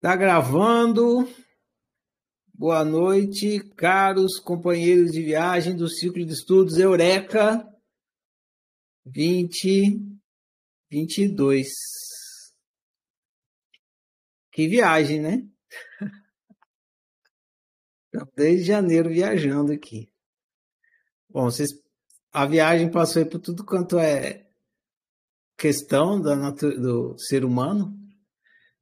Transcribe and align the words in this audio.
Tá 0.00 0.14
gravando. 0.14 1.28
Boa 2.54 2.84
noite, 2.84 3.58
caros 3.74 4.38
companheiros 4.38 5.10
de 5.10 5.20
viagem 5.20 5.74
do 5.74 5.88
ciclo 5.88 6.24
de 6.24 6.34
estudos 6.34 6.78
Eureka 6.78 7.68
2022. 9.04 11.66
Que 14.52 14.68
viagem, 14.68 15.20
né? 15.20 15.44
Desde 18.36 18.66
janeiro 18.66 19.08
viajando 19.08 19.72
aqui. 19.72 20.12
Bom, 21.28 21.46
vocês, 21.46 21.70
a 22.30 22.46
viagem 22.46 22.88
passou 22.88 23.26
por 23.26 23.40
tudo 23.40 23.64
quanto 23.64 23.98
é 23.98 24.48
questão 25.56 26.22
da 26.22 26.52
do 26.52 27.18
ser 27.18 27.44
humano, 27.44 27.97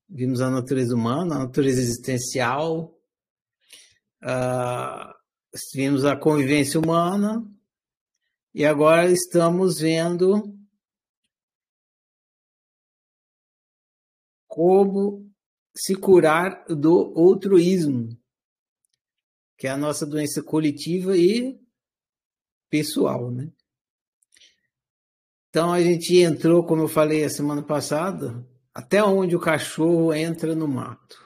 vimos 0.08 0.40
a 0.40 0.50
natureza 0.50 0.94
humana, 0.94 1.36
a 1.36 1.38
natureza 1.40 1.80
existencial, 1.80 2.96
uh, 4.22 5.14
vimos 5.74 6.04
a 6.04 6.16
convivência 6.16 6.78
humana, 6.80 7.44
e 8.54 8.64
agora 8.64 9.10
estamos 9.10 9.80
vendo 9.80 10.56
como 14.46 15.30
se 15.76 15.94
curar 15.94 16.64
do 16.66 17.12
altruísmo, 17.14 18.08
que 19.58 19.66
é 19.66 19.70
a 19.70 19.76
nossa 19.76 20.06
doença 20.06 20.42
coletiva 20.42 21.16
e 21.16 21.60
pessoal, 22.70 23.30
né? 23.30 23.52
Então 25.50 25.72
a 25.72 25.82
gente 25.82 26.16
entrou, 26.16 26.64
como 26.64 26.82
eu 26.82 26.88
falei 26.88 27.24
a 27.24 27.30
semana 27.30 27.62
passada, 27.62 28.46
até 28.76 29.02
onde 29.02 29.34
o 29.34 29.40
cachorro 29.40 30.12
entra 30.12 30.54
no 30.54 30.68
mato. 30.68 31.24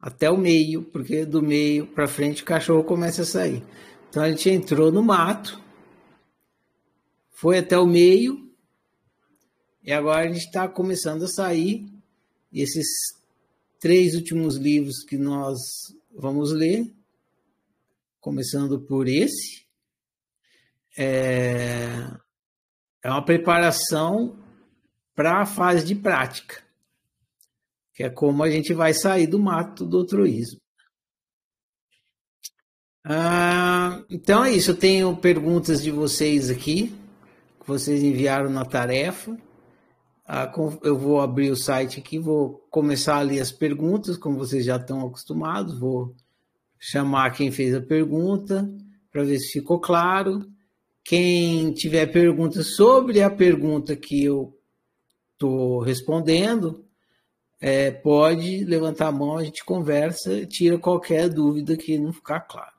Até 0.00 0.30
o 0.30 0.38
meio, 0.38 0.82
porque 0.84 1.26
do 1.26 1.42
meio 1.42 1.86
para 1.86 2.08
frente 2.08 2.42
o 2.42 2.46
cachorro 2.46 2.82
começa 2.82 3.20
a 3.20 3.26
sair. 3.26 3.62
Então 4.08 4.22
a 4.22 4.30
gente 4.30 4.48
entrou 4.48 4.90
no 4.90 5.02
mato, 5.02 5.62
foi 7.28 7.58
até 7.58 7.78
o 7.78 7.84
meio, 7.84 8.50
e 9.82 9.92
agora 9.92 10.22
a 10.22 10.32
gente 10.32 10.46
está 10.46 10.66
começando 10.66 11.24
a 11.24 11.28
sair. 11.28 11.86
E 12.50 12.62
esses 12.62 12.86
três 13.78 14.14
últimos 14.14 14.56
livros 14.56 15.04
que 15.04 15.18
nós 15.18 15.58
vamos 16.10 16.52
ler, 16.52 16.90
começando 18.18 18.80
por 18.80 19.06
esse, 19.06 19.66
é, 20.96 22.08
é 23.04 23.10
uma 23.10 23.22
preparação 23.22 24.41
para 25.14 25.42
a 25.42 25.46
fase 25.46 25.84
de 25.84 25.94
prática, 25.94 26.62
que 27.94 28.02
é 28.02 28.10
como 28.10 28.42
a 28.42 28.50
gente 28.50 28.72
vai 28.72 28.94
sair 28.94 29.26
do 29.26 29.38
mato 29.38 29.84
do 29.84 29.98
altruísmo. 29.98 30.60
Ah, 33.04 34.04
então 34.08 34.44
é 34.44 34.52
isso, 34.52 34.70
eu 34.70 34.76
tenho 34.76 35.16
perguntas 35.16 35.82
de 35.82 35.90
vocês 35.90 36.50
aqui, 36.50 36.94
que 37.60 37.66
vocês 37.66 38.02
enviaram 38.02 38.48
na 38.48 38.64
tarefa. 38.64 39.36
Ah, 40.24 40.50
eu 40.82 40.96
vou 40.96 41.20
abrir 41.20 41.50
o 41.50 41.56
site 41.56 41.98
aqui, 41.98 42.18
vou 42.18 42.64
começar 42.70 43.16
a 43.16 43.22
ler 43.22 43.40
as 43.40 43.50
perguntas, 43.50 44.16
como 44.16 44.38
vocês 44.38 44.64
já 44.64 44.76
estão 44.76 45.04
acostumados, 45.04 45.78
vou 45.78 46.14
chamar 46.78 47.30
quem 47.32 47.50
fez 47.50 47.74
a 47.74 47.80
pergunta 47.80 48.68
para 49.10 49.24
ver 49.24 49.38
se 49.38 49.52
ficou 49.52 49.80
claro. 49.80 50.48
Quem 51.04 51.72
tiver 51.72 52.06
perguntas 52.06 52.76
sobre 52.76 53.20
a 53.20 53.28
pergunta 53.28 53.96
que 53.96 54.24
eu 54.24 54.56
estou 55.42 55.80
respondendo, 55.80 56.84
é, 57.60 57.90
pode 57.90 58.64
levantar 58.64 59.08
a 59.08 59.12
mão, 59.12 59.38
a 59.38 59.44
gente 59.44 59.64
conversa, 59.64 60.46
tira 60.46 60.78
qualquer 60.78 61.28
dúvida 61.28 61.76
que 61.76 61.98
não 61.98 62.12
ficar 62.12 62.40
claro. 62.40 62.72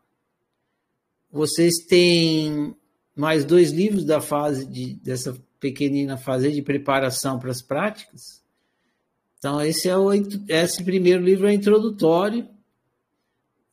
Vocês 1.30 1.86
têm 1.88 2.76
mais 3.16 3.44
dois 3.44 3.72
livros 3.72 4.06
da 4.06 4.22
fase 4.22 4.66
de, 4.66 4.96
dessa 4.96 5.38
pequenina 5.60 6.18
fase 6.18 6.52
de 6.52 6.62
preparação 6.62 7.38
para 7.40 7.52
as 7.52 7.62
práticas. 7.62 8.42
Então, 9.38 9.62
esse 9.62 9.90
é 9.90 9.98
o 9.98 10.10
esse 10.48 10.84
primeiro 10.84 11.22
livro 11.22 11.48
é 11.48 11.54
introdutório 11.54 12.48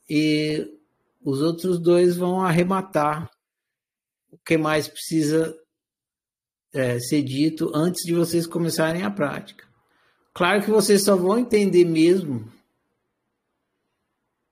e 0.09 0.69
os 1.23 1.41
outros 1.41 1.79
dois 1.79 2.17
vão 2.17 2.41
arrematar 2.41 3.31
o 4.33 4.39
que 4.39 4.57
mais 4.57 4.89
precisa 4.89 5.57
é, 6.73 6.99
ser 6.99 7.23
dito 7.23 7.71
antes 7.75 8.05
de 8.05 8.15
vocês 8.15 8.47
começarem 8.47 9.03
a 9.03 9.11
prática. 9.11 9.65
Claro 10.33 10.63
que 10.63 10.71
vocês 10.71 11.05
só 11.05 11.17
vão 11.17 11.39
entender 11.39 11.85
mesmo 11.85 12.51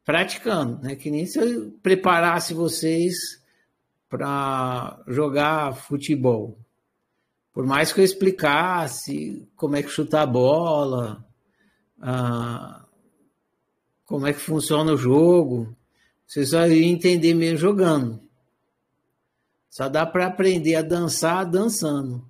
praticando, 0.05 0.83
né? 0.83 0.97
Que 0.97 1.11
nem 1.11 1.27
se 1.27 1.39
eu 1.39 1.71
preparasse 1.83 2.55
vocês 2.55 3.15
para 4.09 5.03
jogar 5.07 5.77
futebol. 5.77 6.59
Por 7.53 7.67
mais 7.67 7.93
que 7.93 8.01
eu 8.01 8.05
explicasse 8.05 9.47
como 9.55 9.77
é 9.77 9.83
que 9.83 9.89
chutar 9.89 10.23
a 10.23 10.27
bola, 10.27 11.25
ah, 12.01 12.85
como 14.05 14.27
é 14.27 14.33
que 14.33 14.41
funciona 14.41 14.93
o 14.93 14.97
jogo, 14.97 15.77
vocês 16.27 16.51
só 16.51 16.67
iam 16.67 16.89
entender 16.89 17.35
mesmo 17.35 17.59
jogando. 17.59 18.28
Só 19.71 19.89
dá 19.89 20.07
para 20.07 20.27
aprender 20.27 20.75
a 20.77 20.83
dançar 20.83 21.45
dançando. 21.45 22.25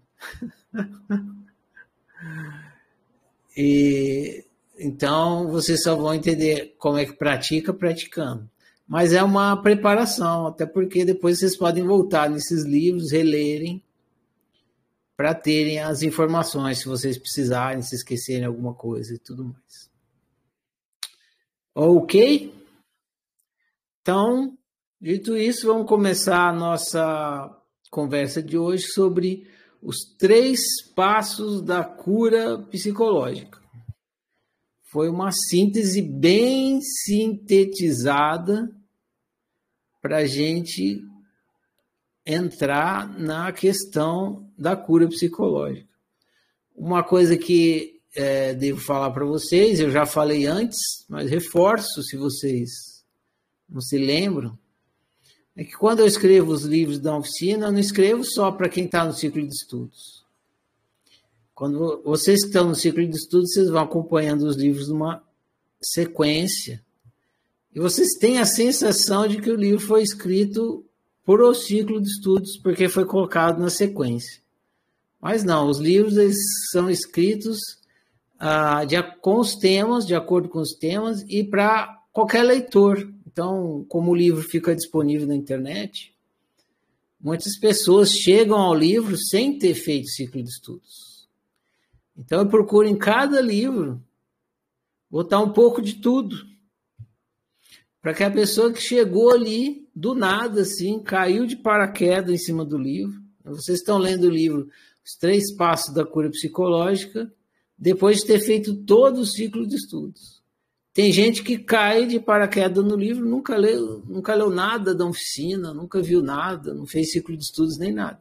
e 3.57 4.45
então 4.79 5.49
vocês 5.51 5.83
só 5.83 5.97
vão 5.97 6.15
entender 6.15 6.75
como 6.79 6.99
é 6.99 7.07
que 7.07 7.13
pratica 7.13 7.73
praticando. 7.73 8.49
Mas 8.87 9.13
é 9.13 9.23
uma 9.23 9.61
preparação, 9.61 10.47
até 10.47 10.65
porque 10.65 11.05
depois 11.05 11.39
vocês 11.39 11.57
podem 11.57 11.85
voltar 11.85 12.31
nesses 12.31 12.65
livros, 12.65 13.13
relerem, 13.13 13.83
para 15.15 15.35
terem 15.35 15.81
as 15.81 16.03
informações, 16.03 16.79
se 16.79 16.87
vocês 16.87 17.19
precisarem, 17.19 17.83
se 17.83 17.97
esquecerem 17.97 18.47
alguma 18.47 18.73
coisa 18.73 19.15
e 19.15 19.19
tudo 19.19 19.45
mais. 19.45 19.91
Ok? 21.75 22.55
Então, 24.01 24.58
Dito 25.01 25.37
isso, 25.37 25.69
vamos 25.69 25.87
começar 25.87 26.49
a 26.49 26.53
nossa 26.53 27.57
conversa 27.89 28.43
de 28.43 28.59
hoje 28.59 28.83
sobre 28.89 29.47
os 29.81 29.99
três 30.19 30.59
passos 30.93 31.63
da 31.63 31.85
cura 31.85 32.59
psicológica. 32.63 33.63
Foi 34.91 35.09
uma 35.09 35.31
síntese 35.31 36.03
bem 36.03 36.81
sintetizada 36.81 38.69
para 40.03 40.17
a 40.17 40.27
gente 40.27 41.01
entrar 42.27 43.09
na 43.21 43.53
questão 43.53 44.53
da 44.59 44.75
cura 44.75 45.07
psicológica. 45.07 45.95
Uma 46.75 47.05
coisa 47.05 47.39
que 47.39 48.01
é, 48.17 48.53
devo 48.53 48.81
falar 48.81 49.13
para 49.13 49.25
vocês, 49.25 49.79
eu 49.79 49.93
já 49.93 50.05
falei 50.05 50.47
antes, 50.47 50.81
mas 51.09 51.31
reforço 51.31 52.03
se 52.03 52.17
vocês 52.17 52.69
não 53.69 53.81
se 53.81 53.97
lembram 53.97 54.59
é 55.59 55.65
que 55.65 55.73
quando 55.73 55.99
eu 55.99 56.07
escrevo 56.07 56.53
os 56.53 56.63
livros 56.63 57.01
da 57.01 57.17
oficina, 57.17 57.67
eu 57.67 57.73
não 57.73 57.81
escrevo 57.81 58.25
só 58.25 58.53
para 58.53 58.69
quem 58.69 58.85
está 58.85 59.05
no 59.05 59.13
ciclo 59.13 59.43
de 59.43 59.53
estudos. 59.53 60.25
Quando 61.53 62.01
vocês 62.05 62.45
estão 62.45 62.69
no 62.69 62.77
ciclo 62.77 63.05
de 63.05 63.17
estudos, 63.17 63.51
vocês 63.51 63.69
vão 63.69 63.83
acompanhando 63.83 64.43
os 64.43 64.55
livros 64.55 64.87
numa 64.87 65.21
sequência. 65.83 66.81
E 67.75 67.81
vocês 67.81 68.11
têm 68.21 68.39
a 68.39 68.45
sensação 68.45 69.27
de 69.27 69.41
que 69.41 69.51
o 69.51 69.57
livro 69.57 69.81
foi 69.81 70.01
escrito 70.01 70.87
por 71.25 71.43
o 71.43 71.53
ciclo 71.53 72.01
de 72.01 72.07
estudos, 72.07 72.57
porque 72.59 72.89
foi 72.89 73.05
colocado 73.05 73.59
na 73.59 73.69
sequência. 73.69 74.41
Mas 75.21 75.43
não, 75.43 75.69
os 75.69 75.79
livros 75.79 76.17
eles 76.17 76.39
são 76.71 76.89
escritos 76.89 77.59
ah, 78.39 78.85
de, 78.85 79.03
com 79.21 79.41
os 79.41 79.57
temas, 79.57 80.07
de 80.07 80.15
acordo 80.15 80.49
com 80.49 80.61
os 80.61 80.75
temas, 80.75 81.25
e 81.29 81.43
para 81.43 82.01
qualquer 82.13 82.45
leitor. 82.45 83.13
Então, 83.31 83.85
como 83.91 84.11
o 84.11 84.15
livro 84.15 84.43
fica 84.43 84.75
disponível 84.75 85.27
na 85.27 85.37
internet, 85.37 86.15
muitas 87.21 87.59
pessoas 87.59 88.11
chegam 88.11 88.57
ao 88.57 88.75
livro 88.75 89.19
sem 89.19 89.59
ter 89.59 89.75
feito 89.75 90.09
ciclo 90.09 90.43
de 90.43 90.49
estudos. 90.49 91.29
Então, 92.17 92.41
eu 92.41 92.49
procuro 92.49 92.89
em 92.89 92.97
cada 92.97 93.39
livro 93.43 94.03
botar 95.11 95.41
um 95.41 95.53
pouco 95.53 95.83
de 95.83 95.97
tudo. 95.97 96.37
Para 98.01 98.15
que 98.15 98.25
a 98.25 98.31
pessoa 98.31 98.73
que 98.73 98.81
chegou 98.81 99.31
ali, 99.31 99.87
do 99.95 100.15
nada, 100.15 100.63
assim, 100.63 100.99
caiu 100.99 101.45
de 101.45 101.57
paraquedas 101.57 102.33
em 102.33 102.39
cima 102.39 102.65
do 102.65 102.79
livro. 102.79 103.21
Vocês 103.45 103.81
estão 103.81 103.99
lendo 103.99 104.25
o 104.25 104.31
livro 104.31 104.71
Os 105.05 105.17
Três 105.17 105.55
Passos 105.55 105.93
da 105.93 106.07
Cura 106.07 106.31
Psicológica, 106.31 107.31
depois 107.77 108.21
de 108.21 108.27
ter 108.27 108.41
feito 108.41 108.75
todo 108.85 109.21
o 109.21 109.27
ciclo 109.27 109.67
de 109.67 109.75
estudos. 109.77 110.38
Tem 110.99 111.13
gente 111.13 111.45
que 111.45 111.57
cai 111.57 112.07
de 112.07 112.19
paraquedas 112.19 112.85
no 112.85 112.97
livro, 112.97 113.25
nunca 113.25 113.57
leu, 113.57 114.03
nunca 114.09 114.35
leu 114.35 114.51
nada 114.51 114.93
da 114.93 115.07
oficina, 115.07 115.73
nunca 115.73 116.03
viu 116.03 116.21
nada, 116.21 116.75
não 116.75 116.89
fez 116.89 117.13
ciclo 117.13 117.37
de 117.37 117.45
estudos 117.45 117.79
nem 117.79 117.93
nada. 117.93 118.19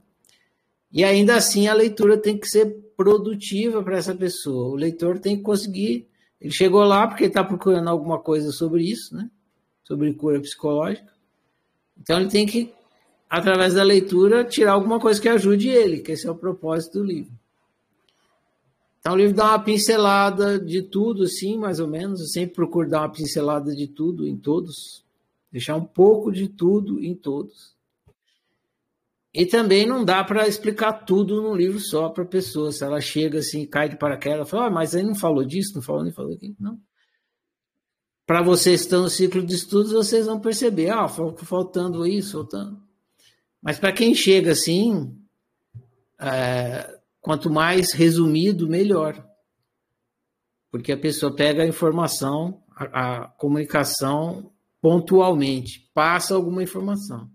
E 0.92 1.04
ainda 1.04 1.36
assim 1.36 1.68
a 1.68 1.74
leitura 1.74 2.20
tem 2.20 2.38
que 2.38 2.48
ser 2.48 2.68
produtiva 2.96 3.82
para 3.82 3.98
essa 3.98 4.14
pessoa. 4.14 4.68
O 4.68 4.76
leitor 4.76 5.18
tem 5.18 5.38
que 5.38 5.42
conseguir 5.42 6.08
Ele 6.40 6.52
chegou 6.52 6.84
lá 6.84 7.08
porque 7.08 7.24
está 7.24 7.44
procurando 7.44 7.90
alguma 7.90 8.20
coisa 8.20 8.52
sobre 8.52 8.84
isso, 8.84 9.16
né? 9.16 9.28
Sobre 9.84 10.14
cura 10.14 10.40
psicológica. 10.40 11.12
Então 12.00 12.20
ele 12.20 12.30
tem 12.30 12.46
que, 12.46 12.72
através 13.28 13.74
da 13.74 13.82
leitura, 13.82 14.44
tirar 14.44 14.74
alguma 14.74 15.00
coisa 15.00 15.20
que 15.20 15.28
ajude 15.28 15.68
ele, 15.68 16.02
que 16.02 16.12
esse 16.12 16.28
é 16.28 16.30
o 16.30 16.36
propósito 16.36 17.00
do 17.00 17.06
livro. 17.06 17.32
Então 19.08 19.16
o 19.16 19.20
livro 19.20 19.38
dá 19.38 19.52
uma 19.52 19.60
pincelada 19.64 20.60
de 20.60 20.82
tudo, 20.82 21.24
assim, 21.24 21.58
mais 21.58 21.80
ou 21.80 21.88
menos. 21.88 22.20
Eu 22.20 22.28
sempre 22.28 22.56
procuro 22.56 22.90
dar 22.90 23.00
uma 23.00 23.10
pincelada 23.10 23.74
de 23.74 23.88
tudo 23.88 24.28
em 24.28 24.36
todos, 24.36 25.02
deixar 25.50 25.78
um 25.78 25.86
pouco 25.86 26.30
de 26.30 26.50
tudo 26.50 27.02
em 27.02 27.16
todos. 27.16 27.74
E 29.34 29.46
também 29.46 29.88
não 29.88 30.04
dá 30.04 30.26
para 30.26 30.46
explicar 30.46 30.92
tudo 31.06 31.42
num 31.42 31.56
livro 31.56 31.80
só 31.80 32.10
para 32.10 32.26
a 32.26 32.28
pessoa. 32.28 32.74
Se 32.74 32.84
ela 32.84 33.00
chega 33.00 33.40
assim, 33.40 33.66
cai 33.66 33.88
de 33.88 33.96
paraquedas, 33.96 34.50
fala, 34.50 34.66
ah, 34.66 34.70
mas 34.70 34.94
aí 34.94 35.04
não 35.04 35.16
falou 35.16 35.46
disso, 35.46 35.76
não 35.76 35.82
falou 35.82 36.04
nem 36.04 36.12
falou 36.12 36.34
aquilo. 36.34 36.58
Não. 36.60 36.78
Para 38.26 38.42
vocês 38.42 38.82
que 38.82 38.88
estão 38.88 39.04
no 39.04 39.10
ciclo 39.10 39.42
de 39.42 39.56
estudos, 39.56 39.94
vocês 39.94 40.26
vão 40.26 40.38
perceber, 40.38 40.90
ah, 40.90 41.08
faltando 41.08 42.06
isso, 42.06 42.34
faltando. 42.34 42.78
Mas 43.62 43.80
para 43.80 43.94
quem 43.94 44.14
chega 44.14 44.52
assim, 44.52 45.18
é, 46.20 46.97
quanto 47.28 47.50
mais 47.50 47.92
resumido, 47.92 48.70
melhor. 48.70 49.22
Porque 50.72 50.94
a 50.94 50.98
pessoa 50.98 51.36
pega 51.36 51.62
a 51.62 51.68
informação, 51.68 52.64
a, 52.74 52.86
a 53.26 53.28
comunicação 53.28 54.54
pontualmente, 54.82 55.92
passa 55.94 56.36
alguma 56.36 56.64
informação. 56.64 57.30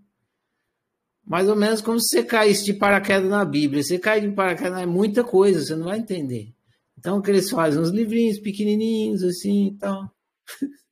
Mais 1.23 1.47
ou 1.47 1.55
menos 1.55 1.79
como 1.79 1.99
se 1.99 2.07
você 2.07 2.23
caísse 2.23 2.65
de 2.65 2.73
paraquedas 2.73 3.29
na 3.29 3.45
Bíblia. 3.45 3.83
Você 3.83 3.99
cai 3.99 4.19
de 4.19 4.31
paraquedas 4.31 4.79
é 4.79 4.85
muita 4.87 5.23
coisa, 5.23 5.61
você 5.61 5.75
não 5.75 5.85
vai 5.85 5.99
entender. 5.99 6.55
Então, 6.97 7.19
o 7.19 7.21
que 7.21 7.29
eles 7.29 7.51
fazem? 7.51 7.79
Uns 7.79 7.91
livrinhos 7.91 8.39
pequenininhos, 8.39 9.21
assim 9.21 9.67
e 9.67 9.77
tal. 9.77 10.11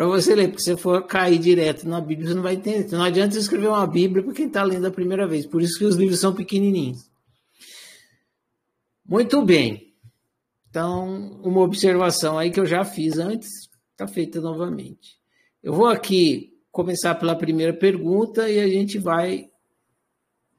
para 0.00 0.08
você 0.08 0.34
ler, 0.34 0.48
porque 0.48 0.62
se 0.62 0.74
for 0.78 1.06
cair 1.06 1.38
direto 1.38 1.86
na 1.86 2.00
Bíblia, 2.00 2.28
você 2.28 2.34
não 2.34 2.42
vai 2.42 2.54
entender. 2.54 2.86
Então, 2.86 2.98
não 2.98 3.04
adianta 3.04 3.36
escrever 3.36 3.68
uma 3.68 3.86
Bíblia 3.86 4.24
para 4.24 4.32
quem 4.32 4.46
está 4.46 4.62
lendo 4.62 4.86
a 4.86 4.90
primeira 4.90 5.28
vez. 5.28 5.44
Por 5.44 5.60
isso 5.60 5.78
que 5.78 5.84
os 5.84 5.94
livros 5.94 6.18
são 6.18 6.34
pequenininhos. 6.34 7.10
Muito 9.04 9.44
bem. 9.44 9.92
Então, 10.70 11.38
uma 11.42 11.60
observação 11.60 12.38
aí 12.38 12.50
que 12.50 12.58
eu 12.58 12.64
já 12.64 12.82
fiz 12.82 13.18
antes, 13.18 13.50
está 13.90 14.08
feita 14.08 14.40
novamente. 14.40 15.18
Eu 15.62 15.74
vou 15.74 15.88
aqui 15.88 16.58
começar 16.72 17.14
pela 17.16 17.36
primeira 17.36 17.74
pergunta 17.74 18.48
e 18.48 18.58
a 18.58 18.68
gente 18.68 18.96
vai 18.96 19.50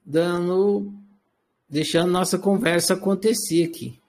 dando, 0.05 0.93
deixando 1.67 2.11
nossa 2.11 2.37
conversa 2.37 2.93
acontecer 2.93 3.63
aqui. 3.63 3.99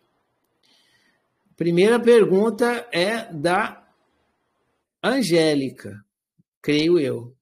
Primeira 1.57 1.99
pergunta 1.99 2.87
é 2.93 3.33
da 3.33 3.82
Angélica, 5.03 6.05
creio 6.63 6.97
eu. 6.99 7.37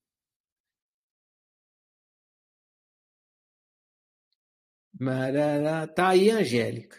Marará, 4.99 5.87
tá 5.87 6.09
aí, 6.11 6.31
Angélica. 6.31 6.99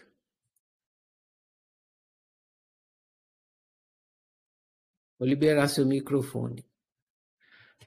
Vou 5.18 5.28
liberar 5.28 5.68
seu 5.68 5.84
microfone. 5.84 6.64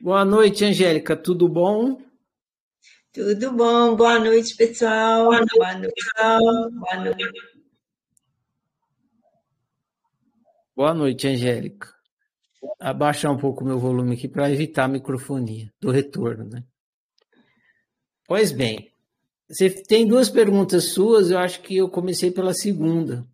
Boa 0.02 0.26
noite, 0.26 0.66
Angélica. 0.66 1.16
Tudo 1.16 1.48
bom? 1.48 2.02
Tudo 3.14 3.54
bom. 3.54 3.96
Boa 3.96 4.20
noite, 4.20 4.56
pessoal. 4.58 5.26
Boa 5.26 5.40
noite, 5.40 5.56
Boa 5.58 5.74
noite. 5.78 5.94
pessoal. 5.94 6.72
Boa 6.72 6.96
noite. 7.04 7.56
Boa 10.76 10.94
noite, 10.94 11.28
Angélica. 11.28 11.95
Abaixar 12.80 13.32
um 13.32 13.38
pouco 13.38 13.64
o 13.64 13.68
meu 13.68 13.80
volume 13.80 14.16
aqui 14.16 14.28
para 14.28 14.52
evitar 14.52 14.86
a 14.86 14.90
microfonia 14.90 15.72
do 15.80 15.92
retorno, 15.92 16.46
né? 16.46 16.64
Pois 18.28 18.52
bem, 18.52 18.92
você 19.48 19.70
tem 19.70 20.08
duas 20.08 20.30
perguntas 20.30 20.86
suas, 20.94 21.30
eu 21.30 21.38
acho 21.38 21.62
que 21.62 21.78
eu 21.78 21.90
comecei 21.90 22.32
pela 22.32 22.54
segunda. 22.54 23.26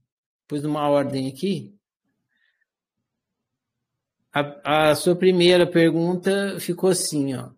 Pus 0.48 0.62
numa 0.62 0.88
ordem 0.89 1.28
aqui. 1.28 1.74
A, 4.33 4.89
a 4.92 4.95
sua 4.95 5.16
primeira 5.16 5.66
pergunta 5.66 6.60
ficou 6.60 6.89
assim, 6.89 7.33
ó. 7.33 7.51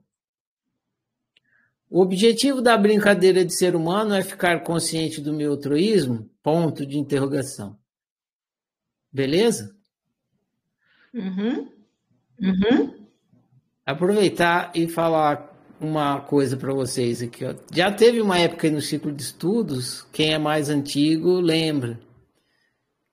O 1.90 2.02
objetivo 2.02 2.62
da 2.62 2.76
brincadeira 2.76 3.46
de 3.46 3.56
ser 3.56 3.76
humano 3.76 4.16
é 4.16 4.24
ficar 4.24 4.64
consciente 4.64 5.22
do 5.22 5.32
meu 5.32 5.52
altruísmo? 5.52 6.28
Ponto 6.42 6.86
de 6.86 6.98
interrogação. 6.98 7.80
Beleza? 9.12 9.76
Uhum. 11.14 11.70
Uhum. 12.42 13.06
Aproveitar 13.86 14.72
e 14.74 14.88
falar 14.88 15.54
uma 15.80 16.22
coisa 16.22 16.58
para 16.58 16.74
vocês 16.74 17.22
aqui. 17.22 17.46
Ó. 17.46 17.54
Já 17.72 17.92
teve 17.92 18.22
uma 18.22 18.40
época 18.40 18.72
no 18.72 18.82
ciclo 18.82 19.12
de 19.12 19.22
estudos, 19.22 20.04
quem 20.12 20.34
é 20.34 20.38
mais 20.38 20.70
antigo 20.70 21.40
lembra, 21.40 22.00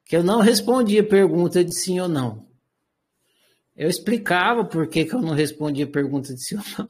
que 0.05 0.17
eu 0.17 0.23
não 0.23 0.41
respondia 0.41 1.07
pergunta 1.07 1.65
de 1.65 1.75
sim 1.75 2.01
ou 2.01 2.09
não. 2.09 2.49
Eu 3.77 3.89
explicava 3.89 4.65
por 4.65 4.87
que, 4.89 5.05
que 5.05 5.15
eu 5.15 5.21
não 5.21 5.35
respondia 5.35 5.87
pergunta 5.87 6.35
de 6.35 6.43
sim 6.43 6.57
ou 6.57 6.63
não. 6.79 6.89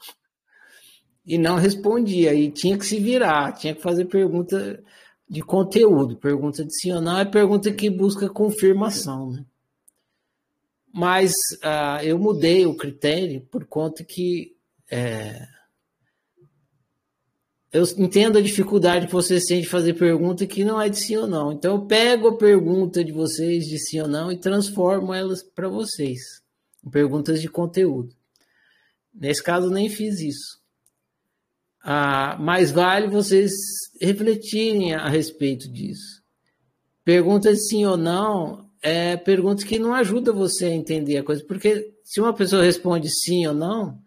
E 1.27 1.39
não 1.39 1.57
respondia, 1.57 2.35
e 2.35 2.51
tinha 2.51 2.77
que 2.79 2.87
se 2.87 2.99
virar, 2.99 3.53
tinha 3.53 3.75
que 3.75 3.83
fazer 3.83 4.07
pergunta 4.07 4.83
de 5.29 5.43
conteúdo. 5.43 6.17
Pergunta 6.17 6.65
de 6.65 6.75
sim 6.75 6.93
ou 6.93 7.01
não 7.01 7.19
é 7.19 7.25
pergunta 7.25 7.71
que 7.71 7.89
busca 7.89 8.29
confirmação, 8.29 9.31
né? 9.31 9.45
Mas 10.93 11.33
uh, 11.63 12.03
eu 12.03 12.19
mudei 12.19 12.67
o 12.67 12.77
critério 12.77 13.41
por 13.43 13.65
conta 13.65 14.05
que 14.05 14.57
é, 14.91 15.47
eu 17.73 17.85
entendo 17.99 18.37
a 18.37 18.43
dificuldade 18.43 19.07
que 19.07 19.13
vocês 19.13 19.45
têm 19.45 19.61
de 19.61 19.69
fazer 19.69 19.95
pergunta 19.95 20.47
que 20.47 20.65
não 20.65 20.81
é 20.81 20.89
de 20.89 20.99
sim 20.99 21.17
ou 21.17 21.29
não. 21.29 21.53
Então 21.53 21.77
eu 21.77 21.87
pego 21.87 22.29
a 22.29 22.37
pergunta 22.37 23.05
de 23.05 23.13
vocês 23.13 23.65
de 23.67 23.79
sim 23.79 24.01
ou 24.01 24.09
não 24.09 24.33
e 24.33 24.37
transformo 24.37 25.15
elas 25.15 25.43
para 25.43 25.69
vocês 25.69 26.41
perguntas 26.91 27.41
de 27.41 27.49
conteúdo. 27.49 28.15
Nesse 29.15 29.43
caso, 29.43 29.71
nem 29.71 29.89
fiz 29.89 30.21
isso. 30.21 30.61
Ah, 31.83 32.37
mais 32.41 32.71
vale 32.71 33.09
vocês 33.09 33.53
refletirem 34.01 34.95
a 34.95 35.09
respeito 35.09 35.71
disso. 35.71 36.23
Perguntas 37.05 37.69
sim 37.69 37.85
ou 37.85 37.97
não 37.97 38.70
é 38.83 39.17
perguntas 39.17 39.65
que 39.65 39.79
não 39.79 39.95
ajudam 39.95 40.35
você 40.35 40.67
a 40.67 40.75
entender 40.75 41.19
a 41.19 41.25
coisa, 41.25 41.45
porque 41.45 41.95
se 42.03 42.21
uma 42.21 42.33
pessoa 42.33 42.63
responde 42.63 43.09
sim 43.11 43.47
ou 43.47 43.55
não, 43.55 44.01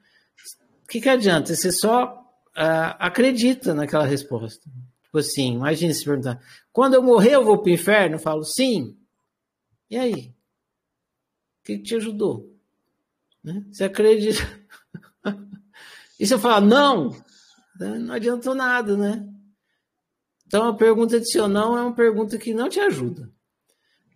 o 0.84 0.88
que, 0.88 1.00
que 1.00 1.10
adianta? 1.10 1.56
Você 1.56 1.72
só 1.72 2.24
ah, 2.56 2.98
acredita 3.00 3.74
naquela 3.74 4.06
resposta. 4.06 4.70
Tipo 5.04 5.20
assim, 5.20 5.54
imagine 5.54 5.94
se 5.94 6.06
perguntar: 6.06 6.42
quando 6.72 6.96
eu 6.96 7.04
morrer, 7.04 7.36
eu 7.36 7.44
vou 7.44 7.60
para 7.60 7.70
o 7.70 7.74
inferno? 7.74 8.16
Eu 8.16 8.20
falo 8.20 8.44
sim. 8.44 8.98
E 9.90 9.98
aí? 9.98 10.34
O 11.62 11.66
que, 11.66 11.78
que 11.78 11.84
te 11.84 11.96
ajudou? 11.96 12.52
Né? 13.44 13.64
Você 13.72 13.84
acredita. 13.84 14.42
e 16.20 16.26
se 16.26 16.34
eu 16.34 16.40
falar 16.40 16.62
não, 16.62 17.12
né? 17.80 18.00
não 18.00 18.16
adiantou 18.16 18.56
nada, 18.56 18.98
né? 18.98 19.28
Então 20.48 20.68
a 20.68 20.76
pergunta 20.76 21.20
de 21.20 21.32
sim 21.32 21.40
ou 21.40 21.48
não 21.48 21.78
é 21.78 21.82
uma 21.82 21.96
pergunta 21.96 22.38
que 22.38 22.54
não 22.54 22.70
te 22.70 22.80
ajuda. 22.80 23.32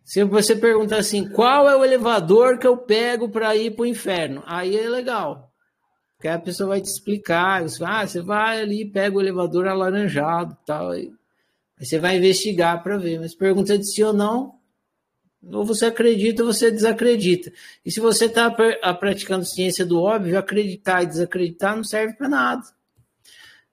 Se 0.08 0.24
você 0.24 0.56
perguntar 0.56 1.00
assim, 1.00 1.28
qual 1.28 1.70
é 1.70 1.76
o 1.76 1.84
elevador 1.84 2.58
que 2.58 2.66
eu 2.66 2.78
pego 2.78 3.28
para 3.28 3.54
ir 3.58 3.72
para 3.72 3.84
o 3.84 3.86
inferno? 3.86 4.42
Aí 4.46 4.74
é 4.74 4.90
legal. 4.90 5.52
Porque 6.16 6.30
a 6.30 6.40
pessoa 6.40 6.70
vai 6.70 6.82
te 6.82 6.88
explicar. 6.88 7.64
Você, 7.64 7.84
ah, 7.84 8.08
você 8.08 8.22
vai 8.22 8.62
ali, 8.62 8.90
pega 8.90 9.18
o 9.18 9.20
elevador 9.20 9.68
alaranjado 9.68 10.58
tal. 10.66 10.92
Aí 10.92 11.12
você 11.78 12.00
vai 12.00 12.16
investigar 12.16 12.82
para 12.82 12.98
ver. 12.98 13.20
Mas 13.20 13.36
pergunta 13.36 13.78
de 13.78 13.86
sim 13.86 14.04
ou 14.04 14.14
não, 14.14 14.54
ou 15.44 15.66
você 15.66 15.88
acredita 15.88 16.42
ou 16.42 16.54
você 16.54 16.72
desacredita. 16.72 17.52
E 17.86 17.92
se 17.92 18.00
você 18.00 18.28
está 18.28 18.50
praticando 18.50 19.44
ciência 19.44 19.86
do 19.86 20.02
óbvio, 20.02 20.40
acreditar 20.40 21.04
e 21.04 21.08
desacreditar 21.08 21.76
não 21.76 21.84
serve 21.84 22.14
para 22.14 22.30
nada. 22.30 22.64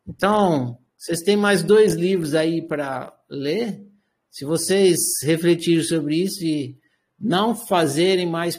Então, 0.04 0.76
vocês 0.96 1.20
têm 1.20 1.36
mais 1.36 1.62
dois 1.62 1.94
livros 1.94 2.34
aí 2.34 2.60
para 2.60 3.16
ler. 3.30 3.93
Se 4.34 4.44
vocês 4.44 4.98
refletirem 5.22 5.84
sobre 5.84 6.16
isso 6.16 6.44
e 6.44 6.76
não 7.16 7.54
fazerem 7.54 8.26
mais 8.26 8.56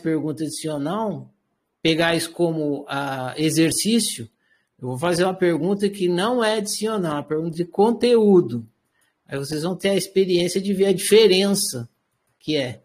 ou 0.69 0.79
não, 0.79 1.29
pegar 1.81 2.15
isso 2.15 2.31
como 2.31 2.83
uh, 2.83 3.35
exercício, 3.35 4.29
eu 4.81 4.87
vou 4.87 4.97
fazer 4.97 5.25
uma 5.25 5.33
pergunta 5.33 5.89
que 5.89 6.07
não 6.07 6.41
é 6.41 6.61
não, 6.97 7.09
é 7.09 7.13
uma 7.15 7.23
pergunta 7.23 7.57
de 7.57 7.65
conteúdo. 7.65 8.65
Aí 9.27 9.37
vocês 9.37 9.63
vão 9.63 9.75
ter 9.75 9.89
a 9.89 9.97
experiência 9.97 10.61
de 10.61 10.73
ver 10.73 10.85
a 10.85 10.93
diferença 10.93 11.89
que 12.39 12.55
é 12.55 12.81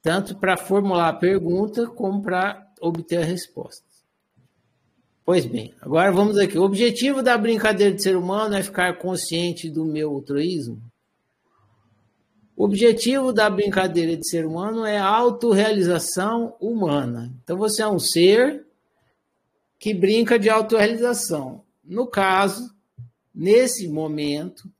tanto 0.00 0.34
para 0.34 0.56
formular 0.56 1.10
a 1.10 1.12
pergunta 1.18 1.86
como 1.86 2.22
para 2.22 2.66
obter 2.80 3.18
a 3.18 3.24
resposta. 3.26 3.84
Pois 5.22 5.44
bem, 5.44 5.74
agora 5.82 6.10
vamos 6.10 6.38
aqui. 6.38 6.56
O 6.58 6.64
objetivo 6.64 7.22
da 7.22 7.36
brincadeira 7.36 7.94
de 7.94 8.02
ser 8.02 8.16
humano 8.16 8.54
é 8.54 8.62
ficar 8.62 8.96
consciente 8.96 9.68
do 9.68 9.84
meu 9.84 10.10
altruísmo? 10.10 10.93
O 12.56 12.64
objetivo 12.64 13.32
da 13.32 13.50
brincadeira 13.50 14.16
de 14.16 14.28
ser 14.28 14.46
humano 14.46 14.84
é 14.84 14.98
a 14.98 15.06
autorrealização 15.06 16.56
humana. 16.60 17.34
Então 17.42 17.56
você 17.56 17.82
é 17.82 17.88
um 17.88 17.98
ser 17.98 18.66
que 19.78 19.92
brinca 19.92 20.38
de 20.38 20.48
autorrealização. 20.48 21.64
No 21.82 22.06
caso, 22.06 22.74
nesse 23.34 23.88
momento, 23.88 24.70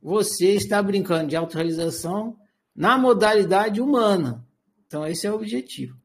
você 0.00 0.52
está 0.52 0.80
brincando 0.80 1.28
de 1.28 1.36
autorrealização 1.36 2.36
na 2.74 2.96
modalidade 2.96 3.80
humana. 3.80 4.46
Então, 4.86 5.06
esse 5.06 5.26
é 5.26 5.32
o 5.32 5.34
objetivo. 5.34 5.96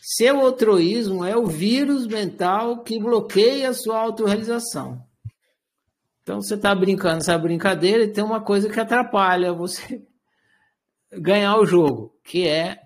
Seu 0.00 0.40
altruísmo 0.40 1.24
é 1.24 1.36
o 1.36 1.46
vírus 1.46 2.06
mental 2.06 2.82
que 2.82 2.98
bloqueia 2.98 3.68
a 3.68 3.74
sua 3.74 3.98
autorrealização. 3.98 5.04
Então, 6.30 6.40
você 6.40 6.54
está 6.54 6.72
brincando 6.72 7.18
essa 7.18 7.36
brincadeira 7.36 8.04
e 8.04 8.12
tem 8.12 8.22
uma 8.22 8.40
coisa 8.40 8.70
que 8.70 8.78
atrapalha 8.78 9.52
você 9.52 10.00
ganhar 11.10 11.58
o 11.58 11.66
jogo, 11.66 12.16
que 12.22 12.46
é 12.46 12.80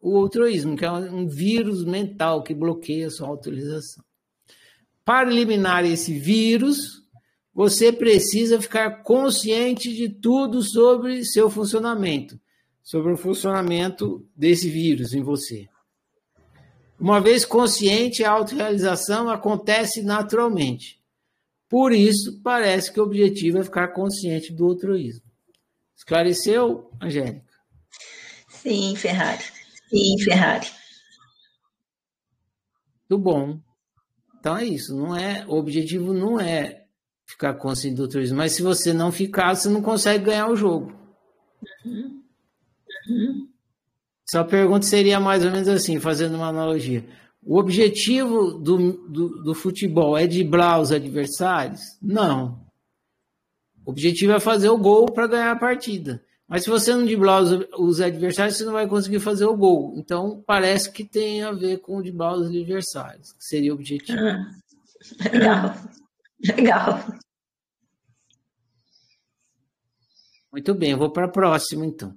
o 0.00 0.16
altruísmo, 0.16 0.76
que 0.76 0.84
é 0.84 0.92
um 0.92 1.26
vírus 1.26 1.84
mental 1.84 2.44
que 2.44 2.54
bloqueia 2.54 3.08
a 3.08 3.10
sua 3.10 3.26
autorização. 3.26 4.04
Para 5.04 5.28
eliminar 5.28 5.84
esse 5.84 6.16
vírus, 6.16 7.02
você 7.52 7.92
precisa 7.92 8.62
ficar 8.62 9.02
consciente 9.02 9.92
de 9.92 10.08
tudo 10.08 10.62
sobre 10.62 11.24
seu 11.24 11.50
funcionamento, 11.50 12.38
sobre 12.84 13.12
o 13.12 13.16
funcionamento 13.16 14.24
desse 14.36 14.70
vírus 14.70 15.12
em 15.12 15.24
você. 15.24 15.68
Uma 17.00 17.20
vez 17.20 17.44
consciente, 17.44 18.22
a 18.22 18.30
autorrealização 18.30 19.28
acontece 19.28 20.02
naturalmente. 20.02 20.95
Por 21.68 21.92
isso, 21.92 22.40
parece 22.42 22.92
que 22.92 23.00
o 23.00 23.04
objetivo 23.04 23.58
é 23.58 23.64
ficar 23.64 23.88
consciente 23.88 24.52
do 24.52 24.66
altruísmo. 24.66 25.24
Esclareceu, 25.96 26.90
Angélica? 27.00 27.44
Sim, 28.48 28.94
Ferrari. 28.96 29.44
Sim, 29.88 30.18
Ferrari. 30.22 30.66
Tudo 33.08 33.22
bom. 33.22 33.60
Então 34.38 34.56
é 34.56 34.64
isso. 34.64 34.94
Não 34.94 35.16
é 35.16 35.44
o 35.46 35.54
objetivo 35.54 36.12
não 36.12 36.40
é 36.40 36.84
ficar 37.26 37.54
consciente 37.54 37.96
do 37.96 38.04
altruísmo, 38.04 38.36
mas 38.36 38.52
se 38.52 38.62
você 38.62 38.92
não 38.92 39.10
ficar, 39.10 39.54
você 39.54 39.68
não 39.68 39.82
consegue 39.82 40.24
ganhar 40.24 40.48
o 40.48 40.56
jogo. 40.56 40.92
Uhum. 41.84 42.22
Uhum. 43.08 43.48
Sua 44.28 44.44
pergunta 44.44 44.86
seria 44.86 45.20
mais 45.20 45.44
ou 45.44 45.50
menos 45.50 45.68
assim, 45.68 46.00
fazendo 46.00 46.36
uma 46.36 46.48
analogia. 46.48 47.04
O 47.46 47.58
objetivo 47.60 48.58
do, 48.58 49.08
do, 49.08 49.42
do 49.44 49.54
futebol 49.54 50.18
é 50.18 50.26
driblar 50.26 50.80
os 50.80 50.90
adversários? 50.90 51.80
Não. 52.02 52.66
O 53.84 53.92
objetivo 53.92 54.32
é 54.32 54.40
fazer 54.40 54.68
o 54.68 54.76
gol 54.76 55.06
para 55.06 55.28
ganhar 55.28 55.52
a 55.52 55.56
partida. 55.56 56.20
Mas 56.48 56.64
se 56.64 56.70
você 56.70 56.92
não 56.92 57.04
driblar 57.04 57.40
os, 57.40 57.52
os, 57.78 58.00
adversários, 58.00 58.56
você 58.56 58.64
não 58.64 58.72
vai 58.72 58.88
conseguir 58.88 59.20
fazer 59.20 59.44
o 59.44 59.56
gol. 59.56 59.94
Então, 59.96 60.42
parece 60.44 60.90
que 60.90 61.04
tem 61.04 61.44
a 61.44 61.52
ver 61.52 61.78
com 61.78 62.02
driblar 62.02 62.34
os 62.34 62.48
adversários, 62.48 63.32
que 63.32 63.44
seria 63.44 63.70
o 63.70 63.76
objetivo. 63.76 64.18
Ah, 64.18 64.50
legal. 65.32 65.74
Legal. 66.44 67.04
Muito 70.50 70.74
bem, 70.74 70.90
eu 70.90 70.98
vou 70.98 71.10
para 71.10 71.26
a 71.26 71.30
próxima, 71.30 71.86
então. 71.86 72.12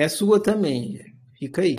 É 0.00 0.08
sua 0.08 0.42
também, 0.42 0.98
fica 1.38 1.60
aí. 1.60 1.76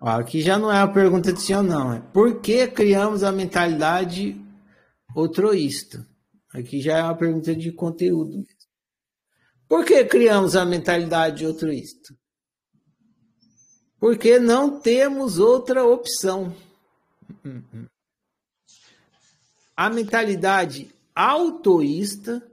Ó, 0.00 0.08
aqui 0.08 0.42
já 0.42 0.58
não 0.58 0.72
é 0.72 0.80
a 0.80 0.88
pergunta 0.88 1.32
de 1.32 1.40
sim 1.40 1.54
ou 1.54 1.62
não, 1.62 1.92
é 1.92 2.00
por 2.00 2.40
que 2.40 2.66
criamos 2.66 3.22
a 3.22 3.30
mentalidade 3.30 4.44
altruísta? 5.14 6.04
Aqui 6.52 6.80
já 6.80 6.98
é 6.98 7.02
uma 7.04 7.16
pergunta 7.16 7.54
de 7.54 7.70
conteúdo 7.70 8.32
mesmo. 8.32 8.66
Por 9.68 9.84
que 9.84 10.04
criamos 10.04 10.56
a 10.56 10.64
mentalidade 10.64 11.46
altruísta? 11.46 12.12
Porque 14.00 14.40
não 14.40 14.80
temos 14.80 15.38
outra 15.38 15.84
opção. 15.84 16.52
A 19.76 19.88
mentalidade 19.88 20.95
autoísta 21.16 22.46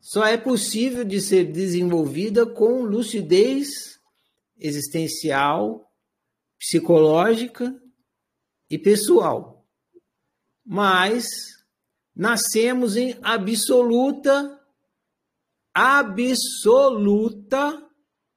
só 0.00 0.24
é 0.24 0.38
possível 0.38 1.04
de 1.04 1.20
ser 1.20 1.52
desenvolvida 1.52 2.46
com 2.46 2.82
lucidez 2.82 4.00
existencial, 4.58 5.86
psicológica 6.58 7.78
e 8.70 8.78
pessoal. 8.78 9.66
Mas 10.64 11.28
nascemos 12.16 12.96
em 12.96 13.18
absoluta 13.22 14.56
absoluta 15.72 16.28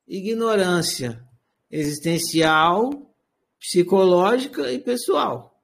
ignorância 0.08 1.25
existencial, 1.72 3.15
psicológica 3.60 4.72
e 4.72 4.77
pessoal. 4.80 5.60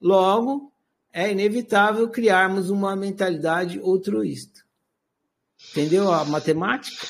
Logo, 0.00 0.72
é 1.12 1.30
inevitável 1.30 2.08
criarmos 2.08 2.70
uma 2.70 2.94
mentalidade 2.94 3.78
altruísta. 3.78 4.60
Entendeu 5.70 6.12
a 6.12 6.24
matemática? 6.24 7.06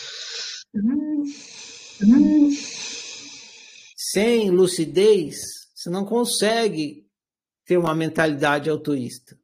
Sem 3.97 4.51
lucidez, 4.51 5.37
você 5.75 5.91
não 5.91 6.05
consegue 6.05 7.07
ter 7.65 7.77
uma 7.77 7.95
mentalidade 7.95 8.71
altruísta. 8.71 9.39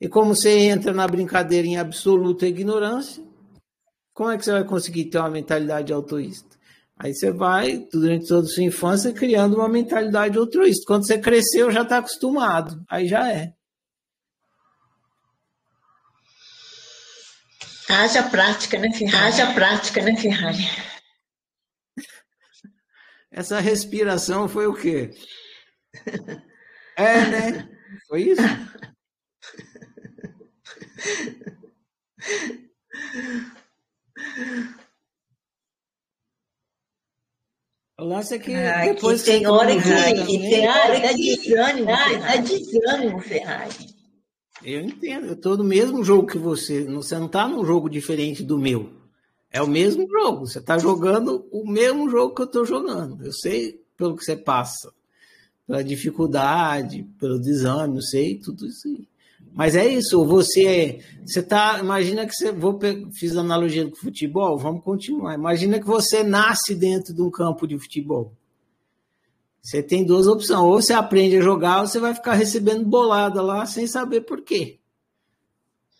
E 0.00 0.08
como 0.08 0.34
você 0.34 0.50
entra 0.50 0.92
na 0.92 1.06
brincadeira 1.06 1.66
em 1.66 1.76
absoluta 1.76 2.46
ignorância, 2.46 3.22
como 4.12 4.30
é 4.30 4.38
que 4.38 4.44
você 4.44 4.52
vai 4.52 4.64
conseguir 4.64 5.06
ter 5.06 5.18
uma 5.18 5.30
mentalidade 5.30 5.92
altruísta? 5.92 6.54
Aí 6.96 7.12
você 7.12 7.32
vai, 7.32 7.86
durante 7.92 8.28
toda 8.28 8.46
a 8.46 8.50
sua 8.50 8.62
infância, 8.62 9.12
criando 9.12 9.56
uma 9.56 9.68
mentalidade 9.68 10.38
altruísta. 10.38 10.84
Quando 10.86 11.06
você 11.06 11.18
cresceu, 11.18 11.70
já 11.70 11.82
está 11.82 11.98
acostumado. 11.98 12.82
Aí 12.88 13.08
já 13.08 13.30
é. 13.30 13.52
Haja 17.94 18.22
prática, 18.24 18.78
né, 18.78 18.92
Ferrari? 18.92 19.26
Haja 19.26 19.54
prática, 19.54 20.02
né, 20.02 20.16
Ferrari? 20.16 20.64
Essa 23.30 23.60
respiração 23.60 24.48
foi 24.48 24.66
o 24.66 24.74
quê? 24.74 25.10
É, 26.96 27.26
né? 27.26 27.68
Foi 28.08 28.22
isso? 28.22 28.42
O 37.98 38.04
lance 38.04 38.34
é 38.34 38.38
que 38.38 38.54
ah, 38.54 38.84
depois 38.86 39.22
que 39.22 39.30
tem 39.30 39.46
hora 39.46 39.72
que, 39.72 40.26
que 40.26 40.38
tem 40.38 40.68
hora 40.68 41.00
que 41.00 41.36
desânimo, 41.36 41.86
dá 41.86 42.36
desânimo, 42.36 43.20
Ferrari. 43.20 43.93
Eu 44.64 44.80
entendo, 44.80 45.26
eu 45.26 45.34
estou 45.34 45.56
no 45.58 45.64
mesmo 45.64 46.02
jogo 46.02 46.26
que 46.26 46.38
você. 46.38 46.84
Você 46.84 47.18
não 47.18 47.26
está 47.26 47.46
num 47.46 47.64
jogo 47.64 47.90
diferente 47.90 48.42
do 48.42 48.58
meu. 48.58 48.90
É 49.50 49.60
o 49.62 49.68
mesmo 49.68 50.08
jogo. 50.08 50.46
Você 50.46 50.58
está 50.58 50.78
jogando 50.78 51.46
o 51.52 51.68
mesmo 51.68 52.08
jogo 52.08 52.34
que 52.34 52.42
eu 52.42 52.46
estou 52.46 52.64
jogando. 52.64 53.24
Eu 53.24 53.32
sei 53.32 53.80
pelo 53.96 54.16
que 54.16 54.24
você 54.24 54.34
passa, 54.34 54.92
pela 55.66 55.84
dificuldade, 55.84 57.06
pelo 57.20 57.38
desânimo, 57.38 58.02
sei 58.02 58.38
tudo 58.38 58.66
isso 58.66 58.88
aí. 58.88 59.06
Mas 59.52 59.76
é 59.76 59.86
isso, 59.86 60.24
você 60.24 60.98
você 61.24 61.40
tá, 61.40 61.78
imagina 61.78 62.26
que 62.26 62.34
você 62.34 62.50
vou 62.50 62.76
fiz 63.12 63.36
analogia 63.36 63.84
do 63.84 63.94
futebol, 63.94 64.58
vamos 64.58 64.82
continuar. 64.82 65.34
Imagina 65.34 65.78
que 65.78 65.86
você 65.86 66.24
nasce 66.24 66.74
dentro 66.74 67.14
de 67.14 67.22
um 67.22 67.30
campo 67.30 67.64
de 67.66 67.78
futebol. 67.78 68.32
Você 69.64 69.82
tem 69.82 70.04
duas 70.04 70.26
opções, 70.26 70.60
ou 70.60 70.72
você 70.74 70.92
aprende 70.92 71.38
a 71.38 71.40
jogar, 71.40 71.80
ou 71.80 71.86
você 71.86 71.98
vai 71.98 72.14
ficar 72.14 72.34
recebendo 72.34 72.84
bolada 72.84 73.40
lá 73.40 73.64
sem 73.64 73.86
saber 73.86 74.20
por 74.20 74.42
quê. 74.42 74.78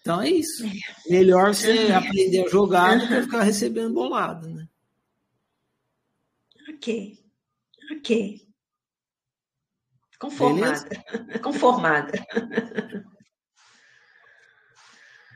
Então 0.02 0.20
é 0.20 0.28
isso. 0.28 0.64
Melhor 1.08 1.54
você 1.54 1.90
aprender 1.90 2.44
a 2.44 2.48
jogar 2.48 2.98
do 2.98 3.08
que 3.08 3.22
ficar 3.22 3.42
recebendo 3.42 3.94
bolada, 3.94 4.46
né? 4.48 4.68
Ok. 6.68 7.18
Ok. 7.96 8.46
Conformada. 10.18 10.88
Beleza? 10.90 11.38
Conformada. 11.42 12.12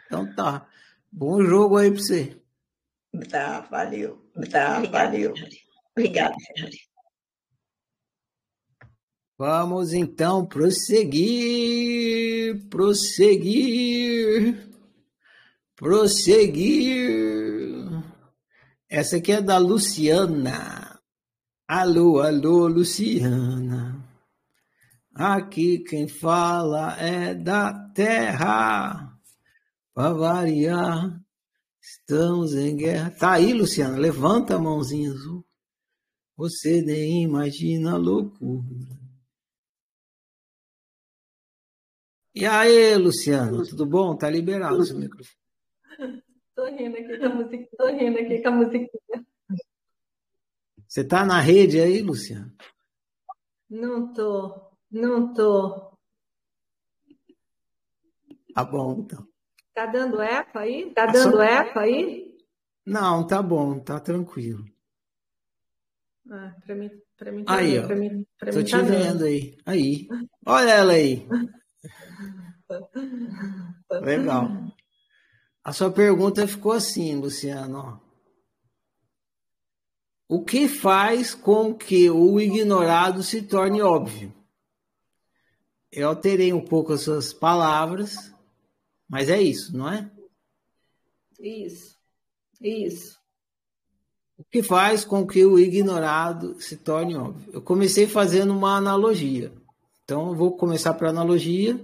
Então 0.05 0.35
tá. 0.35 0.69
Bom 1.11 1.43
jogo 1.43 1.79
aí 1.79 1.91
para 1.91 2.01
você. 2.01 2.37
Tá, 3.31 3.61
valeu. 3.61 4.31
Tá, 4.51 4.77
Obrigada, 4.77 4.89
valeu. 4.89 5.35
Obrigada. 5.97 6.37
Vamos 9.39 9.93
então 9.93 10.45
prosseguir, 10.45 11.17
prosseguir, 12.69 14.69
prosseguir. 15.77 17.87
Essa 18.91 19.19
aqui 19.19 19.31
é 19.31 19.41
da 19.41 19.59
Luciana. 19.59 21.01
Alô, 21.69 22.21
alô, 22.21 22.67
Luciana. 22.67 24.05
Aqui 25.15 25.85
quem 25.85 26.09
fala 26.09 26.99
é 26.99 27.33
da 27.33 27.73
terra. 27.95 29.17
Para 29.95 30.15
variar, 30.15 31.17
estamos 31.81 32.57
em 32.57 32.77
guerra. 32.77 33.13
Tá 33.13 33.35
aí, 33.35 33.53
Luciana, 33.53 33.97
levanta 33.97 34.57
a 34.57 34.59
mãozinha 34.59 35.13
azul. 35.13 35.47
Você 36.37 36.83
nem 36.83 37.23
imagina 37.23 37.93
a 37.93 37.97
loucura. 37.97 38.98
E 42.41 42.47
aí, 42.47 42.95
Luciano, 42.95 43.67
tudo 43.67 43.85
bom? 43.85 44.17
Tá 44.17 44.31
liberado 44.31 44.85
seu 44.85 44.97
microfone. 44.97 46.23
Tô 46.55 46.67
rindo 46.67 46.97
aqui 46.97 47.19
com 47.19 47.27
a 47.27 47.35
musiquinha. 47.35 47.69
Tô 47.77 47.87
rindo 47.89 48.17
aqui 48.17 48.41
com 48.41 48.49
a 48.49 48.53
musiquinha. 48.53 49.27
Você 50.87 51.03
tá 51.03 51.27
na 51.27 51.41
rede 51.41 51.81
aí, 51.81 52.01
Luciano? 52.01 52.55
Não 53.69 54.13
tô, 54.13 54.71
não 54.89 55.35
tô. 55.35 55.99
Tá 58.55 58.63
bom, 58.63 59.01
então. 59.01 59.27
Tá 59.75 59.87
dando 59.87 60.23
eco 60.23 60.61
aí? 60.61 60.93
Tá 60.95 61.07
dando 61.07 61.39
Só... 61.39 61.43
eco 61.43 61.81
aí? 61.81 62.39
Não, 62.87 63.27
tá 63.27 63.43
bom, 63.43 63.81
tá 63.81 63.99
tranquilo. 63.99 64.65
Ah, 66.31 66.55
para 66.65 66.77
mim, 66.77 66.91
para 67.17 67.33
mim, 67.33 67.45
tá 67.45 67.57
aí, 67.57 67.81
ó. 67.81 67.87
Pra 67.89 67.97
mim, 67.97 68.25
pra 68.39 68.53
Tô 68.53 68.59
mim 68.59 68.65
te 68.65 68.71
tá 68.71 68.83
vendo 68.83 69.25
aí. 69.25 69.59
Aí. 69.67 70.07
Olha 70.47 70.71
ela 70.71 70.93
aí. 70.93 71.27
Legal. 74.03 74.49
A 75.65 75.73
sua 75.73 75.91
pergunta 75.91 76.47
ficou 76.47 76.73
assim, 76.73 77.17
Luciano. 77.17 78.01
O 80.29 80.45
que 80.45 80.69
faz 80.69 81.35
com 81.35 81.75
que 81.75 82.11
o 82.11 82.39
ignorado 82.39 83.23
se 83.23 83.43
torne 83.43 83.81
óbvio? 83.81 84.33
Eu 85.91 86.09
alterei 86.09 86.53
um 86.53 86.61
pouco 86.61 86.93
as 86.93 87.01
suas 87.01 87.33
palavras, 87.33 88.33
mas 89.09 89.31
é 89.31 89.41
isso, 89.41 89.75
não 89.77 89.91
é? 89.91 90.11
Isso. 91.41 91.97
Isso. 92.61 93.19
O 94.37 94.45
que 94.45 94.63
faz 94.63 95.05
com 95.05 95.27
que 95.27 95.45
o 95.45 95.59
ignorado 95.59 96.61
se 96.61 96.77
torne 96.77 97.17
óbvio? 97.17 97.53
Eu 97.55 97.63
comecei 97.63 98.07
fazendo 98.07 98.53
uma 98.53 98.77
analogia. 98.77 99.53
Então, 100.05 100.29
eu 100.29 100.35
vou 100.35 100.57
começar 100.57 100.95
para 100.95 101.11
analogia, 101.11 101.79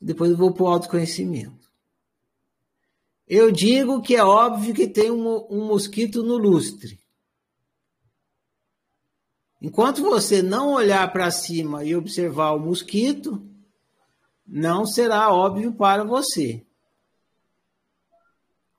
depois 0.00 0.30
eu 0.30 0.36
vou 0.36 0.52
para 0.52 0.64
o 0.64 0.68
autoconhecimento. 0.68 1.70
Eu 3.26 3.50
digo 3.50 4.00
que 4.02 4.14
é 4.14 4.22
óbvio 4.22 4.74
que 4.74 4.86
tem 4.86 5.10
um, 5.10 5.46
um 5.50 5.66
mosquito 5.66 6.22
no 6.22 6.36
lustre. 6.36 7.00
Enquanto 9.60 10.02
você 10.02 10.42
não 10.42 10.74
olhar 10.74 11.12
para 11.12 11.30
cima 11.30 11.82
e 11.82 11.96
observar 11.96 12.52
o 12.52 12.60
mosquito, 12.60 13.42
não 14.46 14.86
será 14.86 15.32
óbvio 15.32 15.72
para 15.72 16.04
você. 16.04 16.64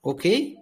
Ok? 0.02 0.56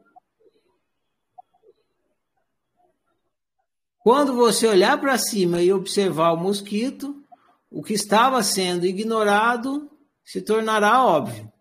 Quando 3.99 4.35
você 4.35 4.67
olhar 4.67 4.99
para 4.99 5.17
cima 5.17 5.61
e 5.61 5.71
observar 5.71 6.31
o 6.31 6.37
mosquito, 6.37 7.23
o 7.69 7.83
que 7.83 7.93
estava 7.93 8.41
sendo 8.41 8.85
ignorado 8.85 9.91
se 10.25 10.41
tornará 10.41 11.05
óbvio. 11.05 11.51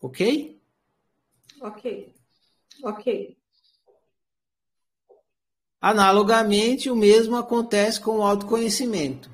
Ok? 0.00 0.60
Ok. 1.60 2.14
Ok. 2.84 3.36
Analogamente, 5.80 6.90
o 6.90 6.94
mesmo 6.94 7.36
acontece 7.36 8.00
com 8.00 8.18
o 8.18 8.22
autoconhecimento. 8.22 9.30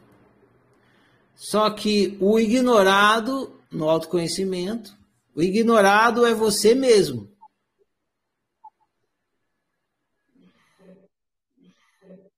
Só 1.35 1.69
que 1.71 2.17
o 2.21 2.39
ignorado 2.39 3.61
no 3.71 3.91
autoconhecimento, 3.91 4.97
o 5.35 5.43
ignorado 5.43 6.25
é 6.25 6.33
você 6.33 6.75
mesmo. 6.75 7.35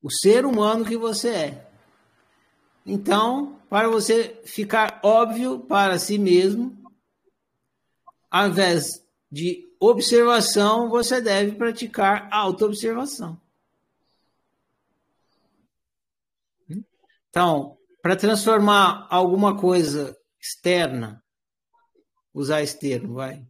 o 0.07 0.11
ser 0.11 0.47
humano 0.47 0.85
que 0.85 0.97
você 0.97 1.29
é. 1.31 1.71
Então, 2.87 3.56
para 3.69 3.89
você 3.89 4.41
ficar 4.45 5.01
óbvio 5.03 5.61
para 5.61 5.99
si 5.99 6.19
mesmo, 6.19 6.77
ao 8.31 8.49
invés 8.49 9.05
de 9.31 9.67
observação, 9.81 10.89
você 10.89 11.21
deve 11.21 11.53
praticar 11.53 12.29
autoobservação. 12.31 13.41
Então, 17.29 17.77
para 18.01 18.17
transformar 18.17 19.07
alguma 19.11 19.59
coisa 19.59 20.17
externa, 20.41 21.23
usar 22.33 22.63
esse 22.63 22.79
termo, 22.79 23.15
vai, 23.15 23.47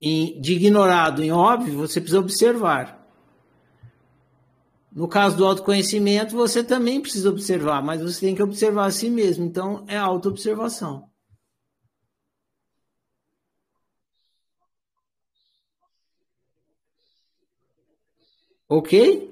de 0.00 0.52
ignorado 0.54 1.22
em 1.22 1.30
óbvio, 1.30 1.78
você 1.78 2.00
precisa 2.00 2.20
observar. 2.20 3.05
No 4.96 5.06
caso 5.06 5.36
do 5.36 5.44
autoconhecimento, 5.44 6.34
você 6.34 6.64
também 6.64 7.02
precisa 7.02 7.28
observar, 7.28 7.82
mas 7.82 8.00
você 8.00 8.18
tem 8.24 8.34
que 8.34 8.42
observar 8.42 8.86
a 8.86 8.90
si 8.90 9.10
mesmo. 9.10 9.44
Então, 9.44 9.84
é 9.86 9.94
autoobservação. 9.98 11.10
Ok? 18.66 19.30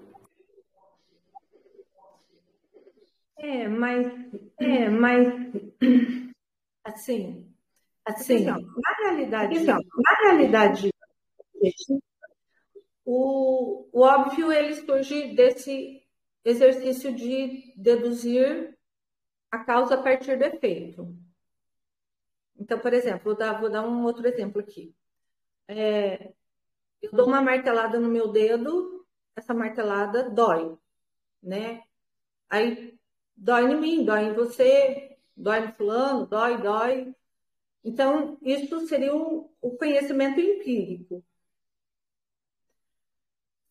É, 3.38 3.66
mas, 3.66 4.12
é, 4.58 4.90
mas 4.90 5.28
assim, 6.84 7.50
assim, 8.04 8.44
na 8.44 8.58
realidade, 9.02 9.56
assim, 9.56 9.66
na 9.66 10.28
realidade, 10.28 10.90
o, 13.04 13.88
o 13.92 14.00
óbvio 14.00 14.50
ele 14.52 14.74
surge 14.74 15.34
desse 15.34 16.02
exercício 16.44 17.14
de 17.14 17.72
deduzir 17.76 18.76
a 19.50 19.64
causa 19.64 19.94
a 19.94 20.02
partir 20.02 20.36
do 20.36 20.44
efeito. 20.44 21.16
Então, 22.58 22.78
por 22.78 22.92
exemplo, 22.92 23.24
vou 23.24 23.36
dar, 23.36 23.60
vou 23.60 23.70
dar 23.70 23.86
um 23.86 24.04
outro 24.04 24.26
exemplo 24.26 24.60
aqui. 24.60 24.94
É, 25.68 26.32
eu 27.02 27.10
dou 27.12 27.26
uma 27.26 27.42
martelada 27.42 27.98
no 27.98 28.08
meu 28.08 28.28
dedo, 28.28 29.06
essa 29.36 29.52
martelada 29.52 30.30
dói, 30.30 30.76
né? 31.42 31.82
Aí 32.48 32.98
dói 33.36 33.72
em 33.72 33.80
mim, 33.80 34.04
dói 34.04 34.26
em 34.26 34.32
você, 34.32 35.18
dói 35.36 35.60
no 35.66 35.72
fulano, 35.72 36.26
dói, 36.26 36.58
dói. 36.60 37.14
Então, 37.82 38.38
isso 38.40 38.86
seria 38.86 39.14
o, 39.14 39.50
o 39.60 39.76
conhecimento 39.76 40.40
empírico. 40.40 41.24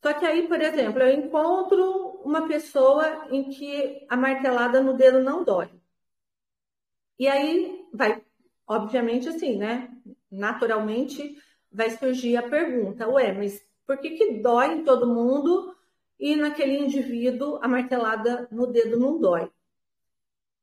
Só 0.03 0.13
que 0.13 0.25
aí, 0.25 0.47
por 0.49 0.59
exemplo, 0.61 1.01
eu 1.01 1.17
encontro 1.17 2.19
uma 2.25 2.45
pessoa 2.45 3.25
em 3.31 3.49
que 3.49 4.05
a 4.09 4.17
martelada 4.17 4.81
no 4.81 4.93
dedo 4.97 5.23
não 5.23 5.45
dói. 5.45 5.69
E 7.17 7.25
aí 7.25 7.87
vai, 7.93 8.21
obviamente, 8.67 9.29
assim, 9.29 9.57
né? 9.57 9.89
Naturalmente 10.29 11.41
vai 11.71 11.89
surgir 11.91 12.35
a 12.35 12.49
pergunta: 12.49 13.07
ué, 13.07 13.31
mas 13.31 13.65
por 13.87 13.97
que, 13.97 14.11
que 14.11 14.39
dói 14.41 14.73
em 14.73 14.83
todo 14.83 15.07
mundo 15.07 15.73
e 16.19 16.35
naquele 16.35 16.77
indivíduo 16.79 17.59
a 17.63 17.67
martelada 17.69 18.45
no 18.51 18.67
dedo 18.67 18.99
não 18.99 19.17
dói? 19.17 19.49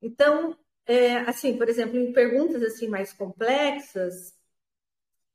Então, 0.03 0.55
é, 0.85 1.17
assim, 1.21 1.57
por 1.57 1.69
exemplo, 1.69 1.99
em 1.99 2.13
perguntas 2.13 2.63
assim 2.63 2.89
mais 2.89 3.13
complexas, 3.13 4.35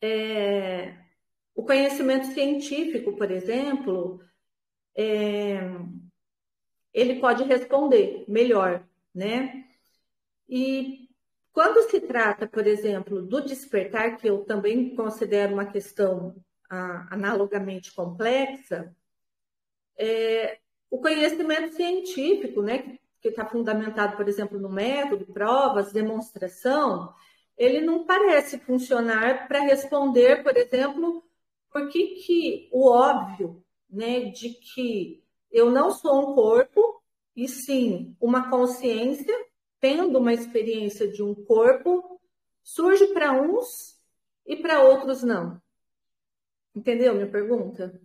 é, 0.01 1.04
o 1.55 1.63
conhecimento 1.63 2.27
científico, 2.27 3.15
por 3.15 3.31
exemplo, 3.31 4.21
é, 4.95 5.57
ele 6.93 7.19
pode 7.19 7.43
responder 7.43 8.25
melhor, 8.27 8.85
né? 9.13 9.65
E 10.47 11.09
quando 11.53 11.89
se 11.89 12.01
trata, 12.01 12.45
por 12.45 12.67
exemplo, 12.67 13.21
do 13.21 13.41
despertar, 13.41 14.17
que 14.17 14.29
eu 14.29 14.43
também 14.43 14.93
considero 14.93 15.53
uma 15.53 15.65
questão 15.65 16.35
ah, 16.69 17.07
analogamente 17.09 17.93
complexa, 17.93 18.93
é, 19.97 20.59
o 20.89 20.99
conhecimento 20.99 21.73
científico, 21.73 22.61
né, 22.61 22.97
que 23.21 23.29
está 23.29 23.45
fundamentado, 23.45 24.17
por 24.17 24.27
exemplo, 24.27 24.59
no 24.59 24.69
método, 24.69 25.25
provas, 25.25 25.93
demonstração, 25.93 27.13
ele 27.57 27.81
não 27.81 28.05
parece 28.05 28.59
funcionar 28.59 29.47
para 29.47 29.61
responder, 29.61 30.43
por 30.43 30.55
exemplo, 30.57 31.24
por 31.75 31.89
que, 31.89 32.15
que 32.21 32.69
o 32.71 32.89
óbvio 32.89 33.61
né, 33.89 34.29
de 34.29 34.51
que 34.51 35.21
eu 35.51 35.69
não 35.69 35.91
sou 35.91 36.31
um 36.31 36.33
corpo, 36.33 37.03
e 37.35 37.49
sim 37.49 38.15
uma 38.17 38.49
consciência, 38.49 39.35
tendo 39.81 40.17
uma 40.17 40.33
experiência 40.33 41.05
de 41.11 41.21
um 41.21 41.35
corpo, 41.35 42.21
surge 42.63 43.07
para 43.07 43.33
uns 43.33 43.99
e 44.45 44.55
para 44.55 44.83
outros 44.83 45.21
não? 45.21 45.61
Entendeu 46.73 47.13
minha 47.13 47.29
pergunta? 47.29 48.01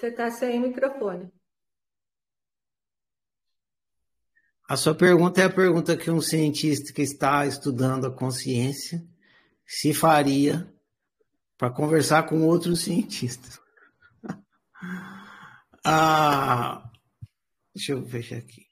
Você 0.00 0.06
está 0.06 0.30
sem 0.30 0.58
microfone. 0.58 1.30
A 4.66 4.74
sua 4.74 4.94
pergunta 4.94 5.42
é 5.42 5.44
a 5.44 5.52
pergunta 5.52 5.94
que 5.94 6.10
um 6.10 6.22
cientista 6.22 6.90
que 6.90 7.02
está 7.02 7.44
estudando 7.44 8.06
a 8.06 8.10
consciência 8.10 9.06
se 9.66 9.92
faria 9.92 10.74
para 11.58 11.70
conversar 11.70 12.22
com 12.22 12.46
outros 12.46 12.80
cientistas. 12.80 13.60
ah, 15.84 16.90
deixa 17.74 17.92
eu 17.92 18.08
fechar 18.08 18.38
aqui. 18.38 18.66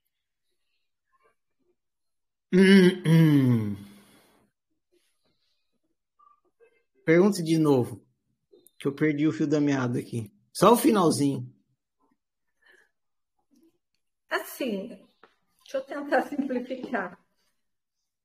Hum, 2.54 3.02
hum. 3.06 3.76
Pergunte 7.04 7.42
de 7.42 7.58
novo, 7.58 8.02
que 8.78 8.88
eu 8.88 8.94
perdi 8.94 9.26
o 9.26 9.32
fio 9.32 9.46
da 9.46 9.60
meada 9.60 9.98
aqui. 9.98 10.32
Só 10.58 10.72
o 10.72 10.76
finalzinho. 10.76 11.48
Assim, 14.28 14.88
deixa 15.62 15.76
eu 15.76 15.80
tentar 15.82 16.22
simplificar. 16.26 17.16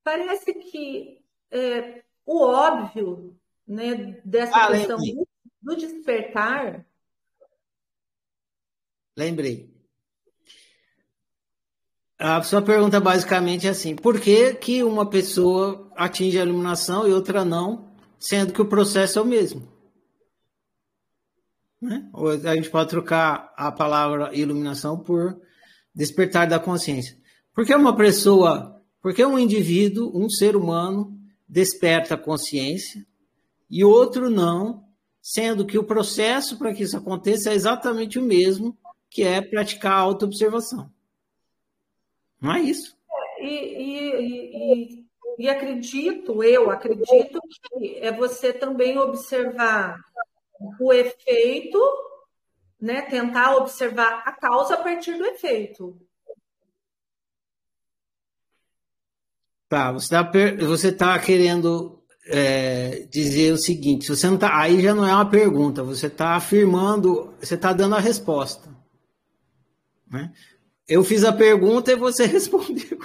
Parece 0.04 0.52
que 0.52 1.24
é, 1.52 2.04
o 2.26 2.44
óbvio 2.44 3.40
né, 3.68 4.20
dessa 4.26 4.58
ah, 4.58 4.72
questão 4.72 4.98
do, 4.98 5.28
do 5.62 5.76
despertar. 5.76 6.84
Lembrei. 9.16 9.72
A 12.18 12.42
sua 12.42 12.64
pergunta 12.64 13.00
basicamente 13.00 13.68
é 13.68 13.70
assim: 13.70 13.96
por 13.96 14.20
que, 14.20 14.56
que 14.56 14.84
uma 14.84 15.08
pessoa 15.08 15.88
atinge 15.96 16.40
a 16.40 16.44
iluminação 16.44 17.08
e 17.08 17.14
outra 17.14 17.46
não, 17.46 17.96
sendo 18.20 18.52
que 18.52 18.62
o 18.62 18.68
processo 18.68 19.20
é 19.20 19.22
o 19.22 19.26
mesmo? 19.26 19.73
Né? 21.84 22.10
Ou 22.14 22.30
a 22.30 22.56
gente 22.56 22.70
pode 22.70 22.90
trocar 22.90 23.54
a 23.58 23.70
palavra 23.70 24.34
iluminação 24.34 24.98
por 24.98 25.38
despertar 25.94 26.48
da 26.48 26.58
consciência. 26.58 27.18
Por 27.54 27.66
que 27.66 27.76
uma 27.76 27.94
pessoa, 27.94 28.82
por 29.02 29.14
que 29.14 29.24
um 29.26 29.38
indivíduo, 29.38 30.10
um 30.16 30.30
ser 30.30 30.56
humano, 30.56 31.14
desperta 31.46 32.14
a 32.14 32.18
consciência 32.18 33.06
e 33.70 33.84
outro 33.84 34.30
não, 34.30 34.86
sendo 35.22 35.66
que 35.66 35.78
o 35.78 35.84
processo 35.84 36.58
para 36.58 36.74
que 36.74 36.84
isso 36.84 36.96
aconteça 36.96 37.50
é 37.52 37.54
exatamente 37.54 38.18
o 38.18 38.24
mesmo, 38.24 38.78
que 39.10 39.22
é 39.22 39.42
praticar 39.42 39.92
a 39.92 40.00
autoobservação. 40.00 40.90
Não 42.40 42.54
é 42.54 42.62
isso? 42.62 42.96
E, 43.42 43.46
e, 43.46 44.88
e, 44.88 45.06
e 45.38 45.50
acredito, 45.50 46.42
eu 46.42 46.72
acredito 46.72 47.42
que 47.52 47.98
é 47.98 48.10
você 48.10 48.54
também 48.54 48.98
observar 48.98 50.00
o 50.80 50.94
efeito, 50.94 51.80
né? 52.80 53.02
Tentar 53.04 53.56
observar 53.56 54.24
a 54.26 54.32
causa 54.32 54.76
a 54.76 54.84
partir 54.84 55.18
do 55.18 55.26
efeito. 55.26 56.00
Tá, 59.68 59.92
você 59.92 60.06
está 60.06 60.32
você 60.68 60.92
tá 60.92 61.18
querendo 61.20 62.04
é, 62.28 63.08
dizer 63.10 63.54
o 63.54 63.58
seguinte: 63.58 64.08
você 64.08 64.28
não 64.28 64.38
tá, 64.38 64.58
aí 64.58 64.82
já 64.82 64.94
não 64.94 65.06
é 65.06 65.14
uma 65.14 65.30
pergunta, 65.30 65.84
você 65.84 66.08
está 66.08 66.36
afirmando, 66.36 67.34
você 67.40 67.56
está 67.56 67.74
dando 67.74 67.96
a 67.96 68.00
resposta. 68.00 68.70
Né? 70.10 70.32
Eu 70.88 71.04
fiz 71.04 71.24
a 71.24 71.34
pergunta 71.34 71.92
e 71.92 71.96
você 71.96 72.26
respondeu. 72.28 73.00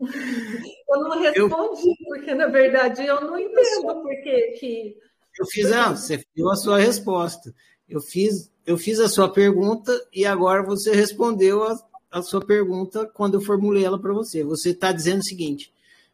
Eu 0.00 1.00
não 1.00 1.20
respondi, 1.20 1.88
eu, 1.88 1.96
porque 2.08 2.34
na 2.34 2.48
verdade 2.48 3.06
eu 3.06 3.20
não 3.20 3.38
entendo 3.38 4.02
porque 4.02 4.52
que 4.58 4.96
eu 5.38 5.46
fiz, 5.46 5.72
ah, 5.72 5.94
você 5.94 6.24
deu 6.34 6.50
a 6.50 6.56
sua 6.56 6.78
resposta. 6.78 7.54
Eu 7.88 8.00
fiz, 8.00 8.50
eu 8.66 8.76
fiz 8.76 9.00
a 9.00 9.08
sua 9.08 9.30
pergunta 9.32 9.92
e 10.12 10.24
agora 10.24 10.62
você 10.62 10.92
respondeu 10.94 11.64
a, 11.64 11.76
a 12.10 12.22
sua 12.22 12.44
pergunta 12.44 13.06
quando 13.06 13.34
eu 13.34 13.40
formulei 13.40 13.84
ela 13.84 14.00
para 14.00 14.12
você. 14.12 14.44
Você 14.44 14.70
está 14.70 14.92
dizendo 14.92 15.20
o 15.20 15.24
seguinte: 15.24 15.72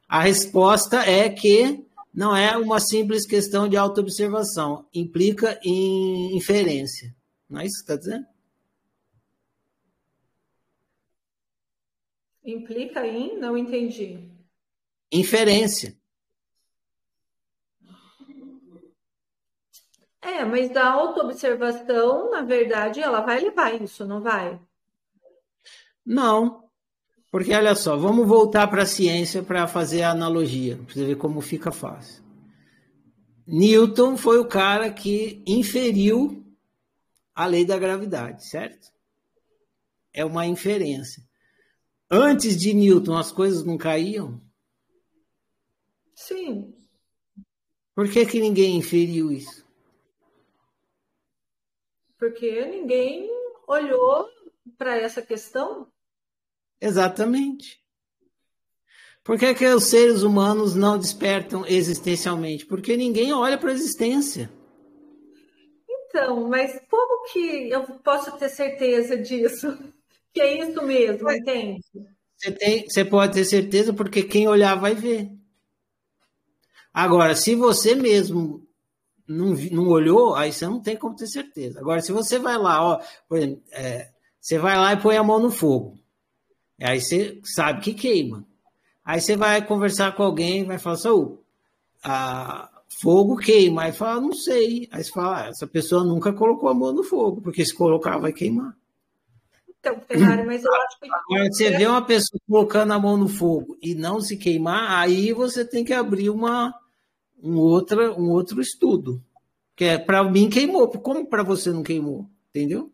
a 0.08 0.22
resposta 0.22 0.98
é 1.02 1.28
que 1.28 1.84
não 2.14 2.34
é 2.34 2.56
uma 2.56 2.80
simples 2.80 3.26
questão 3.26 3.68
de 3.68 3.76
autoobservação, 3.76 4.86
implica 4.94 5.58
em 5.64 6.36
inferência. 6.36 7.14
Não 7.48 7.60
é 7.60 7.66
isso 7.66 7.76
que 7.76 7.92
está 7.92 7.96
dizendo? 7.96 8.26
Implica 12.44 13.06
em? 13.06 13.38
Não 13.38 13.58
entendi. 13.58 14.18
Inferência. 15.12 15.97
É, 20.28 20.44
mas 20.44 20.70
da 20.70 20.90
autoobservação, 20.90 22.30
na 22.30 22.42
verdade, 22.42 23.00
ela 23.00 23.22
vai 23.22 23.40
levar 23.40 23.80
isso, 23.80 24.04
não 24.04 24.20
vai? 24.20 24.60
Não. 26.04 26.68
Porque 27.30 27.54
olha 27.54 27.74
só, 27.74 27.96
vamos 27.96 28.28
voltar 28.28 28.66
para 28.68 28.82
a 28.82 28.86
ciência 28.86 29.42
para 29.42 29.66
fazer 29.66 30.02
a 30.02 30.10
analogia, 30.10 30.76
para 30.76 30.94
você 30.94 31.04
ver 31.04 31.16
como 31.16 31.40
fica 31.40 31.72
fácil. 31.72 32.22
Newton 33.46 34.18
foi 34.18 34.38
o 34.38 34.46
cara 34.46 34.90
que 34.92 35.42
inferiu 35.46 36.44
a 37.34 37.46
lei 37.46 37.64
da 37.64 37.78
gravidade, 37.78 38.46
certo? 38.46 38.92
É 40.12 40.24
uma 40.24 40.46
inferência. 40.46 41.22
Antes 42.10 42.58
de 42.58 42.74
Newton, 42.74 43.16
as 43.16 43.32
coisas 43.32 43.64
não 43.64 43.78
caíam? 43.78 44.40
Sim. 46.14 46.74
Por 47.94 48.10
que, 48.10 48.26
que 48.26 48.40
ninguém 48.40 48.76
inferiu 48.76 49.32
isso? 49.32 49.57
Porque 52.18 52.64
ninguém 52.66 53.30
olhou 53.66 54.28
para 54.76 54.96
essa 54.96 55.22
questão. 55.22 55.86
Exatamente. 56.80 57.80
Por 59.22 59.38
que, 59.38 59.54
que 59.54 59.66
os 59.66 59.84
seres 59.84 60.22
humanos 60.22 60.74
não 60.74 60.98
despertam 60.98 61.66
existencialmente? 61.66 62.64
Porque 62.64 62.96
ninguém 62.96 63.32
olha 63.32 63.58
para 63.58 63.70
a 63.70 63.74
existência. 63.74 64.50
Então, 65.88 66.48
mas 66.48 66.80
como 66.90 67.30
que 67.30 67.70
eu 67.70 67.82
posso 67.98 68.36
ter 68.38 68.48
certeza 68.48 69.16
disso? 69.16 69.68
Que 70.30 70.42
é 70.42 70.62
isso 70.62 70.82
mesmo, 70.82 71.28
entende? 71.30 71.80
Você, 72.36 72.52
tem, 72.52 72.84
você 72.86 73.02
pode 73.02 73.32
ter 73.32 73.46
certeza 73.46 73.94
porque 73.94 74.22
quem 74.22 74.46
olhar 74.46 74.74
vai 74.74 74.94
ver. 74.94 75.30
Agora, 76.92 77.34
se 77.34 77.54
você 77.54 77.94
mesmo 77.94 78.67
não, 79.28 79.54
não 79.70 79.88
olhou, 79.88 80.34
aí 80.34 80.52
você 80.52 80.66
não 80.66 80.80
tem 80.80 80.96
como 80.96 81.14
ter 81.14 81.26
certeza. 81.26 81.80
Agora, 81.80 82.00
se 82.00 82.12
você 82.12 82.38
vai 82.38 82.56
lá, 82.56 82.82
ó, 82.82 83.00
exemplo, 83.36 83.62
é, 83.72 84.10
você 84.40 84.58
vai 84.58 84.76
lá 84.76 84.92
e 84.92 85.00
põe 85.00 85.16
a 85.16 85.22
mão 85.22 85.38
no 85.38 85.50
fogo, 85.50 85.98
aí 86.80 87.00
você 87.00 87.40
sabe 87.44 87.80
que 87.80 87.94
queima. 87.94 88.46
Aí 89.04 89.20
você 89.20 89.36
vai 89.36 89.64
conversar 89.64 90.14
com 90.14 90.22
alguém, 90.22 90.64
vai 90.64 90.78
falar 90.78 90.98
a, 92.02 92.68
fogo 93.00 93.36
queima. 93.36 93.84
Aí 93.84 93.92
fala, 93.92 94.20
não 94.20 94.32
sei. 94.32 94.88
Aí 94.90 95.02
você 95.02 95.10
fala, 95.10 95.44
ah, 95.44 95.48
essa 95.48 95.66
pessoa 95.66 96.04
nunca 96.04 96.32
colocou 96.32 96.68
a 96.68 96.74
mão 96.74 96.92
no 96.92 97.02
fogo, 97.02 97.40
porque 97.40 97.64
se 97.64 97.74
colocar 97.74 98.18
vai 98.18 98.32
queimar. 98.32 98.76
Então, 99.80 100.00
Ferrari, 100.08 100.44
mas 100.44 100.64
eu 100.64 100.74
acho 100.74 100.98
que. 101.00 101.08
Agora, 101.08 101.52
você 101.52 101.70
vê 101.70 101.86
uma 101.86 102.04
pessoa 102.04 102.40
colocando 102.48 102.92
a 102.92 102.98
mão 102.98 103.16
no 103.16 103.28
fogo 103.28 103.78
e 103.80 103.94
não 103.94 104.20
se 104.20 104.36
queimar, 104.36 104.90
aí 104.90 105.32
você 105.32 105.64
tem 105.64 105.84
que 105.84 105.92
abrir 105.92 106.30
uma, 106.30 106.74
um, 107.42 107.56
outra, 107.58 108.12
um 108.12 108.30
outro 108.30 108.60
estudo. 108.60 109.22
Que 109.76 109.84
é 109.84 109.98
para 109.98 110.24
mim 110.24 110.50
queimou. 110.50 110.88
Como 110.88 111.26
para 111.26 111.42
você 111.42 111.70
não 111.70 111.82
queimou? 111.82 112.28
Entendeu? 112.50 112.92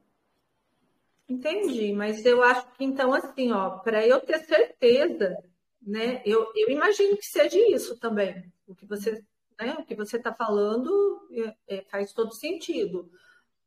Entendi, 1.29 1.93
mas 1.93 2.25
eu 2.27 2.43
acho 2.43 2.71
que 2.75 2.85
então, 2.85 3.15
assim, 3.15 3.51
ó, 3.51 3.79
para 3.79 4.07
eu 4.07 4.21
ter 4.21 4.41
certeza, 4.41 5.37
né? 5.81 6.21
Eu, 6.25 6.53
eu 6.55 6.69
imagino 6.69 7.17
que 7.17 7.25
seja 7.25 7.59
isso 7.75 7.99
também. 7.99 8.53
O 8.67 8.75
que 8.75 8.85
você 8.85 9.25
né, 9.59 9.77
o 9.79 9.85
que 9.85 9.95
você 9.95 10.17
está 10.17 10.33
falando 10.33 11.29
é, 11.69 11.77
é, 11.77 11.83
faz 11.83 12.13
todo 12.13 12.35
sentido. 12.35 13.11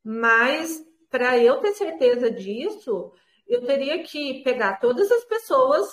Mas 0.03 0.85
para 1.09 1.37
eu 1.37 1.57
ter 1.57 1.73
certeza 1.73 2.29
disso, 2.29 3.11
eu 3.47 3.65
teria 3.65 4.03
que 4.03 4.43
pegar 4.43 4.79
todas 4.79 5.09
as 5.11 5.23
pessoas 5.25 5.87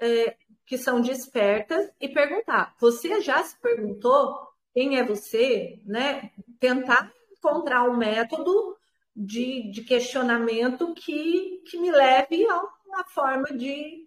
é, 0.00 0.36
que 0.66 0.76
são 0.76 1.00
despertas 1.00 1.90
e 2.00 2.08
perguntar: 2.08 2.74
você 2.78 3.20
já 3.20 3.42
se 3.42 3.56
perguntou 3.60 4.36
quem 4.74 4.98
é 4.98 5.04
você? 5.04 5.80
Né? 5.86 6.30
Tentar 6.60 7.10
encontrar 7.32 7.84
um 7.84 7.96
método 7.96 8.76
de, 9.14 9.70
de 9.70 9.82
questionamento 9.82 10.92
que, 10.92 11.62
que 11.66 11.78
me 11.78 11.90
leve 11.90 12.46
a 12.46 12.60
uma 12.86 13.04
forma 13.04 13.48
de, 13.56 14.06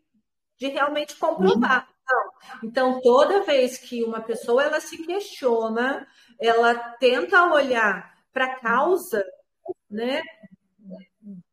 de 0.58 0.68
realmente 0.68 1.16
comprovar. 1.16 1.90
Então, 2.04 2.60
então, 2.64 3.02
toda 3.02 3.44
vez 3.44 3.78
que 3.78 4.04
uma 4.04 4.22
pessoa 4.22 4.64
ela 4.64 4.80
se 4.80 5.04
questiona, 5.06 6.08
ela 6.40 6.76
tenta 6.76 7.52
olhar 7.52 8.16
para 8.34 8.46
a 8.46 8.60
causa 8.60 9.24
né, 9.90 10.22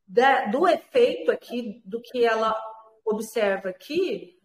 da, 0.06 0.46
do 0.46 0.66
efeito 0.66 1.30
aqui, 1.30 1.82
do 1.84 2.00
que 2.00 2.24
ela 2.24 2.54
observa 3.04 3.68
aqui, 3.68 4.35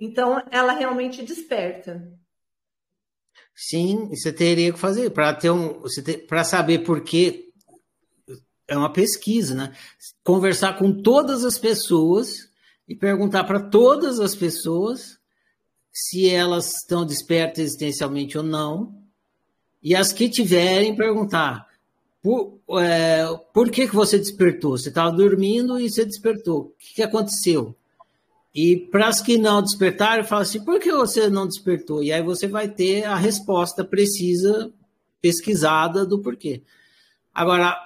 então, 0.00 0.42
ela 0.50 0.72
realmente 0.72 1.24
desperta. 1.24 2.12
Sim, 3.54 4.08
você 4.08 4.32
teria 4.32 4.72
que 4.72 4.78
fazer 4.78 5.10
para 5.10 5.34
ter 5.34 5.50
um, 5.50 5.82
para 6.28 6.44
saber 6.44 6.80
por 6.80 7.02
que 7.02 7.48
é 8.68 8.76
uma 8.76 8.92
pesquisa, 8.92 9.54
né? 9.54 9.76
Conversar 10.22 10.78
com 10.78 11.02
todas 11.02 11.44
as 11.44 11.58
pessoas 11.58 12.48
e 12.86 12.94
perguntar 12.94 13.44
para 13.44 13.60
todas 13.60 14.20
as 14.20 14.36
pessoas 14.36 15.18
se 15.90 16.28
elas 16.30 16.74
estão 16.74 17.04
despertas 17.04 17.64
existencialmente 17.64 18.38
ou 18.38 18.44
não, 18.44 19.02
e 19.82 19.96
as 19.96 20.12
que 20.12 20.28
tiverem 20.28 20.94
perguntar 20.94 21.66
por, 22.22 22.60
é, 22.80 23.24
por 23.52 23.70
que, 23.70 23.88
que 23.88 23.94
você 23.94 24.18
despertou? 24.18 24.76
Você 24.76 24.90
estava 24.90 25.10
dormindo 25.10 25.80
e 25.80 25.90
você 25.90 26.04
despertou. 26.04 26.60
O 26.60 26.74
que, 26.78 26.94
que 26.94 27.02
aconteceu? 27.02 27.74
E 28.60 28.76
para 28.76 29.06
as 29.06 29.20
que 29.20 29.38
não 29.38 29.62
despertaram, 29.62 30.24
fala 30.24 30.42
assim: 30.42 30.64
por 30.64 30.80
que 30.80 30.90
você 30.90 31.30
não 31.30 31.46
despertou? 31.46 32.02
E 32.02 32.12
aí 32.12 32.20
você 32.20 32.48
vai 32.48 32.68
ter 32.68 33.04
a 33.04 33.14
resposta 33.14 33.84
precisa, 33.84 34.72
pesquisada 35.22 36.04
do 36.04 36.18
porquê. 36.18 36.62
Agora, 37.32 37.78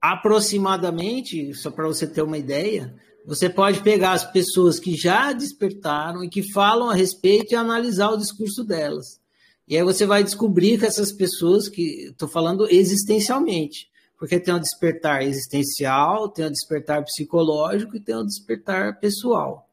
aproximadamente, 0.00 1.52
só 1.54 1.68
para 1.68 1.88
você 1.88 2.06
ter 2.06 2.22
uma 2.22 2.38
ideia, 2.38 2.94
você 3.26 3.50
pode 3.50 3.80
pegar 3.80 4.12
as 4.12 4.22
pessoas 4.30 4.78
que 4.78 4.94
já 4.94 5.32
despertaram 5.32 6.22
e 6.22 6.28
que 6.28 6.52
falam 6.52 6.88
a 6.88 6.94
respeito 6.94 7.50
e 7.50 7.56
analisar 7.56 8.10
o 8.10 8.18
discurso 8.18 8.62
delas. 8.62 9.20
E 9.66 9.76
aí 9.76 9.82
você 9.82 10.06
vai 10.06 10.22
descobrir 10.22 10.78
que 10.78 10.86
essas 10.86 11.10
pessoas 11.10 11.68
que 11.68 12.04
estou 12.04 12.28
falando 12.28 12.68
existencialmente, 12.70 13.90
porque 14.18 14.40
tem 14.40 14.52
um 14.52 14.60
despertar 14.60 15.22
existencial, 15.22 16.28
tem 16.28 16.46
um 16.46 16.50
despertar 16.50 17.04
psicológico 17.04 17.96
e 17.96 18.00
tem 18.00 18.16
um 18.16 18.26
despertar 18.26 18.98
pessoal. 18.98 19.68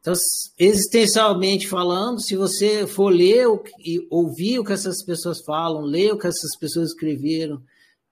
Então, 0.00 0.14
existencialmente 0.56 1.66
falando, 1.66 2.22
se 2.22 2.36
você 2.36 2.86
for 2.86 3.08
ler 3.08 3.46
e 3.84 4.06
ouvir 4.08 4.60
o 4.60 4.64
que 4.64 4.72
essas 4.72 5.04
pessoas 5.04 5.40
falam, 5.44 5.82
ler 5.82 6.12
o 6.12 6.18
que 6.18 6.28
essas 6.28 6.56
pessoas 6.56 6.90
escreveram, 6.90 7.60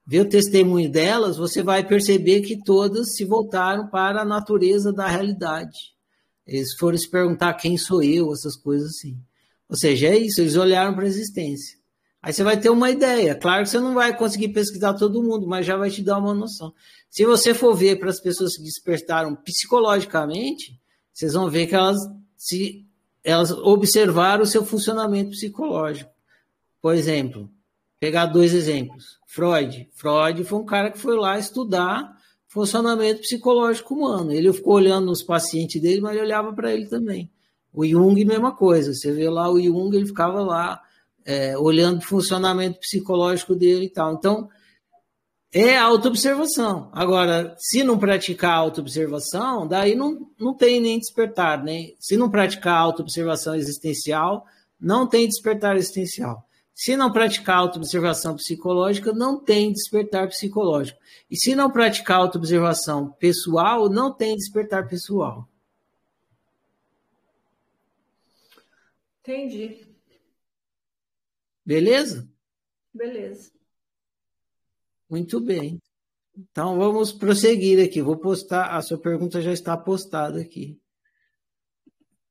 ver 0.05 0.21
o 0.21 0.29
testemunho 0.29 0.91
delas, 0.91 1.37
você 1.37 1.63
vai 1.63 1.87
perceber 1.87 2.41
que 2.41 2.61
todas 2.61 3.15
se 3.15 3.23
voltaram 3.23 3.87
para 3.87 4.21
a 4.21 4.25
natureza 4.25 4.91
da 4.91 5.07
realidade. 5.07 5.95
Eles 6.45 6.73
foram 6.77 6.97
se 6.97 7.09
perguntar 7.09 7.53
quem 7.53 7.77
sou 7.77 8.03
eu, 8.03 8.31
essas 8.33 8.57
coisas 8.57 8.89
assim. 8.89 9.17
Ou 9.69 9.77
seja, 9.77 10.07
é 10.07 10.17
isso, 10.17 10.41
eles 10.41 10.55
olharam 10.55 10.93
para 10.93 11.05
a 11.05 11.07
existência. 11.07 11.76
Aí 12.27 12.33
você 12.33 12.43
vai 12.43 12.59
ter 12.59 12.69
uma 12.69 12.91
ideia. 12.91 13.33
Claro 13.35 13.63
que 13.63 13.69
você 13.69 13.79
não 13.79 13.93
vai 13.93 14.13
conseguir 14.13 14.49
pesquisar 14.49 14.95
todo 14.95 15.23
mundo, 15.23 15.47
mas 15.47 15.65
já 15.65 15.77
vai 15.77 15.89
te 15.89 16.03
dar 16.03 16.17
uma 16.17 16.33
noção. 16.33 16.73
Se 17.09 17.25
você 17.25 17.53
for 17.53 17.73
ver 17.73 17.97
para 17.99 18.09
as 18.09 18.19
pessoas 18.19 18.57
que 18.57 18.63
despertaram 18.63 19.33
psicologicamente, 19.33 20.77
vocês 21.13 21.31
vão 21.31 21.49
ver 21.49 21.67
que 21.67 21.75
elas 21.75 21.97
se 22.35 22.85
elas 23.23 23.49
observaram 23.51 24.43
o 24.43 24.45
seu 24.45 24.65
funcionamento 24.65 25.29
psicológico. 25.29 26.11
Por 26.81 26.95
exemplo, 26.95 27.49
pegar 27.97 28.25
dois 28.25 28.53
exemplos. 28.53 29.17
Freud. 29.25 29.89
Freud 29.93 30.43
foi 30.43 30.59
um 30.59 30.65
cara 30.65 30.91
que 30.91 30.99
foi 30.99 31.15
lá 31.15 31.39
estudar 31.39 32.13
funcionamento 32.49 33.21
psicológico 33.21 33.95
humano. 33.95 34.33
Ele 34.33 34.51
ficou 34.51 34.73
olhando 34.73 35.09
os 35.09 35.23
pacientes 35.23 35.81
dele, 35.81 36.01
mas 36.01 36.11
ele 36.11 36.25
olhava 36.25 36.51
para 36.51 36.73
ele 36.73 36.87
também. 36.87 37.31
O 37.73 37.87
Jung, 37.87 38.25
mesma 38.25 38.53
coisa. 38.53 38.93
Você 38.93 39.13
vê 39.13 39.29
lá 39.29 39.49
o 39.49 39.57
Jung, 39.61 39.95
ele 39.95 40.07
ficava 40.07 40.41
lá 40.41 40.81
é, 41.27 41.57
olhando 41.57 41.99
o 41.99 42.05
funcionamento 42.05 42.79
psicológico 42.79 43.53
dele 43.53 43.87
e 43.87 43.89
tal. 43.89 44.13
Então, 44.13 44.49
é 45.51 45.77
autoobservação. 45.77 46.89
Agora, 46.93 47.53
se 47.59 47.83
não 47.83 47.99
praticar 47.99 48.53
autoobservação, 48.53 49.67
daí 49.67 49.93
não, 49.93 50.31
não 50.39 50.55
tem 50.55 50.79
nem 50.79 50.97
despertar. 50.97 51.61
Nem, 51.61 51.97
se 51.99 52.15
não 52.15 52.29
praticar 52.29 52.77
autoobservação 52.77 53.55
existencial, 53.55 54.45
não 54.79 55.05
tem 55.05 55.27
despertar 55.27 55.75
existencial. 55.75 56.47
Se 56.73 56.95
não 56.95 57.11
praticar 57.11 57.57
autoobservação 57.57 58.35
psicológica, 58.35 59.11
não 59.11 59.37
tem 59.43 59.73
despertar 59.73 60.29
psicológico. 60.29 60.99
E 61.29 61.35
se 61.35 61.55
não 61.55 61.69
praticar 61.69 62.19
autoobservação 62.19 63.09
pessoal, 63.19 63.89
não 63.89 64.13
tem 64.13 64.35
despertar 64.35 64.87
pessoal. 64.87 65.45
Entendi. 69.21 69.86
Beleza? 71.67 72.25
Beleza. 72.93 73.51
Muito 75.09 75.41
bem. 75.41 75.81
Então 76.33 76.77
vamos 76.77 77.11
prosseguir 77.11 77.83
aqui. 77.83 78.01
Vou 78.01 78.15
postar, 78.15 78.73
a 78.73 78.81
sua 78.81 78.97
pergunta 78.97 79.41
já 79.41 79.51
está 79.51 79.75
postada 79.75 80.39
aqui. 80.39 80.79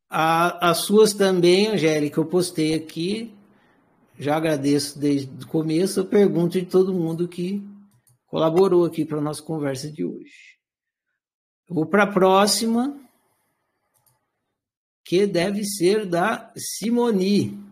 A, 0.08 0.70
as 0.70 0.78
suas 0.78 1.12
também, 1.12 1.66
Angélica, 1.66 2.18
eu 2.18 2.24
postei 2.24 2.72
aqui. 2.72 3.36
Já 4.18 4.36
agradeço 4.36 4.98
desde 4.98 5.44
o 5.44 5.46
começo. 5.46 6.00
Eu 6.00 6.06
pergunto 6.06 6.58
de 6.58 6.64
todo 6.64 6.94
mundo 6.94 7.28
que 7.28 7.62
colaborou 8.24 8.86
aqui 8.86 9.04
para 9.04 9.18
a 9.18 9.22
nossa 9.22 9.42
conversa 9.42 9.92
de 9.92 10.02
hoje. 10.02 10.56
Eu 11.68 11.74
vou 11.74 11.84
para 11.84 12.04
a 12.04 12.10
próxima 12.10 12.98
que 15.04 15.26
deve 15.26 15.62
ser 15.62 16.06
da 16.06 16.50
Simoni. 16.56 17.65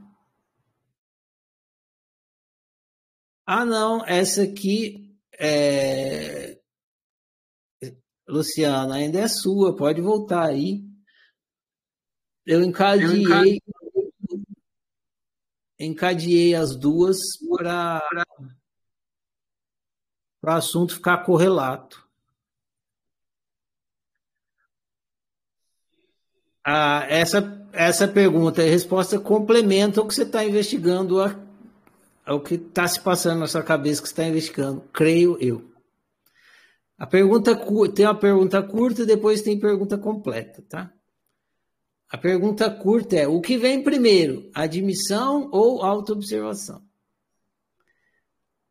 Ah, 3.47 3.65
não, 3.65 4.05
essa 4.07 4.43
aqui 4.43 5.15
é. 5.39 6.59
Luciana, 8.27 8.95
ainda 8.95 9.21
é 9.21 9.29
sua, 9.29 9.77
pode 9.77 10.01
voltar 10.01 10.47
aí. 10.47 10.83
Eu 12.47 12.63
encadeei, 12.63 13.61
encadeei 15.79 16.55
as 16.55 16.75
duas 16.75 17.19
para 17.51 18.03
o 20.43 20.51
assunto 20.51 20.95
ficar 20.95 21.19
correlato. 21.19 22.03
Ah, 26.67 27.05
essa, 27.11 27.69
essa 27.75 28.09
pergunta 28.09 28.63
e 28.63 28.71
resposta 28.71 29.19
complementa 29.21 30.01
o 30.01 30.09
que 30.09 30.15
você 30.15 30.23
está 30.23 30.43
investigando, 30.43 31.21
a, 31.21 31.44
o 32.33 32.41
que 32.41 32.55
está 32.55 32.89
se 32.89 33.01
passando 33.01 33.41
na 33.41 33.47
sua 33.47 33.63
cabeça 33.63 34.01
que 34.01 34.09
está 34.09 34.25
investigando, 34.25 34.81
creio 34.93 35.37
eu. 35.41 35.71
A 36.97 37.07
pergunta 37.07 37.55
tem 37.95 38.07
uma 38.07 38.15
pergunta 38.15 38.63
curta 38.63 39.03
e 39.03 39.07
depois 39.07 39.43
tem 39.43 39.59
pergunta 39.59 39.99
completa, 39.99 40.63
tá? 40.69 40.93
A 42.09 42.17
pergunta 42.17 42.71
curta 42.71 43.17
é: 43.17 43.27
o 43.27 43.41
que 43.41 43.59
vem 43.59 43.83
primeiro, 43.83 44.49
admissão 44.55 45.51
ou 45.53 45.83
autoobservação? 45.83 46.83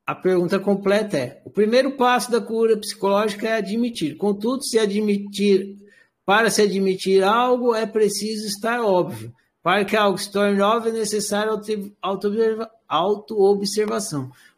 A 0.05 0.15
pergunta 0.15 0.59
completa 0.59 1.17
é: 1.17 1.41
o 1.45 1.49
primeiro 1.49 1.97
passo 1.97 2.31
da 2.31 2.41
cura 2.41 2.77
psicológica 2.77 3.47
é 3.47 3.53
admitir. 3.53 4.15
Contudo, 4.15 4.63
se 4.63 4.79
admitir 4.79 5.77
para 6.25 6.49
se 6.49 6.61
admitir 6.61 7.23
algo, 7.23 7.75
é 7.75 7.85
preciso 7.85 8.47
estar 8.47 8.81
óbvio. 8.81 9.33
Para 9.61 9.85
que 9.85 9.95
algo 9.95 10.17
se 10.17 10.31
torne 10.31 10.61
óbvio, 10.61 10.89
é 10.93 10.99
necessário 10.99 11.59
auto-observação. 12.01 12.71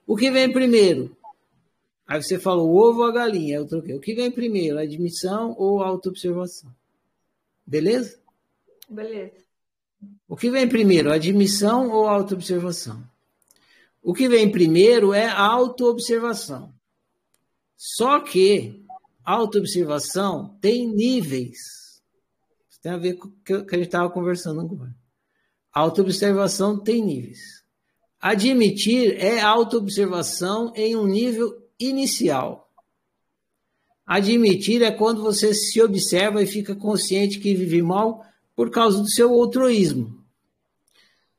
O 0.06 0.16
que 0.16 0.30
vem 0.30 0.52
primeiro? 0.52 1.16
Aí 2.08 2.22
você 2.22 2.38
falou 2.38 2.70
o 2.70 2.76
ovo 2.76 3.00
ou 3.00 3.06
a 3.06 3.12
galinha, 3.12 3.58
eu 3.58 3.66
troquei. 3.66 3.96
O 3.96 4.00
que 4.00 4.14
vem 4.14 4.30
primeiro, 4.30 4.78
admissão 4.78 5.56
ou 5.58 5.82
auto-observação? 5.82 6.70
Beleza? 7.66 8.20
Beleza. 8.88 9.44
O 10.28 10.36
que 10.36 10.52
vem 10.52 10.68
primeiro, 10.68 11.12
admissão 11.12 11.90
ou 11.90 12.08
auto-observação? 12.08 13.04
O 14.04 14.14
que 14.14 14.30
vem 14.30 14.52
primeiro 14.52 15.14
é 15.14 15.28
auto-observação. 15.28 16.72
Só 17.76 18.20
que 18.20 18.86
autoobservação 19.24 20.58
tem 20.62 20.88
níveis. 20.88 21.58
Isso 22.70 22.80
tem 22.82 22.92
a 22.92 22.98
ver 22.98 23.16
com 23.16 23.30
o 23.30 23.32
que 23.42 23.54
a 23.54 23.78
gente 23.78 23.88
estava 23.88 24.10
conversando 24.10 24.62
agora. 24.62 24.96
Autoobservação 25.74 26.78
tem 26.78 27.04
níveis. 27.04 27.55
Admitir 28.20 29.16
é 29.18 29.42
autoobservação 29.42 30.72
em 30.76 30.96
um 30.96 31.06
nível 31.06 31.56
inicial. 31.80 32.72
Admitir 34.06 34.82
é 34.82 34.92
quando 34.92 35.22
você 35.22 35.54
se 35.54 35.82
observa 35.82 36.42
e 36.42 36.48
fica 36.48 36.76
consciente 36.76 37.40
que 37.40 37.54
vive 37.56 37.82
mal 37.82 38.24
por 38.56 38.70
causa 38.70 39.02
do 39.02 39.10
seu 39.10 39.32
outroísmo. 39.32 40.24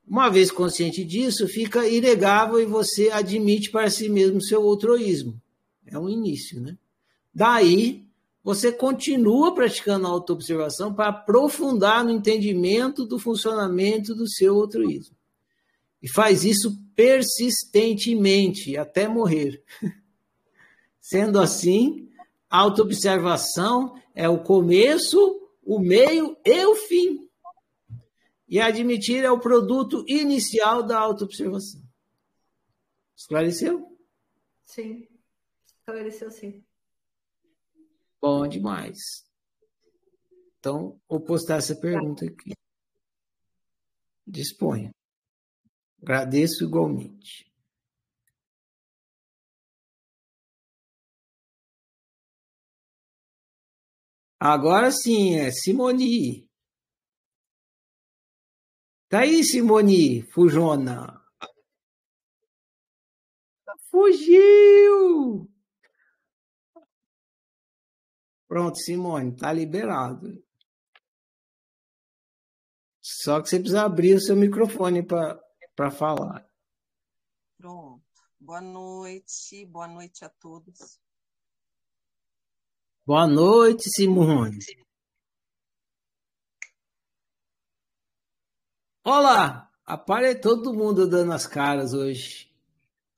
Uma 0.06 0.28
vez 0.28 0.50
consciente 0.50 1.04
disso, 1.04 1.48
fica 1.48 1.88
inegável 1.88 2.60
e 2.60 2.64
você 2.64 3.10
admite 3.10 3.70
para 3.70 3.90
si 3.90 4.08
mesmo 4.08 4.40
seu 4.40 4.62
outroísmo. 4.62 5.40
É 5.84 5.98
um 5.98 6.08
início, 6.08 6.60
né? 6.60 6.76
Daí, 7.34 8.06
você 8.42 8.70
continua 8.70 9.52
praticando 9.52 10.06
a 10.06 10.10
autoobservação 10.10 10.94
para 10.94 11.08
aprofundar 11.08 12.04
no 12.04 12.12
entendimento 12.12 13.04
do 13.04 13.18
funcionamento 13.18 14.14
do 14.14 14.28
seu 14.28 14.54
altruísmo. 14.54 15.15
E 16.06 16.08
faz 16.08 16.44
isso 16.44 16.80
persistentemente, 16.94 18.76
até 18.76 19.08
morrer. 19.08 19.60
Sendo 21.00 21.40
assim, 21.40 22.08
autoobservação 22.48 24.00
é 24.14 24.28
o 24.28 24.40
começo, 24.40 25.18
o 25.64 25.80
meio 25.80 26.38
e 26.44 26.64
o 26.64 26.76
fim. 26.76 27.28
E 28.46 28.60
admitir 28.60 29.24
é 29.24 29.30
o 29.32 29.40
produto 29.40 30.04
inicial 30.06 30.84
da 30.84 30.96
autoobservação. 30.96 31.82
Esclareceu? 33.16 33.98
Sim. 34.64 35.08
Esclareceu 35.80 36.30
sim. 36.30 36.64
Bom 38.22 38.46
demais. 38.46 39.26
Então, 40.60 41.00
vou 41.08 41.18
postar 41.18 41.56
essa 41.56 41.74
pergunta 41.74 42.24
aqui. 42.24 42.52
Disponha. 44.24 44.94
Agradeço 46.06 46.62
igualmente. 46.62 47.52
Agora 54.38 54.92
sim, 54.92 55.34
é 55.34 55.50
Simone. 55.50 56.48
Tá 59.08 59.22
aí, 59.22 59.42
Simone, 59.42 60.22
fujona. 60.30 61.20
Fugiu! 63.90 65.50
Pronto, 68.46 68.78
Simone, 68.78 69.34
tá 69.34 69.52
liberado. 69.52 70.40
Só 73.02 73.42
que 73.42 73.48
você 73.48 73.58
precisa 73.58 73.82
abrir 73.82 74.14
o 74.14 74.20
seu 74.20 74.36
microfone 74.36 75.04
para 75.04 75.44
falar. 75.90 76.48
Pronto. 77.58 78.02
Boa 78.38 78.60
noite, 78.60 79.64
boa 79.66 79.88
noite 79.88 80.24
a 80.24 80.28
todos. 80.28 81.00
Boa 83.04 83.26
noite, 83.26 83.88
Simone. 83.88 84.58
Olá, 89.04 89.70
apare 89.84 90.34
todo 90.34 90.74
mundo 90.74 91.08
dando 91.08 91.32
as 91.32 91.46
caras 91.46 91.94
hoje. 91.94 92.52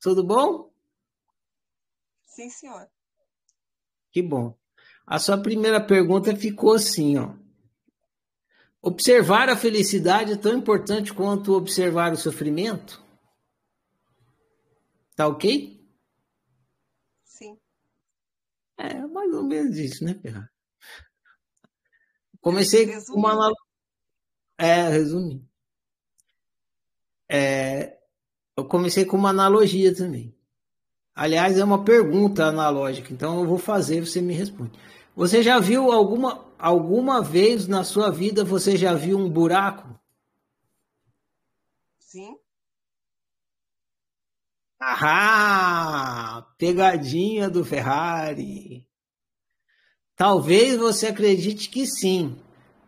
Tudo 0.00 0.22
bom? 0.22 0.70
Sim, 2.26 2.50
senhor. 2.50 2.90
Que 4.12 4.22
bom. 4.22 4.56
A 5.06 5.18
sua 5.18 5.40
primeira 5.40 5.80
pergunta 5.80 6.36
ficou 6.36 6.74
assim, 6.74 7.16
ó. 7.16 7.34
Observar 8.88 9.50
a 9.50 9.56
felicidade 9.56 10.32
é 10.32 10.36
tão 10.36 10.56
importante 10.56 11.12
quanto 11.12 11.52
observar 11.52 12.10
o 12.10 12.16
sofrimento? 12.16 13.04
Tá 15.14 15.28
ok? 15.28 15.78
É, 18.78 19.06
mais 19.06 19.30
ou 19.34 19.42
menos 19.42 19.76
isso, 19.76 20.02
né, 20.02 20.14
Ferrari? 20.14 20.48
Comecei 22.40 22.86
com 22.86 23.12
uma. 23.12 23.52
É, 24.56 24.88
resumindo. 24.88 25.46
É, 27.28 27.98
eu 28.56 28.64
comecei 28.64 29.04
com 29.04 29.18
uma 29.18 29.28
analogia 29.28 29.94
também. 29.94 30.34
Aliás, 31.14 31.58
é 31.58 31.64
uma 31.64 31.84
pergunta 31.84 32.46
analógica, 32.46 33.12
então 33.12 33.38
eu 33.38 33.46
vou 33.46 33.58
fazer, 33.58 34.00
você 34.00 34.22
me 34.22 34.32
responde. 34.32 34.80
Você 35.14 35.42
já 35.42 35.58
viu 35.58 35.92
alguma, 35.92 36.47
alguma 36.58 37.22
vez 37.22 37.68
na 37.68 37.84
sua 37.84 38.10
vida, 38.10 38.44
você 38.44 38.76
já 38.76 38.94
viu 38.94 39.18
um 39.18 39.30
buraco? 39.30 39.98
Sim. 41.98 42.36
Ah, 44.80 46.46
pegadinha 46.56 47.48
do 47.48 47.64
Ferrari. 47.64 48.86
Talvez 50.16 50.76
você 50.76 51.08
acredite 51.08 51.68
que 51.68 51.86
sim, 51.86 52.36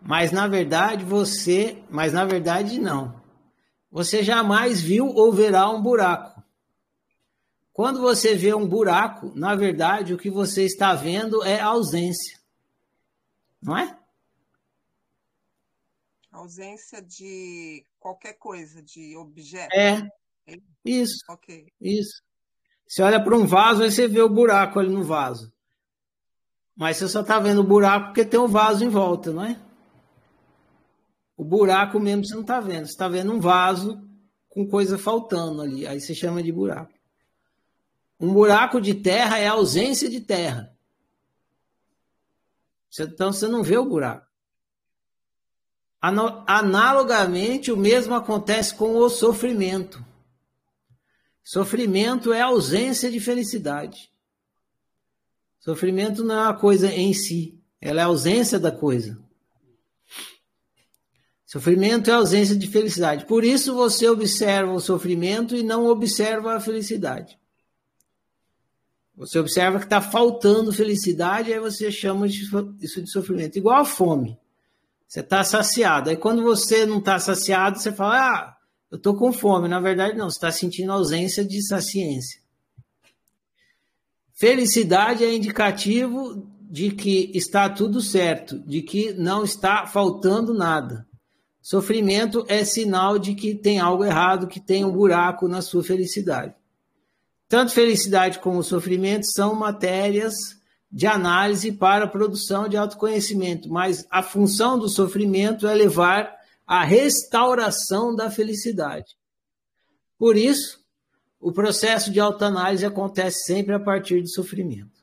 mas 0.02 0.32
na 0.32 0.48
verdade 0.48 1.04
você, 1.04 1.82
mas 1.88 2.12
na 2.12 2.24
verdade 2.24 2.80
não. 2.80 3.20
Você 3.90 4.22
jamais 4.22 4.80
viu 4.80 5.06
ou 5.06 5.32
verá 5.32 5.68
um 5.68 5.82
buraco. 5.82 6.42
Quando 7.72 8.00
você 8.00 8.34
vê 8.34 8.52
um 8.54 8.66
buraco, 8.66 9.32
na 9.34 9.54
verdade 9.54 10.12
o 10.12 10.18
que 10.18 10.30
você 10.30 10.64
está 10.64 10.94
vendo 10.94 11.42
é 11.44 11.60
ausência. 11.60 12.39
Não 13.62 13.76
é? 13.76 13.98
Ausência 16.32 17.02
de 17.02 17.84
qualquer 17.98 18.34
coisa, 18.34 18.82
de 18.82 19.16
objeto. 19.16 19.74
É, 19.74 20.10
isso. 20.84 21.24
Ok. 21.28 21.66
Isso. 21.80 22.22
Você 22.86 23.02
olha 23.02 23.22
para 23.22 23.36
um 23.36 23.46
vaso, 23.46 23.82
aí 23.82 23.90
você 23.90 24.08
vê 24.08 24.20
o 24.20 24.28
buraco 24.28 24.78
ali 24.78 24.90
no 24.90 25.04
vaso. 25.04 25.52
Mas 26.76 26.96
você 26.96 27.08
só 27.08 27.20
está 27.20 27.38
vendo 27.38 27.60
o 27.60 27.66
buraco 27.66 28.06
porque 28.06 28.24
tem 28.24 28.40
um 28.40 28.48
vaso 28.48 28.84
em 28.84 28.88
volta, 28.88 29.32
não 29.32 29.44
é? 29.44 29.60
O 31.36 31.44
buraco 31.44 32.00
mesmo 32.00 32.24
você 32.24 32.34
não 32.34 32.42
está 32.42 32.60
vendo. 32.60 32.86
Você 32.86 32.92
está 32.92 33.08
vendo 33.08 33.32
um 33.32 33.40
vaso 33.40 34.06
com 34.48 34.66
coisa 34.66 34.98
faltando 34.98 35.62
ali. 35.62 35.86
Aí 35.86 36.00
você 36.00 36.14
chama 36.14 36.42
de 36.42 36.52
buraco. 36.52 36.92
Um 38.18 38.32
buraco 38.32 38.80
de 38.80 38.94
terra 38.94 39.38
é 39.38 39.46
ausência 39.46 40.08
de 40.08 40.20
terra. 40.20 40.76
Então 42.98 43.32
você 43.32 43.46
não 43.46 43.62
vê 43.62 43.78
o 43.78 43.84
buraco. 43.84 44.26
Analogamente, 46.00 47.70
o 47.70 47.76
mesmo 47.76 48.14
acontece 48.14 48.74
com 48.74 48.96
o 48.96 49.08
sofrimento. 49.08 50.04
Sofrimento 51.44 52.32
é 52.32 52.40
ausência 52.40 53.10
de 53.10 53.20
felicidade. 53.20 54.10
Sofrimento 55.58 56.24
não 56.24 56.34
é 56.34 56.42
uma 56.44 56.58
coisa 56.58 56.90
em 56.90 57.12
si, 57.12 57.60
ela 57.80 58.00
é 58.00 58.04
ausência 58.04 58.58
da 58.58 58.72
coisa. 58.72 59.22
Sofrimento 61.44 62.08
é 62.08 62.14
ausência 62.14 62.54
de 62.54 62.68
felicidade. 62.68 63.26
Por 63.26 63.42
isso 63.42 63.74
você 63.74 64.08
observa 64.08 64.72
o 64.72 64.78
sofrimento 64.78 65.56
e 65.56 65.64
não 65.64 65.86
observa 65.86 66.54
a 66.54 66.60
felicidade. 66.60 67.39
Você 69.20 69.38
observa 69.38 69.78
que 69.78 69.84
está 69.84 70.00
faltando 70.00 70.72
felicidade, 70.72 71.52
aí 71.52 71.60
você 71.60 71.92
chama 71.92 72.26
isso 72.26 73.02
de 73.02 73.10
sofrimento. 73.10 73.58
Igual 73.58 73.82
a 73.82 73.84
fome. 73.84 74.38
Você 75.06 75.20
está 75.20 75.44
saciado. 75.44 76.08
Aí 76.08 76.16
quando 76.16 76.42
você 76.42 76.86
não 76.86 77.00
está 77.00 77.18
saciado, 77.18 77.78
você 77.78 77.92
fala, 77.92 78.18
ah, 78.18 78.56
eu 78.90 78.96
estou 78.96 79.14
com 79.14 79.30
fome. 79.30 79.68
Na 79.68 79.78
verdade, 79.78 80.16
não, 80.16 80.30
você 80.30 80.38
está 80.38 80.50
sentindo 80.50 80.90
ausência 80.90 81.44
de 81.44 81.62
saciência. 81.62 82.40
Felicidade 84.32 85.22
é 85.22 85.34
indicativo 85.34 86.50
de 86.62 86.90
que 86.90 87.30
está 87.34 87.68
tudo 87.68 88.00
certo, 88.00 88.58
de 88.60 88.80
que 88.80 89.12
não 89.12 89.44
está 89.44 89.86
faltando 89.86 90.54
nada. 90.54 91.06
Sofrimento 91.60 92.46
é 92.48 92.64
sinal 92.64 93.18
de 93.18 93.34
que 93.34 93.54
tem 93.54 93.80
algo 93.80 94.02
errado, 94.02 94.48
que 94.48 94.60
tem 94.60 94.82
um 94.82 94.90
buraco 94.90 95.46
na 95.46 95.60
sua 95.60 95.84
felicidade. 95.84 96.54
Tanto 97.50 97.72
felicidade 97.72 98.38
como 98.38 98.62
sofrimento 98.62 99.26
são 99.26 99.56
matérias 99.56 100.36
de 100.88 101.04
análise 101.08 101.72
para 101.72 102.04
a 102.04 102.08
produção 102.08 102.68
de 102.68 102.76
autoconhecimento, 102.76 103.68
mas 103.68 104.06
a 104.08 104.22
função 104.22 104.78
do 104.78 104.88
sofrimento 104.88 105.66
é 105.66 105.74
levar 105.74 106.32
a 106.64 106.84
restauração 106.84 108.14
da 108.14 108.30
felicidade. 108.30 109.16
Por 110.16 110.36
isso, 110.36 110.78
o 111.40 111.50
processo 111.50 112.12
de 112.12 112.20
autoanálise 112.20 112.86
acontece 112.86 113.46
sempre 113.46 113.74
a 113.74 113.80
partir 113.80 114.22
do 114.22 114.28
sofrimento. 114.28 115.00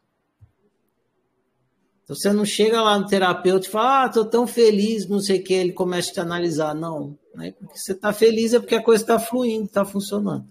Então, 2.06 2.16
você 2.16 2.32
não 2.32 2.46
chega 2.46 2.82
lá 2.82 2.98
no 2.98 3.08
terapeuta 3.08 3.68
e 3.68 3.70
fala, 3.70 4.04
ah, 4.04 4.08
estou 4.08 4.24
tão 4.24 4.48
feliz, 4.48 5.06
não 5.06 5.20
sei 5.20 5.42
o 5.42 5.44
que, 5.44 5.54
ele 5.54 5.74
começa 5.74 6.12
a 6.12 6.14
te 6.14 6.20
analisar. 6.22 6.74
Não, 6.74 7.20
né? 7.36 7.52
porque 7.60 7.78
você 7.78 7.92
está 7.92 8.14
feliz 8.14 8.54
é 8.54 8.60
porque 8.62 8.76
a 8.76 8.84
coisa 8.84 9.04
está 9.04 9.20
fluindo, 9.20 9.66
está 9.66 9.84
funcionando. 9.84 10.48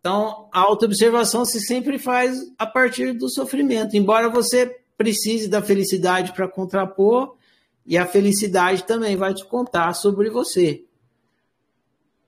Então, 0.00 0.48
a 0.52 0.60
autoobservação 0.60 1.44
se 1.44 1.60
sempre 1.60 1.98
faz 1.98 2.36
a 2.56 2.66
partir 2.66 3.12
do 3.12 3.28
sofrimento, 3.28 3.96
embora 3.96 4.28
você 4.28 4.80
precise 4.96 5.48
da 5.48 5.62
felicidade 5.62 6.32
para 6.32 6.48
contrapor, 6.48 7.36
e 7.84 7.96
a 7.96 8.06
felicidade 8.06 8.84
também 8.84 9.16
vai 9.16 9.32
te 9.32 9.44
contar 9.46 9.94
sobre 9.94 10.28
você. 10.28 10.84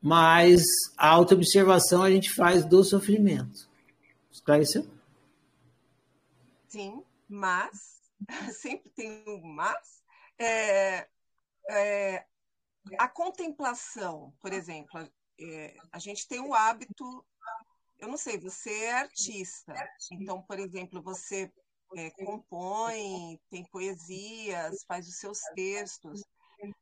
Mas 0.01 0.63
a 0.97 1.09
autoobservação 1.09 2.03
a 2.03 2.11
gente 2.11 2.33
faz 2.33 2.65
do 2.65 2.83
sofrimento. 2.83 3.69
Esclareceu? 4.33 4.87
Sim, 6.67 7.03
mas, 7.29 8.01
sempre 8.59 8.91
tem 8.91 9.23
um 9.27 9.43
mas, 9.43 10.03
é, 10.39 11.07
é, 11.69 12.25
a 12.99 13.09
contemplação, 13.09 14.33
por 14.41 14.53
exemplo, 14.53 15.07
é, 15.39 15.77
a 15.93 15.99
gente 15.99 16.27
tem 16.27 16.41
o 16.41 16.55
hábito, 16.55 17.25
eu 18.01 18.09
não 18.09 18.17
sei, 18.17 18.39
você 18.39 18.85
é 18.85 18.93
artista, 18.93 19.75
então, 20.13 20.43
por 20.43 20.59
exemplo, 20.59 21.03
você 21.03 21.53
é, 21.97 22.11
compõe, 22.25 23.39
tem 23.51 23.65
poesias, 23.71 24.85
faz 24.87 25.07
os 25.09 25.19
seus 25.19 25.39
textos. 25.55 26.23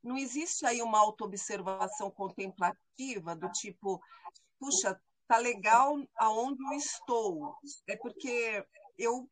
Não 0.03 0.17
existe 0.17 0.67
aí 0.67 0.83
uma 0.83 0.99
autoobservação 0.99 2.11
contemplativa 2.11 3.37
do 3.37 3.51
tipo, 3.53 4.01
puxa, 4.59 5.01
tá 5.27 5.39
legal 5.39 5.97
aonde 6.17 6.63
eu 6.65 6.73
estou. 6.73 7.57
É 7.89 7.97
porque 7.97 8.65
eu 8.97 9.29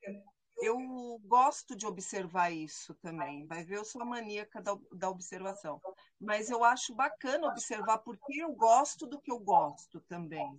eu 0.58 1.20
gosto 1.24 1.76
de 1.76 1.86
observar 1.86 2.50
isso 2.50 2.94
também. 3.02 3.46
Vai 3.46 3.62
ver, 3.62 3.76
eu 3.76 3.84
sou 3.84 4.00
a 4.00 4.06
maníaca 4.06 4.62
da, 4.62 4.74
da 4.92 5.10
observação. 5.10 5.80
Mas 6.18 6.48
eu 6.48 6.64
acho 6.64 6.94
bacana 6.94 7.48
observar 7.48 7.98
porque 7.98 8.42
eu 8.42 8.54
gosto 8.54 9.06
do 9.06 9.20
que 9.20 9.30
eu 9.30 9.38
gosto 9.38 10.00
também. 10.08 10.58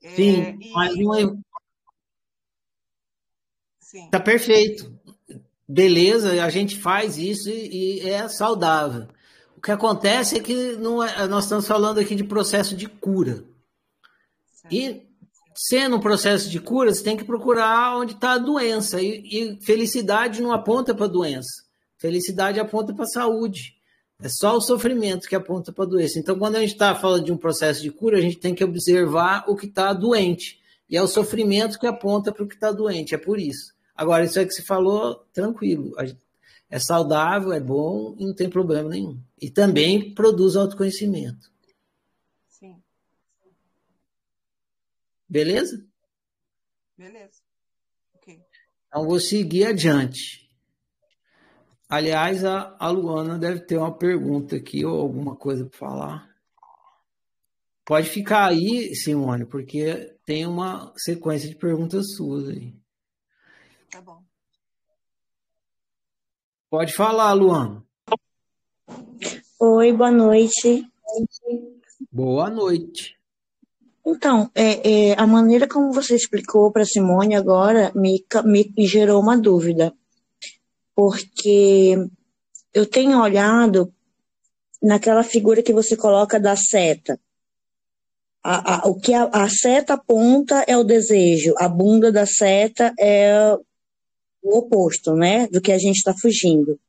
Sim, 0.00 0.40
é, 0.40 0.56
mas 0.72 0.96
não 0.96 1.14
é, 1.14 1.24
Está 4.04 4.20
perfeito. 4.20 4.92
Beleza, 5.68 6.44
a 6.44 6.50
gente 6.50 6.78
faz 6.78 7.18
isso 7.18 7.48
e, 7.48 8.02
e, 8.02 8.10
é 8.10 8.28
saudável. 8.28 9.08
O 9.56 9.60
que 9.60 9.70
acontece 9.70 10.36
é 10.36 10.40
que 10.40 10.76
não 10.76 11.02
é, 11.02 11.26
nós 11.26 11.44
estamos 11.44 11.66
falando 11.66 11.98
aqui 11.98 12.14
de 12.14 12.24
processo 12.24 12.76
de 12.76 12.86
cura. 12.86 13.44
Certo. 14.52 14.72
E 14.72 15.06
sendo 15.54 15.96
um 15.96 16.00
processo 16.00 16.50
de 16.50 16.60
cura, 16.60 16.92
você 16.92 17.02
tem 17.02 17.16
que 17.16 17.24
procurar 17.24 17.96
onde 17.96 18.12
está 18.12 18.32
a 18.32 18.38
doença. 18.38 19.00
E, 19.00 19.22
e 19.24 19.64
felicidade 19.64 20.42
não 20.42 20.52
aponta 20.52 20.94
para 20.94 21.06
a 21.06 21.10
doença. 21.10 21.64
Felicidade 21.98 22.60
aponta 22.60 22.94
para 22.94 23.04
a 23.04 23.08
saúde. 23.08 23.75
É 24.18 24.28
só 24.28 24.56
o 24.56 24.60
sofrimento 24.60 25.28
que 25.28 25.34
aponta 25.34 25.72
para 25.72 25.84
a 25.84 25.88
doença. 25.88 26.18
Então, 26.18 26.38
quando 26.38 26.56
a 26.56 26.60
gente 26.60 26.72
está 26.72 26.94
falando 26.94 27.24
de 27.24 27.32
um 27.32 27.36
processo 27.36 27.82
de 27.82 27.90
cura, 27.90 28.16
a 28.16 28.20
gente 28.20 28.38
tem 28.38 28.54
que 28.54 28.64
observar 28.64 29.44
o 29.46 29.54
que 29.54 29.66
está 29.66 29.92
doente. 29.92 30.58
E 30.88 30.96
é 30.96 31.02
o 31.02 31.08
sofrimento 31.08 31.78
que 31.78 31.86
aponta 31.86 32.32
para 32.32 32.42
o 32.42 32.48
que 32.48 32.54
está 32.54 32.72
doente. 32.72 33.14
É 33.14 33.18
por 33.18 33.38
isso. 33.38 33.74
Agora, 33.94 34.24
isso 34.24 34.38
aí 34.38 34.46
que 34.46 34.54
você 34.54 34.62
falou, 34.62 35.16
tranquilo. 35.32 35.94
É 36.70 36.78
saudável, 36.78 37.52
é 37.52 37.60
bom 37.60 38.16
e 38.18 38.24
não 38.24 38.34
tem 38.34 38.48
problema 38.48 38.88
nenhum. 38.88 39.20
E 39.40 39.50
também 39.50 40.14
produz 40.14 40.56
autoconhecimento. 40.56 41.50
Sim. 42.48 42.82
Beleza? 45.28 45.84
Beleza. 46.96 47.42
Ok. 48.14 48.40
Então, 48.88 49.06
vou 49.06 49.20
seguir 49.20 49.66
adiante. 49.66 50.45
Aliás, 51.88 52.44
a, 52.44 52.74
a 52.78 52.88
Luana 52.90 53.38
deve 53.38 53.60
ter 53.60 53.76
uma 53.78 53.96
pergunta 53.96 54.56
aqui 54.56 54.84
ou 54.84 55.00
alguma 55.00 55.36
coisa 55.36 55.64
para 55.64 55.78
falar. 55.78 56.36
Pode 57.84 58.08
ficar 58.08 58.48
aí, 58.48 58.92
Simone, 58.96 59.46
porque 59.46 60.16
tem 60.26 60.44
uma 60.44 60.92
sequência 60.96 61.48
de 61.48 61.54
perguntas 61.54 62.14
suas 62.16 62.48
aí. 62.48 62.74
Tá 63.88 64.00
bom. 64.00 64.20
Pode 66.68 66.92
falar, 66.92 67.32
Luana. 67.34 67.84
Oi, 69.60 69.92
boa 69.92 70.10
noite. 70.10 70.84
Boa 72.10 72.50
noite. 72.50 73.16
Então, 74.04 74.50
é, 74.52 75.10
é 75.10 75.20
a 75.20 75.26
maneira 75.26 75.68
como 75.68 75.92
você 75.92 76.16
explicou 76.16 76.72
para 76.72 76.84
Simone 76.84 77.36
agora 77.36 77.92
me, 77.94 78.24
me, 78.44 78.72
me 78.76 78.86
gerou 78.86 79.20
uma 79.20 79.38
dúvida 79.38 79.94
porque 80.96 81.94
eu 82.72 82.86
tenho 82.86 83.20
olhado 83.20 83.92
naquela 84.82 85.22
figura 85.22 85.62
que 85.62 85.74
você 85.74 85.94
coloca 85.94 86.40
da 86.40 86.56
seta. 86.56 87.20
A, 88.42 88.76
a, 88.76 88.88
o 88.88 88.98
que 88.98 89.12
a, 89.12 89.24
a, 89.24 89.48
seta 89.50 89.94
aponta 89.94 90.64
é 90.66 90.76
o 90.76 90.84
desejo, 90.84 91.52
a 91.58 91.68
bunda 91.68 92.10
da 92.10 92.24
seta 92.24 92.94
é 92.98 93.54
o 94.42 94.58
oposto, 94.58 95.14
né, 95.14 95.48
do 95.48 95.60
que 95.60 95.72
a 95.72 95.78
gente 95.78 95.96
está 95.96 96.14
fugindo. 96.14 96.80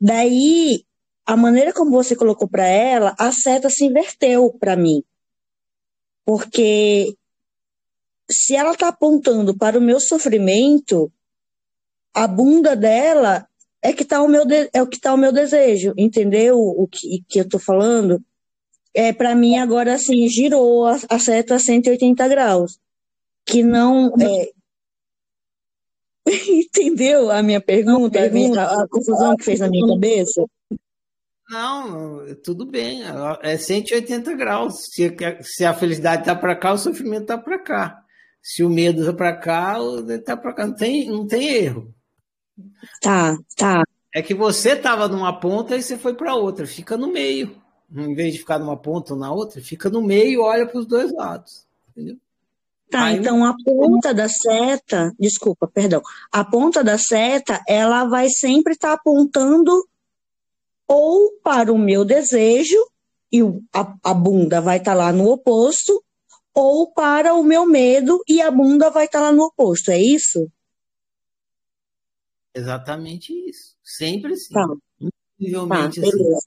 Daí, 0.00 0.84
a 1.26 1.36
maneira 1.36 1.74
como 1.74 1.90
você 1.90 2.16
colocou 2.16 2.48
para 2.48 2.66
ela, 2.66 3.14
a 3.18 3.32
seta 3.32 3.68
se 3.68 3.84
inverteu 3.84 4.50
para 4.58 4.76
mim. 4.76 5.02
Porque 6.24 7.14
se 8.30 8.54
ela 8.54 8.72
está 8.72 8.88
apontando 8.88 9.56
para 9.58 9.78
o 9.78 9.82
meu 9.82 9.98
sofrimento, 9.98 11.12
a 12.14 12.26
bunda 12.26 12.74
dela 12.74 13.46
é 13.82 13.92
que 13.92 14.04
tá 14.04 14.22
o 14.22 14.28
meu 14.28 14.44
de, 14.44 14.68
é 14.72 14.82
o 14.82 14.86
que 14.86 15.00
tá 15.00 15.14
o 15.14 15.16
meu 15.16 15.32
desejo, 15.32 15.94
entendeu? 15.96 16.58
O 16.58 16.86
que, 16.86 17.24
que 17.28 17.40
eu 17.40 17.48
tô 17.48 17.58
falando? 17.58 18.22
É 18.94 19.12
para 19.12 19.34
mim 19.34 19.56
agora 19.56 19.94
assim 19.94 20.28
girou 20.28 20.86
a, 20.86 20.98
a 21.08 21.18
seta 21.18 21.54
a 21.54 21.58
180 21.58 22.26
graus, 22.28 22.78
que 23.46 23.62
não 23.62 24.12
é, 24.20 24.50
entendeu 26.48 27.30
a 27.30 27.42
minha 27.42 27.60
pergunta, 27.60 28.18
a, 28.20 28.82
a 28.82 28.88
confusão 28.88 29.36
que 29.36 29.44
fez 29.44 29.60
na 29.60 29.68
minha 29.68 29.86
cabeça? 29.86 30.44
Não, 31.48 32.26
tudo 32.44 32.66
bem. 32.66 33.02
É 33.42 33.56
180 33.56 34.34
graus. 34.34 34.84
Se, 34.90 35.16
se 35.42 35.64
a 35.64 35.72
felicidade 35.72 36.22
está 36.22 36.36
para 36.36 36.54
cá, 36.54 36.72
o 36.72 36.78
sofrimento 36.78 37.22
está 37.22 37.38
para 37.38 37.58
cá. 37.58 38.02
Se 38.42 38.62
o 38.62 38.68
medo 38.68 39.00
está 39.00 39.12
para 39.14 39.36
cá, 39.36 39.76
está 40.08 40.36
para 40.36 40.52
cá. 40.52 40.66
Não 40.66 40.74
tem, 40.74 41.08
não 41.08 41.26
tem 41.26 41.48
erro. 41.48 41.94
Tá, 43.00 43.36
tá. 43.56 43.82
É 44.14 44.22
que 44.22 44.34
você 44.34 44.72
estava 44.72 45.08
numa 45.08 45.38
ponta 45.38 45.76
e 45.76 45.82
você 45.82 45.96
foi 45.96 46.14
para 46.14 46.34
outra. 46.34 46.66
Fica 46.66 46.96
no 46.96 47.06
meio. 47.06 47.56
Em 47.94 48.14
vez 48.14 48.32
de 48.32 48.40
ficar 48.40 48.58
numa 48.58 48.76
ponta 48.76 49.14
ou 49.14 49.18
na 49.18 49.32
outra, 49.32 49.60
fica 49.60 49.88
no 49.88 50.02
meio 50.02 50.30
e 50.30 50.38
olha 50.38 50.66
para 50.66 50.78
os 50.78 50.86
dois 50.86 51.12
lados. 51.12 51.66
Entendeu? 51.90 52.16
Tá, 52.90 53.04
Aí, 53.04 53.18
então 53.18 53.44
a 53.44 53.54
ponta 53.64 54.14
da 54.14 54.28
seta, 54.28 55.12
desculpa, 55.18 55.66
perdão, 55.66 56.00
a 56.32 56.42
ponta 56.42 56.82
da 56.82 56.96
seta, 56.96 57.62
ela 57.68 58.04
vai 58.04 58.30
sempre 58.30 58.72
estar 58.72 58.88
tá 58.88 58.94
apontando 58.94 59.70
ou 60.86 61.32
para 61.42 61.70
o 61.70 61.76
meu 61.76 62.02
desejo, 62.02 62.78
e 63.30 63.42
a, 63.74 63.94
a 64.02 64.14
bunda 64.14 64.58
vai 64.58 64.78
estar 64.78 64.92
tá 64.92 64.96
lá 64.96 65.12
no 65.12 65.28
oposto, 65.28 66.02
ou 66.54 66.90
para 66.90 67.34
o 67.34 67.44
meu 67.44 67.66
medo 67.66 68.20
e 68.26 68.40
a 68.40 68.50
bunda 68.50 68.88
vai 68.88 69.04
estar 69.04 69.18
tá 69.18 69.26
lá 69.26 69.32
no 69.32 69.44
oposto, 69.44 69.90
é 69.90 70.00
isso? 70.00 70.50
Exatamente 72.58 73.32
isso. 73.48 73.76
Sempre 73.84 74.32
assim. 74.32 74.52
Tá. 74.52 74.66
Incrivelmente 75.38 76.00
tá, 76.00 76.08
assim. 76.08 76.38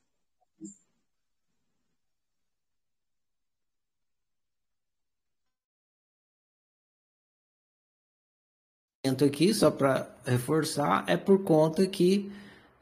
aqui, 9.26 9.54
só 9.54 9.72
para 9.72 10.14
reforçar, 10.26 11.06
é 11.08 11.16
por 11.18 11.44
conta 11.44 11.88
que 11.88 12.32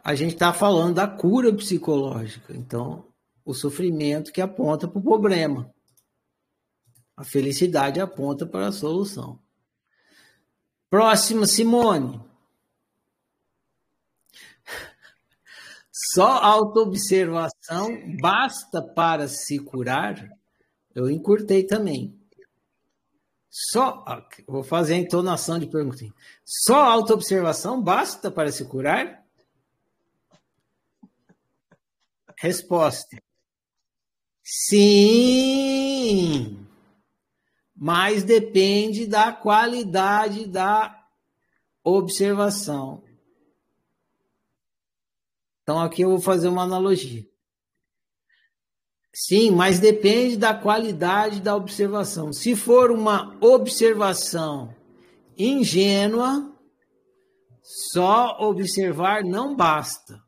a 0.04 0.16
gente 0.16 0.34
está 0.34 0.52
falando 0.52 0.96
da 0.96 1.08
cura 1.08 1.54
psicológica. 1.54 2.54
Então, 2.56 3.06
o 3.46 3.54
sofrimento 3.54 4.32
que 4.32 4.42
aponta 4.42 4.88
para 4.88 5.00
o 5.00 5.04
problema. 5.04 5.72
A 7.16 7.24
felicidade 7.24 8.00
aponta 8.00 8.46
para 8.46 8.68
a 8.68 8.72
solução. 8.72 9.40
Próxima, 10.90 11.46
Simone. 11.46 12.29
Só 16.14 16.28
autoobservação 16.28 18.18
basta 18.20 18.82
para 18.82 19.28
se 19.28 19.60
curar? 19.60 20.30
Eu 20.96 21.10
encurtei 21.10 21.64
também. 21.64 22.18
Só, 23.50 24.06
vou 24.48 24.64
fazer 24.64 24.94
a 24.96 24.98
entonação 24.98 25.60
de 25.60 25.68
pergunta. 25.68 26.06
Só 26.46 26.78
autoobservação 26.78 27.82
basta 27.82 28.32
para 28.32 28.52
se 28.52 28.66
curar? 28.66 29.24
Resposta. 32.38 33.22
Sim. 34.44 35.48
Mas 37.76 38.24
depende 38.24 39.06
da 39.06 39.32
qualidade 39.32 40.48
da 40.48 41.06
observação. 41.84 43.04
Então 45.70 45.82
aqui 45.82 46.02
eu 46.02 46.10
vou 46.10 46.20
fazer 46.20 46.48
uma 46.48 46.64
analogia. 46.64 47.24
Sim, 49.14 49.52
mas 49.52 49.80
depende 49.80 50.36
da 50.36 50.52
qualidade 50.52 51.40
da 51.42 51.56
observação. 51.56 52.34
Se 52.34 52.56
for 52.56 52.90
uma 52.90 53.38
observação 53.40 54.74
ingênua, 55.38 56.58
só 57.94 58.36
observar 58.40 59.24
não 59.24 59.56
basta. 59.56 60.20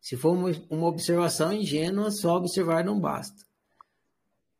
Se 0.00 0.16
for 0.16 0.36
uma 0.68 0.88
observação 0.88 1.52
ingênua, 1.52 2.10
só 2.10 2.34
observar 2.34 2.84
não 2.84 2.98
basta. 2.98 3.46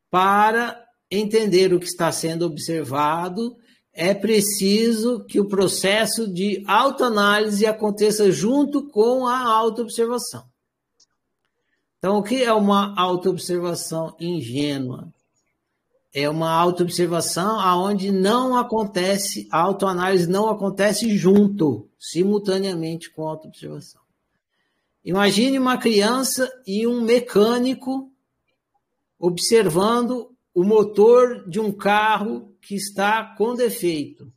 Para 0.09 0.87
entender 1.11 1.75
o 1.75 1.81
que 1.81 1.87
está 1.87 2.13
sendo 2.13 2.47
observado 2.47 3.57
é 4.01 4.15
preciso 4.15 5.23
que 5.25 5.39
o 5.39 5.45
processo 5.45 6.27
de 6.27 6.65
autoanálise 6.67 7.67
aconteça 7.67 8.33
junto 8.33 8.89
com 8.89 9.27
a 9.27 9.39
autoobservação. 9.39 10.43
Então, 11.99 12.17
o 12.17 12.23
que 12.23 12.43
é 12.43 12.51
uma 12.51 12.99
autoobservação 12.99 14.17
ingênua? 14.19 15.13
É 16.15 16.31
uma 16.31 16.51
autoobservação 16.51 17.61
aonde 17.61 18.11
não 18.11 18.57
acontece, 18.57 19.47
a 19.53 19.61
autoanálise 19.61 20.27
não 20.27 20.49
acontece 20.49 21.15
junto, 21.19 21.87
simultaneamente 21.99 23.11
com 23.11 23.29
a 23.29 23.33
autoobservação. 23.33 24.01
Imagine 25.05 25.59
uma 25.59 25.77
criança 25.77 26.51
e 26.67 26.87
um 26.87 27.03
mecânico 27.03 28.11
observando 29.19 30.35
o 30.55 30.65
motor 30.65 31.47
de 31.47 31.61
um 31.61 31.71
carro 31.71 32.50
que 32.61 32.75
está 32.75 33.35
com 33.37 33.55
defeito. 33.55 34.33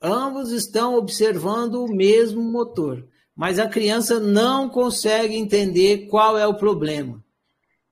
Ambos 0.00 0.52
estão 0.52 0.94
observando 0.94 1.84
o 1.84 1.92
mesmo 1.92 2.42
motor, 2.42 3.06
mas 3.34 3.58
a 3.58 3.68
criança 3.68 4.20
não 4.20 4.68
consegue 4.68 5.34
entender 5.34 6.06
qual 6.06 6.38
é 6.38 6.46
o 6.46 6.54
problema, 6.54 7.22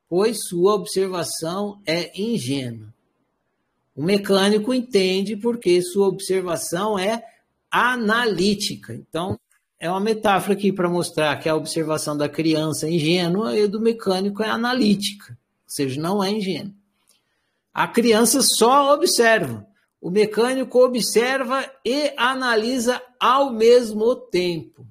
pois 0.09 0.47
sua 0.47 0.75
observação 0.75 1.81
é 1.87 2.13
ingênua. 2.21 2.95
O 3.95 4.03
mecânico 4.03 4.75
entende 4.75 5.37
porque 5.37 5.81
sua 5.81 6.09
observação 6.09 6.99
é 6.99 7.25
analítica. 7.71 8.95
Então, 8.95 9.39
é 9.79 9.91
uma 9.91 10.01
metáfora 10.01 10.55
aqui 10.55 10.73
para 10.73 10.89
mostrar 10.89 11.37
que 11.37 11.49
a 11.49 11.57
observação 11.57 12.17
da 12.17 12.29
criança 12.29 12.87
é 12.87 12.93
ingênua 12.93 13.57
e 13.57 13.67
do 13.67 13.81
mecânico 13.81 14.43
é 14.43 14.49
analítica, 14.49 15.33
ou 15.33 15.71
seja, 15.71 16.01
não 16.01 16.23
é 16.23 16.31
ingênua. 16.31 16.73
A 17.77 17.87
criança 17.87 18.41
só 18.41 18.95
observa, 18.95 19.67
o 20.01 20.11
mecânico 20.11 20.83
observa 20.83 21.63
e 21.85 22.11
analisa 22.17 23.03
ao 23.21 23.53
mesmo 23.53 24.17
tempo. 24.17 24.89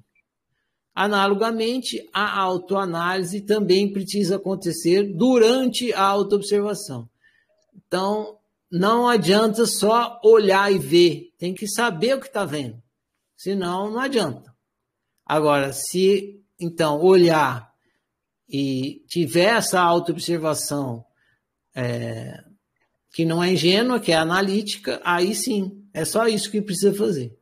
Analogamente, 0.94 2.08
a 2.12 2.38
autoanálise 2.38 3.40
também 3.40 3.92
precisa 3.92 4.36
acontecer 4.36 5.02
durante 5.02 5.92
a 5.92 6.00
autoobservação. 6.00 7.10
Então, 7.74 8.38
não 8.70 9.08
adianta 9.08 9.66
só 9.66 10.20
olhar 10.22 10.72
e 10.72 10.78
ver, 10.78 11.32
tem 11.36 11.52
que 11.52 11.66
saber 11.66 12.14
o 12.14 12.20
que 12.20 12.28
está 12.28 12.44
vendo, 12.44 12.80
senão 13.36 13.90
não 13.90 13.98
adianta. 13.98 14.54
Agora, 15.26 15.72
se 15.72 16.40
então 16.56 17.02
olhar 17.02 17.68
e 18.48 19.02
tiver 19.08 19.56
essa 19.56 19.80
autoobservação 19.80 21.04
é, 21.74 22.45
que 23.16 23.24
não 23.24 23.42
é 23.42 23.50
ingênua, 23.50 23.98
que 23.98 24.12
é 24.12 24.14
analítica, 24.14 25.00
aí 25.02 25.34
sim, 25.34 25.88
é 25.94 26.04
só 26.04 26.26
isso 26.26 26.50
que 26.50 26.60
precisa 26.60 26.94
fazer. 26.94 27.34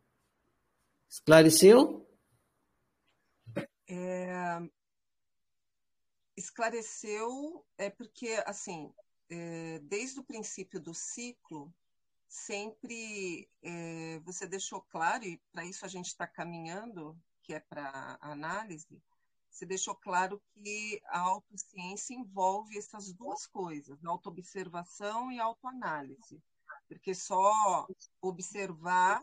Esclareceu? 1.11 2.09
É, 3.89 4.61
esclareceu, 6.37 7.67
é 7.77 7.91
porque, 7.91 8.41
assim, 8.47 8.95
é, 9.29 9.81
desde 9.81 10.21
o 10.21 10.25
princípio 10.25 10.79
do 10.81 10.95
ciclo, 10.95 11.75
sempre 12.29 13.49
é, 13.61 14.21
você 14.21 14.47
deixou 14.47 14.81
claro, 14.81 15.25
e 15.25 15.43
para 15.51 15.65
isso 15.65 15.85
a 15.85 15.89
gente 15.89 16.07
está 16.07 16.25
caminhando, 16.25 17.19
que 17.43 17.53
é 17.53 17.59
para 17.59 18.17
análise, 18.21 19.03
você 19.55 19.65
deixou 19.65 19.95
claro 19.95 20.43
que 20.53 21.01
a 21.07 21.21
autociência 21.21 22.13
envolve 22.13 22.77
essas 22.77 23.13
duas 23.13 23.47
coisas, 23.47 24.05
autoobservação 24.05 25.31
e 25.31 25.39
autoanálise. 25.39 26.43
Porque 26.89 27.15
só 27.15 27.87
observar. 28.21 29.21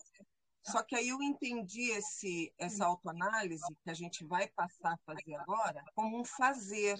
Só 0.63 0.81
que 0.83 0.95
aí 0.95 1.09
eu 1.09 1.21
entendi 1.21 1.91
esse, 1.91 2.53
essa 2.57 2.85
autoanálise 2.85 3.75
que 3.83 3.89
a 3.89 3.93
gente 3.93 4.23
vai 4.23 4.47
passar 4.47 4.93
a 4.93 4.97
fazer 5.05 5.35
agora 5.35 5.83
como 5.93 6.21
um 6.21 6.23
fazer. 6.23 6.97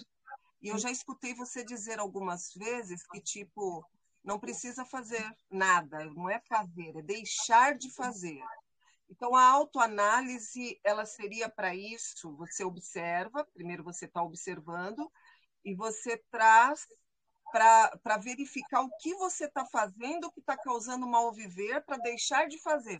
E 0.60 0.68
eu 0.68 0.78
já 0.78 0.90
escutei 0.90 1.32
você 1.32 1.64
dizer 1.64 1.98
algumas 1.98 2.52
vezes 2.54 3.02
que, 3.06 3.20
tipo, 3.20 3.82
não 4.22 4.38
precisa 4.38 4.84
fazer 4.84 5.24
nada, 5.50 6.04
não 6.04 6.28
é 6.28 6.38
fazer, 6.40 6.96
é 6.96 7.02
deixar 7.02 7.78
de 7.78 7.90
fazer. 7.94 8.42
Então, 9.12 9.36
a 9.36 9.44
autoanálise, 9.44 10.80
ela 10.82 11.04
seria 11.04 11.46
para 11.46 11.74
isso, 11.74 12.34
você 12.34 12.64
observa, 12.64 13.46
primeiro 13.52 13.84
você 13.84 14.06
está 14.06 14.22
observando, 14.22 15.06
e 15.62 15.74
você 15.74 16.16
traz 16.30 16.86
para 17.52 18.16
verificar 18.16 18.82
o 18.82 18.90
que 18.98 19.14
você 19.16 19.44
está 19.44 19.66
fazendo 19.66 20.32
que 20.32 20.40
está 20.40 20.56
causando 20.56 21.06
mal 21.06 21.30
viver 21.34 21.84
para 21.84 21.98
deixar 21.98 22.48
de 22.48 22.58
fazer. 22.62 22.98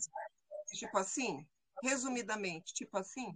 Tipo 0.74 0.98
assim? 0.98 1.46
Resumidamente, 1.82 2.74
tipo 2.74 2.98
assim? 2.98 3.32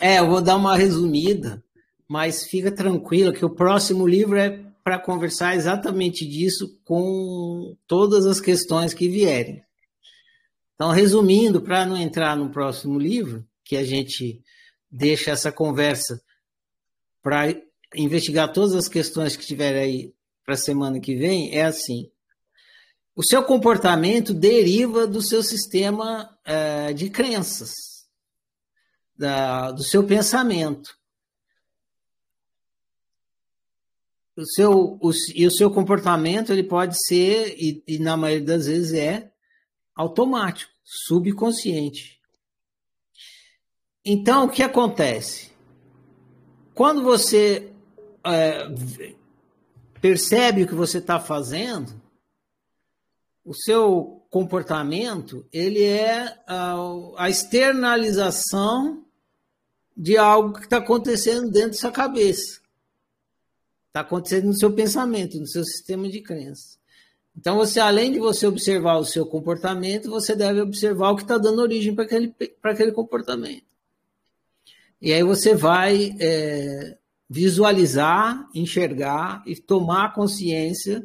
É, 0.00 0.20
eu 0.20 0.26
vou 0.26 0.40
dar 0.40 0.56
uma 0.56 0.74
resumida, 0.74 1.62
mas 2.08 2.44
fica 2.44 2.74
tranquila 2.74 3.34
que 3.34 3.44
o 3.44 3.54
próximo 3.54 4.06
livro 4.06 4.38
é 4.38 4.64
para 4.82 4.98
conversar 4.98 5.54
exatamente 5.54 6.26
disso 6.26 6.80
com 6.82 7.76
todas 7.86 8.24
as 8.24 8.40
questões 8.40 8.94
que 8.94 9.06
vierem. 9.06 9.67
Então, 10.78 10.92
resumindo, 10.92 11.60
para 11.60 11.84
não 11.84 11.96
entrar 11.96 12.36
no 12.36 12.50
próximo 12.50 13.00
livro, 13.00 13.44
que 13.64 13.76
a 13.76 13.84
gente 13.84 14.40
deixa 14.88 15.32
essa 15.32 15.50
conversa 15.50 16.22
para 17.20 17.48
investigar 17.96 18.52
todas 18.52 18.76
as 18.76 18.86
questões 18.86 19.36
que 19.36 19.44
tiver 19.44 19.74
aí 19.74 20.14
para 20.44 20.54
a 20.54 20.56
semana 20.56 21.00
que 21.00 21.16
vem, 21.16 21.52
é 21.52 21.64
assim. 21.64 22.08
O 23.16 23.24
seu 23.24 23.42
comportamento 23.42 24.32
deriva 24.32 25.04
do 25.04 25.20
seu 25.20 25.42
sistema 25.42 26.38
é, 26.44 26.92
de 26.92 27.10
crenças, 27.10 27.72
da, 29.16 29.72
do 29.72 29.82
seu 29.82 30.04
pensamento. 30.04 30.96
O 34.36 34.46
seu, 34.46 34.96
o, 35.02 35.10
e 35.34 35.44
o 35.44 35.50
seu 35.50 35.72
comportamento 35.72 36.52
ele 36.52 36.62
pode 36.62 36.96
ser, 37.04 37.56
e, 37.58 37.82
e 37.84 37.98
na 37.98 38.16
maioria 38.16 38.46
das 38.46 38.66
vezes 38.66 38.92
é, 38.92 39.32
automático, 39.98 40.70
subconsciente. 40.84 42.20
Então, 44.04 44.46
o 44.46 44.48
que 44.48 44.62
acontece? 44.62 45.50
Quando 46.72 47.02
você 47.02 47.72
é, 48.24 48.68
percebe 50.00 50.62
o 50.62 50.68
que 50.68 50.74
você 50.74 50.98
está 50.98 51.18
fazendo, 51.18 52.00
o 53.44 53.52
seu 53.52 54.24
comportamento 54.30 55.44
ele 55.52 55.82
é 55.82 56.38
a, 56.46 56.76
a 57.16 57.28
externalização 57.28 59.04
de 59.96 60.16
algo 60.16 60.52
que 60.52 60.64
está 60.64 60.76
acontecendo 60.76 61.50
dentro 61.50 61.70
da 61.70 61.76
sua 61.76 61.90
cabeça. 61.90 62.60
Está 63.88 64.00
acontecendo 64.00 64.46
no 64.46 64.54
seu 64.54 64.72
pensamento, 64.72 65.40
no 65.40 65.46
seu 65.48 65.64
sistema 65.64 66.08
de 66.08 66.20
crença. 66.22 66.77
Então, 67.38 67.54
você, 67.54 67.78
além 67.78 68.10
de 68.10 68.18
você 68.18 68.48
observar 68.48 68.96
o 68.96 69.04
seu 69.04 69.24
comportamento, 69.24 70.10
você 70.10 70.34
deve 70.34 70.60
observar 70.60 71.10
o 71.10 71.16
que 71.16 71.22
está 71.22 71.38
dando 71.38 71.62
origem 71.62 71.94
para 71.94 72.02
aquele, 72.02 72.34
aquele 72.64 72.90
comportamento. 72.90 73.62
E 75.00 75.12
aí 75.12 75.22
você 75.22 75.54
vai 75.54 76.16
é, 76.18 76.98
visualizar, 77.30 78.44
enxergar 78.52 79.40
e 79.46 79.54
tomar 79.54 80.14
consciência 80.14 81.00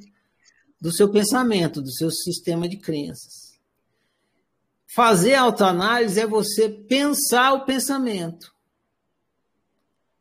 do 0.81 0.91
seu 0.91 1.07
pensamento, 1.07 1.83
do 1.83 1.91
seu 1.91 2.09
sistema 2.09 2.67
de 2.67 2.77
crenças. 2.77 3.59
Fazer 4.87 5.35
autoanálise 5.35 6.19
é 6.19 6.25
você 6.25 6.67
pensar 6.67 7.53
o 7.53 7.63
pensamento. 7.63 8.51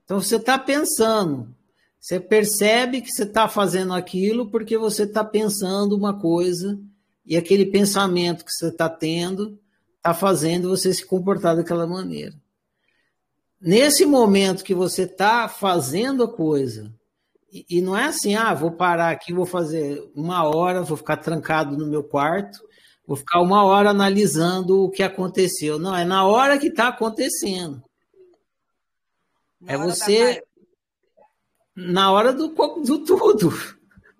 Então, 0.05 0.21
você 0.21 0.37
está 0.37 0.59
pensando, 0.59 1.57
você 2.03 2.19
percebe 2.19 3.01
que 3.01 3.13
você 3.13 3.23
está 3.23 3.49
fazendo 3.49 3.93
aquilo 3.93 4.51
porque 4.51 4.77
você 4.77 5.05
está 5.05 5.25
pensando 5.25 5.97
uma 5.97 6.19
coisa 6.19 6.77
e 7.25 7.37
aquele 7.37 7.65
pensamento 7.65 8.45
que 8.45 8.51
você 8.51 8.71
está 8.71 8.89
tendo 8.89 9.57
está 9.99 10.13
fazendo 10.13 10.69
você 10.69 10.93
se 10.93 11.07
comportar 11.07 11.55
daquela 11.55 11.87
maneira. 11.87 12.35
Nesse 13.61 14.05
momento 14.05 14.65
que 14.65 14.75
você 14.75 15.03
está 15.03 15.49
fazendo 15.49 16.25
a 16.25 16.29
coisa, 16.29 16.93
e, 17.53 17.65
e, 17.71 17.81
não 17.81 17.97
é 17.97 18.07
assim, 18.07 18.35
ah, 18.35 18.53
vou 18.53 18.73
parar 18.73 19.11
aqui, 19.11 19.33
vou 19.33 19.47
fazer 19.47 20.03
uma 20.13 20.43
hora, 20.43 20.83
vou 20.83 20.97
ficar 20.97 21.19
trancado 21.19 21.77
no 21.77 21.87
meu 21.87 22.03
quarto, 22.03 22.59
vou 23.07 23.17
ficar 23.17 23.41
uma 23.41 23.63
hora 23.63 23.91
analisando 23.91 24.83
o 24.83 24.91
que 24.91 25.05
aconteceu. 25.05 25.79
Não, 25.79 25.95
é 25.95 26.05
na 26.05 26.27
hora 26.27 26.59
que 26.59 26.67
está 26.67 26.89
acontecendo. 26.89 27.81
Na 29.61 29.75
é 29.75 29.77
você 29.79 30.43
na 31.75 32.11
hora 32.13 32.33
do, 32.33 32.49
do 32.49 33.05
tudo. 33.05 33.51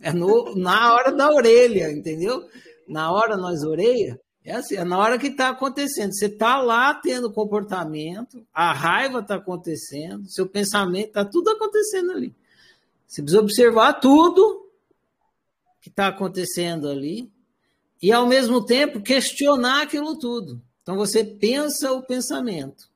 É 0.01 0.13
no, 0.13 0.57
na 0.57 0.95
hora 0.95 1.13
da 1.13 1.31
orelha, 1.31 1.91
entendeu? 1.91 2.49
Na 2.89 3.13
hora 3.13 3.37
nós 3.37 3.63
orelha, 3.63 4.21
é 4.45 4.57
assim, 4.57 4.75
é 4.75 4.85
na 4.85 4.99
hora 4.99 5.19
que 5.19 5.29
está 5.29 5.51
acontecendo. 5.51 6.13
Você 6.13 6.27
está 6.27 6.61
lá 6.61 6.93
tendo 6.95 7.33
comportamento, 7.33 8.45
a 8.53 8.73
raiva 8.73 9.21
está 9.21 9.37
acontecendo, 9.37 10.29
seu 10.29 10.49
pensamento, 10.49 11.09
está 11.09 11.25
tudo 11.25 11.51
acontecendo 11.51 12.11
ali. 12.11 12.35
Você 13.07 13.23
precisa 13.23 13.41
observar 13.41 13.95
tudo 13.95 14.69
que 15.81 15.89
está 15.89 16.09
acontecendo 16.09 16.89
ali 16.89 17.31
e, 18.01 18.11
ao 18.11 18.27
mesmo 18.27 18.65
tempo, 18.65 19.01
questionar 19.01 19.83
aquilo 19.83 20.19
tudo. 20.19 20.63
Então, 20.83 20.97
você 20.97 21.25
pensa 21.25 21.93
o 21.93 22.03
pensamento. 22.03 22.91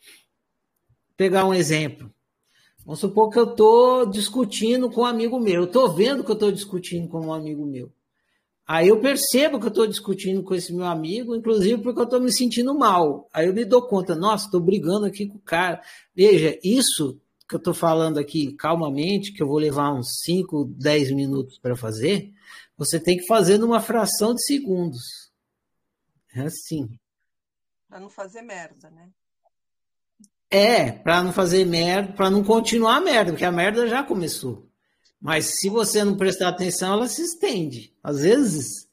Vou 0.00 1.16
pegar 1.16 1.44
um 1.44 1.54
exemplo. 1.54 2.13
Vamos 2.84 3.00
supor 3.00 3.30
que 3.30 3.38
eu 3.38 3.50
estou 3.50 4.06
discutindo 4.06 4.90
com 4.90 5.02
um 5.02 5.06
amigo 5.06 5.40
meu. 5.40 5.62
Eu 5.62 5.64
estou 5.64 5.92
vendo 5.92 6.22
que 6.22 6.30
eu 6.30 6.34
estou 6.34 6.52
discutindo 6.52 7.08
com 7.08 7.26
um 7.26 7.32
amigo 7.32 7.64
meu. 7.64 7.90
Aí 8.66 8.88
eu 8.88 9.00
percebo 9.00 9.58
que 9.58 9.66
eu 9.66 9.70
estou 9.70 9.86
discutindo 9.86 10.42
com 10.42 10.54
esse 10.54 10.72
meu 10.72 10.86
amigo, 10.86 11.34
inclusive 11.34 11.82
porque 11.82 12.00
eu 12.00 12.04
estou 12.04 12.20
me 12.20 12.32
sentindo 12.32 12.74
mal. 12.74 13.28
Aí 13.32 13.46
eu 13.46 13.54
me 13.54 13.64
dou 13.64 13.86
conta, 13.86 14.14
nossa, 14.14 14.46
estou 14.46 14.60
brigando 14.60 15.06
aqui 15.06 15.26
com 15.26 15.36
o 15.36 15.42
cara. 15.42 15.82
Veja, 16.14 16.58
isso 16.62 17.20
que 17.48 17.54
eu 17.54 17.58
estou 17.58 17.74
falando 17.74 18.18
aqui 18.18 18.54
calmamente, 18.54 19.32
que 19.32 19.42
eu 19.42 19.46
vou 19.46 19.58
levar 19.58 19.92
uns 19.92 20.20
5, 20.22 20.64
10 20.76 21.10
minutos 21.12 21.58
para 21.58 21.76
fazer, 21.76 22.32
você 22.76 22.98
tem 22.98 23.18
que 23.18 23.26
fazer 23.26 23.58
numa 23.58 23.80
fração 23.80 24.34
de 24.34 24.42
segundos. 24.44 25.30
É 26.34 26.40
assim. 26.40 26.98
Para 27.88 28.00
não 28.00 28.08
fazer 28.08 28.42
merda, 28.42 28.90
né? 28.90 29.10
É, 30.54 30.92
para 30.92 31.20
não 31.20 31.32
fazer 31.32 31.64
merda, 31.64 32.12
para 32.12 32.30
não 32.30 32.44
continuar 32.44 32.98
a 32.98 33.00
merda, 33.00 33.32
porque 33.32 33.44
a 33.44 33.50
merda 33.50 33.88
já 33.88 34.04
começou. 34.04 34.70
Mas 35.20 35.58
se 35.58 35.68
você 35.68 36.04
não 36.04 36.16
prestar 36.16 36.48
atenção, 36.48 36.92
ela 36.92 37.08
se 37.08 37.22
estende. 37.22 37.92
Às 38.00 38.20
vezes, 38.20 38.86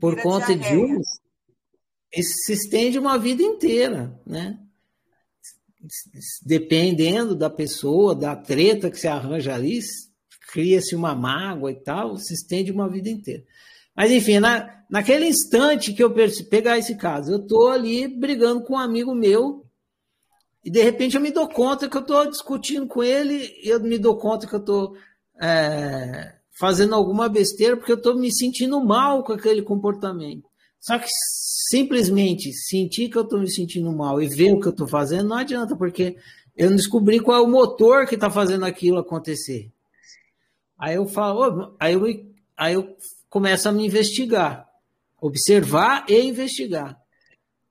por 0.00 0.16
Vira 0.16 0.22
conta 0.24 0.56
de 0.56 0.76
um, 0.76 1.00
se 2.12 2.52
estende 2.52 2.98
uma 2.98 3.16
vida 3.16 3.44
inteira, 3.44 4.20
né? 4.26 4.58
Dependendo 6.44 7.36
da 7.36 7.48
pessoa, 7.48 8.12
da 8.12 8.34
treta 8.34 8.90
que 8.90 8.98
se 8.98 9.06
arranja 9.06 9.54
ali, 9.54 9.78
cria-se 10.50 10.96
uma 10.96 11.14
mágoa 11.14 11.70
e 11.70 11.76
tal, 11.76 12.16
se 12.16 12.34
estende 12.34 12.72
uma 12.72 12.88
vida 12.88 13.08
inteira. 13.08 13.44
Mas, 13.94 14.10
enfim, 14.10 14.40
na, 14.40 14.82
naquele 14.90 15.26
instante 15.26 15.92
que 15.92 16.02
eu 16.02 16.12
pegar 16.50 16.76
esse 16.76 16.96
caso, 16.96 17.30
eu 17.30 17.38
estou 17.38 17.68
ali 17.68 18.08
brigando 18.08 18.64
com 18.64 18.74
um 18.74 18.78
amigo 18.78 19.14
meu, 19.14 19.67
e 20.64 20.70
de 20.70 20.82
repente 20.82 21.16
eu 21.16 21.20
me 21.20 21.30
dou 21.30 21.48
conta 21.48 21.88
que 21.88 21.96
eu 21.96 22.00
estou 22.00 22.28
discutindo 22.28 22.86
com 22.86 23.02
ele, 23.02 23.54
eu 23.62 23.80
me 23.80 23.98
dou 23.98 24.16
conta 24.16 24.46
que 24.46 24.54
eu 24.54 24.60
estou 24.60 24.96
é, 25.40 26.34
fazendo 26.58 26.94
alguma 26.94 27.28
besteira, 27.28 27.76
porque 27.76 27.92
eu 27.92 27.96
estou 27.96 28.16
me 28.16 28.32
sentindo 28.32 28.84
mal 28.84 29.22
com 29.22 29.32
aquele 29.32 29.62
comportamento. 29.62 30.48
Só 30.80 30.98
que 30.98 31.08
simplesmente 31.70 32.52
sentir 32.52 33.08
que 33.08 33.16
eu 33.16 33.22
estou 33.22 33.38
me 33.38 33.50
sentindo 33.50 33.92
mal 33.92 34.20
e 34.20 34.28
ver 34.28 34.52
o 34.52 34.60
que 34.60 34.68
eu 34.68 34.72
estou 34.72 34.88
fazendo 34.88 35.28
não 35.28 35.36
adianta, 35.36 35.76
porque 35.76 36.16
eu 36.56 36.70
não 36.70 36.76
descobri 36.76 37.20
qual 37.20 37.38
é 37.38 37.40
o 37.40 37.48
motor 37.48 38.06
que 38.06 38.14
está 38.14 38.30
fazendo 38.30 38.64
aquilo 38.64 38.98
acontecer. 38.98 39.70
Aí 40.78 40.96
eu 40.96 41.06
falo, 41.06 41.76
aí 41.78 41.94
eu, 41.94 42.02
aí 42.56 42.74
eu 42.74 42.96
começo 43.28 43.68
a 43.68 43.72
me 43.72 43.86
investigar, 43.86 44.68
observar 45.20 46.04
e 46.08 46.20
investigar. 46.20 46.98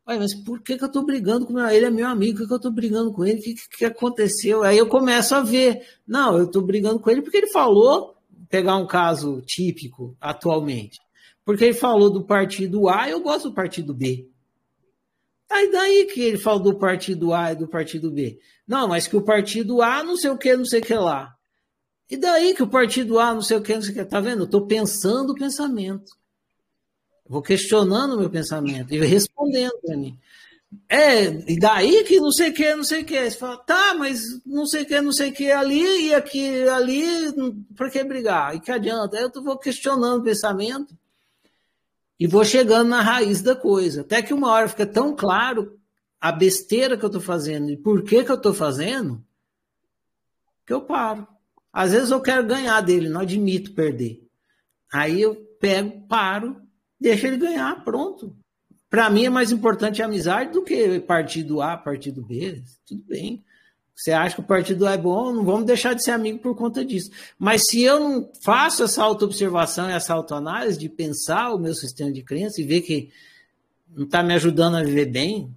Mas 0.07 0.33
por 0.33 0.61
que, 0.61 0.77
que 0.77 0.83
eu 0.83 0.87
estou 0.87 1.05
brigando 1.05 1.45
com 1.45 1.59
ele? 1.59 1.85
É 1.85 1.89
meu 1.89 2.07
amigo, 2.07 2.37
por 2.37 2.43
que, 2.43 2.47
que 2.47 2.53
eu 2.53 2.57
estou 2.57 2.71
brigando 2.71 3.11
com 3.11 3.25
ele? 3.25 3.39
O 3.39 3.43
que, 3.43 3.55
que 3.77 3.85
aconteceu? 3.85 4.63
Aí 4.63 4.77
eu 4.77 4.87
começo 4.87 5.35
a 5.35 5.41
ver. 5.41 5.85
Não, 6.07 6.37
eu 6.37 6.45
estou 6.45 6.61
brigando 6.61 6.97
com 6.97 7.09
ele 7.09 7.21
porque 7.21 7.37
ele 7.37 7.47
falou, 7.47 8.15
pegar 8.49 8.77
um 8.77 8.87
caso 8.87 9.41
típico 9.41 10.15
atualmente, 10.21 10.97
porque 11.43 11.65
ele 11.65 11.73
falou 11.73 12.09
do 12.09 12.23
partido 12.23 12.87
A, 12.87 13.09
eu 13.09 13.19
gosto 13.19 13.49
do 13.49 13.55
partido 13.55 13.93
B. 13.93 14.29
Aí 15.49 15.71
daí 15.71 16.05
que 16.05 16.21
ele 16.21 16.37
falou 16.37 16.59
do 16.59 16.75
partido 16.77 17.33
A 17.33 17.51
e 17.51 17.55
do 17.55 17.67
partido 17.67 18.09
B. 18.09 18.39
Não, 18.65 18.87
mas 18.87 19.07
que 19.07 19.15
o 19.15 19.21
partido 19.21 19.81
A 19.81 20.03
não 20.03 20.17
sei 20.17 20.29
o 20.29 20.37
que, 20.37 20.55
não 20.55 20.65
sei 20.65 20.79
o 20.79 20.83
que 20.83 20.93
lá. 20.93 21.33
E 22.09 22.15
daí 22.15 22.53
que 22.53 22.63
o 22.63 22.67
partido 22.67 23.19
A 23.19 23.33
não 23.33 23.41
sei 23.41 23.57
o 23.57 23.61
que, 23.61 23.73
não 23.73 23.81
sei 23.81 23.91
o 23.91 23.95
que. 23.95 24.05
Tá 24.05 24.19
vendo? 24.19 24.41
Eu 24.41 24.45
estou 24.45 24.65
pensando 24.65 25.31
o 25.31 25.35
pensamento. 25.35 26.16
Vou 27.29 27.41
questionando 27.41 28.15
o 28.15 28.19
meu 28.19 28.29
pensamento 28.29 28.93
e 28.93 28.99
respondendo 28.99 29.77
para 29.85 29.97
mim. 29.97 30.17
É, 30.89 31.25
e 31.51 31.57
daí 31.59 32.03
que 32.03 32.19
não 32.19 32.31
sei 32.31 32.49
o 32.49 32.53
que, 32.53 32.75
não 32.75 32.83
sei 32.83 33.01
o 33.01 33.05
que. 33.05 33.29
Você 33.29 33.37
fala, 33.37 33.57
tá, 33.57 33.93
mas 33.93 34.21
não 34.45 34.65
sei 34.65 34.83
o 34.83 34.85
que, 34.85 35.01
não 35.01 35.11
sei 35.11 35.29
o 35.29 35.33
que 35.33 35.51
ali 35.51 36.07
e 36.07 36.13
aqui, 36.13 36.67
ali, 36.67 37.03
por 37.75 37.89
que 37.89 38.03
brigar? 38.03 38.55
E 38.55 38.59
que 38.59 38.71
adianta? 38.71 39.17
Eu 39.17 39.31
vou 39.43 39.57
questionando 39.57 40.21
o 40.21 40.23
pensamento 40.23 40.95
e 42.19 42.27
vou 42.27 42.43
chegando 42.43 42.89
na 42.89 43.01
raiz 43.01 43.41
da 43.41 43.55
coisa. 43.55 44.01
Até 44.01 44.21
que 44.21 44.33
uma 44.33 44.51
hora 44.51 44.67
fica 44.67 44.85
tão 44.85 45.15
claro 45.15 45.77
a 46.19 46.31
besteira 46.31 46.97
que 46.97 47.03
eu 47.03 47.07
estou 47.07 47.21
fazendo 47.21 47.69
e 47.69 47.77
por 47.77 48.03
que, 48.03 48.23
que 48.23 48.31
eu 48.31 48.35
estou 48.35 48.53
fazendo, 48.53 49.23
que 50.65 50.73
eu 50.73 50.81
paro. 50.81 51.27
Às 51.71 51.91
vezes 51.91 52.11
eu 52.11 52.21
quero 52.21 52.45
ganhar 52.45 52.81
dele, 52.81 53.07
não 53.07 53.21
admito 53.21 53.73
perder. 53.73 54.25
Aí 54.91 55.21
eu 55.21 55.35
pego, 55.59 56.07
paro 56.07 56.66
deixa 56.99 57.27
ele 57.27 57.37
ganhar, 57.37 57.83
pronto. 57.83 58.35
Para 58.89 59.09
mim 59.09 59.25
é 59.25 59.29
mais 59.29 59.51
importante 59.51 60.01
a 60.01 60.05
amizade 60.05 60.51
do 60.51 60.63
que 60.63 60.99
partido 61.01 61.61
A, 61.61 61.75
partido 61.75 62.21
B. 62.21 62.63
Tudo 62.85 63.03
bem. 63.03 63.43
Você 63.93 64.11
acha 64.11 64.35
que 64.35 64.41
o 64.41 64.45
partido 64.45 64.85
A 64.85 64.93
é 64.93 64.97
bom, 64.97 65.33
não 65.33 65.43
vamos 65.43 65.65
deixar 65.65 65.93
de 65.95 66.03
ser 66.03 66.11
amigo 66.11 66.37
por 66.37 66.55
conta 66.55 66.85
disso. 66.85 67.09
Mas 67.37 67.63
se 67.67 67.81
eu 67.81 67.99
não 67.99 68.31
faço 68.43 68.83
essa 68.83 69.03
autoobservação 69.03 69.89
e 69.89 69.93
essa 69.93 70.13
autoanálise 70.13 70.77
de 70.77 70.87
pensar 70.87 71.51
o 71.51 71.57
meu 71.57 71.73
sistema 71.73 72.11
de 72.11 72.21
crença 72.21 72.61
e 72.61 72.63
ver 72.63 72.81
que 72.81 73.09
não 73.89 74.05
está 74.05 74.21
me 74.21 74.35
ajudando 74.35 74.75
a 74.75 74.83
viver 74.83 75.07
bem, 75.07 75.51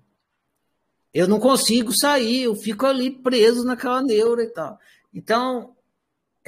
eu 1.12 1.28
não 1.28 1.38
consigo 1.38 1.92
sair, 1.92 2.44
eu 2.44 2.54
fico 2.56 2.86
ali 2.86 3.10
preso 3.10 3.62
naquela 3.64 4.02
neura 4.02 4.42
e 4.42 4.48
tal. 4.48 4.78
Então, 5.12 5.74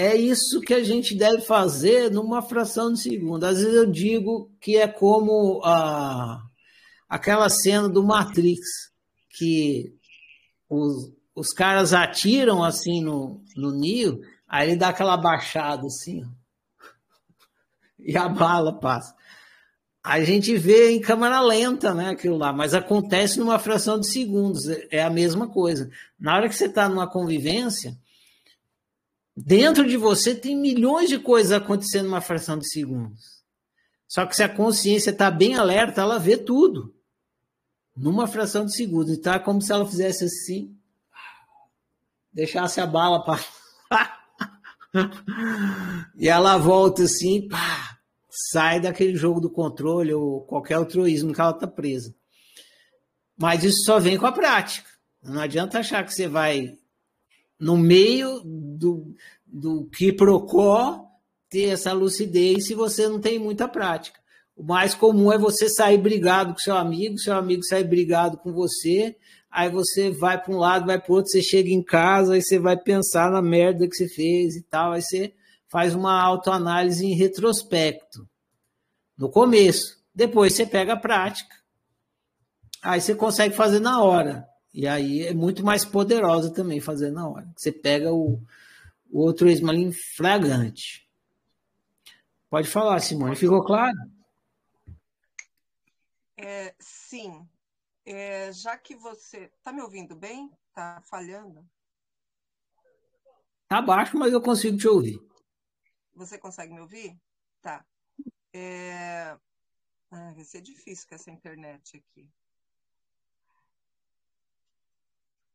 é 0.03 0.16
isso 0.16 0.61
que 0.61 0.74
a 0.74 0.82
gente 0.82 1.14
deve 1.14 1.42
fazer 1.42 2.11
numa 2.11 2.42
fração 2.42 2.92
de 2.92 3.00
segundo. 3.00 3.44
Às 3.44 3.59
vezes 3.59 3.74
eu 3.74 3.86
digo 3.86 4.50
que 4.61 4.76
é 4.76 4.88
como 4.88 5.61
a, 5.64 6.42
aquela 7.09 7.48
cena 7.48 7.88
do 7.88 8.03
Matrix, 8.03 8.61
que 9.30 9.94
os, 10.68 11.12
os 11.34 11.48
caras 11.50 11.92
atiram 11.92 12.64
assim 12.64 13.03
no, 13.03 13.42
no 13.57 13.70
Neo, 13.70 14.20
aí 14.48 14.70
ele 14.70 14.76
dá 14.76 14.88
aquela 14.88 15.16
baixada 15.16 15.86
assim, 15.86 16.22
e 18.00 18.16
a 18.16 18.28
bala 18.28 18.78
passa. 18.78 19.14
A 20.03 20.22
gente 20.24 20.57
vê 20.57 20.90
em 20.90 21.00
câmera 21.00 21.40
lenta, 21.40 21.94
né, 21.94 22.09
aquilo 22.11 22.36
lá, 22.36 22.53
mas 22.53 22.74
acontece 22.74 23.38
numa 23.38 23.59
fração 23.59 24.00
de 24.00 24.11
segundos, 24.11 24.62
é 24.90 25.00
a 25.00 25.11
mesma 25.11 25.48
coisa. 25.48 25.88
Na 26.18 26.34
hora 26.34 26.48
que 26.48 26.57
você 26.57 26.66
está 26.66 26.88
numa 26.88 27.09
convivência, 27.09 27.96
Dentro 29.37 29.89
de 29.89 29.97
você 29.97 30.35
tem 30.35 30.57
milhões 30.57 31.09
de 31.09 31.18
coisas 31.18 31.53
acontecendo 31.53 32.05
numa 32.05 32.20
fração 32.20 32.59
de 32.59 32.68
segundos. 32.70 33.43
Só 34.07 34.26
que 34.26 34.37
se 34.37 34.43
a 34.43 34.49
consciência 34.49 35.11
está 35.11 35.30
bem 35.30 35.55
alerta, 35.55 36.03
ela 36.03 36.18
vê 36.18 36.37
tudo. 36.37 36.95
Numa 37.97 38.26
fração 38.26 38.66
de 38.66 38.76
segundos. 38.76 39.16
Então 39.16 39.33
é 39.33 39.39
como 39.39 39.62
se 39.62 39.72
ela 39.72 39.87
fizesse 39.87 40.24
assim. 40.24 40.76
Deixasse 42.30 42.80
a 42.80 42.87
bala 42.87 43.24
para. 43.24 43.43
e 46.16 46.28
ela 46.28 46.59
volta 46.59 47.05
assim, 47.05 47.49
pá, 47.49 47.99
sai 48.51 48.80
daquele 48.80 49.16
jogo 49.16 49.41
do 49.41 49.51
controle 49.51 50.12
ou 50.12 50.43
qualquer 50.43 50.74
altruísmo 50.74 51.33
que 51.33 51.41
ela 51.41 51.51
está 51.51 51.66
presa. 51.66 52.14
Mas 53.37 53.64
isso 53.64 53.83
só 53.85 53.99
vem 53.99 54.18
com 54.18 54.26
a 54.26 54.33
prática. 54.33 54.89
Não 55.22 55.41
adianta 55.41 55.78
achar 55.78 56.05
que 56.05 56.12
você 56.12 56.28
vai 56.28 56.76
no 57.62 57.76
meio 57.76 58.40
do, 58.44 59.14
do 59.46 59.84
que 59.84 60.12
procó 60.12 61.06
ter 61.48 61.68
essa 61.68 61.92
lucidez 61.92 62.66
se 62.66 62.74
você 62.74 63.08
não 63.08 63.20
tem 63.20 63.38
muita 63.38 63.68
prática. 63.68 64.18
O 64.56 64.64
mais 64.64 64.96
comum 64.96 65.32
é 65.32 65.38
você 65.38 65.68
sair 65.68 65.96
brigado 65.96 66.54
com 66.54 66.58
seu 66.58 66.76
amigo, 66.76 67.16
seu 67.18 67.34
amigo 67.34 67.62
sair 67.62 67.84
brigado 67.84 68.36
com 68.36 68.52
você, 68.52 69.16
aí 69.48 69.70
você 69.70 70.10
vai 70.10 70.42
para 70.42 70.52
um 70.52 70.58
lado, 70.58 70.86
vai 70.86 71.00
para 71.00 71.14
outro, 71.14 71.30
você 71.30 71.40
chega 71.40 71.70
em 71.70 71.84
casa, 71.84 72.34
aí 72.34 72.42
você 72.42 72.58
vai 72.58 72.76
pensar 72.76 73.30
na 73.30 73.40
merda 73.40 73.86
que 73.86 73.94
você 73.94 74.08
fez 74.08 74.56
e 74.56 74.62
tal, 74.62 74.90
aí 74.90 75.00
você 75.00 75.32
faz 75.68 75.94
uma 75.94 76.20
autoanálise 76.20 77.06
em 77.06 77.14
retrospecto, 77.14 78.28
no 79.16 79.30
começo. 79.30 80.02
Depois 80.12 80.52
você 80.52 80.66
pega 80.66 80.94
a 80.94 81.00
prática, 81.00 81.54
aí 82.82 83.00
você 83.00 83.14
consegue 83.14 83.54
fazer 83.54 83.78
na 83.78 84.02
hora. 84.02 84.51
E 84.73 84.87
aí 84.87 85.27
é 85.27 85.35
muito 85.35 85.64
mais 85.64 85.85
poderosa 85.85 86.53
também 86.53 86.81
fazer 86.81 87.11
na 87.11 87.29
hora. 87.29 87.53
Você 87.57 87.70
pega 87.70 88.12
o, 88.12 88.41
o 89.11 89.20
outro 89.20 89.49
esmalim 89.49 89.93
flagrante. 89.93 91.07
Pode 92.49 92.68
falar, 92.68 93.01
Simone. 93.01 93.37
Ficou 93.37 93.64
claro? 93.64 93.97
É, 96.37 96.75
sim. 96.79 97.47
É, 98.05 98.53
já 98.53 98.77
que 98.77 98.97
você. 98.97 99.51
Está 99.59 99.73
me 99.73 99.83
ouvindo 99.83 100.16
bem? 100.16 100.51
Está 100.68 101.03
falhando? 101.03 101.68
Está 103.62 103.81
baixo, 103.81 104.18
mas 104.18 104.33
eu 104.33 104.41
consigo 104.43 104.77
te 104.77 104.89
ouvir. 104.89 105.20
Você 106.14 106.37
consegue 106.39 106.73
me 106.75 106.81
ouvir? 106.81 107.18
Tá. 107.61 107.85
É... 108.53 109.37
Ah, 110.11 110.33
vai 110.35 110.45
ser 110.45 110.61
difícil 110.61 111.09
com 111.09 111.14
essa 111.14 111.31
internet 111.31 111.97
aqui. 111.97 112.29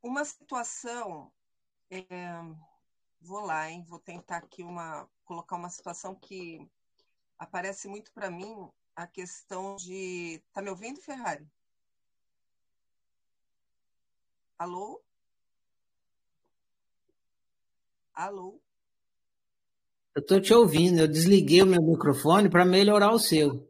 Uma 0.01 0.23
situação. 0.25 1.31
É, 1.89 2.03
vou 3.21 3.41
lá, 3.41 3.69
hein? 3.69 3.83
Vou 3.87 3.99
tentar 3.99 4.37
aqui 4.37 4.63
uma 4.63 5.09
colocar 5.25 5.57
uma 5.57 5.69
situação 5.69 6.15
que 6.15 6.67
aparece 7.37 7.87
muito 7.87 8.11
para 8.13 8.31
mim 8.31 8.69
a 8.95 9.05
questão 9.05 9.75
de. 9.75 10.41
Tá 10.53 10.61
me 10.61 10.69
ouvindo, 10.69 11.01
Ferrari? 11.01 11.47
Alô? 14.57 15.01
Alô? 18.13 18.59
Eu 20.15 20.21
estou 20.21 20.41
te 20.41 20.51
ouvindo. 20.53 21.01
Eu 21.01 21.07
desliguei 21.07 21.61
o 21.61 21.65
meu 21.67 21.81
microfone 21.81 22.49
para 22.49 22.65
melhorar 22.65 23.11
o 23.11 23.19
seu. 23.19 23.66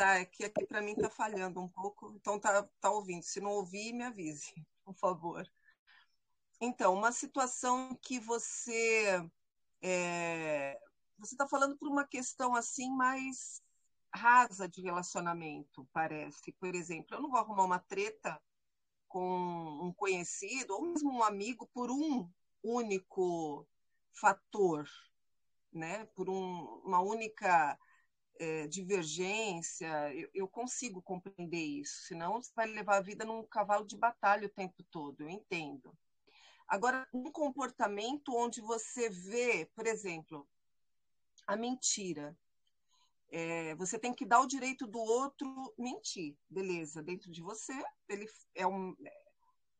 Tá, 0.00 0.14
é 0.18 0.24
que 0.24 0.44
aqui 0.44 0.64
para 0.64 0.80
mim 0.80 0.92
está 0.92 1.10
falhando 1.10 1.60
um 1.60 1.68
pouco, 1.68 2.10
então 2.16 2.40
tá, 2.40 2.66
tá 2.80 2.90
ouvindo. 2.90 3.22
Se 3.22 3.38
não 3.38 3.50
ouvir, 3.50 3.92
me 3.92 4.02
avise 4.02 4.50
por 4.82 4.94
favor. 4.94 5.46
Então, 6.58 6.94
uma 6.94 7.12
situação 7.12 7.94
que 8.00 8.18
você 8.18 9.22
é, 9.82 10.80
você 11.18 11.34
está 11.34 11.46
falando 11.46 11.76
por 11.76 11.86
uma 11.86 12.06
questão 12.06 12.54
assim 12.54 12.90
mais 12.90 13.62
rasa 14.10 14.66
de 14.66 14.80
relacionamento, 14.80 15.86
parece. 15.92 16.50
Por 16.52 16.74
exemplo, 16.74 17.14
eu 17.14 17.20
não 17.20 17.28
vou 17.28 17.38
arrumar 17.38 17.64
uma 17.64 17.78
treta 17.78 18.40
com 19.06 19.36
um 19.82 19.92
conhecido 19.92 20.72
ou 20.76 20.80
mesmo 20.80 21.12
um 21.12 21.22
amigo 21.22 21.68
por 21.74 21.90
um 21.90 22.26
único 22.62 23.68
fator. 24.14 24.88
né? 25.70 26.06
Por 26.14 26.30
um, 26.30 26.80
uma 26.86 27.00
única 27.00 27.78
é, 28.40 28.66
divergência, 28.66 30.14
eu, 30.14 30.30
eu, 30.32 30.48
consigo 30.48 31.02
compreender 31.02 31.62
isso. 31.62 32.06
Senão 32.06 32.40
você 32.40 32.50
vai 32.56 32.66
levar 32.66 32.96
a 32.96 33.02
vida 33.02 33.22
num 33.22 33.46
cavalo 33.46 33.86
de 33.86 33.98
batalha 33.98 34.46
o 34.46 34.50
tempo 34.50 34.82
todo. 34.90 35.20
Eu 35.20 35.28
entendo. 35.28 35.94
Agora, 36.66 37.06
um 37.12 37.30
comportamento 37.30 38.34
onde 38.34 38.62
você 38.62 39.10
vê, 39.10 39.66
por 39.74 39.86
exemplo, 39.86 40.48
a 41.46 41.54
mentira. 41.54 42.34
É, 43.30 43.74
você 43.74 43.98
tem 43.98 44.14
que 44.14 44.24
dar 44.24 44.40
o 44.40 44.46
direito 44.46 44.86
do 44.86 44.98
outro 44.98 45.74
mentir, 45.78 46.34
beleza? 46.48 47.02
Dentro 47.02 47.30
de 47.30 47.42
você, 47.42 47.74
ele 48.08 48.26
é, 48.54 48.66
um, 48.66 48.96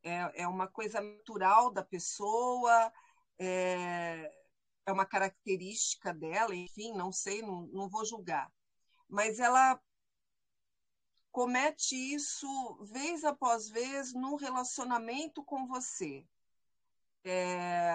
é, 0.04 0.42
é 0.42 0.46
uma 0.46 0.68
coisa 0.68 1.00
natural 1.00 1.72
da 1.72 1.82
pessoa, 1.82 2.92
é, 3.38 4.30
é 4.86 4.92
uma 4.92 5.06
característica 5.06 6.12
dela, 6.12 6.54
enfim, 6.54 6.92
não 6.94 7.12
sei, 7.12 7.42
não, 7.42 7.62
não 7.68 7.88
vou 7.88 8.04
julgar. 8.04 8.52
Mas 9.08 9.38
ela 9.38 9.80
comete 11.30 11.94
isso 11.94 12.46
vez 12.84 13.24
após 13.24 13.68
vez 13.68 14.12
no 14.12 14.36
relacionamento 14.36 15.44
com 15.44 15.66
você. 15.66 16.26
É... 17.24 17.94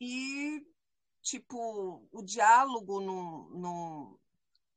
E, 0.00 0.66
tipo, 1.22 2.06
o 2.12 2.22
diálogo 2.22 3.00
não, 3.00 3.48
não... 3.50 4.20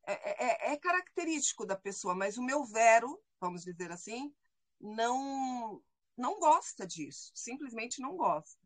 É, 0.06 0.72
é, 0.72 0.74
é, 0.74 0.78
característico 0.78 1.66
da 1.66 1.76
pessoa, 1.76 2.16
mas 2.16 2.38
o 2.38 2.44
meu 2.44 2.64
Vero, 2.66 3.22
vamos 3.40 3.64
dizer 3.64 3.92
assim, 3.92 4.34
não, 4.80 5.84
não 6.18 6.40
gosta 6.40 6.88
disso, 6.88 7.32
simplesmente 7.36 8.02
não 8.02 8.16
gosta. 8.16 8.59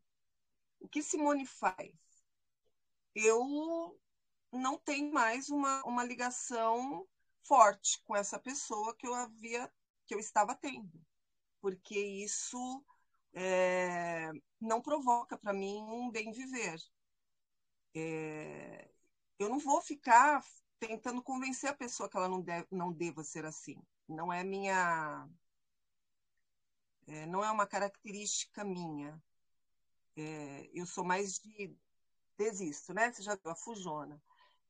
O 0.84 0.88
que 0.88 1.02
Simone 1.02 1.46
faz? 1.46 1.94
Eu 3.14 3.98
não 4.52 4.76
tenho 4.78 5.10
mais 5.10 5.48
uma, 5.48 5.82
uma 5.84 6.04
ligação 6.04 7.08
forte 7.42 8.02
com 8.04 8.14
essa 8.14 8.38
pessoa 8.38 8.94
que 8.94 9.06
eu 9.06 9.14
havia, 9.14 9.72
que 10.06 10.14
eu 10.14 10.18
estava 10.18 10.54
tendo, 10.54 11.00
porque 11.58 11.98
isso 11.98 12.84
é, 13.32 14.30
não 14.60 14.82
provoca 14.82 15.38
para 15.38 15.54
mim 15.54 15.82
um 15.88 16.10
bem 16.10 16.30
viver. 16.32 16.78
É, 17.94 18.90
eu 19.38 19.48
não 19.48 19.58
vou 19.58 19.80
ficar 19.80 20.44
tentando 20.78 21.22
convencer 21.22 21.70
a 21.70 21.74
pessoa 21.74 22.10
que 22.10 22.16
ela 22.18 22.28
não, 22.28 22.42
deve, 22.42 22.66
não 22.70 22.92
deva 22.92 23.24
ser 23.24 23.46
assim. 23.46 23.82
Não 24.06 24.30
é 24.30 24.44
minha, 24.44 25.26
é, 27.06 27.24
não 27.26 27.42
é 27.42 27.50
uma 27.50 27.66
característica 27.66 28.62
minha. 28.62 29.18
É, 30.16 30.70
eu 30.72 30.86
sou 30.86 31.04
mais 31.04 31.38
de 31.38 31.76
desisto, 32.36 32.92
né? 32.92 33.12
Você 33.12 33.22
já 33.22 33.34
viu 33.36 33.50
a 33.50 33.56
fujona. 33.56 34.20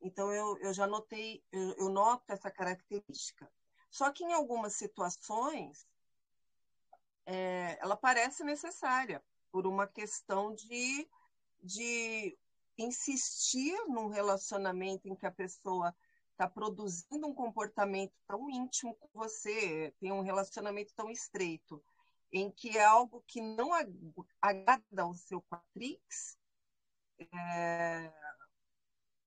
Então 0.01 0.33
eu, 0.33 0.59
eu 0.59 0.73
já 0.73 0.87
notei, 0.87 1.43
eu, 1.51 1.75
eu 1.79 1.89
noto 1.89 2.25
essa 2.29 2.51
característica. 2.51 3.51
Só 3.91 4.11
que 4.11 4.25
em 4.25 4.33
algumas 4.33 4.75
situações 4.75 5.87
é, 7.27 7.79
ela 7.81 7.97
parece 7.97 8.45
necessária 8.45 9.23
por 9.51 9.67
uma 9.67 9.87
questão 9.87 10.55
de, 10.55 11.09
de 11.63 12.37
insistir 12.77 13.75
num 13.87 14.09
relacionamento 14.09 15.09
em 15.09 15.15
que 15.15 15.27
a 15.27 15.31
pessoa 15.31 15.95
está 16.33 16.49
produzindo 16.49 17.27
um 17.27 17.35
comportamento 17.35 18.13
tão 18.27 18.51
íntimo 18.51 18.95
com 18.97 19.09
você, 19.15 19.95
tem 20.01 20.13
um 20.13 20.21
relacionamento 20.21 20.93
tão 20.95 21.09
estreito 21.09 21.83
em 22.35 22.51
que 22.51 22.77
é 22.77 22.85
algo 22.85 23.23
que 23.29 23.41
não 23.41 23.71
agrada 24.43 25.03
ao 25.03 25.15
seu 25.15 25.41
Patrix, 25.43 26.37
é, 27.33 28.13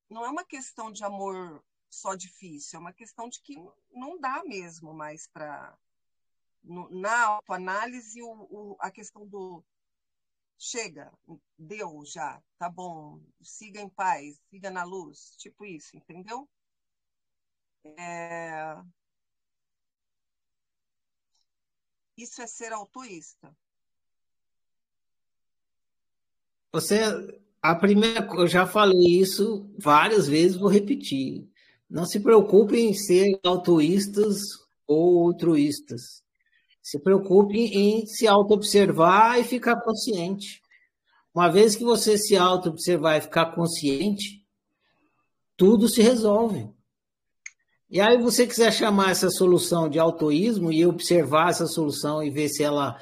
não 0.09 0.25
é 0.25 0.29
uma 0.29 0.43
questão 0.43 0.91
de 0.91 1.05
amor 1.05 1.63
só 1.89 2.15
difícil, 2.15 2.77
é 2.77 2.79
uma 2.81 2.91
questão 2.91 3.29
de 3.29 3.41
que 3.41 3.55
não 3.91 4.19
dá 4.19 4.43
mesmo 4.43 4.93
mais 4.93 5.25
para. 5.27 5.77
Na 6.63 7.27
autoanálise, 7.27 8.21
o, 8.21 8.29
o, 8.29 8.77
a 8.81 8.91
questão 8.91 9.25
do 9.25 9.63
chega, 10.57 11.09
deu 11.57 12.03
já, 12.03 12.43
tá 12.57 12.69
bom, 12.69 13.21
siga 13.41 13.79
em 13.79 13.87
paz, 13.87 14.37
siga 14.49 14.69
na 14.69 14.83
luz, 14.83 15.33
tipo 15.37 15.63
isso, 15.63 15.95
entendeu? 15.95 16.49
É, 17.85 18.75
Isso 22.17 22.41
é 22.41 22.47
ser 22.47 22.73
autoísta. 22.73 23.55
Você, 26.73 26.99
a 27.61 27.75
primeira, 27.75 28.27
eu 28.35 28.47
já 28.47 28.65
falei 28.65 29.21
isso 29.21 29.69
várias 29.77 30.27
vezes, 30.27 30.57
vou 30.57 30.67
repetir. 30.67 31.47
Não 31.89 32.05
se 32.05 32.19
preocupem 32.19 32.89
em 32.89 32.93
ser 32.93 33.39
autoístas 33.43 34.39
ou 34.87 35.27
altruístas. 35.27 36.23
Se 36.81 36.99
preocupem 36.99 37.73
em 37.73 38.05
se 38.07 38.27
auto-observar 38.27 39.39
e 39.39 39.43
ficar 39.43 39.81
consciente. 39.81 40.61
Uma 41.33 41.49
vez 41.49 41.75
que 41.75 41.83
você 41.83 42.17
se 42.17 42.35
auto-observar 42.35 43.17
e 43.17 43.21
ficar 43.21 43.53
consciente, 43.53 44.43
tudo 45.55 45.87
se 45.87 46.01
resolve. 46.01 46.67
E 47.89 48.01
aí 48.01 48.17
você 48.17 48.45
quiser 48.45 48.71
chamar 48.73 49.11
essa 49.11 49.29
solução 49.29 49.87
de 49.87 49.97
autoísmo 49.97 50.71
e 50.71 50.85
observar 50.85 51.51
essa 51.51 51.65
solução 51.65 52.21
e 52.21 52.29
ver 52.29 52.49
se 52.49 52.61
ela, 52.63 52.99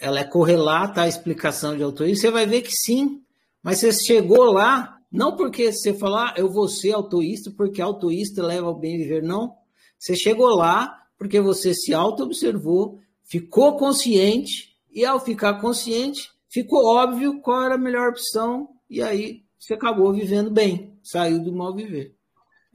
ela 0.00 0.20
é 0.20 0.24
correlata 0.24 1.02
à 1.02 1.08
explicação 1.08 1.76
de 1.76 1.82
autoísmo, 1.82 2.16
você 2.16 2.30
vai 2.30 2.46
ver 2.46 2.62
que 2.62 2.70
sim. 2.70 3.20
Mas 3.62 3.78
você 3.78 3.92
chegou 3.92 4.52
lá, 4.52 4.96
não 5.10 5.34
porque 5.34 5.72
você 5.72 5.92
falar, 5.92 6.30
ah, 6.30 6.34
eu 6.36 6.48
vou 6.52 6.68
ser 6.68 6.92
autoísta, 6.92 7.50
porque 7.56 7.82
autoísta 7.82 8.42
leva 8.42 8.68
ao 8.68 8.78
bem 8.78 8.96
viver, 8.98 9.22
não. 9.22 9.56
Você 9.98 10.14
chegou 10.14 10.54
lá 10.54 10.96
porque 11.18 11.40
você 11.40 11.74
se 11.74 11.92
auto-observou, 11.92 13.00
ficou 13.24 13.76
consciente, 13.76 14.68
e 14.90 15.04
ao 15.04 15.20
ficar 15.20 15.60
consciente, 15.60 16.30
ficou 16.48 16.84
óbvio 16.86 17.40
qual 17.40 17.64
era 17.64 17.74
a 17.74 17.78
melhor 17.78 18.10
opção, 18.10 18.68
e 18.88 19.02
aí 19.02 19.42
você 19.58 19.74
acabou 19.74 20.12
vivendo 20.12 20.50
bem, 20.50 20.98
saiu 21.02 21.42
do 21.42 21.52
mal 21.52 21.74
viver. 21.74 22.17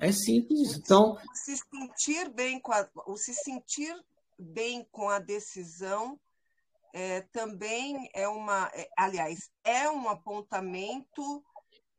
É 0.03 0.11
simples. 0.11 0.75
Então, 0.75 1.17
se 1.33 1.55
sentir 1.55 2.29
bem 2.29 2.59
com 2.59 2.73
a, 2.73 2.89
o 3.07 3.15
se 3.15 3.33
sentir 3.33 3.95
bem 4.37 4.85
com 4.91 5.07
a 5.07 5.17
decisão 5.17 6.19
é, 6.93 7.21
também 7.31 8.09
é 8.13 8.27
uma, 8.27 8.69
é, 8.73 8.89
aliás, 8.97 9.49
é 9.63 9.89
um 9.89 10.09
apontamento 10.09 11.41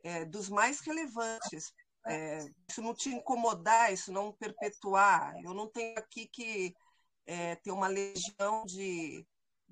é, 0.02 0.26
dos 0.26 0.50
mais 0.50 0.80
relevantes. 0.80 1.72
É, 2.06 2.46
isso 2.68 2.82
não 2.82 2.94
te 2.94 3.08
incomodar, 3.08 3.90
isso 3.90 4.12
não 4.12 4.32
perpetuar. 4.32 5.34
Eu 5.42 5.54
não 5.54 5.66
tenho 5.66 5.98
aqui 5.98 6.26
que 6.26 6.74
é, 7.26 7.56
ter 7.56 7.70
uma 7.70 7.88
legião 7.88 8.66
de, 8.66 9.26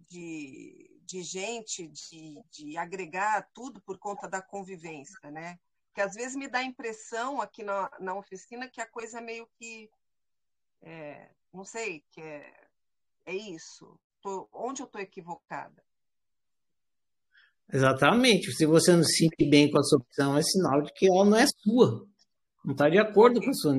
de, 0.08 0.90
de 1.04 1.22
gente, 1.22 1.86
de, 1.86 2.42
de 2.50 2.78
agregar 2.78 3.46
tudo 3.52 3.78
por 3.82 3.98
conta 3.98 4.26
da 4.26 4.40
convivência, 4.40 5.30
né? 5.30 5.58
Que 5.94 6.00
às 6.00 6.14
vezes 6.14 6.36
me 6.36 6.48
dá 6.48 6.58
a 6.58 6.64
impressão 6.64 7.40
aqui 7.40 7.62
na, 7.62 7.90
na 8.00 8.14
oficina 8.14 8.68
que 8.68 8.80
a 8.80 8.86
coisa 8.86 9.18
é 9.18 9.20
meio 9.20 9.48
que, 9.58 9.90
é, 10.80 11.28
não 11.52 11.64
sei, 11.64 12.02
que 12.10 12.20
é, 12.20 12.52
é 13.26 13.34
isso. 13.34 13.98
Tô, 14.20 14.48
onde 14.52 14.82
eu 14.82 14.86
estou 14.86 15.00
equivocada? 15.00 15.82
Exatamente. 17.72 18.52
Se 18.52 18.66
você 18.66 18.92
não 18.92 19.02
se 19.02 19.16
sente 19.16 19.48
bem 19.48 19.70
com 19.70 19.78
a 19.78 19.82
sua 19.82 19.98
opção, 19.98 20.36
é 20.36 20.42
sinal 20.42 20.82
de 20.82 20.92
que 20.92 21.08
ela 21.08 21.24
não 21.24 21.36
é 21.36 21.46
sua. 21.46 22.06
Não 22.64 22.72
está 22.72 22.88
de 22.88 22.98
acordo 22.98 23.40
com 23.40 23.50
a 23.50 23.54
sua 23.54 23.74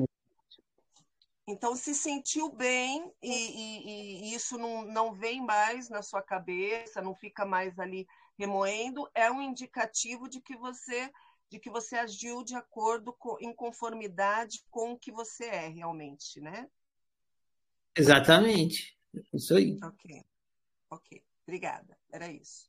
então, 1.46 1.76
se 1.76 1.94
sentiu 1.94 2.50
bem 2.50 3.12
e, 3.22 3.30
e, 3.30 4.30
e, 4.30 4.34
isso 4.34 4.56
não, 4.56 4.86
não 4.86 5.12
vem 5.12 5.42
mais 5.42 5.90
na 5.90 6.02
sua 6.02 6.22
cabeça, 6.22 7.02
não 7.02 7.14
fica 7.14 7.44
mais 7.44 7.78
ali 7.78 8.06
remoendo, 8.38 9.06
é 9.14 9.30
um 9.30 9.42
indicativo 9.42 10.26
de 10.26 10.40
que 10.40 10.56
você 10.56 11.10
de 11.54 11.60
que 11.60 11.70
você 11.70 11.94
agiu 11.94 12.42
de 12.42 12.56
acordo 12.56 13.12
com, 13.12 13.36
em 13.40 13.54
conformidade 13.54 14.64
com 14.72 14.92
o 14.92 14.98
que 14.98 15.12
você 15.12 15.44
é 15.44 15.68
realmente, 15.68 16.40
né? 16.40 16.66
Exatamente. 17.96 18.98
Isso 19.32 19.54
aí. 19.54 19.78
Ok. 19.80 20.24
Ok. 20.90 21.22
Obrigada. 21.46 21.96
Era 22.12 22.28
isso. 22.28 22.68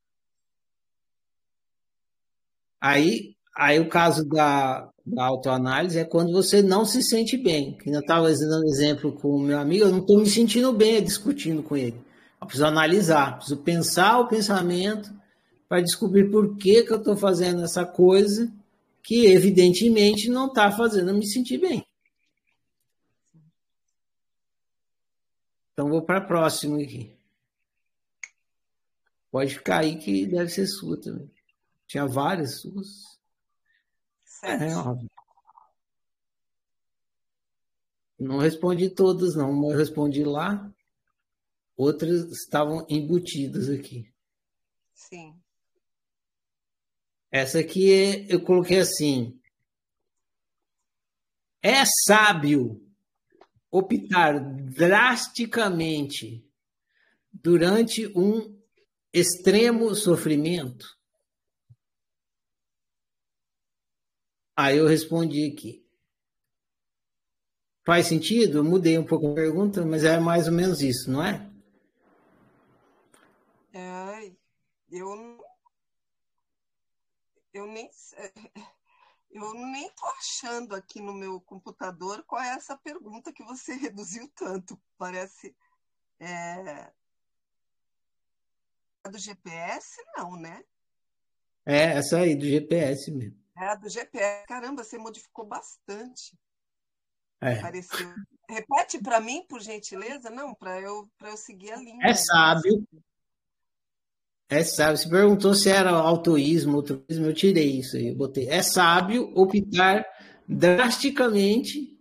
Aí, 2.79 3.35
aí 3.55 3.79
o 3.79 3.89
caso 3.89 4.23
da, 4.23 4.93
da 5.03 5.25
autoanálise 5.25 5.97
é 5.97 6.05
quando 6.05 6.31
você 6.31 6.61
não 6.61 6.85
se 6.85 7.01
sente 7.01 7.35
bem. 7.35 7.75
Que 7.75 7.89
eu 7.89 7.99
estava 7.99 8.31
dando 8.31 8.67
exemplo 8.67 9.13
com 9.13 9.29
o 9.29 9.39
meu 9.39 9.57
amigo, 9.57 9.85
eu 9.85 9.91
não 9.91 10.01
estou 10.01 10.19
me 10.19 10.29
sentindo 10.29 10.71
bem 10.71 11.03
discutindo 11.03 11.63
com 11.63 11.75
ele. 11.75 11.99
Eu 12.39 12.45
preciso 12.45 12.67
analisar, 12.67 13.37
preciso 13.37 13.63
pensar 13.63 14.19
o 14.19 14.27
pensamento 14.27 15.11
para 15.67 15.81
descobrir 15.81 16.29
por 16.29 16.55
que, 16.55 16.83
que 16.83 16.93
eu 16.93 16.97
estou 16.97 17.17
fazendo 17.17 17.63
essa 17.63 17.83
coisa 17.83 18.53
que 19.05 19.27
evidentemente 19.27 20.29
não 20.29 20.47
está 20.47 20.71
fazendo 20.71 21.11
eu 21.11 21.15
me 21.15 21.27
sentir 21.27 21.59
bem. 21.59 21.87
Então 25.71 25.87
vou 25.89 26.01
para 26.01 26.17
a 26.17 26.25
próxima 26.25 26.81
aqui. 26.81 27.15
Pode 29.29 29.53
ficar 29.53 29.81
aí 29.81 29.97
que 29.99 30.25
deve 30.25 30.49
ser 30.49 30.65
sua 30.65 30.99
também. 30.99 31.31
Tinha 31.85 32.07
várias 32.07 32.61
suas. 32.61 33.19
Sete. 34.23 34.63
É, 34.63 34.75
óbvio. 34.75 35.11
Não 38.17 38.39
respondi 38.39 38.89
todas, 38.89 39.35
não. 39.35 39.51
Uma 39.51 39.73
eu 39.73 39.77
respondi 39.77 40.23
lá, 40.23 40.73
outras 41.77 42.31
estavam 42.31 42.87
embutidas 42.89 43.69
aqui. 43.69 44.11
Sim. 44.95 45.39
Essa 47.37 47.59
aqui 47.59 47.91
é, 47.91 48.33
eu 48.33 48.41
coloquei 48.41 48.79
assim. 48.79 49.37
É 51.61 51.83
sábio 52.07 52.81
optar 53.69 54.39
drasticamente 54.39 56.49
durante 57.33 58.07
um 58.17 58.57
extremo 59.11 59.93
sofrimento? 59.93 60.97
Aí 64.55 64.77
eu 64.77 64.87
respondi 64.87 65.51
aqui. 65.51 65.85
Faz 67.85 68.07
sentido? 68.07 68.59
Eu 68.59 68.63
mudei 68.63 68.97
um 68.97 69.05
pouco 69.05 69.29
a 69.29 69.35
pergunta, 69.35 69.85
mas 69.85 70.05
é 70.05 70.17
mais 70.21 70.47
ou 70.47 70.53
menos 70.53 70.81
isso, 70.81 71.11
não 71.11 71.21
é? 71.21 71.51
É, 73.73 74.31
eu, 74.89 75.34
eu 77.55 77.65
nem 77.67 77.89
eu 79.31 79.53
nem 79.53 79.89
tô 79.91 80.05
achando 80.05 80.75
aqui 80.75 81.01
no 81.01 81.13
meu 81.13 81.39
computador 81.41 82.23
qual 82.23 82.41
é 82.41 82.49
essa 82.49 82.77
pergunta 82.77 83.33
que 83.33 83.43
você 83.43 83.73
reduziu 83.75 84.29
tanto. 84.35 84.79
Parece 84.97 85.55
é, 86.19 86.91
do 89.09 89.17
GPS, 89.17 89.95
não, 90.17 90.35
né? 90.35 90.63
É, 91.65 91.97
essa 91.97 92.19
aí, 92.19 92.35
do 92.35 92.45
GPS 92.45 93.11
mesmo. 93.11 93.43
É, 93.57 93.75
do 93.77 93.89
GPS. 93.89 94.45
Caramba, 94.47 94.83
você 94.83 94.97
modificou 94.97 95.45
bastante. 95.45 96.37
É. 97.41 97.61
Pareceu. 97.61 98.13
Repete 98.49 99.01
para 99.01 99.19
mim, 99.19 99.45
por 99.47 99.59
gentileza, 99.61 100.29
não, 100.29 100.53
para 100.53 100.79
eu, 100.79 101.09
eu 101.21 101.37
seguir 101.37 101.71
a 101.71 101.77
linha. 101.77 102.05
É 102.05 102.13
sábio. 102.13 102.85
É 104.49 104.63
sábio. 104.63 104.97
Você 104.97 105.09
perguntou 105.09 105.55
se 105.55 105.69
era 105.69 105.91
autoísmo, 105.91 106.77
altruísmo, 106.77 107.25
eu 107.25 107.33
tirei 107.33 107.79
isso 107.79 107.97
aí, 107.97 108.09
eu 108.09 108.15
botei. 108.15 108.47
É 108.47 108.61
sábio 108.61 109.31
optar 109.35 110.05
drasticamente 110.47 111.99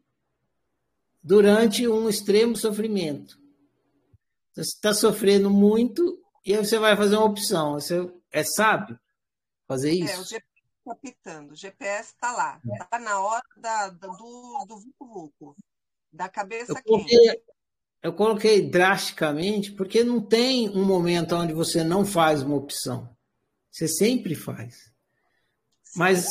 durante 1.23 1.89
um 1.89 2.09
extremo 2.09 2.55
sofrimento. 2.57 3.39
Você 4.53 4.61
está 4.61 4.93
sofrendo 4.93 5.51
muito 5.51 6.23
e 6.45 6.55
aí 6.55 6.65
você 6.65 6.79
vai 6.79 6.97
fazer 6.97 7.17
uma 7.17 7.25
opção. 7.27 7.73
Você 7.73 8.13
é 8.31 8.45
sábio 8.45 8.99
fazer 9.67 9.93
isso? 9.93 10.13
É, 10.13 10.19
o 10.19 10.25
GPS 10.25 10.45
está 10.79 10.95
pitando, 10.97 11.53
o 11.53 11.57
GPS 11.57 12.13
está 12.13 12.33
lá, 12.33 12.61
está 12.63 12.99
na 12.99 13.21
hora 13.21 13.43
da, 13.57 13.89
do, 13.89 14.65
do 14.69 14.79
Vucu 14.79 15.07
Vucu, 15.07 15.57
da 16.13 16.29
cabeça 16.29 16.73
eu 16.73 16.83
coloquei, 16.83 17.19
quente. 17.19 17.43
Eu 18.05 18.13
coloquei 18.13 18.69
drasticamente 18.69 19.73
porque 19.73 20.05
não 20.05 20.21
tem 20.21 20.69
um 20.69 20.85
momento 20.85 21.35
onde 21.35 21.55
você 21.55 21.83
não 21.83 22.05
faz 22.05 22.43
uma 22.43 22.55
opção. 22.55 23.09
Você 23.71 23.89
sempre 23.89 24.35
faz. 24.35 24.93
Mas 25.97 26.27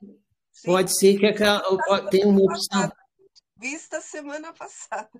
Sim. 0.00 0.64
pode 0.64 0.98
ser 0.98 1.18
que 1.18 1.26
aquela, 1.26 1.60
tenha 2.08 2.26
uma 2.26 2.40
opção. 2.40 2.90
Vista 3.60 4.00
semana 4.00 4.54
passada. 4.54 5.10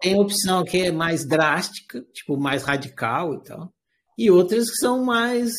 Tem 0.00 0.18
opção 0.18 0.64
que 0.64 0.78
é 0.78 0.90
mais 0.90 1.24
drástica, 1.24 2.02
tipo, 2.12 2.36
mais 2.36 2.64
radical 2.64 3.34
e 3.34 3.44
tal, 3.44 3.72
e 4.18 4.28
outras 4.32 4.68
que 4.68 4.78
são 4.78 5.04
mais 5.04 5.52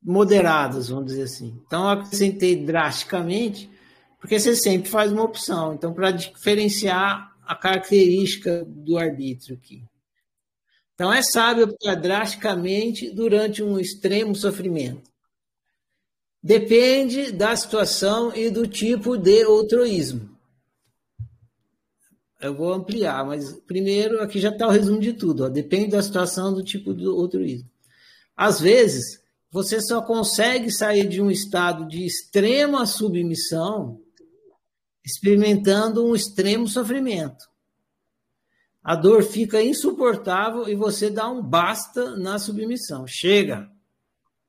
moderadas, 0.00 0.88
vamos 0.88 1.06
dizer 1.06 1.24
assim. 1.24 1.60
Então, 1.66 1.82
eu 1.82 1.90
acrescentei 1.90 2.64
drasticamente, 2.64 3.68
porque 4.20 4.38
você 4.38 4.54
sempre 4.54 4.88
faz 4.88 5.10
uma 5.10 5.24
opção. 5.24 5.74
Então, 5.74 5.92
para 5.92 6.12
diferenciar 6.12 7.33
a 7.46 7.54
característica 7.54 8.64
do 8.64 8.96
arbítrio 8.98 9.56
aqui. 9.56 9.84
Então, 10.94 11.12
é 11.12 11.22
sábio 11.22 11.64
optar 11.64 11.96
drasticamente 11.96 13.10
durante 13.10 13.62
um 13.62 13.78
extremo 13.78 14.34
sofrimento. 14.34 15.10
Depende 16.42 17.32
da 17.32 17.56
situação 17.56 18.34
e 18.34 18.50
do 18.50 18.66
tipo 18.66 19.16
de 19.16 19.42
altruísmo. 19.42 20.34
Eu 22.40 22.54
vou 22.54 22.72
ampliar, 22.72 23.24
mas 23.24 23.58
primeiro 23.66 24.20
aqui 24.20 24.38
já 24.38 24.50
está 24.50 24.66
o 24.66 24.70
resumo 24.70 25.00
de 25.00 25.14
tudo. 25.14 25.44
Ó. 25.44 25.48
Depende 25.48 25.92
da 25.92 26.02
situação, 26.02 26.52
do 26.52 26.62
tipo 26.62 26.92
do 26.92 27.18
altruísmo. 27.18 27.68
Às 28.36 28.60
vezes, 28.60 29.20
você 29.50 29.80
só 29.80 30.02
consegue 30.02 30.70
sair 30.70 31.08
de 31.08 31.22
um 31.22 31.30
estado 31.30 31.88
de 31.88 32.04
extrema 32.04 32.84
submissão 32.84 34.03
experimentando 35.04 36.04
um 36.04 36.14
extremo 36.14 36.66
sofrimento. 36.66 37.52
A 38.82 38.94
dor 38.94 39.22
fica 39.22 39.62
insuportável 39.62 40.68
e 40.68 40.74
você 40.74 41.10
dá 41.10 41.28
um 41.28 41.42
basta 41.42 42.16
na 42.16 42.38
submissão. 42.38 43.06
Chega, 43.06 43.70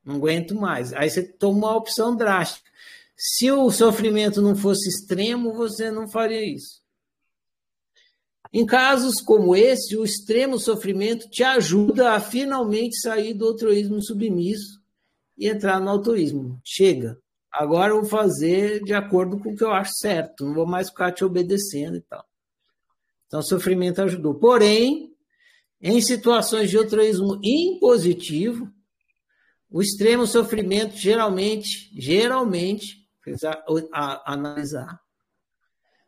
não 0.04 0.16
aguento 0.16 0.54
mais. 0.54 0.92
Aí 0.92 1.08
você 1.08 1.22
toma 1.22 1.58
uma 1.68 1.76
opção 1.76 2.14
drástica. 2.14 2.70
Se 3.16 3.50
o 3.50 3.70
sofrimento 3.70 4.42
não 4.42 4.54
fosse 4.54 4.88
extremo, 4.88 5.54
você 5.54 5.90
não 5.90 6.08
faria 6.08 6.44
isso. 6.44 6.84
Em 8.52 8.64
casos 8.64 9.20
como 9.20 9.56
esse, 9.56 9.96
o 9.96 10.04
extremo 10.04 10.58
sofrimento 10.58 11.28
te 11.28 11.42
ajuda 11.42 12.12
a 12.12 12.20
finalmente 12.20 13.00
sair 13.00 13.34
do 13.34 13.46
altruísmo 13.46 14.02
submisso 14.02 14.80
e 15.36 15.48
entrar 15.48 15.80
no 15.80 15.90
altruísmo. 15.90 16.60
Chega. 16.64 17.18
Agora 17.52 17.92
eu 17.92 18.00
vou 18.00 18.10
fazer 18.10 18.82
de 18.84 18.92
acordo 18.92 19.38
com 19.38 19.52
o 19.52 19.56
que 19.56 19.64
eu 19.64 19.72
acho 19.72 19.92
certo. 19.94 20.44
Não 20.44 20.54
vou 20.54 20.66
mais 20.66 20.88
ficar 20.88 21.12
te 21.12 21.24
obedecendo 21.24 21.96
e 21.96 22.02
tal. 22.02 22.24
Então, 23.26 23.40
o 23.40 23.42
sofrimento 23.42 24.02
ajudou. 24.02 24.34
Porém, 24.34 25.14
em 25.80 26.00
situações 26.00 26.70
de 26.70 26.76
altruísmo 26.76 27.40
impositivo, 27.42 28.70
o 29.70 29.82
extremo 29.82 30.26
sofrimento 30.26 30.96
geralmente, 30.96 31.90
geralmente, 31.98 33.06
precisa 33.20 33.62
analisar, 34.24 35.00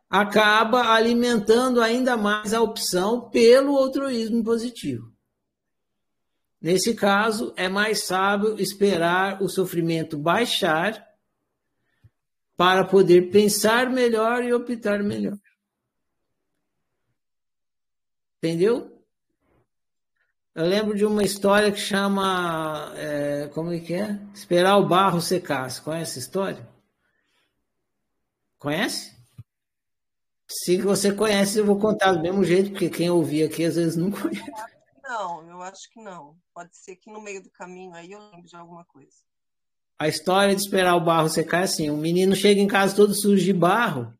acaba 0.08 0.92
alimentando 0.92 1.82
ainda 1.82 2.16
mais 2.16 2.54
a 2.54 2.62
opção 2.62 3.28
pelo 3.28 3.76
altruísmo 3.76 4.42
positivo. 4.44 5.12
Nesse 6.60 6.94
caso, 6.94 7.52
é 7.56 7.68
mais 7.68 8.04
sábio 8.04 8.60
esperar 8.60 9.42
o 9.42 9.48
sofrimento 9.48 10.16
baixar 10.16 11.07
para 12.58 12.84
poder 12.84 13.30
pensar 13.30 13.88
melhor 13.88 14.42
e 14.42 14.52
optar 14.52 15.00
melhor. 15.00 15.38
Entendeu? 18.38 19.00
Eu 20.56 20.66
lembro 20.66 20.96
de 20.96 21.04
uma 21.04 21.22
história 21.22 21.70
que 21.70 21.78
chama. 21.78 22.92
É, 22.96 23.46
como 23.54 23.72
é 23.72 23.78
que 23.78 23.94
é? 23.94 24.20
Esperar 24.34 24.76
o 24.76 24.88
barro 24.88 25.20
secar. 25.20 25.70
Você 25.70 25.80
conhece 25.80 26.10
essa 26.10 26.18
história? 26.18 26.68
Conhece? 28.58 29.16
Se 30.48 30.78
você 30.78 31.14
conhece, 31.14 31.60
eu 31.60 31.64
vou 31.64 31.78
contar 31.78 32.10
do 32.10 32.22
mesmo 32.22 32.42
jeito, 32.42 32.70
porque 32.70 32.90
quem 32.90 33.08
ouvir 33.08 33.44
aqui 33.44 33.64
às 33.64 33.76
vezes 33.76 33.94
não 33.94 34.10
conhece. 34.10 34.50
Não, 35.04 35.48
eu 35.48 35.62
acho 35.62 35.88
que 35.92 36.02
não. 36.02 36.36
Pode 36.52 36.76
ser 36.76 36.96
que 36.96 37.08
no 37.08 37.20
meio 37.20 37.40
do 37.40 37.50
caminho 37.50 37.94
aí 37.94 38.10
eu 38.10 38.18
lembro 38.18 38.48
de 38.48 38.56
alguma 38.56 38.84
coisa. 38.84 39.16
A 39.98 40.06
história 40.08 40.54
de 40.54 40.60
esperar 40.60 40.94
o 40.94 41.04
barro 41.04 41.28
secar 41.28 41.62
é 41.62 41.64
assim: 41.64 41.90
um 41.90 41.96
menino 41.96 42.36
chega 42.36 42.60
em 42.60 42.66
casa 42.66 42.94
todo 42.94 43.14
sujo 43.14 43.44
de 43.44 43.52
barro, 43.52 44.12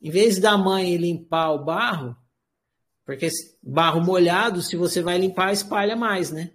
em 0.00 0.10
vez 0.10 0.38
da 0.38 0.56
mãe 0.56 0.96
limpar 0.96 1.52
o 1.52 1.64
barro, 1.64 2.16
porque 3.04 3.28
barro 3.62 4.00
molhado, 4.00 4.62
se 4.62 4.76
você 4.76 5.02
vai 5.02 5.18
limpar, 5.18 5.52
espalha 5.52 5.96
mais, 5.96 6.30
né? 6.30 6.50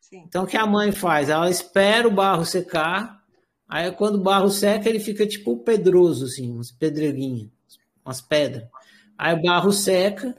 Sim. 0.00 0.24
Então 0.26 0.44
o 0.44 0.46
que 0.46 0.56
a 0.56 0.66
mãe 0.66 0.92
faz? 0.92 1.28
Ela 1.28 1.50
espera 1.50 2.06
o 2.06 2.14
barro 2.14 2.44
secar, 2.44 3.22
aí 3.68 3.90
quando 3.92 4.16
o 4.16 4.22
barro 4.22 4.48
seca, 4.48 4.88
ele 4.88 5.00
fica 5.00 5.26
tipo 5.26 5.58
pedroso, 5.58 6.24
assim, 6.24 6.50
umas 6.50 6.70
pedreguinhas 6.70 7.50
umas 8.08 8.22
pedras. 8.22 8.66
Aí 9.16 9.34
o 9.34 9.42
barro 9.42 9.70
seca, 9.70 10.34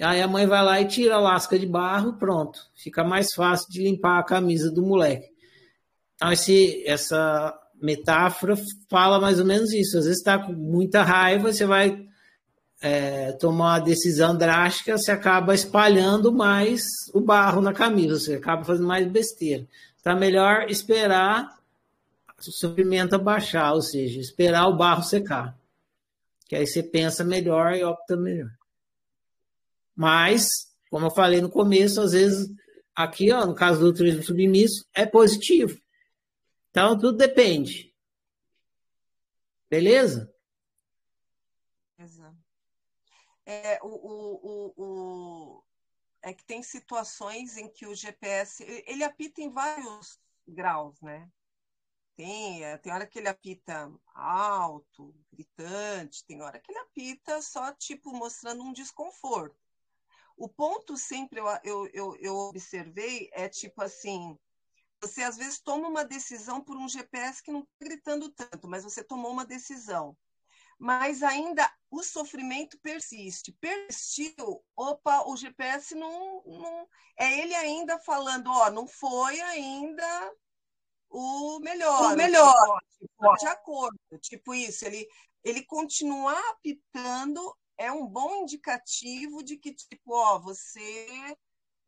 aí 0.00 0.22
a 0.22 0.28
mãe 0.28 0.46
vai 0.46 0.62
lá 0.62 0.80
e 0.80 0.86
tira 0.86 1.16
a 1.16 1.20
lasca 1.20 1.58
de 1.58 1.66
barro, 1.66 2.14
pronto. 2.14 2.60
Fica 2.76 3.02
mais 3.02 3.34
fácil 3.34 3.68
de 3.70 3.82
limpar 3.82 4.18
a 4.18 4.24
camisa 4.24 4.70
do 4.70 4.82
moleque. 4.82 5.28
Então, 6.18 6.32
esse, 6.32 6.82
essa 6.86 7.58
metáfora 7.80 8.54
fala 8.90 9.20
mais 9.20 9.38
ou 9.38 9.46
menos 9.46 9.72
isso. 9.72 9.96
Às 9.96 10.04
vezes 10.04 10.18
está 10.18 10.38
com 10.38 10.52
muita 10.52 11.02
raiva, 11.02 11.52
você 11.52 11.64
vai 11.64 12.06
é, 12.82 13.32
tomar 13.32 13.76
uma 13.76 13.78
decisão 13.78 14.36
drástica, 14.36 14.98
você 14.98 15.12
acaba 15.12 15.54
espalhando 15.54 16.32
mais 16.32 16.82
o 17.14 17.20
barro 17.20 17.62
na 17.62 17.72
camisa, 17.72 18.18
você 18.18 18.34
acaba 18.34 18.64
fazendo 18.64 18.88
mais 18.88 19.06
besteira. 19.06 19.66
Está 19.96 20.14
melhor 20.14 20.68
esperar 20.68 21.56
o 22.38 22.52
sofrimento 22.52 23.14
abaixar, 23.14 23.74
ou 23.74 23.82
seja, 23.82 24.20
esperar 24.20 24.66
o 24.66 24.76
barro 24.76 25.02
secar 25.02 25.56
que 26.48 26.56
aí 26.56 26.66
você 26.66 26.82
pensa 26.82 27.22
melhor 27.22 27.74
e 27.74 27.84
opta 27.84 28.16
melhor. 28.16 28.50
Mas, 29.94 30.48
como 30.90 31.06
eu 31.06 31.10
falei 31.10 31.42
no 31.42 31.50
começo, 31.50 32.00
às 32.00 32.12
vezes, 32.12 32.50
aqui, 32.96 33.30
ó, 33.30 33.44
no 33.44 33.54
caso 33.54 33.80
do 33.80 33.92
turismo 33.92 34.22
submisso, 34.22 34.86
é 34.94 35.04
positivo. 35.04 35.78
Então, 36.70 36.98
tudo 36.98 37.16
depende. 37.16 37.94
Beleza? 39.70 40.32
É, 43.44 43.78
o, 43.82 43.88
o, 43.88 44.74
o, 44.76 45.64
é 46.22 46.34
que 46.34 46.44
tem 46.44 46.62
situações 46.62 47.56
em 47.56 47.68
que 47.68 47.86
o 47.86 47.94
GPS 47.94 48.62
ele 48.86 49.02
apita 49.02 49.40
em 49.40 49.50
vários 49.50 50.20
graus, 50.46 51.00
né? 51.00 51.30
Tem, 52.14 52.64
é, 52.64 52.76
tem 52.76 52.92
hora 52.92 53.06
que 53.06 53.18
ele 53.18 53.28
apita 53.28 53.90
alto, 54.14 55.14
gritante, 55.32 56.24
tem 56.24 56.42
hora 56.42 56.58
que 56.58 56.70
ele 56.70 56.80
apita 56.80 57.40
só 57.40 57.72
tipo 57.72 58.12
mostrando 58.12 58.62
um 58.62 58.72
desconforto. 58.72 59.56
O 60.36 60.48
ponto 60.48 60.96
sempre 60.96 61.40
eu, 61.40 61.46
eu, 61.64 61.86
eu, 61.92 62.16
eu 62.16 62.34
observei 62.36 63.30
é 63.32 63.48
tipo 63.48 63.80
assim, 63.82 64.38
você 65.00 65.22
às 65.22 65.36
vezes 65.36 65.60
toma 65.60 65.88
uma 65.88 66.04
decisão 66.04 66.60
por 66.60 66.76
um 66.76 66.88
GPS 66.88 67.42
que 67.42 67.52
não 67.52 67.60
está 67.60 67.72
gritando 67.80 68.30
tanto, 68.30 68.68
mas 68.68 68.84
você 68.84 69.02
tomou 69.02 69.30
uma 69.30 69.44
decisão. 69.44 70.16
Mas 70.78 71.22
ainda 71.22 71.68
o 71.90 72.02
sofrimento 72.02 72.78
persiste. 72.80 73.52
Persistiu, 73.60 74.64
opa, 74.76 75.28
o 75.28 75.36
GPS 75.36 75.94
não, 75.94 76.42
não 76.46 76.88
é 77.18 77.40
ele 77.40 77.54
ainda 77.54 77.98
falando, 77.98 78.48
ó, 78.48 78.70
não 78.70 78.86
foi 78.86 79.40
ainda 79.40 80.32
o 81.10 81.58
melhor, 81.60 82.12
o 82.12 82.16
melhor, 82.16 82.80
tipo, 82.98 83.36
de 83.38 83.46
acordo, 83.46 83.98
tipo 84.20 84.54
isso, 84.54 84.84
ele 84.84 85.08
ele 85.42 85.64
continuar 85.64 86.38
apitando 86.50 87.56
é 87.76 87.90
um 87.90 88.06
bom 88.06 88.42
indicativo 88.42 89.42
de 89.42 89.56
que 89.56 89.72
tipo, 89.72 90.12
ó, 90.12 90.38
você 90.38 91.36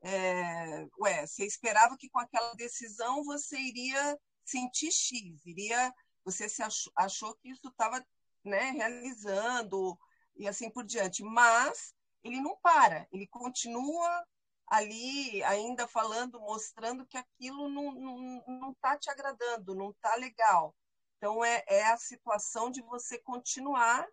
é, 0.03 0.86
ué, 0.98 1.26
você 1.26 1.44
esperava 1.44 1.96
que 1.98 2.09
com 2.09 2.18
aquela 2.18 2.55
decisão 2.55 3.22
você 3.24 3.59
iria 3.59 4.18
sentir 4.44 4.90
X, 4.92 5.44
iria, 5.44 5.92
você 6.24 6.48
se 6.48 6.62
achou, 6.62 6.92
achou 6.96 7.34
que 7.36 7.51
isso 7.51 7.68
estava 7.68 8.05
né, 8.44 8.70
realizando 8.70 9.98
e 10.36 10.48
assim 10.48 10.70
por 10.70 10.84
diante. 10.84 11.22
Mas 11.22 11.94
ele 12.22 12.40
não 12.40 12.57
para, 12.62 13.07
ele 13.12 13.26
continua 13.28 14.24
ali 14.66 15.42
ainda 15.44 15.86
falando, 15.88 16.40
mostrando 16.40 17.07
que 17.07 17.16
aquilo 17.18 17.68
não 17.68 18.70
está 18.70 18.90
tá 18.92 18.98
te 18.98 19.11
agradando, 19.11 19.74
não 19.74 19.90
está 19.90 20.14
legal. 20.16 20.74
Então 21.16 21.44
é, 21.44 21.62
é 21.66 21.84
a 21.86 21.96
situação 21.98 22.70
de 22.70 22.80
você 22.82 23.18
continuar 23.18 24.07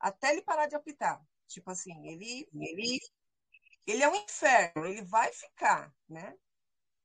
até 0.00 0.32
ele 0.32 0.42
parar 0.42 0.66
de 0.66 0.76
apitar. 0.76 1.20
Tipo 1.46 1.70
assim, 1.70 2.08
ele, 2.08 2.48
ele, 2.54 2.98
ele 3.86 4.02
é 4.02 4.08
um 4.08 4.16
inferno, 4.16 4.86
ele 4.86 5.02
vai 5.02 5.32
ficar, 5.32 5.92
né? 6.08 6.34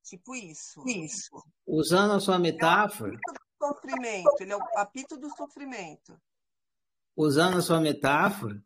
Tipo 0.04 0.36
isso. 0.36 0.84
Isso. 0.88 1.44
Usando 1.68 2.14
a 2.14 2.20
sua 2.20 2.40
metáfora. 2.40 3.14
É 3.14 3.16
o 3.16 3.18
apito 3.18 3.50
do 3.60 3.68
sofrimento, 3.68 4.42
ele 4.42 4.52
é 4.54 4.58
o 4.58 4.62
apito 4.78 5.18
do 5.18 5.30
sofrimento 5.36 6.20
usando 7.20 7.58
a 7.58 7.62
sua 7.62 7.82
metáfora, 7.82 8.64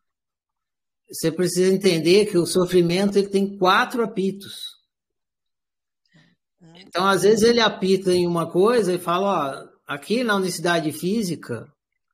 você 1.10 1.32
precisa 1.32 1.74
entender 1.74 2.28
que 2.28 2.38
o 2.38 2.46
sofrimento 2.46 3.18
ele 3.18 3.28
tem 3.28 3.58
quatro 3.58 4.04
apitos. 4.04 4.78
Então, 6.76 7.08
às 7.08 7.24
vezes, 7.24 7.44
ele 7.44 7.60
apita 7.60 8.14
em 8.14 8.28
uma 8.28 8.50
coisa 8.50 8.94
e 8.94 9.00
fala: 9.00 9.70
ó, 9.88 9.94
aqui 9.94 10.24
na 10.24 10.36
unicidade 10.36 10.92
física, 10.92 11.68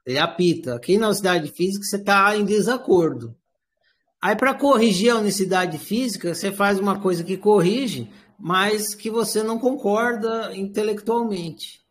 ele 0.06 0.18
apita, 0.18 0.76
aqui 0.76 0.98
na 0.98 1.08
unicidade 1.08 1.52
física 1.52 1.84
você 1.84 1.98
está 1.98 2.36
em 2.36 2.46
desacordo. 2.46 3.38
Aí, 4.22 4.36
para 4.36 4.54
corrigir 4.54 5.12
a 5.12 5.18
unicidade 5.18 5.78
física, 5.78 6.36
você 6.36 6.52
faz 6.52 6.78
uma 6.78 7.00
coisa 7.00 7.24
que 7.24 7.38
corrige, 7.38 8.12
mas 8.38 8.94
que 8.94 9.10
você 9.10 9.42
não 9.42 9.58
concorda 9.58 10.56
intelectualmente. 10.56 11.82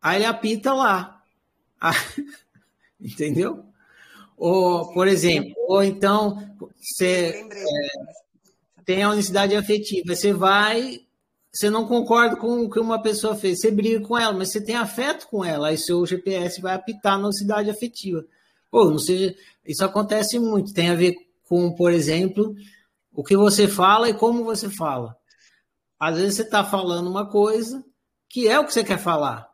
Aí 0.00 0.16
ele 0.16 0.24
apita 0.24 0.72
lá. 0.72 1.22
Entendeu? 3.00 3.64
Ou, 4.36 4.92
por 4.92 5.06
exemplo, 5.06 5.54
ou 5.68 5.84
então 5.84 6.36
você 6.80 7.46
é, 7.48 8.82
tem 8.84 9.04
a 9.04 9.10
unicidade 9.10 9.54
afetiva, 9.54 10.16
você 10.16 10.32
vai, 10.32 11.00
você 11.52 11.70
não 11.70 11.86
concorda 11.86 12.34
com 12.34 12.62
o 12.62 12.70
que 12.70 12.80
uma 12.80 13.00
pessoa 13.00 13.36
fez, 13.36 13.60
você 13.60 13.70
briga 13.70 14.00
com 14.00 14.18
ela, 14.18 14.32
mas 14.32 14.50
você 14.50 14.60
tem 14.60 14.74
afeto 14.74 15.28
com 15.28 15.44
ela, 15.44 15.68
aí 15.68 15.78
seu 15.78 16.04
GPS 16.04 16.60
vai 16.60 16.74
apitar 16.74 17.18
na 17.18 17.26
unicidade 17.26 17.70
afetiva. 17.70 18.24
Ou 18.72 18.90
não 18.90 18.98
seja, 18.98 19.32
isso 19.64 19.84
acontece 19.84 20.40
muito, 20.40 20.72
tem 20.72 20.90
a 20.90 20.94
ver 20.96 21.14
com, 21.52 21.70
por 21.74 21.92
exemplo, 21.92 22.54
o 23.12 23.22
que 23.22 23.36
você 23.36 23.68
fala 23.68 24.08
e 24.08 24.14
como 24.14 24.42
você 24.42 24.70
fala. 24.70 25.14
Às 26.00 26.16
vezes 26.16 26.36
você 26.36 26.42
está 26.44 26.64
falando 26.64 27.10
uma 27.10 27.28
coisa 27.28 27.84
que 28.26 28.48
é 28.48 28.58
o 28.58 28.64
que 28.64 28.72
você 28.72 28.82
quer 28.82 28.96
falar, 28.96 29.46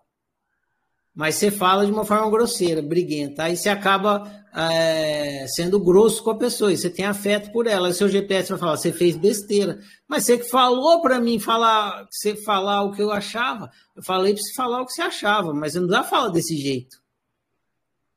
mas 1.12 1.34
você 1.34 1.50
fala 1.50 1.84
de 1.84 1.90
uma 1.90 2.04
forma 2.04 2.30
grosseira, 2.30 2.80
briguenta. 2.80 3.42
Aí 3.42 3.56
você 3.56 3.68
acaba 3.68 4.30
é, 4.54 5.44
sendo 5.48 5.80
grosso 5.80 6.22
com 6.22 6.30
a 6.30 6.38
pessoa, 6.38 6.72
e 6.72 6.76
você 6.76 6.88
tem 6.88 7.04
afeto 7.04 7.50
por 7.50 7.66
ela. 7.66 7.88
Aí 7.88 7.94
seu 7.94 8.08
GPS 8.08 8.50
vai 8.50 8.60
falar, 8.60 8.76
você 8.76 8.92
fez 8.92 9.16
besteira. 9.16 9.80
Mas 10.06 10.24
você 10.24 10.38
que 10.38 10.48
falou 10.48 11.02
para 11.02 11.18
mim 11.18 11.40
falar, 11.40 12.06
você 12.08 12.36
falar 12.36 12.84
o 12.84 12.92
que 12.92 13.02
eu 13.02 13.10
achava, 13.10 13.72
eu 13.96 14.04
falei 14.04 14.34
para 14.34 14.42
você 14.44 14.54
falar 14.54 14.82
o 14.82 14.86
que 14.86 14.92
você 14.92 15.02
achava, 15.02 15.52
mas 15.52 15.72
você 15.72 15.80
não 15.80 15.88
dá 15.88 16.04
falar 16.04 16.28
desse 16.28 16.56
jeito. 16.56 16.96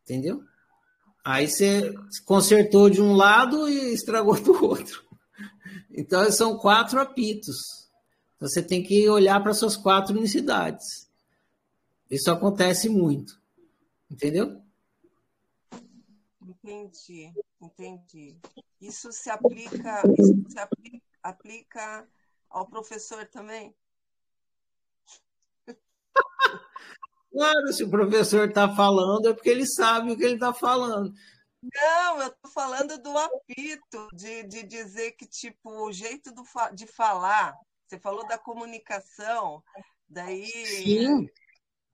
Entendeu? 0.04 0.51
Aí 1.24 1.48
você 1.48 1.94
consertou 2.26 2.90
de 2.90 3.02
um 3.02 3.14
lado 3.14 3.70
e 3.70 3.94
estragou 3.94 4.40
do 4.42 4.66
outro. 4.66 5.04
Então 5.92 6.30
são 6.32 6.58
quatro 6.58 7.00
apitos. 7.00 7.58
Então, 8.36 8.50
você 8.50 8.64
tem 8.64 8.82
que 8.82 9.08
olhar 9.08 9.42
para 9.42 9.54
suas 9.54 9.78
quatro 9.78 10.18
unicidades. 10.18 11.08
Isso 12.10 12.32
acontece 12.32 12.90
muito. 12.90 13.40
Entendeu? 14.10 14.62
Entendi, 16.42 17.32
entendi. 17.62 18.38
Isso 18.82 19.12
se 19.12 19.30
aplica, 19.30 20.02
isso 20.18 20.44
se 20.50 20.60
aplica, 20.60 21.02
aplica 21.22 22.08
ao 22.50 22.68
professor 22.68 23.28
também? 23.28 23.76
Claro, 27.32 27.74
se 27.74 27.84
o 27.84 27.90
professor 27.90 28.50
está 28.50 28.74
falando, 28.76 29.30
é 29.30 29.34
porque 29.34 29.50
ele 29.50 29.66
sabe 29.66 30.12
o 30.12 30.18
que 30.18 30.24
ele 30.24 30.36
está 30.36 30.54
falando. 30.54 31.14
Não, 31.62 32.22
eu 32.22 32.28
estou 32.28 32.52
falando 32.52 32.98
do 32.98 33.18
apito, 33.18 34.08
de, 34.14 34.44
de 34.44 34.64
dizer 34.64 35.12
que, 35.12 35.28
tipo, 35.28 35.70
o 35.88 35.92
jeito 35.92 36.34
do, 36.34 36.44
de 36.74 36.88
falar, 36.88 37.54
você 37.88 38.00
falou 38.00 38.28
da 38.28 38.38
comunicação, 38.38 39.64
daí 40.10 40.52
Sim 40.66 41.28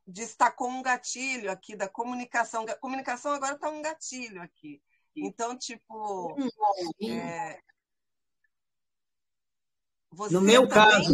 destacou 0.07 0.69
um 0.69 0.81
gatilho 0.81 1.51
aqui 1.51 1.75
da 1.75 1.89
comunicação. 1.89 2.63
A 2.63 2.75
comunicação 2.75 3.33
agora 3.33 3.55
está 3.55 3.69
um 3.69 3.81
gatilho 3.81 4.41
aqui. 4.41 4.81
Então, 5.15 5.57
tipo. 5.57 6.35
É, 7.03 7.59
no 10.31 10.41
meu 10.41 10.67
caso. 10.67 11.13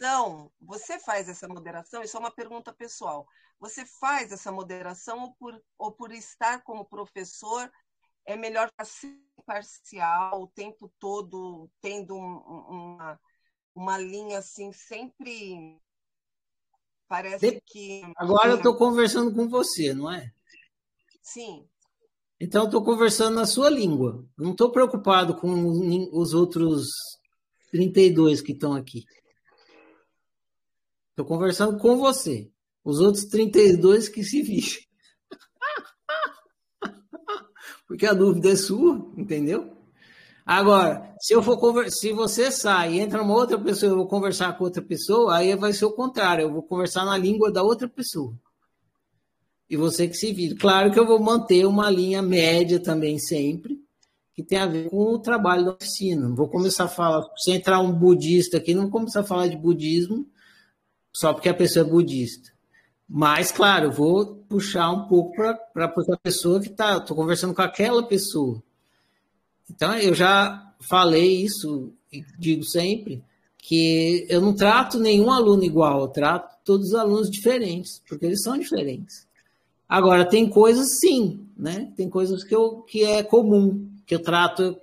Moderação, 0.00 0.52
você 0.60 0.98
faz 0.98 1.28
essa 1.28 1.48
moderação? 1.48 2.02
Isso 2.02 2.16
é 2.16 2.20
uma 2.20 2.30
pergunta 2.30 2.72
pessoal. 2.72 3.26
Você 3.58 3.84
faz 3.84 4.30
essa 4.30 4.52
moderação 4.52 5.22
ou 5.22 5.32
por, 5.34 5.62
ou 5.76 5.92
por 5.92 6.12
estar 6.12 6.62
como 6.62 6.84
professor 6.84 7.70
é 8.24 8.36
melhor 8.36 8.70
ser 8.84 9.18
imparcial 9.38 10.42
o 10.42 10.46
tempo 10.48 10.92
todo, 10.98 11.68
tendo 11.80 12.14
um, 12.14 12.36
uma, 12.36 13.20
uma 13.74 13.98
linha 13.98 14.38
assim, 14.38 14.70
sempre 14.72 15.80
Parece 17.08 17.52
de... 17.52 17.60
que. 17.64 18.02
Agora 18.16 18.50
eu 18.50 18.56
estou 18.58 18.76
conversando 18.76 19.34
com 19.34 19.48
você, 19.48 19.94
não 19.94 20.12
é? 20.12 20.30
Sim. 21.22 21.66
Então 22.38 22.66
estou 22.66 22.84
conversando 22.84 23.34
na 23.34 23.46
sua 23.46 23.70
língua. 23.70 24.24
Não 24.36 24.52
estou 24.52 24.70
preocupado 24.70 25.34
com 25.34 25.50
os 26.12 26.34
outros 26.34 26.86
32 27.72 28.42
que 28.42 28.52
estão 28.52 28.74
aqui. 28.74 29.04
Estou 31.18 31.26
conversando 31.26 31.76
com 31.78 31.96
você. 31.96 32.48
Os 32.84 33.00
outros 33.00 33.24
32 33.24 34.08
que 34.08 34.22
se 34.22 34.40
vixem. 34.40 34.84
Porque 37.88 38.06
a 38.06 38.14
dúvida 38.14 38.50
é 38.50 38.54
sua, 38.54 39.04
entendeu? 39.16 39.76
Agora, 40.46 41.12
se 41.20 41.34
eu 41.34 41.42
for 41.42 41.90
se 41.90 42.12
você 42.12 42.52
sai 42.52 42.94
e 42.94 43.00
entra 43.00 43.20
uma 43.20 43.34
outra 43.34 43.58
pessoa, 43.58 43.90
eu 43.90 43.96
vou 43.96 44.06
conversar 44.06 44.56
com 44.56 44.62
outra 44.62 44.80
pessoa, 44.80 45.36
aí 45.36 45.56
vai 45.56 45.72
ser 45.72 45.86
o 45.86 45.90
contrário, 45.90 46.42
eu 46.42 46.52
vou 46.52 46.62
conversar 46.62 47.04
na 47.04 47.16
língua 47.16 47.50
da 47.50 47.64
outra 47.64 47.88
pessoa. 47.88 48.32
E 49.68 49.76
você 49.76 50.06
que 50.06 50.14
se 50.14 50.32
vira. 50.32 50.54
Claro 50.54 50.92
que 50.92 51.00
eu 51.00 51.06
vou 51.06 51.18
manter 51.18 51.66
uma 51.66 51.90
linha 51.90 52.22
média 52.22 52.78
também 52.78 53.18
sempre, 53.18 53.76
que 54.36 54.44
tem 54.44 54.60
a 54.60 54.66
ver 54.66 54.88
com 54.88 55.14
o 55.14 55.18
trabalho 55.18 55.64
da 55.64 55.72
oficina. 55.72 56.28
Não 56.28 56.36
vou 56.36 56.48
começar 56.48 56.84
a 56.84 56.88
falar, 56.88 57.28
se 57.38 57.50
entrar 57.50 57.80
um 57.80 57.92
budista 57.92 58.58
aqui, 58.58 58.72
não 58.72 58.82
vou 58.82 58.92
começar 58.92 59.22
a 59.22 59.24
falar 59.24 59.48
de 59.48 59.56
budismo 59.56 60.24
só 61.12 61.32
porque 61.32 61.48
a 61.48 61.54
pessoa 61.54 61.86
é 61.86 61.88
budista. 61.88 62.52
Mas, 63.08 63.50
claro, 63.50 63.90
vou 63.90 64.36
puxar 64.48 64.90
um 64.90 65.08
pouco 65.08 65.34
para 65.34 65.86
a 65.86 66.18
pessoa 66.22 66.60
que 66.60 66.68
está. 66.68 66.98
Estou 66.98 67.16
conversando 67.16 67.54
com 67.54 67.62
aquela 67.62 68.02
pessoa. 68.02 68.62
Então, 69.70 69.94
eu 69.96 70.14
já 70.14 70.72
falei 70.88 71.42
isso 71.42 71.92
e 72.12 72.24
digo 72.38 72.64
sempre 72.64 73.22
que 73.58 74.26
eu 74.28 74.40
não 74.40 74.54
trato 74.54 74.98
nenhum 74.98 75.30
aluno 75.30 75.62
igual, 75.62 76.00
eu 76.00 76.08
trato 76.08 76.56
todos 76.64 76.88
os 76.88 76.94
alunos 76.94 77.30
diferentes, 77.30 78.00
porque 78.08 78.24
eles 78.24 78.42
são 78.42 78.56
diferentes. 78.56 79.26
Agora, 79.88 80.24
tem 80.24 80.48
coisas 80.48 80.98
sim, 81.00 81.46
né? 81.56 81.92
Tem 81.96 82.08
coisas 82.08 82.44
que, 82.44 82.54
eu, 82.54 82.82
que 82.82 83.04
é 83.04 83.22
comum, 83.22 83.90
que 84.06 84.14
eu 84.14 84.22
trato 84.22 84.78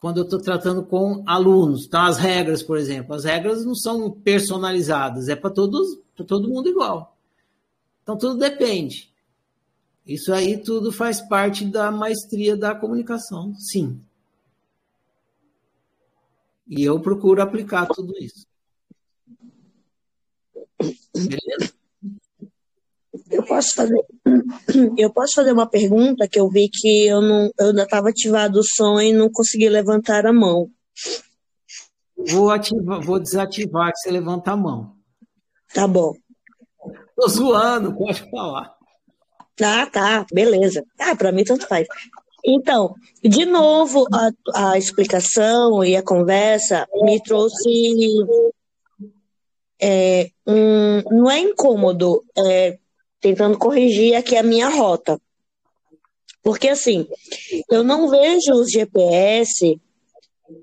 quando 0.00 0.18
eu 0.18 0.24
estou 0.24 0.40
tratando 0.40 0.84
com 0.84 1.22
alunos. 1.26 1.86
Então, 1.86 2.02
as 2.02 2.16
regras, 2.16 2.62
por 2.62 2.76
exemplo, 2.76 3.14
as 3.14 3.24
regras 3.24 3.64
não 3.64 3.74
são 3.74 4.10
personalizadas, 4.10 5.28
é 5.28 5.36
para 5.36 5.50
todos, 5.50 5.98
para 6.14 6.24
todo 6.24 6.48
mundo 6.48 6.68
igual. 6.68 7.16
Então, 8.02 8.16
tudo 8.16 8.38
depende. 8.38 9.12
Isso 10.06 10.32
aí 10.32 10.56
tudo 10.56 10.90
faz 10.90 11.20
parte 11.20 11.64
da 11.66 11.90
maestria 11.90 12.56
da 12.56 12.74
comunicação, 12.74 13.54
sim. 13.54 14.00
E 16.66 16.82
eu 16.82 17.00
procuro 17.00 17.42
aplicar 17.42 17.86
tudo 17.86 18.14
isso. 18.18 18.46
Beleza? 21.14 21.77
Eu 23.30 23.44
posso 23.44 23.74
fazer, 23.74 24.04
eu 24.96 25.12
posso 25.12 25.34
fazer 25.34 25.52
uma 25.52 25.68
pergunta 25.68 26.28
que 26.28 26.40
eu 26.40 26.48
vi 26.48 26.68
que 26.72 27.06
eu 27.06 27.20
não, 27.20 27.50
eu 27.58 27.68
ainda 27.68 27.82
estava 27.82 28.08
ativado 28.08 28.60
o 28.60 28.64
som 28.64 29.00
e 29.00 29.12
não 29.12 29.30
consegui 29.30 29.68
levantar 29.68 30.26
a 30.26 30.32
mão. 30.32 30.70
Vou 32.16 32.50
ativar, 32.50 33.00
vou 33.00 33.20
desativar 33.20 33.92
que 33.92 33.98
você 33.98 34.10
levanta 34.10 34.52
a 34.52 34.56
mão. 34.56 34.96
Tá 35.72 35.86
bom. 35.86 36.14
Tô 37.14 37.28
zoando, 37.28 37.96
pode 37.96 38.28
falar. 38.30 38.74
Ah, 39.62 39.86
tá, 39.86 40.26
beleza. 40.32 40.84
Ah, 40.98 41.16
para 41.16 41.32
mim 41.32 41.44
tanto 41.44 41.66
faz. 41.66 41.86
Então, 42.44 42.94
de 43.22 43.44
novo, 43.44 44.06
a, 44.12 44.70
a 44.70 44.78
explicação 44.78 45.84
e 45.84 45.96
a 45.96 46.02
conversa 46.02 46.86
me 47.02 47.20
trouxe 47.22 47.68
é, 49.80 50.30
um, 50.46 51.02
não 51.10 51.30
é 51.30 51.40
incômodo, 51.40 52.24
é, 52.36 52.78
tentando 53.20 53.58
corrigir 53.58 54.14
aqui 54.14 54.36
a 54.36 54.42
minha 54.42 54.68
rota. 54.68 55.20
Porque 56.42 56.68
assim, 56.68 57.06
eu 57.70 57.82
não 57.82 58.08
vejo 58.08 58.52
os 58.54 58.70
GPS 58.70 59.80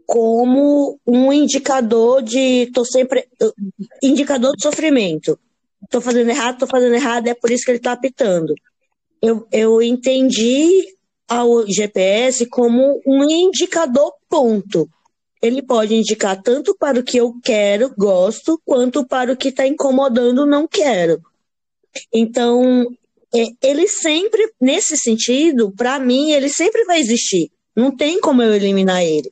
como 0.06 1.00
um 1.06 1.32
indicador 1.32 2.22
de 2.22 2.72
tô 2.74 2.84
sempre 2.84 3.28
indicador 4.02 4.56
de 4.56 4.64
sofrimento. 4.64 5.40
Tô 5.90 6.02
fazendo 6.02 6.30
errado, 6.30 6.60
tô 6.60 6.68
fazendo 6.68 6.96
errado, 6.96 7.28
é 7.28 7.34
por 7.34 7.52
isso 7.52 7.66
que 7.66 7.72
ele 7.72 7.80
tá 7.80 7.92
apitando. 7.92 8.54
Eu, 9.22 9.48
eu 9.52 9.82
entendi 9.82 10.96
ao 11.28 11.68
GPS 11.68 12.46
como 12.48 13.02
um 13.06 13.30
indicador 13.30 14.14
ponto. 14.30 14.90
Ele 15.42 15.62
pode 15.62 15.94
indicar 15.94 16.42
tanto 16.42 16.76
para 16.76 17.00
o 17.00 17.04
que 17.04 17.18
eu 17.18 17.34
quero, 17.44 17.94
gosto, 17.96 18.60
quanto 18.66 19.06
para 19.06 19.34
o 19.34 19.38
que 19.38 19.50
está 19.50 19.68
incomodando, 19.68 20.46
não 20.46 20.68
quero. 20.68 21.22
Então, 22.14 22.86
é, 23.34 23.46
ele 23.62 23.88
sempre, 23.88 24.52
nesse 24.62 24.98
sentido, 24.98 25.72
para 25.76 26.00
mim, 26.00 26.32
ele 26.32 26.50
sempre 26.50 26.86
vai 26.86 27.00
existir. 27.00 27.52
Não 27.76 27.96
tem 27.96 28.20
como 28.20 28.42
eu 28.42 28.54
eliminar 28.54 29.04
ele. 29.04 29.32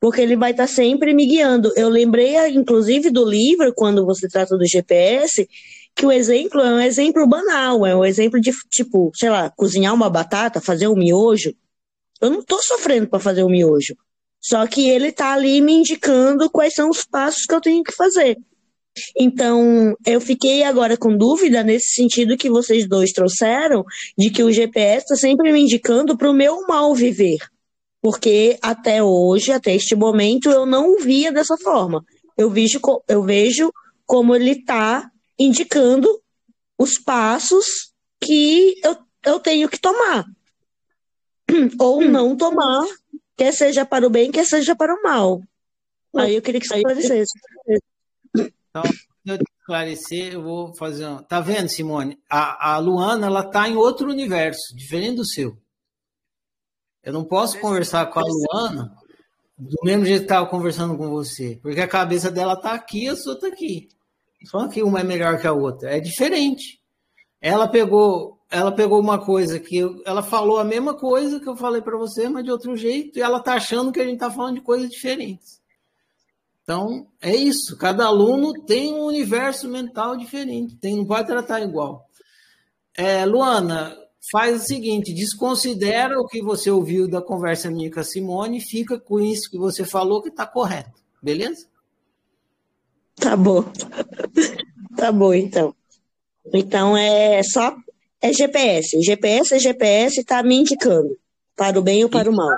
Porque 0.00 0.20
ele 0.20 0.36
vai 0.36 0.50
estar 0.50 0.66
tá 0.66 0.72
sempre 0.72 1.14
me 1.14 1.26
guiando. 1.26 1.72
Eu 1.76 1.88
lembrei, 1.88 2.36
inclusive, 2.48 3.10
do 3.10 3.24
livro, 3.24 3.72
quando 3.74 4.04
você 4.04 4.28
trata 4.28 4.56
do 4.56 4.66
GPS, 4.66 5.48
que 5.94 6.04
o 6.04 6.12
exemplo 6.12 6.60
é 6.60 6.74
um 6.74 6.80
exemplo 6.80 7.26
banal, 7.26 7.86
é 7.86 7.94
um 7.94 8.04
exemplo 8.04 8.40
de, 8.40 8.50
tipo, 8.70 9.10
sei 9.14 9.30
lá, 9.30 9.50
cozinhar 9.50 9.94
uma 9.94 10.10
batata, 10.10 10.60
fazer 10.60 10.88
um 10.88 10.96
miojo. 10.96 11.54
Eu 12.20 12.30
não 12.30 12.40
estou 12.40 12.60
sofrendo 12.60 13.06
para 13.06 13.20
fazer 13.20 13.44
um 13.44 13.50
miojo. 13.50 13.94
Só 14.42 14.66
que 14.66 14.88
ele 14.90 15.08
está 15.08 15.32
ali 15.32 15.60
me 15.60 15.72
indicando 15.72 16.50
quais 16.50 16.74
são 16.74 16.90
os 16.90 17.04
passos 17.04 17.46
que 17.46 17.54
eu 17.54 17.60
tenho 17.60 17.82
que 17.82 17.92
fazer. 17.92 18.36
Então, 19.18 19.96
eu 20.06 20.20
fiquei 20.20 20.62
agora 20.62 20.96
com 20.96 21.16
dúvida 21.16 21.62
nesse 21.62 21.94
sentido 21.94 22.36
que 22.36 22.50
vocês 22.50 22.88
dois 22.88 23.12
trouxeram, 23.12 23.84
de 24.16 24.30
que 24.30 24.42
o 24.42 24.52
GPS 24.52 25.02
está 25.02 25.16
sempre 25.16 25.52
me 25.52 25.60
indicando 25.60 26.16
para 26.16 26.30
o 26.30 26.34
meu 26.34 26.66
mal 26.66 26.94
viver. 26.94 27.38
Porque 28.00 28.58
até 28.62 29.02
hoje, 29.02 29.50
até 29.50 29.74
este 29.74 29.96
momento, 29.96 30.50
eu 30.50 30.66
não 30.66 30.94
o 30.94 31.00
via 31.00 31.32
dessa 31.32 31.56
forma. 31.56 32.04
Eu 32.36 32.50
vejo, 32.50 32.80
eu 33.08 33.22
vejo 33.22 33.72
como 34.06 34.34
ele 34.34 34.50
está 34.52 35.10
indicando 35.38 36.08
os 36.78 36.98
passos 36.98 37.92
que 38.20 38.74
eu, 38.84 38.96
eu 39.24 39.40
tenho 39.40 39.68
que 39.68 39.78
tomar. 39.78 40.24
Ou 41.80 42.02
hum. 42.02 42.08
não 42.08 42.36
tomar, 42.36 42.84
quer 43.36 43.52
seja 43.52 43.84
para 43.84 44.06
o 44.06 44.10
bem, 44.10 44.30
quer 44.30 44.44
seja 44.44 44.76
para 44.76 44.94
o 44.94 45.02
mal. 45.02 45.40
Aí 46.16 46.36
eu 46.36 46.42
queria 46.42 46.60
que 46.60 46.66
você 46.68 46.76
esclarecesse. 46.76 47.32
Então, 48.76 48.90
eu 49.24 49.38
esclarecer, 49.60 50.32
eu 50.32 50.42
vou 50.42 50.74
fazer 50.74 51.06
uma... 51.06 51.22
Tá 51.22 51.40
vendo, 51.40 51.68
Simone? 51.68 52.18
A, 52.28 52.72
a 52.74 52.78
Luana, 52.78 53.28
ela 53.28 53.44
tá 53.44 53.68
em 53.68 53.76
outro 53.76 54.10
universo, 54.10 54.74
diferente 54.74 55.18
do 55.18 55.24
seu. 55.24 55.56
Eu 57.00 57.12
não 57.12 57.24
posso 57.24 57.60
conversar 57.60 58.06
com 58.06 58.18
a 58.18 58.24
Luana 58.24 58.92
do 59.56 59.76
mesmo 59.84 60.04
jeito 60.04 60.22
que 60.22 60.24
estava 60.24 60.46
conversando 60.46 60.96
com 60.96 61.08
você, 61.08 61.56
porque 61.62 61.80
a 61.80 61.86
cabeça 61.86 62.32
dela 62.32 62.56
tá 62.56 62.72
aqui 62.72 63.04
e 63.04 63.08
a 63.08 63.16
sua 63.16 63.38
tá 63.38 63.46
aqui. 63.46 63.88
Só 64.44 64.66
que 64.66 64.82
uma 64.82 65.00
é 65.00 65.04
melhor 65.04 65.40
que 65.40 65.46
a 65.46 65.52
outra, 65.52 65.96
é 65.96 66.00
diferente. 66.00 66.80
Ela 67.40 67.68
pegou, 67.68 68.40
ela 68.50 68.72
pegou 68.72 68.98
uma 68.98 69.24
coisa 69.24 69.60
que 69.60 69.76
eu, 69.76 70.02
ela 70.04 70.22
falou 70.22 70.58
a 70.58 70.64
mesma 70.64 70.94
coisa 70.94 71.38
que 71.38 71.48
eu 71.48 71.56
falei 71.56 71.80
para 71.80 71.96
você, 71.96 72.28
mas 72.28 72.42
de 72.42 72.50
outro 72.50 72.76
jeito, 72.76 73.18
e 73.18 73.22
ela 73.22 73.38
tá 73.38 73.54
achando 73.54 73.92
que 73.92 74.00
a 74.00 74.04
gente 74.04 74.18
tá 74.18 74.30
falando 74.30 74.56
de 74.56 74.62
coisas 74.62 74.90
diferentes. 74.90 75.62
Então, 76.64 77.06
é 77.20 77.36
isso. 77.36 77.76
Cada 77.76 78.06
aluno 78.06 78.52
tem 78.64 78.92
um 78.92 79.04
universo 79.04 79.68
mental 79.68 80.16
diferente, 80.16 80.76
tem, 80.76 80.96
não 80.96 81.04
pode 81.04 81.28
tratar 81.28 81.60
igual. 81.60 82.08
É, 82.96 83.24
Luana, 83.26 83.94
faz 84.32 84.62
o 84.62 84.66
seguinte: 84.66 85.12
desconsidera 85.12 86.18
o 86.18 86.26
que 86.26 86.42
você 86.42 86.70
ouviu 86.70 87.06
da 87.08 87.20
conversa 87.20 87.70
minha 87.70 87.90
com 87.90 88.00
a 88.00 88.04
Simone, 88.04 88.60
fica 88.60 88.98
com 88.98 89.20
isso 89.20 89.50
que 89.50 89.58
você 89.58 89.84
falou 89.84 90.22
que 90.22 90.30
está 90.30 90.46
correto, 90.46 91.02
beleza? 91.22 91.66
Tá 93.16 93.36
bom. 93.36 93.64
tá 94.96 95.12
bom, 95.12 95.34
então. 95.34 95.74
Então 96.52 96.96
é 96.96 97.42
só 97.42 97.76
é 98.22 98.32
GPS. 98.32 99.02
GPS 99.02 99.54
é 99.54 99.58
GPS, 99.58 100.20
está 100.20 100.42
me 100.42 100.56
indicando 100.56 101.16
para 101.54 101.78
o 101.78 101.82
bem 101.82 102.02
ou 102.04 102.10
para 102.10 102.30
o 102.30 102.34
mal. 102.34 102.56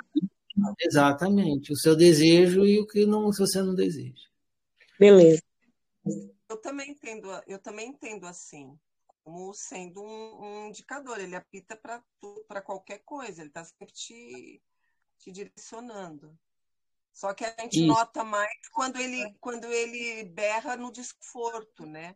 Exatamente. 0.80 1.72
O 1.72 1.76
seu 1.76 1.96
desejo 1.96 2.64
e 2.64 2.78
o 2.78 2.86
que 2.86 3.06
não, 3.06 3.30
se 3.32 3.40
você 3.40 3.62
não 3.62 3.74
deseja. 3.74 4.26
Beleza. 4.98 5.42
Eu 6.48 6.56
também 6.58 6.90
entendo, 6.90 7.28
eu 7.46 7.58
também 7.58 7.88
entendo 7.88 8.26
assim, 8.26 8.78
como 9.24 9.52
sendo 9.52 10.02
um, 10.02 10.44
um 10.44 10.68
indicador. 10.68 11.20
Ele 11.20 11.34
apita 11.34 11.76
para 11.76 12.62
qualquer 12.62 13.00
coisa, 13.04 13.40
ele 13.40 13.48
está 13.48 13.64
sempre 13.64 13.92
te, 13.92 14.62
te 15.18 15.30
direcionando. 15.30 16.38
Só 17.12 17.32
que 17.32 17.44
a 17.44 17.54
gente 17.60 17.78
Isso. 17.78 17.86
nota 17.86 18.22
mais 18.22 18.52
quando 18.72 19.00
ele, 19.00 19.34
quando 19.40 19.64
ele 19.66 20.24
berra 20.24 20.76
no 20.76 20.92
desconforto, 20.92 21.86
né? 21.86 22.14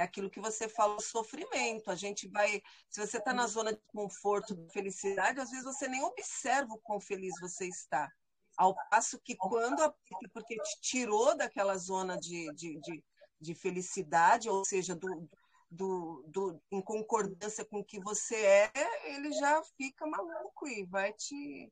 É 0.00 0.02
aquilo 0.02 0.30
que 0.30 0.40
você 0.40 0.66
falou, 0.66 0.98
sofrimento. 0.98 1.90
A 1.90 1.94
gente 1.94 2.26
vai. 2.26 2.62
Se 2.88 3.06
você 3.06 3.18
está 3.18 3.34
na 3.34 3.46
zona 3.46 3.74
de 3.74 3.82
conforto, 3.88 4.56
de 4.56 4.72
felicidade, 4.72 5.40
às 5.40 5.50
vezes 5.50 5.64
você 5.64 5.86
nem 5.88 6.02
observa 6.02 6.72
o 6.72 6.78
quão 6.78 6.98
feliz 6.98 7.34
você 7.38 7.66
está. 7.66 8.10
Ao 8.56 8.74
passo 8.88 9.20
que 9.20 9.36
quando 9.36 9.94
porque 10.32 10.56
te 10.56 10.80
tirou 10.80 11.36
daquela 11.36 11.76
zona 11.76 12.18
de, 12.18 12.50
de, 12.54 12.80
de, 12.80 13.04
de 13.38 13.54
felicidade, 13.54 14.48
ou 14.48 14.64
seja, 14.64 14.94
do, 14.96 15.28
do, 15.70 16.24
do, 16.28 16.62
em 16.72 16.80
concordância 16.80 17.62
com 17.64 17.80
o 17.80 17.84
que 17.84 18.00
você 18.00 18.36
é, 18.36 18.72
ele 19.14 19.30
já 19.32 19.62
fica 19.76 20.06
maluco 20.06 20.66
e 20.66 20.86
vai 20.86 21.12
te, 21.12 21.70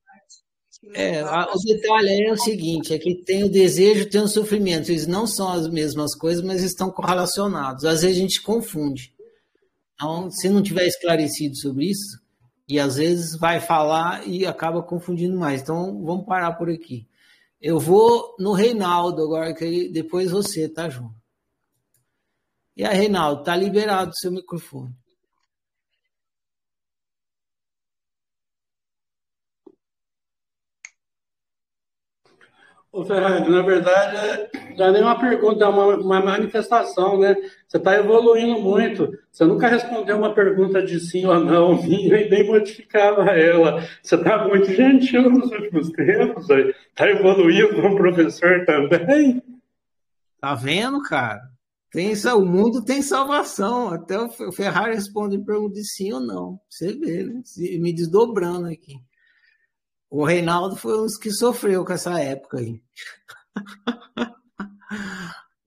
é, 0.94 1.24
o 1.24 1.58
detalhe 1.64 2.24
é 2.24 2.32
o 2.32 2.36
seguinte, 2.36 2.94
é 2.94 2.98
que 2.98 3.14
tem 3.22 3.44
o 3.44 3.50
desejo, 3.50 4.08
tem 4.08 4.20
o 4.20 4.28
sofrimento. 4.28 4.90
Eles 4.90 5.06
não 5.06 5.26
são 5.26 5.50
as 5.50 5.68
mesmas 5.68 6.14
coisas, 6.14 6.42
mas 6.42 6.62
estão 6.62 6.90
correlacionados. 6.90 7.84
Às 7.84 8.02
vezes 8.02 8.16
a 8.16 8.20
gente 8.20 8.42
confunde. 8.42 9.12
Então, 9.94 10.30
se 10.30 10.48
não 10.48 10.62
tiver 10.62 10.86
esclarecido 10.86 11.56
sobre 11.56 11.86
isso, 11.86 12.20
e 12.68 12.78
às 12.78 12.96
vezes 12.96 13.36
vai 13.36 13.60
falar 13.60 14.26
e 14.28 14.46
acaba 14.46 14.82
confundindo 14.82 15.36
mais. 15.36 15.62
Então, 15.62 16.04
vamos 16.04 16.26
parar 16.26 16.52
por 16.52 16.70
aqui. 16.70 17.08
Eu 17.60 17.80
vou 17.80 18.36
no 18.38 18.52
Reinaldo 18.52 19.22
agora, 19.22 19.54
que 19.54 19.88
depois 19.88 20.30
você, 20.30 20.68
tá, 20.68 20.88
João? 20.88 21.12
E 22.76 22.84
aí, 22.84 22.96
Reinaldo, 22.96 23.42
tá 23.42 23.56
liberado 23.56 24.12
o 24.12 24.16
seu 24.16 24.30
microfone. 24.30 24.94
Ô, 32.90 33.04
Ferrari, 33.04 33.50
na 33.50 33.60
verdade, 33.60 34.48
não 34.76 34.86
é 34.86 34.92
nem 34.92 35.02
uma 35.02 35.20
pergunta, 35.20 35.62
é 35.62 35.68
uma, 35.68 35.96
uma 35.96 36.24
manifestação, 36.24 37.18
né? 37.18 37.36
Você 37.66 37.76
está 37.76 37.96
evoluindo 37.96 38.58
muito. 38.60 39.12
Você 39.30 39.44
nunca 39.44 39.68
respondeu 39.68 40.16
uma 40.16 40.34
pergunta 40.34 40.82
de 40.82 40.98
sim 40.98 41.26
ou 41.26 41.38
não 41.38 41.78
e 41.84 42.28
nem 42.30 42.46
modificava 42.46 43.30
ela. 43.32 43.86
Você 44.02 44.14
está 44.14 44.48
muito 44.48 44.72
gentil 44.72 45.30
nos 45.30 45.50
últimos 45.50 45.90
tempos, 45.90 46.48
está 46.48 47.10
evoluindo 47.10 47.74
como 47.74 47.96
professor 47.96 48.64
também. 48.64 49.42
Tá 50.40 50.54
vendo, 50.54 51.02
cara? 51.02 51.42
Tem, 51.90 52.14
o 52.14 52.44
mundo 52.44 52.82
tem 52.82 53.02
salvação. 53.02 53.88
Até 53.88 54.18
o 54.18 54.52
Ferrari 54.52 54.94
responde 54.94 55.38
pergunta 55.38 55.74
de 55.74 55.84
sim 55.84 56.12
ou 56.12 56.20
não. 56.20 56.58
Você 56.68 56.94
vê, 56.94 57.22
né? 57.22 57.42
Me 57.78 57.92
desdobrando 57.92 58.66
aqui. 58.66 58.94
O 60.10 60.24
Reinaldo 60.24 60.76
foi 60.76 60.98
um 60.98 61.02
dos 61.02 61.18
que 61.18 61.30
sofreu 61.30 61.84
com 61.84 61.92
essa 61.92 62.18
época 62.18 62.58
aí. 62.58 62.80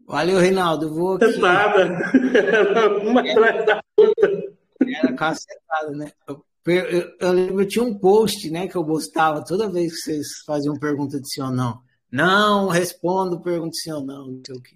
Valeu, 0.07 0.39
Reinaldo. 0.39 0.93
Vou 0.93 1.15
aqui. 1.15 1.37
Nada. 1.37 2.11
Uma 3.03 3.21
atrás 3.21 3.65
da 3.65 3.81
outra. 3.95 4.43
Era 4.81 5.13
cacetada, 5.13 5.91
né? 5.91 6.11
Eu, 6.27 6.43
eu, 6.65 7.11
eu 7.19 7.31
lembro, 7.31 7.65
tinha 7.65 7.83
um 7.83 7.97
post, 7.97 8.49
né, 8.49 8.67
que 8.67 8.75
eu 8.75 8.83
postava 8.83 9.43
toda 9.43 9.71
vez 9.71 9.93
que 9.93 10.01
vocês 10.01 10.27
faziam 10.45 10.77
pergunta 10.77 11.19
de 11.19 11.31
sim 11.31 11.41
ou 11.41 11.51
não. 11.51 11.81
Não, 12.11 12.67
respondo 12.67 13.41
pergunta 13.41 13.71
de 13.71 13.81
sim 13.81 13.91
ou 13.91 14.03
não, 14.03 14.27
não 14.27 14.41
sei 14.45 14.55
o 14.55 14.61
quê. 14.61 14.75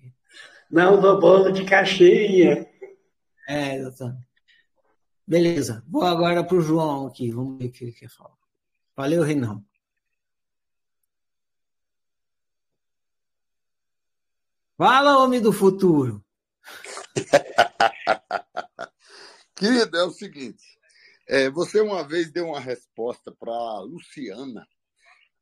Não, 0.71 0.99
do 0.99 1.19
bolo 1.19 1.51
de 1.51 1.65
caixinha. 1.65 2.65
É, 3.47 3.77
exatamente. 3.77 4.25
Beleza. 5.27 5.83
Vou 5.87 6.03
agora 6.03 6.43
para 6.43 6.57
o 6.57 6.61
João 6.61 7.07
aqui. 7.07 7.31
Vamos 7.31 7.57
ver 7.57 7.65
o 7.65 7.71
que 7.71 7.83
ele 7.83 7.91
quer 7.91 8.09
falar. 8.09 8.44
Valeu, 8.95 9.23
Reinaldo. 9.23 9.65
Fala, 14.77 15.17
homem 15.17 15.41
do 15.41 15.51
futuro. 15.51 16.23
Querido, 19.55 19.97
é 19.97 20.03
o 20.03 20.11
seguinte: 20.11 20.63
é, 21.27 21.49
você 21.49 21.81
uma 21.81 22.07
vez 22.07 22.31
deu 22.31 22.47
uma 22.47 22.59
resposta 22.59 23.31
para 23.31 23.79
Luciana 23.79 24.67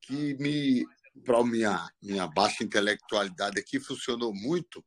que 0.01 0.35
me, 0.35 0.85
para 1.23 1.43
minha 1.43 1.89
minha 2.01 2.27
baixa 2.27 2.63
intelectualidade 2.63 3.59
aqui, 3.59 3.79
funcionou 3.79 4.33
muito. 4.33 4.83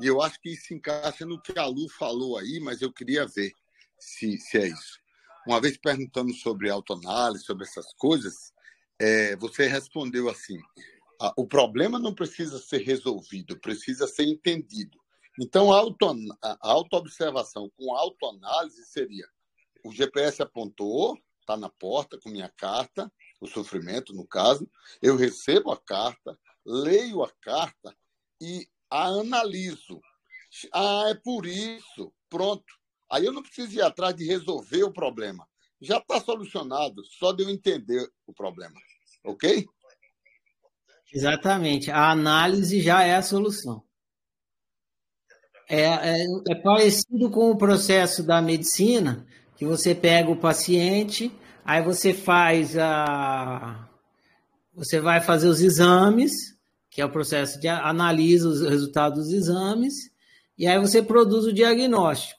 E 0.00 0.06
eu 0.06 0.22
acho 0.22 0.40
que 0.40 0.50
isso 0.52 0.74
encaixa 0.74 1.24
no 1.26 1.40
que 1.40 1.58
a 1.58 1.66
Lu 1.66 1.88
falou 1.88 2.38
aí, 2.38 2.60
mas 2.60 2.82
eu 2.82 2.92
queria 2.92 3.26
ver 3.26 3.52
se, 3.98 4.38
se 4.38 4.58
é 4.58 4.68
isso. 4.68 5.00
Uma 5.46 5.60
vez 5.60 5.76
perguntando 5.76 6.32
sobre 6.34 6.70
autoanálise, 6.70 7.44
sobre 7.44 7.64
essas 7.64 7.92
coisas, 7.94 8.52
é, 8.98 9.36
você 9.36 9.66
respondeu 9.66 10.28
assim: 10.28 10.58
o 11.36 11.46
problema 11.46 11.98
não 11.98 12.14
precisa 12.14 12.58
ser 12.58 12.78
resolvido, 12.78 13.58
precisa 13.58 14.06
ser 14.06 14.24
entendido. 14.24 14.98
Então, 15.40 15.72
a, 15.72 15.78
auto, 15.78 16.14
autoobservação 16.60 17.70
com 17.76 17.94
autoanálise 17.94 18.84
seria: 18.84 19.26
o 19.84 19.92
GPS 19.92 20.42
apontou, 20.42 21.18
está 21.40 21.56
na 21.56 21.68
porta 21.68 22.18
com 22.18 22.28
minha 22.28 22.48
carta, 22.48 23.10
o 23.40 23.46
sofrimento, 23.46 24.12
no 24.12 24.26
caso, 24.26 24.68
eu 25.00 25.16
recebo 25.16 25.70
a 25.70 25.76
carta, 25.76 26.38
leio 26.64 27.22
a 27.22 27.30
carta 27.40 27.96
e 28.40 28.68
a 28.90 29.06
analiso. 29.06 30.00
Ah, 30.72 31.06
é 31.08 31.14
por 31.14 31.46
isso. 31.46 32.12
Pronto. 32.28 32.77
Aí 33.10 33.24
eu 33.24 33.32
não 33.32 33.42
preciso 33.42 33.76
ir 33.76 33.82
atrás 33.82 34.14
de 34.14 34.26
resolver 34.26 34.84
o 34.84 34.92
problema. 34.92 35.46
Já 35.80 35.98
está 35.98 36.20
solucionado, 36.20 37.04
só 37.04 37.32
de 37.32 37.42
eu 37.42 37.50
entender 37.50 38.08
o 38.26 38.32
problema. 38.32 38.74
Ok? 39.24 39.66
Exatamente. 41.12 41.90
A 41.90 42.10
análise 42.10 42.80
já 42.80 43.02
é 43.02 43.14
a 43.14 43.22
solução. 43.22 43.82
É, 45.68 45.82
é, 45.82 46.24
é, 46.48 46.54
parecido 46.54 47.30
com 47.30 47.50
o 47.50 47.58
processo 47.58 48.22
da 48.22 48.40
medicina, 48.40 49.26
que 49.56 49.66
você 49.66 49.94
pega 49.94 50.30
o 50.30 50.36
paciente, 50.36 51.30
aí 51.64 51.82
você 51.82 52.14
faz 52.14 52.76
a. 52.78 53.86
Você 54.74 54.98
vai 54.98 55.20
fazer 55.20 55.48
os 55.48 55.60
exames, 55.60 56.32
que 56.90 57.02
é 57.02 57.04
o 57.04 57.10
processo 57.10 57.60
de 57.60 57.68
analisa 57.68 58.48
os 58.48 58.62
resultados 58.62 59.24
dos 59.24 59.32
exames, 59.34 59.94
e 60.56 60.66
aí 60.66 60.78
você 60.78 61.02
produz 61.02 61.44
o 61.44 61.52
diagnóstico. 61.52 62.37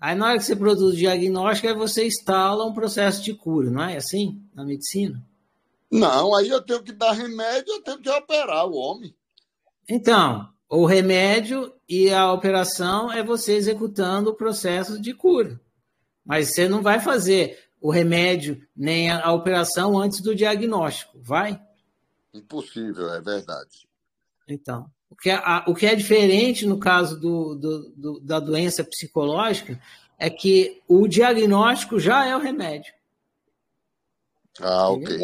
Aí 0.00 0.14
na 0.14 0.26
hora 0.26 0.38
que 0.38 0.44
você 0.44 0.54
produz 0.54 0.94
o 0.94 0.96
diagnóstico, 0.96 1.68
aí 1.68 1.74
você 1.74 2.06
instala 2.06 2.64
um 2.64 2.74
processo 2.74 3.22
de 3.22 3.34
cura, 3.34 3.70
não 3.70 3.82
é 3.82 3.96
assim 3.96 4.42
na 4.54 4.64
medicina? 4.64 5.24
Não, 5.90 6.34
aí 6.34 6.48
eu 6.48 6.62
tenho 6.62 6.82
que 6.82 6.92
dar 6.92 7.12
remédio, 7.12 7.72
eu 7.72 7.82
tenho 7.82 7.98
que 7.98 8.10
operar 8.10 8.66
o 8.66 8.74
homem. 8.74 9.14
Então, 9.88 10.48
o 10.68 10.84
remédio 10.84 11.72
e 11.88 12.10
a 12.10 12.32
operação 12.32 13.10
é 13.10 13.22
você 13.22 13.54
executando 13.54 14.30
o 14.30 14.34
processo 14.34 15.00
de 15.00 15.14
cura. 15.14 15.60
Mas 16.24 16.54
você 16.54 16.68
não 16.68 16.82
vai 16.82 16.98
fazer 17.00 17.58
o 17.80 17.90
remédio 17.90 18.66
nem 18.76 19.10
a 19.10 19.32
operação 19.32 19.96
antes 19.96 20.20
do 20.20 20.34
diagnóstico, 20.34 21.18
vai? 21.22 21.60
Impossível, 22.34 23.08
é 23.14 23.20
verdade. 23.20 23.88
Então, 24.48 24.90
o 25.10 25.16
que 25.16 25.30
é, 25.30 25.40
o 25.66 25.74
que 25.74 25.86
é 25.86 25.94
diferente 25.94 26.66
no 26.66 26.78
caso 26.78 27.18
do, 27.18 27.54
do, 27.54 27.92
do, 27.96 28.20
da 28.20 28.40
doença 28.40 28.84
psicológica 28.84 29.80
é 30.18 30.28
que 30.28 30.82
o 30.88 31.06
diagnóstico 31.06 31.98
já 31.98 32.26
é 32.26 32.34
o 32.34 32.40
remédio. 32.40 32.92
Ah, 34.60 34.90
ok. 34.90 35.18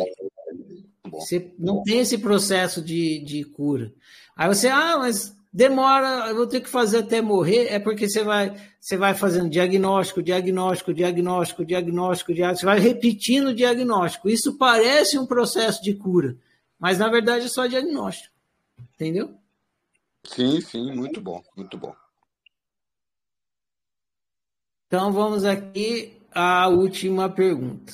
Você 1.11 1.53
não 1.59 1.83
tem 1.83 2.01
esse 2.01 2.19
processo 2.19 2.83
de, 2.83 3.19
de 3.21 3.45
cura. 3.45 3.93
Aí 4.37 4.49
você, 4.49 4.69
ah, 4.69 4.97
mas 4.99 5.37
demora, 5.53 6.29
eu 6.29 6.37
vou 6.37 6.47
ter 6.47 6.61
que 6.61 6.69
fazer 6.69 6.99
até 6.99 7.21
morrer, 7.21 7.67
é 7.67 7.79
porque 7.79 8.09
você 8.09 8.25
vai, 8.25 8.57
você 8.81 8.97
vai 8.97 9.15
fazendo 9.15 9.51
diagnóstico, 9.51 10.23
diagnóstico, 10.23 10.93
diagnóstico, 10.93 11.65
diagnóstico, 11.65 12.33
diagnóstico, 12.33 12.61
você 12.61 12.67
vai 12.67 12.79
repetindo 12.79 13.49
o 13.49 13.55
diagnóstico. 13.55 14.29
Isso 14.31 14.57
parece 14.57 15.19
um 15.19 15.27
processo 15.27 15.83
de 15.83 15.95
cura, 15.95 16.37
mas 16.79 16.99
na 16.99 17.09
verdade 17.09 17.47
é 17.47 17.49
só 17.49 17.67
diagnóstico. 17.67 18.33
Entendeu? 18.95 19.35
Sim, 20.27 20.61
sim, 20.61 20.93
muito 20.93 21.21
bom, 21.21 21.43
muito 21.57 21.77
bom. 21.77 21.95
Então 24.87 25.13
vamos 25.13 25.45
aqui 25.45 26.21
à 26.31 26.69
última 26.69 27.29
pergunta. 27.29 27.93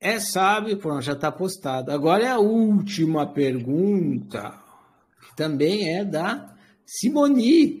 É 0.00 0.20
sábio, 0.20 0.76
pronto, 0.78 1.00
já 1.02 1.12
está 1.12 1.32
postado. 1.32 1.90
Agora 1.90 2.24
é 2.24 2.28
a 2.28 2.38
última 2.38 3.26
pergunta, 3.26 4.62
que 5.20 5.36
também 5.36 5.96
é 5.96 6.04
da 6.04 6.54
Simoni. 6.84 7.80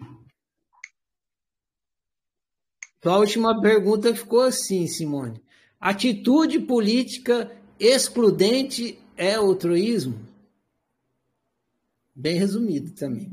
Então, 2.98 3.14
a 3.14 3.18
última 3.18 3.60
pergunta 3.60 4.14
ficou 4.14 4.40
assim, 4.40 4.86
Simone. 4.86 5.42
Atitude 5.78 6.60
política 6.60 7.54
excludente 7.78 8.98
é 9.16 9.34
altruísmo? 9.34 10.18
Bem 12.14 12.38
resumido 12.38 12.92
também, 12.92 13.30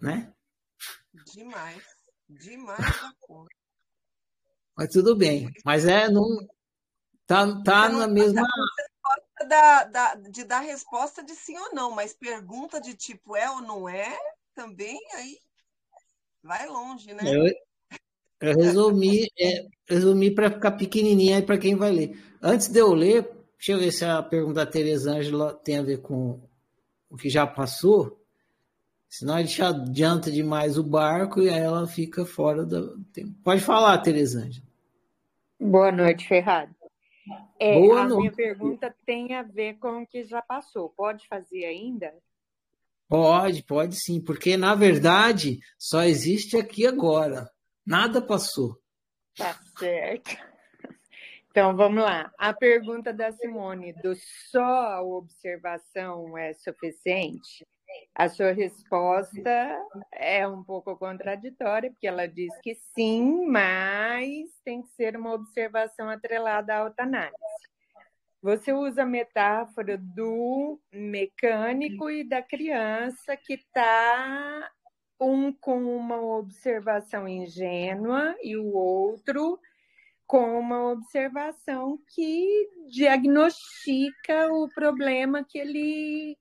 né? 0.00 0.32
Demais. 1.32 1.82
Demais 2.28 2.78
da 2.78 3.12
conta. 3.20 3.54
Mas 4.76 4.88
tudo 4.90 5.16
bem. 5.16 5.50
Mas 5.64 5.84
é, 5.84 6.08
não, 6.08 6.46
Tá, 7.28 7.62
tá 7.62 7.90
na 7.90 8.08
mesma. 8.08 8.42
Da, 9.46 9.84
da, 9.84 10.14
de 10.14 10.44
dar 10.44 10.60
resposta 10.60 11.22
de 11.22 11.34
sim 11.34 11.56
ou 11.58 11.74
não, 11.74 11.90
mas 11.90 12.14
pergunta 12.14 12.80
de 12.80 12.94
tipo 12.94 13.36
é 13.36 13.48
ou 13.50 13.60
não 13.60 13.86
é, 13.86 14.16
também 14.54 14.98
aí 15.14 15.38
vai 16.42 16.66
longe, 16.66 17.12
né? 17.12 17.22
Eu, 17.26 17.44
eu 18.40 18.56
resumi, 18.56 19.26
é, 19.38 19.66
resumi 19.86 20.34
para 20.34 20.50
ficar 20.50 20.72
pequenininha 20.72 21.36
aí 21.36 21.42
para 21.42 21.58
quem 21.58 21.76
vai 21.76 21.90
ler. 21.90 22.18
Antes 22.42 22.68
de 22.68 22.80
eu 22.80 22.94
ler, 22.94 23.30
deixa 23.58 23.72
eu 23.72 23.78
ver 23.78 23.92
se 23.92 24.04
a 24.04 24.22
pergunta 24.22 24.64
da 24.64 24.70
Teresa 24.70 25.12
Ângela 25.12 25.52
tem 25.52 25.78
a 25.78 25.82
ver 25.82 25.98
com 25.98 26.40
o 27.10 27.16
que 27.16 27.28
já 27.28 27.46
passou. 27.46 28.18
Senão 29.08 29.34
a 29.34 29.42
gente 29.42 29.62
adianta 29.62 30.30
demais 30.30 30.78
o 30.78 30.82
barco 30.82 31.42
e 31.42 31.48
aí 31.48 31.60
ela 31.60 31.86
fica 31.86 32.24
fora 32.24 32.64
do 32.64 33.02
tempo. 33.04 33.34
Pode 33.42 33.60
falar, 33.60 33.98
Teresa 33.98 34.40
Ângela. 34.40 34.66
Boa 35.58 35.90
noite, 35.90 36.26
Ferrado. 36.28 36.74
É, 37.58 37.74
Boa 37.74 38.02
a 38.02 38.08
noite. 38.08 38.20
minha 38.20 38.32
pergunta 38.32 38.94
tem 39.04 39.34
a 39.34 39.42
ver 39.42 39.78
com 39.78 40.02
o 40.02 40.06
que 40.06 40.24
já 40.24 40.40
passou. 40.40 40.90
Pode 40.90 41.26
fazer 41.26 41.64
ainda? 41.64 42.12
Pode, 43.08 43.62
pode 43.62 43.96
sim, 43.96 44.20
porque 44.20 44.56
na 44.56 44.74
verdade 44.74 45.58
só 45.78 46.02
existe 46.04 46.56
aqui 46.56 46.86
agora. 46.86 47.50
Nada 47.84 48.20
passou. 48.20 48.78
Tá 49.34 49.58
certo. 49.78 50.36
Então 51.58 51.74
vamos 51.74 52.04
lá. 52.04 52.32
A 52.38 52.52
pergunta 52.54 53.12
da 53.12 53.32
Simone, 53.32 53.92
do 53.94 54.14
só 54.14 54.92
a 54.92 55.02
observação 55.02 56.38
é 56.38 56.54
suficiente? 56.54 57.66
A 58.14 58.28
sua 58.28 58.52
resposta 58.52 59.76
é 60.12 60.46
um 60.46 60.62
pouco 60.62 60.96
contraditória, 60.96 61.90
porque 61.90 62.06
ela 62.06 62.28
diz 62.28 62.56
que 62.62 62.76
sim, 62.94 63.44
mas 63.46 64.48
tem 64.64 64.82
que 64.82 64.88
ser 64.90 65.16
uma 65.16 65.32
observação 65.32 66.08
atrelada 66.08 66.74
à 66.74 66.78
autoanálise. 66.78 67.34
Você 68.40 68.72
usa 68.72 69.02
a 69.02 69.06
metáfora 69.06 69.98
do 69.98 70.80
mecânico 70.92 72.08
e 72.08 72.22
da 72.22 72.40
criança 72.40 73.36
que 73.36 73.54
está 73.54 74.70
um 75.20 75.52
com 75.52 75.82
uma 75.96 76.22
observação 76.22 77.26
ingênua 77.26 78.36
e 78.44 78.56
o 78.56 78.72
outro 78.72 79.58
com 80.28 80.60
uma 80.60 80.92
observação 80.92 81.98
que 82.14 82.68
diagnostica 82.90 84.52
o 84.52 84.68
problema 84.68 85.42
que 85.42 85.58
ele 85.58 86.36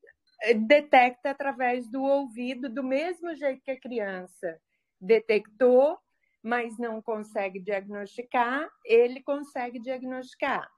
detecta 0.67 1.31
através 1.31 1.89
do 1.89 2.03
ouvido, 2.03 2.69
do 2.69 2.83
mesmo 2.83 3.33
jeito 3.33 3.63
que 3.63 3.71
a 3.71 3.79
criança 3.79 4.59
detectou, 4.99 5.97
mas 6.43 6.77
não 6.77 7.01
consegue 7.01 7.61
diagnosticar, 7.61 8.69
ele 8.85 9.23
consegue 9.23 9.79
diagnosticar. 9.79 10.69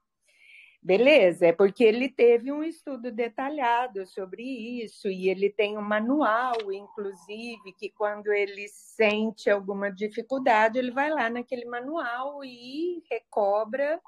Beleza, 0.82 1.46
é 1.46 1.52
porque 1.52 1.84
ele 1.84 2.08
teve 2.08 2.50
um 2.50 2.64
estudo 2.64 3.12
detalhado 3.12 4.06
sobre 4.06 4.42
isso 4.42 5.08
e 5.08 5.28
ele 5.28 5.50
tem 5.50 5.76
um 5.76 5.82
manual, 5.82 6.72
inclusive, 6.72 7.74
que 7.78 7.90
quando 7.90 8.32
ele 8.32 8.66
sente 8.68 9.50
alguma 9.50 9.92
dificuldade, 9.92 10.78
ele 10.78 10.90
vai 10.90 11.10
lá 11.10 11.28
naquele 11.28 11.66
manual 11.66 12.42
e 12.42 13.02
recobra 13.10 14.00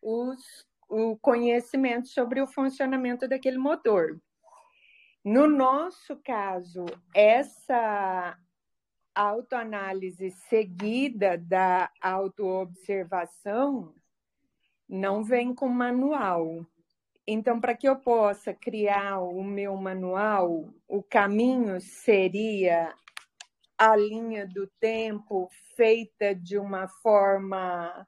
os, 0.00 0.64
o 0.88 1.18
conhecimento 1.18 2.08
sobre 2.08 2.40
o 2.40 2.46
funcionamento 2.46 3.28
daquele 3.28 3.58
motor. 3.58 4.18
No 5.22 5.46
nosso 5.46 6.16
caso, 6.24 6.86
essa 7.14 8.38
autoanálise 9.14 10.30
seguida 10.30 11.36
da 11.36 11.90
autoobservação 12.00 13.94
não 14.88 15.22
vem 15.22 15.54
com 15.54 15.68
manual. 15.68 16.64
Então, 17.26 17.60
para 17.60 17.74
que 17.74 17.88
eu 17.88 17.96
possa 17.96 18.54
criar 18.54 19.18
o 19.18 19.42
meu 19.42 19.76
manual, 19.76 20.72
o 20.86 21.02
caminho 21.02 21.80
seria 21.80 22.94
a 23.76 23.96
linha 23.96 24.46
do 24.46 24.66
tempo 24.78 25.48
feita 25.74 26.34
de 26.34 26.56
uma 26.56 26.86
forma. 26.86 28.06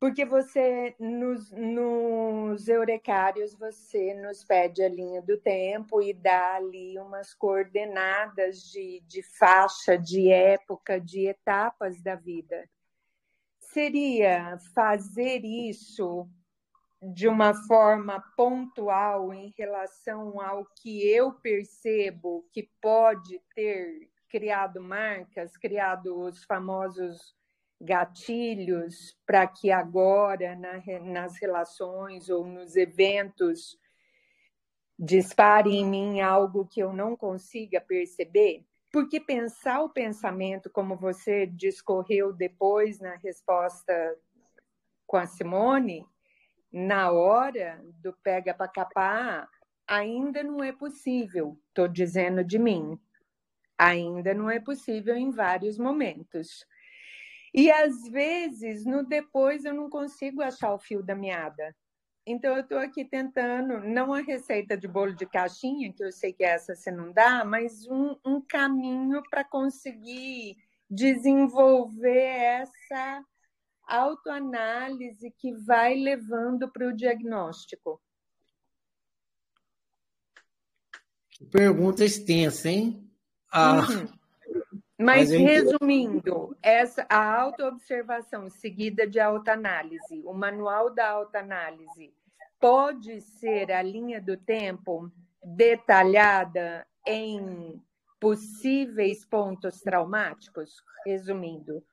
Porque 0.00 0.24
você, 0.24 0.94
nos, 0.98 1.50
nos 1.52 2.68
eurecários, 2.68 3.54
você 3.54 4.12
nos 4.14 4.44
pede 4.44 4.82
a 4.82 4.88
linha 4.88 5.22
do 5.22 5.38
tempo 5.38 6.02
e 6.02 6.12
dá 6.12 6.56
ali 6.56 6.98
umas 6.98 7.32
coordenadas 7.32 8.60
de, 8.60 9.00
de 9.06 9.22
faixa, 9.22 9.96
de 9.96 10.30
época, 10.30 11.00
de 11.00 11.28
etapas 11.28 12.02
da 12.02 12.16
vida 12.16 12.68
seria 13.76 14.56
fazer 14.74 15.44
isso 15.44 16.26
de 17.12 17.28
uma 17.28 17.52
forma 17.66 18.24
pontual 18.34 19.34
em 19.34 19.52
relação 19.54 20.40
ao 20.40 20.64
que 20.80 21.06
eu 21.06 21.30
percebo 21.30 22.48
que 22.54 22.70
pode 22.80 23.38
ter 23.54 24.08
criado 24.30 24.80
marcas, 24.80 25.58
criado 25.58 26.18
os 26.18 26.42
famosos 26.44 27.36
gatilhos 27.78 29.14
para 29.26 29.46
que 29.46 29.70
agora 29.70 30.56
na, 30.56 30.82
nas 31.02 31.38
relações 31.38 32.30
ou 32.30 32.46
nos 32.46 32.76
eventos 32.76 33.78
dispare 34.98 35.76
em 35.76 35.84
mim 35.84 36.20
algo 36.22 36.66
que 36.66 36.80
eu 36.80 36.94
não 36.94 37.14
consiga 37.14 37.78
perceber? 37.78 38.64
Porque 38.96 39.20
pensar 39.20 39.82
o 39.82 39.90
pensamento, 39.90 40.70
como 40.70 40.96
você 40.96 41.44
discorreu 41.44 42.32
depois 42.32 42.98
na 42.98 43.14
resposta 43.16 44.18
com 45.06 45.18
a 45.18 45.26
Simone, 45.26 46.02
na 46.72 47.12
hora 47.12 47.78
do 48.00 48.14
pega 48.22 48.54
para 48.54 48.72
capar, 48.72 49.50
ainda 49.86 50.42
não 50.42 50.64
é 50.64 50.72
possível. 50.72 51.60
Estou 51.68 51.86
dizendo 51.86 52.42
de 52.42 52.58
mim. 52.58 52.98
Ainda 53.76 54.32
não 54.32 54.48
é 54.48 54.58
possível 54.58 55.14
em 55.14 55.30
vários 55.30 55.76
momentos. 55.76 56.64
E 57.52 57.70
às 57.70 58.08
vezes, 58.08 58.86
no 58.86 59.04
depois, 59.04 59.66
eu 59.66 59.74
não 59.74 59.90
consigo 59.90 60.40
achar 60.40 60.72
o 60.72 60.78
fio 60.78 61.02
da 61.02 61.14
meada. 61.14 61.76
Então, 62.28 62.56
eu 62.56 62.62
estou 62.62 62.78
aqui 62.78 63.04
tentando, 63.04 63.78
não 63.78 64.12
a 64.12 64.20
receita 64.20 64.76
de 64.76 64.88
bolo 64.88 65.14
de 65.14 65.24
caixinha, 65.24 65.92
que 65.92 66.02
eu 66.02 66.10
sei 66.10 66.32
que 66.32 66.42
essa 66.42 66.74
você 66.74 66.90
não 66.90 67.12
dá, 67.12 67.44
mas 67.44 67.86
um, 67.86 68.16
um 68.24 68.40
caminho 68.40 69.22
para 69.30 69.44
conseguir 69.44 70.56
desenvolver 70.90 72.18
essa 72.18 73.24
autoanálise 73.86 75.30
que 75.38 75.52
vai 75.52 75.94
levando 75.94 76.68
para 76.68 76.88
o 76.88 76.92
diagnóstico. 76.92 78.02
Pergunta 81.52 82.04
extensa, 82.04 82.68
hein? 82.68 83.08
Ah, 83.52 83.86
uhum. 83.88 84.08
Mas, 84.98 85.30
resumindo, 85.30 86.56
essa, 86.62 87.06
a 87.08 87.40
autoobservação 87.40 88.48
seguida 88.48 89.06
de 89.06 89.20
autoanálise, 89.20 90.22
o 90.24 90.32
manual 90.32 90.88
da 90.88 91.10
autoanálise, 91.10 92.14
pode 92.58 93.20
ser 93.20 93.70
a 93.70 93.82
linha 93.82 94.20
do 94.22 94.38
tempo 94.38 95.10
detalhada 95.44 96.86
em 97.06 97.80
possíveis 98.18 99.24
pontos 99.26 99.80
traumáticos? 99.80 100.82
Resumindo. 101.04 101.84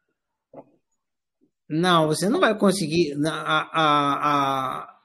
Não, 1.67 2.07
você 2.07 2.29
não 2.29 2.39
vai 2.39 2.57
conseguir. 2.57 3.15
A, 3.27 3.31
a, 3.31 4.83
a, 4.83 4.99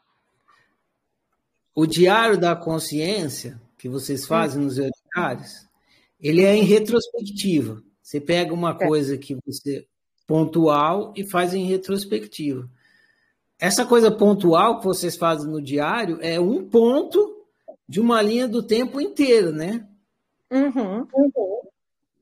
o 1.74 1.86
diário 1.86 2.38
da 2.38 2.54
consciência 2.54 3.60
que 3.76 3.88
vocês 3.88 4.26
fazem 4.26 4.60
hum. 4.60 4.64
nos 4.64 4.76
diários, 4.76 5.68
ele 6.20 6.44
é 6.44 6.54
em 6.54 6.64
retrospectiva. 6.64 7.82
Você 8.08 8.22
pega 8.22 8.54
uma 8.54 8.70
é. 8.70 8.86
coisa 8.86 9.18
que 9.18 9.36
você 9.44 9.86
pontual 10.26 11.12
e 11.14 11.28
faz 11.28 11.52
em 11.52 11.66
retrospectiva. 11.66 12.66
Essa 13.58 13.84
coisa 13.84 14.10
pontual 14.10 14.78
que 14.78 14.86
vocês 14.86 15.14
fazem 15.14 15.50
no 15.50 15.60
diário 15.60 16.18
é 16.22 16.40
um 16.40 16.64
ponto 16.64 17.44
de 17.86 18.00
uma 18.00 18.22
linha 18.22 18.48
do 18.48 18.62
tempo 18.62 18.98
inteira, 18.98 19.52
né? 19.52 19.86
Uhum. 20.50 21.06
uhum. 21.14 21.60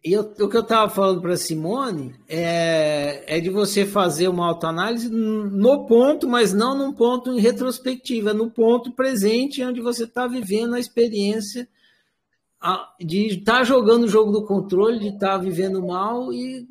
E 0.05 0.13
eu, 0.13 0.23
o 0.23 0.49
que 0.49 0.57
eu 0.57 0.61
estava 0.61 0.91
falando 0.91 1.21
para 1.21 1.37
Simone 1.37 2.17
é, 2.29 3.37
é 3.37 3.41
de 3.41 3.49
você 3.49 3.87
fazer 3.87 4.27
uma 4.27 4.49
autoanálise 4.49 5.09
no 5.09 5.87
ponto, 5.87 6.29
mas 6.29 6.53
não 6.53 6.77
num 6.77 6.93
ponto 6.93 7.33
em 7.33 7.39
retrospectiva, 7.39 8.35
no 8.35 8.51
ponto 8.51 8.91
presente, 8.91 9.63
onde 9.63 9.81
você 9.81 10.03
está 10.03 10.27
vivendo 10.27 10.75
a 10.75 10.81
experiência 10.81 11.69
de 13.01 13.39
estar 13.39 13.59
tá 13.59 13.65
jogando 13.65 14.05
o 14.05 14.09
jogo 14.09 14.33
do 14.33 14.47
controle, 14.47 14.99
de 14.99 15.09
estar 15.09 15.33
tá 15.33 15.39
vivendo 15.39 15.85
mal 15.85 16.33
e 16.33 16.67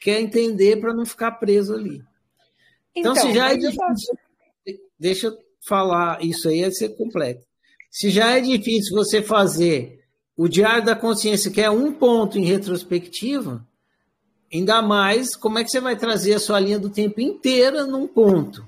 quer 0.00 0.20
entender 0.20 0.80
para 0.80 0.94
não 0.94 1.04
ficar 1.04 1.32
preso 1.32 1.74
ali. 1.74 2.02
Então, 2.94 3.12
então 3.12 3.16
se 3.16 3.34
já 3.34 3.52
é 3.52 3.56
difícil, 3.56 3.78
posso... 3.78 4.16
deixa 4.98 5.26
eu 5.28 5.38
falar 5.60 6.22
isso 6.22 6.48
aí, 6.48 6.62
é 6.62 6.70
ser 6.70 6.90
completo. 6.90 7.44
Se 7.90 8.10
já 8.10 8.36
é 8.36 8.40
difícil 8.40 8.94
você 8.94 9.22
fazer 9.22 10.04
o 10.36 10.48
diário 10.48 10.84
da 10.84 10.96
consciência, 10.96 11.50
que 11.50 11.60
é 11.60 11.70
um 11.70 11.92
ponto 11.92 12.38
em 12.38 12.44
retrospectiva, 12.44 13.66
ainda 14.52 14.82
mais 14.82 15.36
como 15.36 15.58
é 15.58 15.64
que 15.64 15.70
você 15.70 15.80
vai 15.80 15.96
trazer 15.96 16.34
a 16.34 16.40
sua 16.40 16.60
linha 16.60 16.78
do 16.78 16.90
tempo 16.90 17.20
inteira 17.20 17.86
num 17.86 18.06
ponto. 18.06 18.66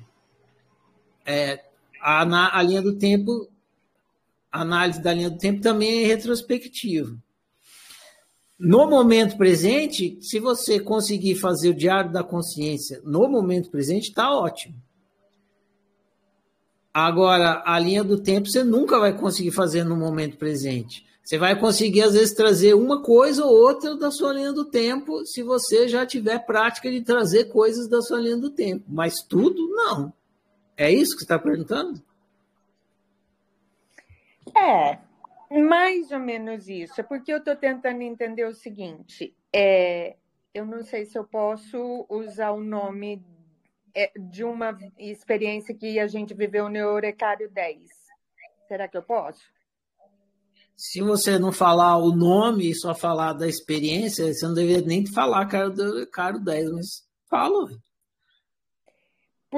É, 1.25 1.65
a, 2.01 2.59
a 2.59 2.63
linha 2.63 2.81
do 2.81 2.97
tempo 2.97 3.49
análise 4.61 5.01
da 5.01 5.13
linha 5.13 5.31
do 5.31 5.39
tempo 5.39 5.61
também 5.61 6.05
é 6.05 6.07
retrospectiva. 6.07 7.17
No 8.59 8.89
momento 8.89 9.37
presente, 9.37 10.19
se 10.21 10.41
você 10.41 10.81
conseguir 10.81 11.35
fazer 11.35 11.71
o 11.71 11.75
diário 11.75 12.11
da 12.11 12.25
consciência 12.25 13.01
no 13.05 13.29
momento 13.29 13.71
presente, 13.71 14.09
está 14.09 14.35
ótimo. 14.35 14.75
Agora, 16.93 17.63
a 17.67 17.79
linha 17.79 18.03
do 18.03 18.19
tempo 18.19 18.49
você 18.49 18.65
nunca 18.65 18.99
vai 18.99 19.13
conseguir 19.15 19.51
fazer 19.51 19.85
no 19.85 19.95
momento 19.95 20.39
presente. 20.39 21.05
Você 21.23 21.37
vai 21.37 21.59
conseguir, 21.59 22.03
às 22.03 22.15
vezes, 22.15 22.33
trazer 22.33 22.75
uma 22.75 23.03
coisa 23.03 23.45
ou 23.45 23.53
outra 23.53 23.97
da 23.97 24.11
sua 24.11 24.33
linha 24.33 24.53
do 24.53 24.65
tempo, 24.65 25.27
se 25.27 25.43
você 25.43 25.89
já 25.89 26.07
tiver 26.07 26.39
prática 26.47 26.91
de 26.91 27.03
trazer 27.03 27.47
coisas 27.47 27.89
da 27.89 28.01
sua 28.01 28.21
linha 28.21 28.37
do 28.37 28.49
tempo. 28.49 28.85
Mas 28.89 29.23
tudo, 29.23 29.69
não. 29.69 30.13
É 30.77 30.91
isso 30.91 31.15
que 31.15 31.19
você 31.19 31.25
está 31.25 31.39
perguntando? 31.39 32.01
É, 34.55 34.99
mais 35.51 36.11
ou 36.11 36.19
menos 36.19 36.69
isso, 36.69 37.03
porque 37.05 37.33
eu 37.33 37.39
estou 37.39 37.57
tentando 37.57 38.03
entender 38.03 38.45
o 38.45 38.55
seguinte: 38.55 39.35
é, 39.53 40.17
eu 40.53 40.65
não 40.67 40.83
sei 40.83 41.05
se 41.05 41.19
eu 41.19 41.25
posso 41.25 42.07
usar 42.09 42.53
o 42.53 42.63
nome 42.63 43.23
é, 43.95 44.11
de 44.19 44.45
uma 44.45 44.77
experiência 44.99 45.75
que 45.75 45.99
a 45.99 46.07
gente 46.07 46.35
viveu 46.35 46.69
no 46.69 46.77
Eurecário 46.77 47.51
10. 47.51 47.89
Será 48.69 48.89
que 48.89 48.97
eu 48.97 49.03
posso? 49.03 49.43
Se 50.77 51.01
você 51.01 51.39
não 51.39 51.53
falar 51.53 51.97
o 51.97 52.15
nome 52.15 52.71
e 52.71 52.75
só 52.75 52.95
falar 52.95 53.33
da 53.33 53.49
experiência, 53.49 54.33
você 54.33 54.47
não 54.47 54.55
deveria 54.55 54.87
nem 54.87 55.07
falar 55.07 55.47
cara 55.47 55.71
do 55.71 55.83
Eurecário 55.83 56.39
10, 56.39 56.73
mas 56.73 56.87
fala. 57.31 57.69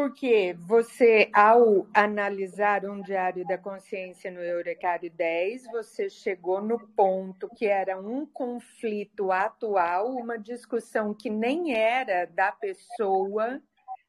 Porque 0.01 0.55
você, 0.61 1.29
ao 1.35 1.89
analisar 1.93 2.85
um 2.85 3.03
diário 3.03 3.45
da 3.45 3.59
consciência 3.59 4.31
no 4.31 4.41
Eurecário 4.41 5.11
10, 5.11 5.67
você 5.73 6.09
chegou 6.09 6.63
no 6.63 6.79
ponto 6.79 7.49
que 7.49 7.67
era 7.67 8.01
um 8.01 8.25
conflito 8.25 9.33
atual, 9.33 10.15
uma 10.15 10.39
discussão 10.39 11.13
que 11.13 11.29
nem 11.29 11.75
era 11.75 12.27
da 12.27 12.53
pessoa, 12.53 13.61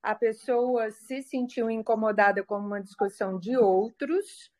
a 0.03 0.13
pessoa 0.13 0.91
se 0.91 1.23
sentiu 1.23 1.71
incomodada 1.71 2.43
com 2.43 2.57
uma 2.57 2.79
discussão 2.81 3.39
de 3.39 3.57
outros, 3.57 4.51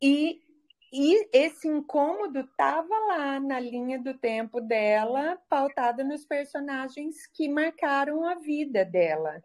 e 0.00 0.40
E 0.92 1.28
esse 1.32 1.68
incômodo 1.68 2.40
estava 2.40 2.94
lá 3.08 3.38
na 3.40 3.60
linha 3.60 3.98
do 4.02 4.14
tempo 4.18 4.60
dela, 4.60 5.38
pautada 5.48 6.02
nos 6.02 6.24
personagens 6.24 7.26
que 7.26 7.48
marcaram 7.48 8.24
a 8.24 8.34
vida 8.36 8.84
dela. 8.84 9.42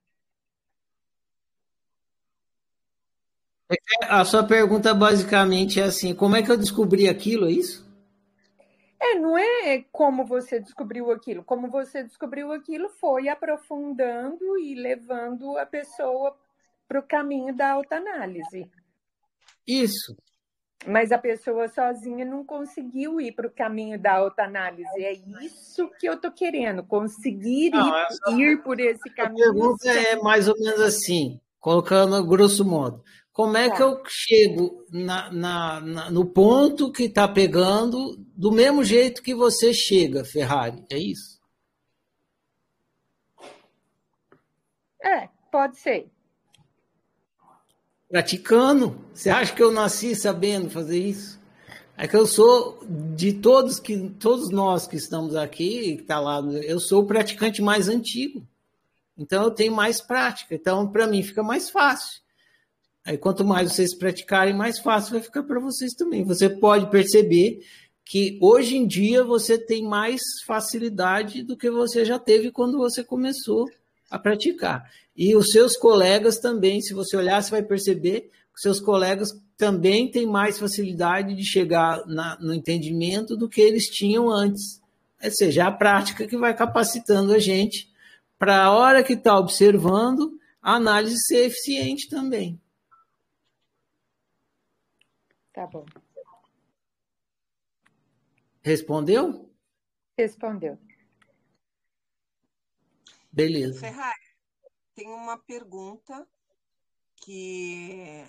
A 4.09 4.25
sua 4.25 4.43
pergunta 4.43 4.93
basicamente 4.93 5.79
é 5.79 5.83
assim: 5.83 6.13
como 6.13 6.35
é 6.35 6.43
que 6.43 6.51
eu 6.51 6.57
descobri 6.57 7.07
aquilo? 7.07 7.47
É 7.47 7.51
isso? 7.51 7.83
É, 9.03 9.15
não 9.15 9.37
é 9.37 9.83
como 9.91 10.25
você 10.25 10.61
descobriu 10.61 11.11
aquilo. 11.11 11.43
Como 11.43 11.69
você 11.69 12.03
descobriu 12.03 12.53
aquilo 12.53 12.87
foi 12.89 13.27
aprofundando 13.27 14.57
e 14.57 14.73
levando 14.75 15.57
a 15.57 15.65
pessoa 15.65 16.35
para 16.87 16.99
o 16.99 17.03
caminho 17.03 17.53
da 17.53 17.71
autoanálise. 17.71 18.69
Isso. 19.67 20.15
Mas 20.85 21.11
a 21.11 21.17
pessoa 21.17 21.67
sozinha 21.67 22.25
não 22.25 22.45
conseguiu 22.45 23.19
ir 23.19 23.33
para 23.33 23.47
o 23.47 23.51
caminho 23.51 23.99
da 23.99 24.13
autoanálise. 24.15 25.03
É 25.03 25.13
isso 25.41 25.89
que 25.99 26.07
eu 26.07 26.13
estou 26.13 26.31
querendo, 26.31 26.83
conseguir 26.83 27.71
não, 27.71 27.87
ir, 27.87 28.05
essa, 28.05 28.31
ir, 28.31 28.63
por 28.63 28.79
esse 28.79 29.09
caminho. 29.09 29.49
A 29.49 29.53
pergunta 29.53 29.89
é 29.89 30.15
mais 30.17 30.47
ou 30.47 30.55
menos 30.59 30.81
assim, 30.81 31.39
colocando 31.59 32.25
grosso 32.25 32.65
modo. 32.65 33.03
Como 33.33 33.57
é 33.57 33.69
que 33.69 33.81
eu 33.81 34.01
chego 34.07 34.85
na, 34.91 35.31
na, 35.31 35.81
na, 35.81 36.11
no 36.11 36.25
ponto 36.25 36.91
que 36.91 37.03
está 37.05 37.27
pegando 37.27 38.15
do 38.37 38.51
mesmo 38.51 38.83
jeito 38.83 39.21
que 39.23 39.33
você 39.33 39.73
chega, 39.73 40.23
Ferrari? 40.23 40.85
É 40.89 40.97
isso? 40.97 41.41
É, 45.03 45.27
pode 45.51 45.77
ser 45.79 46.13
praticando. 48.13 48.95
Você 49.11 49.31
acha 49.31 49.55
que 49.55 49.63
eu 49.63 49.71
nasci 49.71 50.15
sabendo 50.15 50.69
fazer 50.69 50.99
isso? 50.99 51.41
É 51.97 52.07
que 52.07 52.15
eu 52.15 52.27
sou 52.27 52.79
de 53.15 53.33
todos 53.33 53.79
que 53.79 54.07
todos 54.19 54.51
nós 54.51 54.85
que 54.85 54.95
estamos 54.95 55.35
aqui, 55.35 55.97
que 55.97 56.03
tá 56.03 56.19
lá, 56.19 56.39
eu 56.63 56.79
sou 56.79 57.01
o 57.01 57.07
praticante 57.07 57.59
mais 57.59 57.89
antigo. 57.89 58.47
Então 59.17 59.43
eu 59.43 59.49
tenho 59.49 59.73
mais 59.73 59.99
prática. 59.99 60.53
Então 60.53 60.87
para 60.87 61.07
mim 61.07 61.23
fica 61.23 61.41
mais 61.41 61.71
fácil. 61.71 62.21
Aí 63.05 63.17
quanto 63.17 63.43
mais 63.43 63.71
vocês 63.71 63.93
praticarem, 63.93 64.53
mais 64.53 64.79
fácil 64.79 65.13
vai 65.13 65.21
ficar 65.21 65.43
para 65.43 65.59
vocês 65.59 65.93
também. 65.93 66.23
Você 66.23 66.49
pode 66.49 66.89
perceber 66.89 67.59
que 68.05 68.37
hoje 68.41 68.77
em 68.77 68.87
dia 68.87 69.23
você 69.23 69.57
tem 69.57 69.83
mais 69.83 70.21
facilidade 70.45 71.43
do 71.43 71.57
que 71.57 71.69
você 71.69 72.05
já 72.05 72.17
teve 72.17 72.51
quando 72.51 72.77
você 72.77 73.03
começou 73.03 73.69
a 74.09 74.17
praticar. 74.17 74.89
E 75.15 75.35
os 75.35 75.51
seus 75.51 75.75
colegas 75.77 76.39
também, 76.39 76.81
se 76.81 76.93
você 76.93 77.15
olhar, 77.17 77.41
você 77.41 77.51
vai 77.51 77.63
perceber 77.63 78.31
que 78.53 78.61
seus 78.61 78.79
colegas 78.79 79.31
também 79.57 80.09
têm 80.09 80.25
mais 80.25 80.57
facilidade 80.57 81.35
de 81.35 81.43
chegar 81.43 82.05
na, 82.07 82.37
no 82.39 82.53
entendimento 82.53 83.35
do 83.35 83.49
que 83.49 83.61
eles 83.61 83.87
tinham 83.87 84.29
antes. 84.29 84.81
Ou 85.23 85.31
seja, 85.31 85.67
a 85.67 85.71
prática 85.71 86.27
que 86.27 86.37
vai 86.37 86.53
capacitando 86.53 87.33
a 87.33 87.39
gente 87.39 87.89
para 88.37 88.63
a 88.63 88.71
hora 88.71 89.03
que 89.03 89.13
está 89.13 89.37
observando, 89.37 90.37
a 90.61 90.75
análise 90.75 91.15
ser 91.25 91.45
eficiente 91.45 92.09
também. 92.09 92.59
Tá 95.53 95.67
bom. 95.67 95.85
Respondeu? 98.63 99.53
Respondeu. 100.17 100.79
Beleza. 103.31 103.79
Ferrari, 103.79 104.19
tem 104.95 105.07
uma 105.07 105.37
pergunta 105.37 106.27
que 107.17 108.25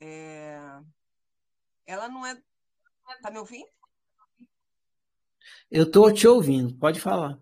é, 0.00 0.80
ela 1.86 2.08
não 2.08 2.26
é. 2.26 2.40
Tá 3.22 3.30
me 3.30 3.38
ouvindo? 3.38 3.68
Eu 5.70 5.84
estou 5.84 6.12
te 6.12 6.26
ouvindo, 6.26 6.76
pode 6.76 7.00
falar. 7.00 7.40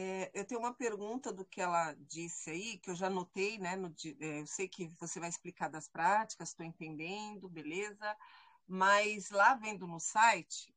É, 0.00 0.30
eu 0.32 0.44
tenho 0.44 0.60
uma 0.60 0.72
pergunta 0.72 1.32
do 1.32 1.44
que 1.44 1.60
ela 1.60 1.92
disse 1.94 2.50
aí, 2.50 2.78
que 2.78 2.88
eu 2.88 2.94
já 2.94 3.10
notei, 3.10 3.58
né? 3.58 3.74
No, 3.74 3.92
é, 4.20 4.42
eu 4.42 4.46
sei 4.46 4.68
que 4.68 4.86
você 4.96 5.18
vai 5.18 5.28
explicar 5.28 5.66
das 5.68 5.88
práticas, 5.88 6.50
estou 6.50 6.64
entendendo, 6.64 7.48
beleza. 7.48 8.16
Mas 8.64 9.30
lá 9.30 9.54
vendo 9.56 9.88
no 9.88 9.98
site, 9.98 10.72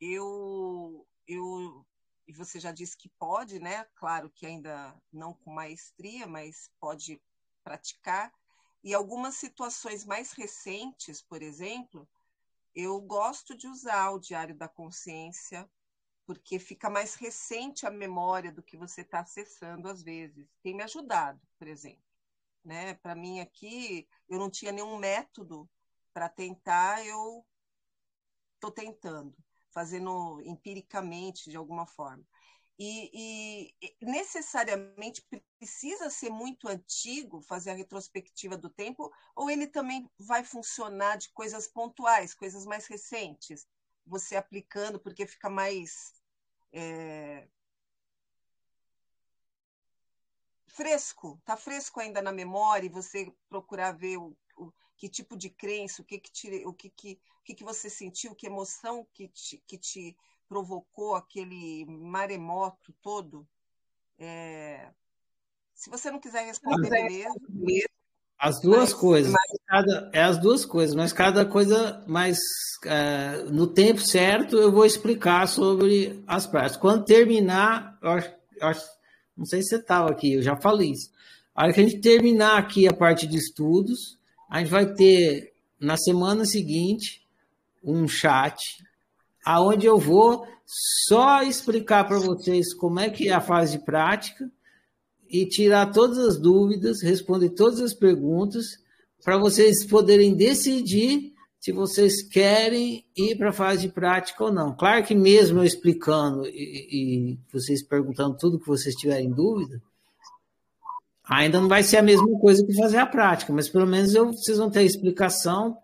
eu, 0.00 1.06
eu 1.28 1.84
e 2.26 2.32
você 2.32 2.58
já 2.58 2.72
disse 2.72 2.96
que 2.96 3.10
pode, 3.10 3.58
né? 3.58 3.84
Claro 3.94 4.30
que 4.30 4.46
ainda 4.46 4.98
não 5.12 5.34
com 5.34 5.52
maestria, 5.52 6.26
mas 6.26 6.70
pode 6.80 7.20
praticar. 7.62 8.32
E 8.82 8.94
algumas 8.94 9.34
situações 9.34 10.02
mais 10.06 10.32
recentes, 10.32 11.20
por 11.20 11.42
exemplo, 11.42 12.08
eu 12.74 12.98
gosto 13.02 13.54
de 13.54 13.68
usar 13.68 14.12
o 14.12 14.18
Diário 14.18 14.56
da 14.56 14.66
Consciência, 14.66 15.70
porque 16.32 16.58
fica 16.58 16.88
mais 16.88 17.14
recente 17.14 17.84
a 17.86 17.90
memória 17.90 18.50
do 18.50 18.62
que 18.62 18.76
você 18.76 19.02
está 19.02 19.20
acessando 19.20 19.88
às 19.88 20.02
vezes. 20.02 20.48
Tem 20.62 20.74
me 20.74 20.82
ajudado, 20.82 21.40
por 21.58 21.68
exemplo. 21.68 22.02
Né? 22.64 22.94
Para 22.94 23.14
mim 23.14 23.40
aqui, 23.40 24.08
eu 24.28 24.38
não 24.38 24.48
tinha 24.48 24.72
nenhum 24.72 24.96
método 24.96 25.68
para 26.12 26.28
tentar, 26.28 27.04
eu 27.04 27.44
estou 28.54 28.70
tentando 28.70 29.36
fazendo 29.72 30.40
empiricamente 30.42 31.50
de 31.50 31.56
alguma 31.56 31.86
forma. 31.86 32.24
E, 32.78 33.72
e, 33.80 33.96
necessariamente 34.04 35.26
precisa 35.58 36.10
ser 36.10 36.30
muito 36.30 36.68
antigo 36.68 37.40
fazer 37.40 37.70
a 37.70 37.74
retrospectiva 37.74 38.56
do 38.56 38.68
tempo, 38.68 39.12
ou 39.34 39.50
ele 39.50 39.66
também 39.66 40.10
vai 40.18 40.44
funcionar 40.44 41.16
de 41.16 41.30
coisas 41.32 41.66
pontuais, 41.66 42.34
coisas 42.34 42.66
mais 42.66 42.86
recentes, 42.86 43.66
você 44.06 44.36
aplicando 44.36 44.98
porque 44.98 45.26
fica 45.26 45.48
mais 45.48 46.21
é... 46.72 47.48
fresco, 50.66 51.40
tá 51.44 51.56
fresco 51.56 52.00
ainda 52.00 52.22
na 52.22 52.32
memória, 52.32 52.86
e 52.86 52.90
você 52.90 53.32
procurar 53.48 53.92
ver 53.92 54.16
o, 54.16 54.36
o 54.56 54.72
que 54.96 55.08
tipo 55.08 55.36
de 55.36 55.50
crença, 55.50 56.02
o 56.02 56.04
que 56.04 56.18
que 56.18 56.32
te, 56.32 56.66
o 56.66 56.72
que 56.72 56.90
que 56.90 57.20
o 57.40 57.44
que, 57.44 57.54
que 57.54 57.64
você 57.64 57.90
sentiu, 57.90 58.36
que 58.36 58.46
emoção 58.46 59.04
que 59.12 59.26
te, 59.28 59.60
que 59.66 59.76
te 59.76 60.16
provocou 60.48 61.16
aquele 61.16 61.84
maremoto 61.86 62.92
todo? 63.02 63.46
É... 64.16 64.92
Se 65.74 65.90
você 65.90 66.10
não 66.10 66.20
quiser 66.20 66.44
responder, 66.46 66.88
beleza. 66.88 67.34
As 68.42 68.60
duas 68.60 68.90
mas, 68.90 68.94
coisas. 68.94 69.32
Mas... 69.32 69.60
Cada, 69.68 70.10
é 70.12 70.20
as 70.20 70.36
duas 70.36 70.66
coisas, 70.66 70.96
mas 70.96 71.12
cada 71.12 71.46
coisa 71.46 72.02
mais 72.08 72.38
é, 72.84 73.44
no 73.48 73.68
tempo 73.68 74.00
certo 74.00 74.56
eu 74.56 74.72
vou 74.72 74.84
explicar 74.84 75.46
sobre 75.46 76.20
as 76.26 76.44
práticas. 76.44 76.76
Quando 76.76 77.04
terminar, 77.04 77.96
eu 78.02 78.10
acho, 78.10 78.30
eu 78.60 78.66
acho, 78.66 78.84
não 79.36 79.46
sei 79.46 79.62
se 79.62 79.68
você 79.68 79.76
estava 79.76 80.10
aqui, 80.10 80.32
eu 80.32 80.42
já 80.42 80.56
falei 80.56 80.90
isso. 80.90 81.08
A 81.54 81.62
hora 81.62 81.72
que 81.72 81.80
a 81.80 81.84
gente 81.84 82.00
terminar 82.00 82.58
aqui 82.58 82.88
a 82.88 82.92
parte 82.92 83.28
de 83.28 83.36
estudos, 83.36 84.18
a 84.50 84.58
gente 84.58 84.70
vai 84.70 84.92
ter 84.92 85.52
na 85.78 85.96
semana 85.96 86.44
seguinte 86.44 87.24
um 87.80 88.08
chat 88.08 88.58
aonde 89.44 89.86
eu 89.86 89.98
vou 89.98 90.44
só 91.06 91.44
explicar 91.44 92.08
para 92.08 92.18
vocês 92.18 92.74
como 92.74 92.98
é 92.98 93.08
que 93.08 93.28
é 93.28 93.32
a 93.32 93.40
fase 93.40 93.78
de 93.78 93.84
prática 93.84 94.50
e 95.32 95.46
tirar 95.46 95.90
todas 95.90 96.18
as 96.18 96.38
dúvidas, 96.38 97.02
responder 97.02 97.48
todas 97.50 97.80
as 97.80 97.94
perguntas 97.94 98.78
para 99.24 99.38
vocês 99.38 99.86
poderem 99.86 100.34
decidir 100.34 101.32
se 101.58 101.72
vocês 101.72 102.22
querem 102.22 103.04
ir 103.16 103.38
para 103.38 103.48
a 103.48 103.52
fase 103.52 103.86
de 103.86 103.88
prática 103.88 104.44
ou 104.44 104.52
não. 104.52 104.76
Claro 104.76 105.02
que 105.04 105.14
mesmo 105.14 105.60
eu 105.60 105.64
explicando 105.64 106.46
e, 106.46 106.50
e 107.32 107.38
vocês 107.50 107.82
perguntando 107.82 108.36
tudo 108.36 108.58
que 108.58 108.66
vocês 108.66 108.94
tiverem 108.94 109.30
dúvida, 109.30 109.80
ainda 111.24 111.60
não 111.60 111.68
vai 111.68 111.82
ser 111.82 111.96
a 111.96 112.02
mesma 112.02 112.38
coisa 112.38 112.66
que 112.66 112.74
fazer 112.74 112.98
a 112.98 113.06
prática, 113.06 113.52
mas 113.54 113.70
pelo 113.70 113.86
menos 113.86 114.14
eu, 114.14 114.32
vocês 114.32 114.58
vão 114.58 114.70
ter 114.70 114.80
a 114.80 114.84
explicação 114.84 115.78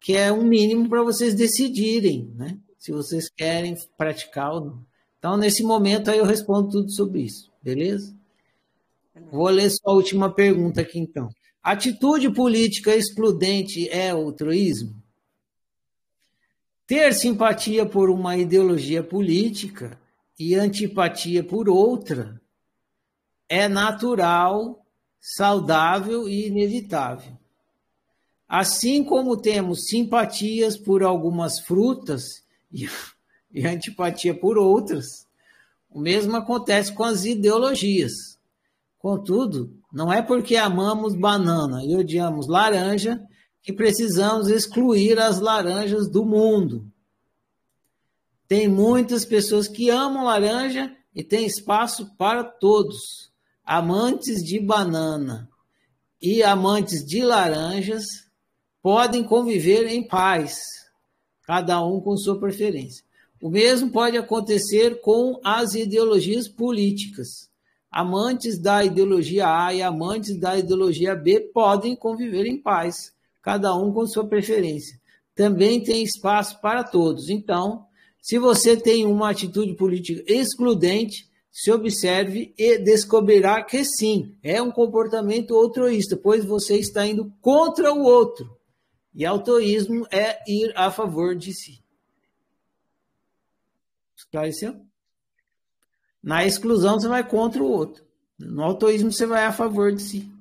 que 0.00 0.16
é 0.16 0.32
um 0.32 0.42
mínimo 0.42 0.88
para 0.88 1.04
vocês 1.04 1.34
decidirem, 1.34 2.32
né? 2.34 2.58
Se 2.78 2.90
vocês 2.90 3.28
querem 3.28 3.76
praticar 3.96 4.54
ou 4.54 4.64
não. 4.64 4.86
Então, 5.18 5.36
nesse 5.36 5.62
momento 5.62 6.10
aí 6.10 6.18
eu 6.18 6.24
respondo 6.24 6.70
tudo 6.70 6.90
sobre 6.90 7.22
isso, 7.22 7.50
beleza? 7.62 8.17
Vou 9.30 9.48
ler 9.48 9.70
só 9.70 9.90
a 9.90 9.92
última 9.92 10.32
pergunta 10.32 10.80
aqui, 10.80 10.98
então. 10.98 11.28
Atitude 11.62 12.30
política 12.30 12.94
excludente 12.94 13.88
é 13.88 14.10
altruísmo? 14.10 14.94
Ter 16.86 17.12
simpatia 17.12 17.84
por 17.84 18.08
uma 18.08 18.36
ideologia 18.36 19.02
política 19.02 20.00
e 20.38 20.54
antipatia 20.54 21.44
por 21.44 21.68
outra 21.68 22.40
é 23.48 23.68
natural, 23.68 24.84
saudável 25.20 26.28
e 26.28 26.46
inevitável. 26.46 27.36
Assim 28.48 29.04
como 29.04 29.36
temos 29.36 29.86
simpatias 29.88 30.76
por 30.76 31.02
algumas 31.02 31.60
frutas 31.60 32.42
e, 32.72 32.88
e 33.52 33.66
antipatia 33.66 34.34
por 34.34 34.56
outras, 34.56 35.26
o 35.90 36.00
mesmo 36.00 36.36
acontece 36.36 36.92
com 36.92 37.04
as 37.04 37.24
ideologias. 37.24 38.37
Contudo, 38.98 39.72
não 39.92 40.12
é 40.12 40.20
porque 40.20 40.56
amamos 40.56 41.14
banana 41.14 41.84
e 41.84 41.94
odiamos 41.96 42.48
laranja 42.48 43.20
que 43.62 43.72
precisamos 43.72 44.48
excluir 44.48 45.18
as 45.18 45.40
laranjas 45.40 46.10
do 46.10 46.24
mundo. 46.24 46.90
Tem 48.48 48.66
muitas 48.66 49.24
pessoas 49.24 49.68
que 49.68 49.90
amam 49.90 50.24
laranja 50.24 50.94
e 51.14 51.22
tem 51.22 51.46
espaço 51.46 52.16
para 52.16 52.42
todos. 52.42 53.30
Amantes 53.64 54.42
de 54.42 54.58
banana 54.58 55.48
e 56.20 56.42
amantes 56.42 57.04
de 57.04 57.22
laranjas 57.22 58.04
podem 58.82 59.22
conviver 59.22 59.86
em 59.86 60.06
paz, 60.06 60.58
cada 61.42 61.84
um 61.84 62.00
com 62.00 62.16
sua 62.16 62.40
preferência. 62.40 63.04
O 63.40 63.50
mesmo 63.50 63.92
pode 63.92 64.16
acontecer 64.16 65.00
com 65.02 65.38
as 65.44 65.74
ideologias 65.74 66.48
políticas. 66.48 67.47
Amantes 67.90 68.58
da 68.58 68.84
ideologia 68.84 69.46
A 69.48 69.72
e 69.72 69.82
amantes 69.82 70.38
da 70.38 70.58
ideologia 70.58 71.14
B 71.14 71.40
podem 71.40 71.96
conviver 71.96 72.46
em 72.46 72.60
paz, 72.60 73.14
cada 73.42 73.74
um 73.74 73.92
com 73.92 74.06
sua 74.06 74.26
preferência. 74.26 75.00
Também 75.34 75.82
tem 75.82 76.02
espaço 76.02 76.60
para 76.60 76.84
todos. 76.84 77.30
Então, 77.30 77.86
se 78.20 78.38
você 78.38 78.76
tem 78.76 79.06
uma 79.06 79.30
atitude 79.30 79.74
política 79.74 80.22
excludente, 80.26 81.28
se 81.50 81.72
observe 81.72 82.54
e 82.58 82.78
descobrirá 82.78 83.64
que 83.64 83.84
sim, 83.84 84.36
é 84.42 84.60
um 84.60 84.70
comportamento 84.70 85.56
altruísta, 85.56 86.16
pois 86.16 86.44
você 86.44 86.76
está 86.76 87.06
indo 87.06 87.32
contra 87.40 87.92
o 87.92 88.02
outro. 88.02 88.56
E 89.14 89.24
altruísmo 89.24 90.06
é 90.10 90.38
ir 90.46 90.72
a 90.76 90.90
favor 90.90 91.34
de 91.34 91.52
si. 91.52 91.82
Esclareceu? 94.16 94.87
Na 96.22 96.44
exclusão, 96.44 96.98
você 96.98 97.08
vai 97.08 97.26
contra 97.26 97.62
o 97.62 97.70
outro. 97.70 98.04
No 98.38 98.62
altruísmo, 98.62 99.12
você 99.12 99.26
vai 99.26 99.44
a 99.44 99.52
favor 99.52 99.92
de 99.92 100.02
si. 100.02 100.38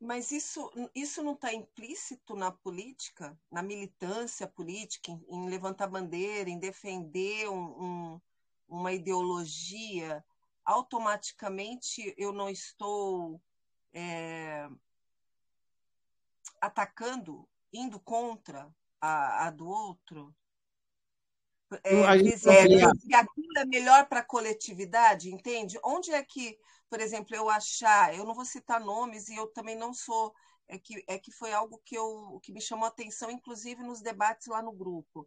Mas 0.00 0.30
isso, 0.30 0.70
isso 0.94 1.22
não 1.22 1.32
está 1.32 1.52
implícito 1.52 2.36
na 2.36 2.52
política, 2.52 3.36
na 3.50 3.62
militância 3.62 4.46
política, 4.46 5.10
em, 5.10 5.24
em 5.28 5.48
levantar 5.48 5.88
bandeira, 5.88 6.50
em 6.50 6.58
defender 6.58 7.48
um, 7.48 7.82
um, 7.82 8.20
uma 8.68 8.92
ideologia? 8.92 10.24
Automaticamente 10.64 12.14
eu 12.16 12.32
não 12.32 12.48
estou 12.48 13.40
é, 13.92 14.68
atacando, 16.60 17.48
indo 17.72 17.98
contra 17.98 18.68
a, 19.00 19.46
a 19.46 19.50
do 19.50 19.66
outro? 19.66 20.34
É, 21.82 22.16
dizer 22.18 22.68
que 23.00 23.14
aquilo 23.14 23.58
é 23.58 23.64
melhor 23.64 24.06
para 24.06 24.20
a 24.20 24.24
coletividade, 24.24 25.32
entende? 25.32 25.78
Onde 25.82 26.12
é 26.12 26.22
que, 26.22 26.56
por 26.88 27.00
exemplo, 27.00 27.34
eu 27.34 27.48
achar, 27.50 28.14
eu 28.14 28.24
não 28.24 28.34
vou 28.34 28.44
citar 28.44 28.80
nomes 28.80 29.28
e 29.28 29.36
eu 29.36 29.48
também 29.48 29.76
não 29.76 29.92
sou, 29.92 30.32
é 30.68 30.78
que, 30.78 31.04
é 31.08 31.18
que 31.18 31.32
foi 31.32 31.52
algo 31.52 31.80
que, 31.84 31.96
eu, 31.96 32.38
que 32.42 32.52
me 32.52 32.60
chamou 32.60 32.84
a 32.84 32.88
atenção, 32.88 33.30
inclusive 33.30 33.82
nos 33.82 34.00
debates 34.00 34.46
lá 34.46 34.62
no 34.62 34.72
grupo. 34.72 35.26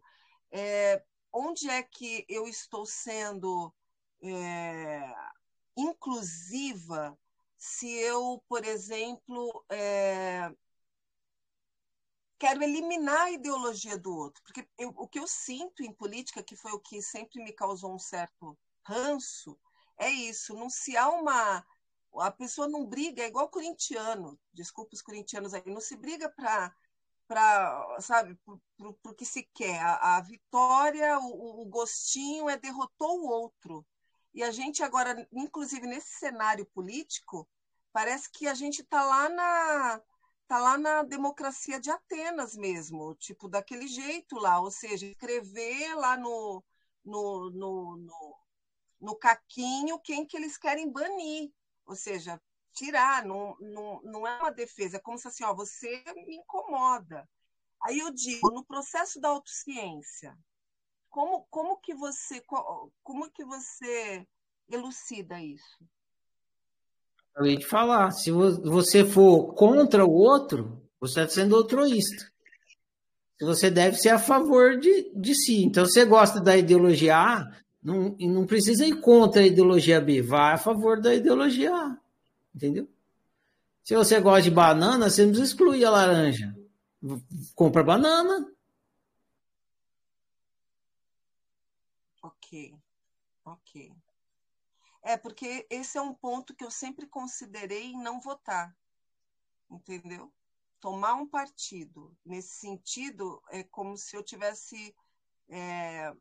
É, 0.50 1.02
onde 1.32 1.68
é 1.68 1.82
que 1.82 2.24
eu 2.28 2.48
estou 2.48 2.86
sendo 2.86 3.72
é, 4.22 5.14
inclusiva 5.76 7.18
se 7.56 7.90
eu, 7.90 8.42
por 8.48 8.64
exemplo, 8.64 9.64
é, 9.68 10.50
quero 12.40 12.62
eliminar 12.62 13.26
a 13.26 13.30
ideologia 13.30 13.98
do 13.98 14.16
outro. 14.16 14.42
Porque 14.42 14.66
eu, 14.78 14.88
o 14.96 15.06
que 15.06 15.18
eu 15.18 15.26
sinto 15.26 15.82
em 15.82 15.92
política, 15.92 16.42
que 16.42 16.56
foi 16.56 16.72
o 16.72 16.80
que 16.80 17.02
sempre 17.02 17.44
me 17.44 17.52
causou 17.52 17.94
um 17.94 17.98
certo 17.98 18.58
ranço, 18.82 19.56
é 19.98 20.08
isso. 20.08 20.54
Não 20.54 20.70
se 20.70 20.96
há 20.96 21.08
uma. 21.10 21.64
A 22.16 22.30
pessoa 22.32 22.66
não 22.66 22.86
briga, 22.86 23.22
é 23.22 23.28
igual 23.28 23.48
corintiano, 23.48 24.40
desculpa 24.52 24.94
os 24.94 25.02
corintianos 25.02 25.54
aí, 25.54 25.62
não 25.66 25.80
se 25.80 25.94
briga 25.96 26.28
para 26.30 26.74
para 27.28 28.00
sabe 28.00 28.36
para 28.44 28.88
o 28.88 29.14
que 29.14 29.24
se 29.24 29.48
quer 29.54 29.80
a, 29.80 30.16
a 30.16 30.20
vitória 30.20 31.16
o, 31.20 31.62
o, 31.62 31.64
gostinho 31.66 32.48
é 32.48 32.56
derrotou 32.56 33.20
o 33.20 33.28
outro 33.28 33.86
e 34.34 34.42
a 34.42 34.50
gente 34.50 34.82
agora 34.82 35.28
inclusive 35.32 35.86
nesse 35.86 36.18
cenário 36.18 36.66
político 36.66 37.48
parece 37.92 38.28
que 38.32 38.48
a 38.48 38.54
gente 38.54 38.82
está 38.82 39.04
lá 39.04 39.28
na 39.28 40.02
tá 40.50 40.58
lá 40.58 40.76
na 40.76 41.04
democracia 41.04 41.78
de 41.78 41.92
Atenas 41.92 42.56
mesmo, 42.56 43.14
tipo, 43.14 43.48
daquele 43.48 43.86
jeito 43.86 44.34
lá, 44.34 44.60
ou 44.60 44.68
seja, 44.68 45.06
escrever 45.06 45.94
lá 45.94 46.16
no, 46.16 46.64
no, 47.04 47.50
no, 47.50 47.96
no, 47.96 48.36
no 49.00 49.14
caquinho 49.14 50.00
quem 50.00 50.26
que 50.26 50.36
eles 50.36 50.58
querem 50.58 50.90
banir, 50.90 51.52
ou 51.86 51.94
seja, 51.94 52.42
tirar, 52.72 53.24
não, 53.24 53.56
não, 53.60 54.02
não 54.02 54.26
é 54.26 54.40
uma 54.40 54.50
defesa, 54.50 54.96
é 54.96 55.00
como 55.00 55.16
se 55.16 55.28
assim, 55.28 55.44
ó, 55.44 55.54
você 55.54 56.02
me 56.26 56.38
incomoda. 56.38 57.30
Aí 57.84 58.00
eu 58.00 58.10
digo, 58.10 58.50
no 58.50 58.64
processo 58.64 59.20
da 59.20 59.28
autociência, 59.28 60.36
como, 61.08 61.46
como 61.48 61.78
que 61.78 61.94
você 61.94 62.42
como 63.04 63.30
que 63.30 63.44
você 63.44 64.26
elucida 64.68 65.40
isso? 65.40 65.78
Acabei 67.32 67.56
de 67.56 67.66
falar. 67.66 68.10
Se 68.10 68.30
você 68.30 69.04
for 69.04 69.54
contra 69.54 70.04
o 70.04 70.12
outro, 70.12 70.80
você 71.00 71.20
está 71.20 71.34
sendo 71.34 71.56
altruísta. 71.56 72.30
Você 73.40 73.70
deve 73.70 73.96
ser 73.96 74.10
a 74.10 74.18
favor 74.18 74.78
de, 74.78 75.10
de 75.14 75.34
si. 75.34 75.64
Então, 75.64 75.86
você 75.86 76.04
gosta 76.04 76.40
da 76.40 76.56
ideologia 76.56 77.16
A, 77.16 77.50
não, 77.82 78.14
não 78.18 78.46
precisa 78.46 78.86
ir 78.86 79.00
contra 79.00 79.40
a 79.40 79.46
ideologia 79.46 80.00
B, 80.00 80.20
vá 80.20 80.52
a 80.52 80.58
favor 80.58 81.00
da 81.00 81.14
ideologia 81.14 81.74
A. 81.74 81.96
Entendeu? 82.54 82.86
Se 83.82 83.96
você 83.96 84.20
gosta 84.20 84.42
de 84.42 84.50
banana, 84.50 85.08
você 85.08 85.22
não 85.22 85.30
precisa 85.30 85.50
excluir 85.52 85.84
a 85.86 85.90
laranja. 85.90 86.54
Compra 87.54 87.82
banana. 87.82 88.46
Ok, 92.22 92.74
ok. 93.44 93.92
É, 95.02 95.16
porque 95.16 95.66
esse 95.70 95.96
é 95.96 96.02
um 96.02 96.14
ponto 96.14 96.54
que 96.54 96.64
eu 96.64 96.70
sempre 96.70 97.06
considerei 97.06 97.92
não 97.92 98.20
votar, 98.20 98.74
entendeu? 99.70 100.32
Tomar 100.78 101.14
um 101.14 101.26
partido. 101.26 102.14
Nesse 102.24 102.56
sentido, 102.56 103.42
é 103.50 103.62
como 103.64 103.96
se 103.96 104.16
eu 104.16 104.22
tivesse 104.22 104.94
é, 105.48 106.12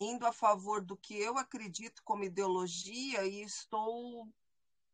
indo 0.00 0.26
a 0.26 0.32
favor 0.32 0.84
do 0.84 0.96
que 0.96 1.16
eu 1.16 1.38
acredito 1.38 2.02
como 2.04 2.24
ideologia 2.24 3.24
e 3.24 3.42
estou 3.42 4.28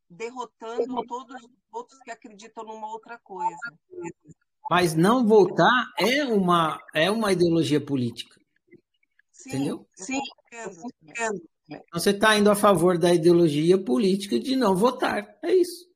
derrotando 0.09 1.07
todos 1.07 1.43
os 1.43 1.51
outros 1.71 1.99
que 2.01 2.11
acreditam 2.11 2.65
numa 2.65 2.89
outra 2.89 3.19
coisa. 3.19 3.59
Mas 4.69 4.95
não 4.95 5.27
votar 5.27 5.93
é 5.99 6.25
uma, 6.25 6.81
é 6.95 7.11
uma 7.11 7.33
ideologia 7.33 7.85
política. 7.85 8.41
Sim, 9.33 9.49
entendeu? 9.51 9.89
Sim, 9.95 10.21
entendo, 10.47 10.83
entendo. 11.03 11.51
Então 11.77 12.01
você 12.01 12.11
está 12.11 12.37
indo 12.37 12.51
a 12.51 12.57
favor 12.57 12.99
da 12.99 13.15
ideologia 13.15 13.79
política 13.79 14.39
de 14.39 14.57
não 14.57 14.75
votar. 14.75 15.39
É 15.43 15.55
isso. 15.55 15.89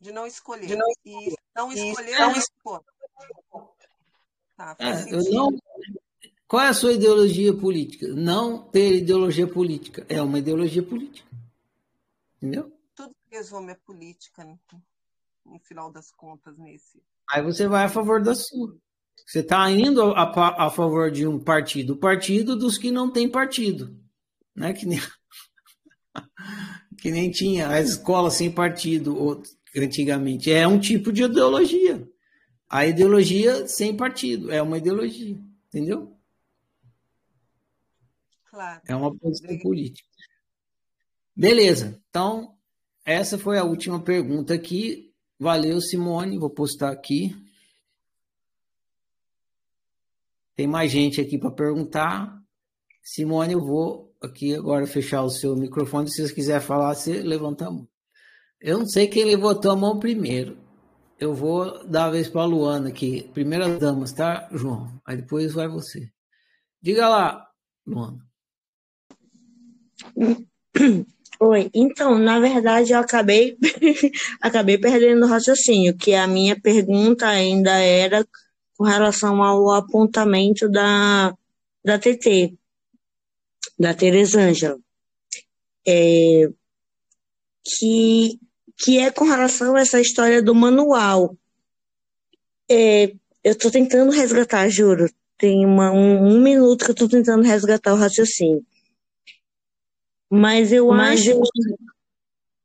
De 0.00 0.10
não 0.10 0.26
escolher. 0.26 0.66
De 0.66 0.76
não, 0.76 0.88
e 1.04 1.36
não 1.54 1.72
escolher 1.72 2.18
não 2.18 2.32
escolher. 2.32 2.84
Tá, 4.56 4.76
é, 4.78 5.14
eu 5.14 5.22
não... 5.32 5.50
Qual 6.48 6.62
é 6.62 6.68
a 6.68 6.74
sua 6.74 6.92
ideologia 6.92 7.56
política? 7.56 8.08
Não 8.08 8.62
ter 8.62 8.96
ideologia 8.96 9.46
política. 9.46 10.04
É 10.08 10.20
uma 10.20 10.38
ideologia 10.38 10.82
política. 10.82 11.28
Entendeu? 12.36 12.70
Tudo 12.94 13.14
resume 13.30 13.72
a 13.72 13.76
política, 13.76 14.44
no, 14.44 14.60
no 15.46 15.58
final 15.60 15.90
das 15.90 16.10
contas, 16.10 16.58
nesse. 16.58 17.02
Aí 17.30 17.40
você 17.40 17.66
vai 17.66 17.84
a 17.84 17.88
favor 17.88 18.20
da 18.22 18.34
sua. 18.34 18.76
Você 19.26 19.40
está 19.40 19.70
indo 19.70 20.02
a, 20.02 20.22
a, 20.22 20.66
a, 20.66 20.70
favor 20.70 21.10
de 21.10 21.26
um 21.26 21.38
partido, 21.38 21.94
o 21.94 21.96
partido 21.96 22.56
dos 22.56 22.76
que 22.76 22.90
não 22.90 23.10
tem 23.10 23.28
partido. 23.28 23.96
Né? 24.54 24.72
Que, 24.72 24.84
nem, 24.84 25.00
que 27.00 27.10
nem 27.10 27.30
tinha 27.30 27.68
as 27.68 27.90
escolas 27.90 28.34
sem 28.34 28.50
partido 28.50 29.42
antigamente. 29.76 30.52
É 30.52 30.66
um 30.68 30.78
tipo 30.78 31.12
de 31.12 31.22
ideologia. 31.22 32.06
A 32.68 32.86
ideologia 32.86 33.66
sem 33.68 33.96
partido 33.96 34.50
é 34.50 34.60
uma 34.60 34.78
ideologia, 34.78 35.38
entendeu? 35.68 36.16
Claro. 38.50 38.82
É 38.86 38.94
uma 38.94 39.14
posição 39.16 39.58
política. 39.58 40.08
Beleza. 41.34 41.98
Então, 42.08 42.54
essa 43.04 43.38
foi 43.38 43.58
a 43.58 43.64
última 43.64 44.00
pergunta 44.00 44.52
aqui. 44.54 45.12
Valeu, 45.38 45.80
Simone. 45.80 46.38
Vou 46.38 46.50
postar 46.50 46.90
aqui. 46.90 47.34
Tem 50.54 50.66
mais 50.66 50.90
gente 50.92 51.20
aqui 51.20 51.38
para 51.38 51.50
perguntar. 51.50 52.38
Simone, 53.02 53.54
eu 53.54 53.60
vou 53.60 54.14
aqui 54.20 54.54
agora 54.54 54.86
fechar 54.86 55.22
o 55.22 55.30
seu 55.30 55.56
microfone. 55.56 56.10
Se 56.10 56.26
você 56.26 56.34
quiser 56.34 56.60
falar, 56.60 56.94
você 56.94 57.22
levanta 57.22 57.66
a 57.66 57.70
mão. 57.70 57.88
Eu 58.60 58.78
não 58.78 58.86
sei 58.86 59.08
quem 59.08 59.24
levantou 59.24 59.72
a 59.72 59.76
mão 59.76 59.98
primeiro. 59.98 60.56
Eu 61.18 61.34
vou 61.34 61.86
dar 61.86 62.06
a 62.06 62.10
vez 62.10 62.28
para 62.28 62.42
a 62.42 62.46
Luana 62.46 62.88
aqui. 62.88 63.28
Primeiras 63.32 63.78
damas, 63.78 64.12
tá, 64.12 64.48
João? 64.52 65.00
Aí 65.04 65.16
depois 65.16 65.52
vai 65.52 65.68
você. 65.68 66.10
Diga 66.80 67.08
lá, 67.08 67.46
Luana. 67.86 68.18
Oi, 71.40 71.70
então, 71.74 72.18
na 72.18 72.38
verdade, 72.38 72.92
eu 72.92 73.00
acabei, 73.00 73.56
acabei 74.40 74.78
perdendo 74.78 75.24
o 75.24 75.28
raciocínio, 75.28 75.96
que 75.96 76.14
a 76.14 76.26
minha 76.26 76.60
pergunta 76.60 77.26
ainda 77.26 77.72
era 77.72 78.24
com 78.82 78.88
relação 78.88 79.40
ao 79.40 79.70
apontamento 79.70 80.68
da, 80.68 81.32
da 81.84 82.00
TT, 82.00 82.52
da 83.78 83.94
Teresângela, 83.94 84.76
é, 85.86 86.50
que, 87.64 88.40
que 88.76 88.98
é 88.98 89.12
com 89.12 89.24
relação 89.24 89.76
a 89.76 89.82
essa 89.82 90.00
história 90.00 90.42
do 90.42 90.52
manual. 90.52 91.36
É, 92.68 93.14
eu 93.44 93.52
estou 93.52 93.70
tentando 93.70 94.10
resgatar, 94.10 94.68
juro, 94.68 95.08
tem 95.38 95.64
uma, 95.64 95.92
um, 95.92 96.34
um 96.34 96.40
minuto 96.40 96.84
que 96.84 96.90
eu 96.90 96.94
estou 96.94 97.08
tentando 97.08 97.44
resgatar 97.44 97.94
o 97.94 97.98
raciocínio. 97.98 98.66
Mas 100.28 100.72
eu 100.72 100.88
Mas 100.88 101.20
acho, 101.20 101.30
eu... 101.30 101.42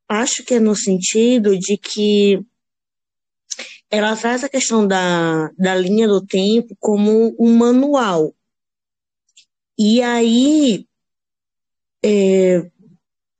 acho 0.09 0.43
que 0.43 0.55
é 0.55 0.59
no 0.59 0.75
sentido 0.75 1.55
de 1.59 1.77
que 1.77 2.43
ela 3.89 4.15
traz 4.15 4.43
a 4.43 4.49
questão 4.49 4.87
da, 4.87 5.49
da 5.57 5.75
linha 5.75 6.07
do 6.07 6.25
tempo 6.25 6.75
como 6.79 7.35
um 7.39 7.55
manual. 7.55 8.33
E 9.79 10.01
aí 10.01 10.85
é, 12.03 12.69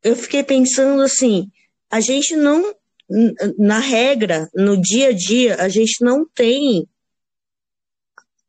eu 0.04 0.16
fiquei 0.16 0.44
pensando 0.44 1.02
assim, 1.02 1.52
a 1.90 2.00
gente 2.00 2.36
não, 2.36 2.76
na 3.58 3.80
regra, 3.80 4.50
no 4.54 4.80
dia 4.80 5.10
a 5.10 5.14
dia, 5.14 5.56
a 5.56 5.70
gente 5.70 6.04
não 6.04 6.26
tem 6.26 6.88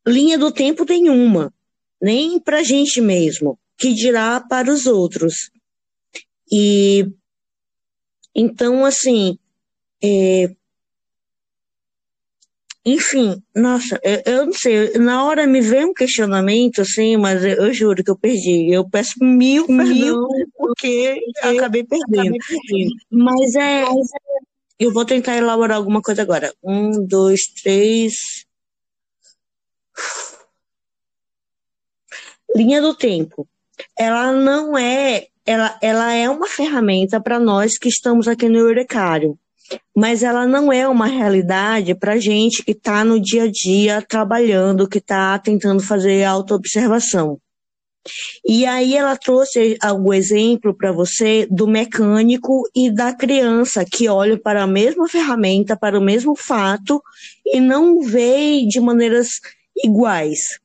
linha 0.07 0.39
do 0.39 0.53
tempo 0.53 0.85
nenhuma, 0.85 1.53
nem 2.01 2.39
para 2.41 2.61
a 2.61 2.63
gente 2.63 3.01
mesmo, 3.01 3.59
que 3.77 3.93
dirá 3.93 4.41
para 4.41 4.73
os 4.73 4.87
outros. 4.87 5.51
E 6.51 7.07
então, 8.35 8.85
assim, 8.85 9.39
é, 10.03 10.55
enfim, 12.95 13.43
nossa, 13.55 13.99
eu, 14.03 14.23
eu, 14.25 14.47
não 14.47 14.53
sei, 14.53 14.93
na 14.99 15.25
hora 15.25 15.47
me 15.47 15.61
veio 15.61 15.89
um 15.89 15.95
questionamento, 15.95 16.83
assim, 16.83 17.17
mas 17.17 17.45
eu, 17.45 17.67
eu 17.67 17.75
juro 17.75 18.03
que 18.05 18.11
eu 18.11 18.19
perdi. 18.19 18.73
Eu 18.73 18.89
peço 18.89 19.15
mil, 19.21 19.67
mil, 19.69 20.27
porque 20.57 21.21
eu 21.43 21.51
acabei 21.51 21.85
perdendo. 21.85 22.37
acabei 22.37 22.39
perdendo. 22.47 22.95
Mas 23.11 23.55
é, 23.55 23.85
eu 24.79 24.93
vou 24.93 25.05
tentar 25.05 25.37
elaborar 25.37 25.77
alguma 25.77 26.01
coisa 26.01 26.23
agora. 26.23 26.53
Um, 26.63 27.05
dois, 27.07 27.47
três. 27.63 28.15
Linha 32.55 32.81
do 32.81 32.95
tempo. 32.95 33.47
Ela 33.97 34.33
não 34.33 34.77
é 34.77 35.27
ela, 35.49 35.79
ela 35.81 36.13
é 36.13 36.29
uma 36.29 36.47
ferramenta 36.47 37.19
para 37.21 37.41
nós 37.41 37.79
que 37.79 37.89
estamos 37.89 38.29
aqui 38.29 38.51
no 38.51 38.59
Eurecário, 38.59 39.39
mas 39.97 40.23
ela 40.23 40.47
não 40.47 40.73
é 40.73 40.87
uma 40.87 41.07
realidade 41.07 41.95
para 41.95 42.19
gente 42.19 42.63
que 42.63 42.73
está 42.73 43.05
no 43.05 43.21
dia 43.21 43.45
a 43.45 43.51
dia 43.51 44.03
trabalhando, 44.03 44.89
que 44.89 44.99
está 44.99 45.39
tentando 45.39 45.83
fazer 45.83 46.25
autoobservação. 46.25 47.39
E 48.47 48.65
aí 48.65 48.97
ela 48.97 49.17
trouxe 49.17 49.77
o 50.01 50.15
exemplo 50.15 50.75
para 50.75 50.93
você 50.93 51.47
do 51.51 51.67
mecânico 51.67 52.63
e 52.75 52.91
da 52.91 53.15
criança 53.15 53.85
que 53.85 54.09
olha 54.09 54.39
para 54.39 54.63
a 54.63 54.67
mesma 54.67 55.09
ferramenta, 55.09 55.77
para 55.77 55.99
o 55.99 56.03
mesmo 56.03 56.35
fato 56.35 57.03
e 57.45 57.61
não 57.61 58.01
vê 58.01 58.65
de 58.67 58.81
maneiras 58.81 59.29
iguais. 59.85 60.59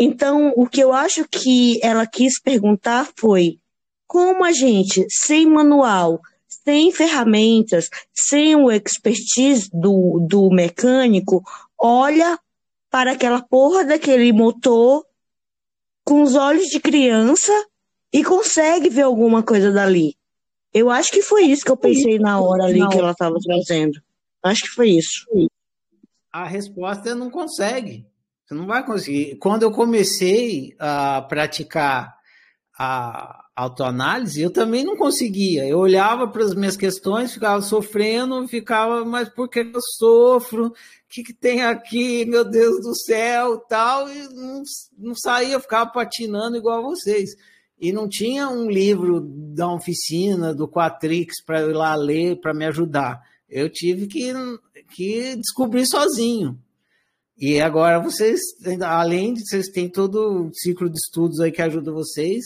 Então, 0.00 0.52
o 0.56 0.66
que 0.66 0.80
eu 0.80 0.92
acho 0.92 1.26
que 1.28 1.78
ela 1.82 2.06
quis 2.06 2.40
perguntar 2.40 3.08
foi 3.18 3.58
como 4.06 4.44
a 4.44 4.52
gente, 4.52 5.04
sem 5.10 5.46
manual, 5.46 6.20
sem 6.66 6.90
ferramentas, 6.90 7.88
sem 8.12 8.56
o 8.56 8.70
expertise 8.72 9.70
do, 9.72 10.26
do 10.28 10.50
mecânico, 10.50 11.44
olha 11.78 12.38
para 12.90 13.12
aquela 13.12 13.40
porra 13.40 13.84
daquele 13.84 14.32
motor 14.32 15.06
com 16.04 16.22
os 16.22 16.34
olhos 16.34 16.64
de 16.64 16.80
criança 16.80 17.52
e 18.12 18.24
consegue 18.24 18.88
ver 18.88 19.02
alguma 19.02 19.42
coisa 19.42 19.70
dali. 19.70 20.16
Eu 20.74 20.90
acho 20.90 21.10
que 21.10 21.22
foi 21.22 21.44
isso 21.44 21.64
que 21.64 21.70
eu 21.70 21.76
pensei 21.76 22.18
na 22.18 22.40
hora 22.40 22.64
ali 22.64 22.86
que 22.88 22.98
ela 22.98 23.12
estava 23.12 23.36
trazendo. 23.42 24.00
Acho 24.42 24.62
que 24.62 24.70
foi 24.70 24.90
isso. 24.90 25.24
A 26.32 26.46
resposta 26.46 27.10
é 27.10 27.14
não 27.14 27.30
consegue. 27.30 28.06
Você 28.44 28.54
não 28.54 28.66
vai 28.66 28.84
conseguir. 28.84 29.36
Quando 29.36 29.62
eu 29.62 29.72
comecei 29.72 30.74
a 30.78 31.22
praticar 31.22 32.16
a, 32.78 33.45
autoanálise, 33.56 34.42
eu 34.42 34.50
também 34.50 34.84
não 34.84 34.96
conseguia. 34.96 35.66
Eu 35.66 35.78
olhava 35.78 36.28
para 36.28 36.44
as 36.44 36.54
minhas 36.54 36.76
questões, 36.76 37.32
ficava 37.32 37.62
sofrendo, 37.62 38.46
ficava, 38.46 39.02
mas 39.02 39.30
por 39.30 39.48
que 39.48 39.60
eu 39.60 39.80
sofro? 39.96 40.66
O 40.66 40.72
que, 41.08 41.22
que 41.22 41.32
tem 41.32 41.62
aqui, 41.62 42.26
meu 42.26 42.44
Deus 42.44 42.82
do 42.82 42.94
céu, 42.94 43.56
tal, 43.58 44.10
e 44.10 44.28
não, 44.28 44.62
não 44.98 45.14
saía, 45.14 45.58
ficava 45.58 45.90
patinando 45.90 46.58
igual 46.58 46.82
vocês. 46.82 47.30
E 47.80 47.92
não 47.92 48.06
tinha 48.06 48.48
um 48.48 48.68
livro 48.68 49.20
da 49.22 49.72
oficina, 49.72 50.54
do 50.54 50.68
Quatrix, 50.68 51.42
para 51.42 51.62
ir 51.62 51.72
lá 51.72 51.94
ler, 51.94 52.38
para 52.40 52.52
me 52.52 52.66
ajudar. 52.66 53.22
Eu 53.48 53.70
tive 53.70 54.06
que, 54.06 54.32
que 54.94 55.34
descobrir 55.36 55.86
sozinho. 55.86 56.58
E 57.38 57.60
agora 57.60 58.00
vocês, 58.00 58.40
além 58.82 59.34
de 59.34 59.46
vocês 59.46 59.68
têm 59.68 59.88
todo 59.88 60.48
o 60.48 60.50
ciclo 60.54 60.88
de 60.88 60.98
estudos 60.98 61.38
aí 61.40 61.52
que 61.52 61.60
ajuda 61.60 61.92
vocês, 61.92 62.44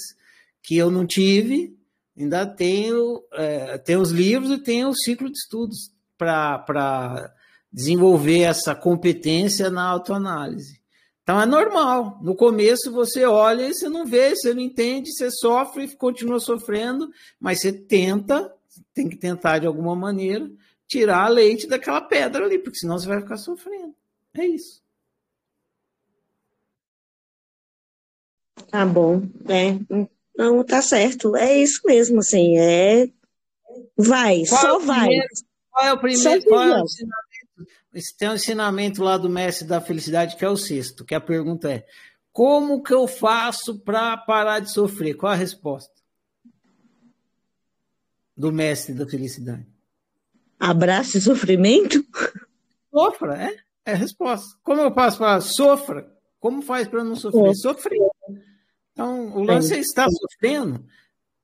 que 0.62 0.76
eu 0.76 0.90
não 0.90 1.06
tive, 1.06 1.76
ainda 2.16 2.46
tenho, 2.46 3.22
é, 3.32 3.78
tenho 3.78 4.00
os 4.00 4.10
livros 4.10 4.50
e 4.50 4.58
tenho 4.58 4.88
o 4.88 4.96
ciclo 4.96 5.30
de 5.30 5.38
estudos 5.38 5.92
para 6.16 7.34
desenvolver 7.72 8.40
essa 8.40 8.74
competência 8.74 9.70
na 9.70 9.84
autoanálise. 9.84 10.80
Então 11.22 11.40
é 11.40 11.46
normal. 11.46 12.18
No 12.22 12.34
começo 12.34 12.90
você 12.90 13.24
olha 13.24 13.68
e 13.68 13.74
você 13.74 13.88
não 13.88 14.04
vê, 14.04 14.34
você 14.34 14.52
não 14.52 14.60
entende, 14.60 15.12
você 15.12 15.30
sofre 15.30 15.84
e 15.84 15.96
continua 15.96 16.40
sofrendo, 16.40 17.10
mas 17.38 17.60
você 17.60 17.72
tenta, 17.72 18.52
tem 18.92 19.08
que 19.08 19.16
tentar 19.16 19.58
de 19.58 19.66
alguma 19.66 19.94
maneira, 19.94 20.50
tirar 20.86 21.26
a 21.26 21.28
leite 21.28 21.68
daquela 21.68 22.00
pedra 22.00 22.44
ali, 22.44 22.58
porque 22.58 22.78
senão 22.78 22.98
você 22.98 23.06
vai 23.06 23.20
ficar 23.20 23.36
sofrendo. 23.36 23.94
É 24.34 24.44
isso. 24.44 24.82
Tá 28.68 28.84
bom. 28.84 29.22
É, 29.48 29.78
não, 30.40 30.64
tá 30.64 30.80
certo. 30.80 31.36
É 31.36 31.58
isso 31.58 31.82
mesmo, 31.84 32.20
assim, 32.20 32.56
é. 32.56 33.10
Vai, 33.94 34.42
qual 34.48 34.60
só 34.60 34.80
é 34.80 34.84
vai. 34.84 35.08
Qual 35.70 35.86
é 35.86 35.92
o 35.92 35.98
primeiro? 35.98 36.44
Qual 36.44 36.62
é 36.62 36.80
o 36.80 36.84
ensinamento? 36.84 38.16
Tem 38.18 38.28
um 38.30 38.34
ensinamento 38.34 39.02
lá 39.02 39.18
do 39.18 39.28
mestre 39.28 39.66
da 39.66 39.82
felicidade, 39.82 40.36
que 40.36 40.44
é 40.44 40.48
o 40.48 40.56
sexto, 40.56 41.04
que 41.04 41.14
a 41.14 41.20
pergunta 41.20 41.70
é: 41.70 41.84
como 42.32 42.82
que 42.82 42.94
eu 42.94 43.06
faço 43.06 43.78
para 43.80 44.16
parar 44.16 44.60
de 44.60 44.72
sofrer? 44.72 45.14
Qual 45.14 45.30
a 45.30 45.36
resposta? 45.36 45.92
Do 48.34 48.50
mestre 48.50 48.94
da 48.94 49.06
felicidade. 49.06 49.66
Abraço 50.58 51.18
e 51.18 51.20
sofrimento? 51.20 52.02
Sofra, 52.90 53.42
é? 53.42 53.56
É 53.84 53.92
a 53.92 53.96
resposta. 53.96 54.56
Como 54.62 54.80
eu 54.80 54.94
faço 54.94 55.18
para 55.18 55.40
sofra? 55.42 56.10
Como 56.38 56.62
faz 56.62 56.88
para 56.88 57.04
não 57.04 57.14
sofrer? 57.14 57.54
Sofrer. 57.54 57.98
Então, 59.00 59.34
o 59.34 59.42
lance 59.42 59.72
é 59.72 59.78
estar 59.78 60.06
sofrendo, 60.10 60.84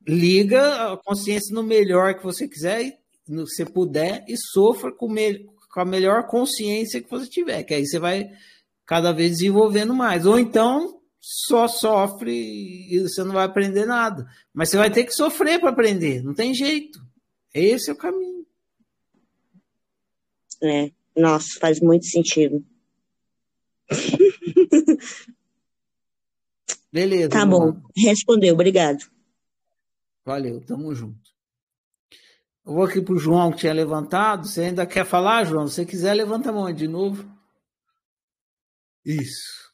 liga 0.06 0.92
a 0.92 0.96
consciência 0.98 1.54
no 1.54 1.62
melhor 1.62 2.14
que 2.14 2.22
você 2.22 2.46
quiser, 2.46 3.00
no 3.26 3.48
você 3.48 3.64
puder, 3.64 4.26
e 4.28 4.36
sofra 4.36 4.92
com, 4.92 5.08
me, 5.08 5.46
com 5.72 5.80
a 5.80 5.84
melhor 5.86 6.26
consciência 6.26 7.00
que 7.00 7.08
você 7.08 7.26
tiver, 7.26 7.62
que 7.62 7.72
aí 7.72 7.86
você 7.86 7.98
vai 7.98 8.30
cada 8.84 9.10
vez 9.10 9.38
desenvolvendo 9.38 9.94
mais. 9.94 10.26
Ou 10.26 10.38
então 10.38 11.00
só 11.18 11.66
sofre 11.66 12.30
e 12.30 13.00
você 13.00 13.24
não 13.24 13.32
vai 13.32 13.46
aprender 13.46 13.86
nada. 13.86 14.30
Mas 14.52 14.68
você 14.68 14.76
vai 14.76 14.90
ter 14.90 15.04
que 15.04 15.14
sofrer 15.14 15.58
para 15.58 15.70
aprender, 15.70 16.22
não 16.22 16.34
tem 16.34 16.52
jeito. 16.52 17.00
Esse 17.54 17.88
é 17.88 17.94
o 17.94 17.96
caminho. 17.96 18.44
É, 20.62 20.90
nossa, 21.16 21.58
faz 21.58 21.80
muito 21.80 22.04
sentido. 22.04 22.62
Beleza. 26.96 27.28
Tá 27.28 27.44
bom, 27.44 27.78
respondeu, 27.94 28.54
obrigado. 28.54 29.04
Valeu, 30.24 30.64
tamo 30.64 30.94
junto. 30.94 31.30
Eu 32.64 32.72
vou 32.72 32.84
aqui 32.84 33.02
pro 33.02 33.18
João 33.18 33.52
que 33.52 33.58
tinha 33.58 33.74
levantado. 33.74 34.48
Você 34.48 34.62
ainda 34.62 34.86
quer 34.86 35.04
falar, 35.04 35.44
João? 35.44 35.68
Se 35.68 35.74
você 35.74 35.84
quiser, 35.84 36.14
levanta 36.14 36.48
a 36.48 36.52
mão 36.54 36.72
de 36.72 36.88
novo. 36.88 37.30
Isso. 39.04 39.70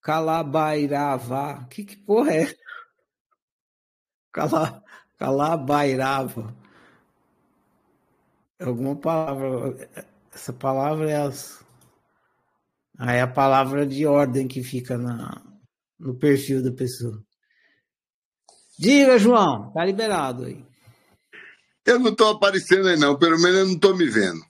Calabairava. 0.00 1.66
Que, 1.68 1.84
que 1.84 1.96
porra 1.98 2.32
é? 2.32 2.54
Cala, 4.32 4.82
calabairava. 5.18 6.56
É 8.58 8.64
alguma 8.64 8.96
palavra. 8.96 9.90
Essa 10.32 10.54
palavra 10.54 11.10
é 11.10 11.16
as. 11.16 11.62
Aí 13.02 13.16
é 13.16 13.22
a 13.22 13.26
palavra 13.26 13.86
de 13.86 14.04
ordem 14.04 14.46
que 14.46 14.62
fica 14.62 14.98
na, 14.98 15.42
no 15.98 16.18
perfil 16.18 16.62
da 16.62 16.70
pessoa. 16.70 17.24
Diga, 18.78 19.18
João, 19.18 19.72
tá 19.72 19.82
liberado 19.82 20.44
aí. 20.44 20.62
Eu 21.86 21.98
não 21.98 22.10
estou 22.10 22.28
aparecendo 22.28 22.88
aí, 22.88 22.98
não. 22.98 23.18
Pelo 23.18 23.40
menos 23.40 23.58
eu 23.58 23.66
não 23.68 23.72
estou 23.72 23.96
me 23.96 24.06
vendo. 24.06 24.44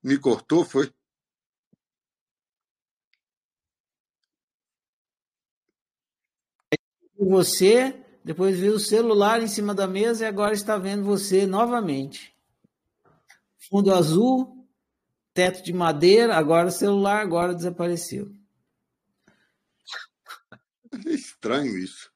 Me 0.00 0.16
cortou, 0.16 0.64
foi? 0.64 0.88
Você, 7.18 7.92
depois 8.24 8.56
viu 8.56 8.74
o 8.74 8.80
celular 8.80 9.42
em 9.42 9.48
cima 9.48 9.74
da 9.74 9.88
mesa 9.88 10.24
e 10.24 10.28
agora 10.28 10.54
está 10.54 10.78
vendo 10.78 11.02
você 11.02 11.44
novamente. 11.44 12.32
Fundo 13.68 13.92
azul, 13.92 14.57
teto 15.38 15.62
de 15.62 15.72
madeira, 15.72 16.34
agora 16.34 16.66
o 16.66 16.72
celular, 16.72 17.20
agora 17.20 17.54
desapareceu. 17.54 18.28
É 21.06 21.10
estranho 21.10 21.78
isso. 21.78 22.12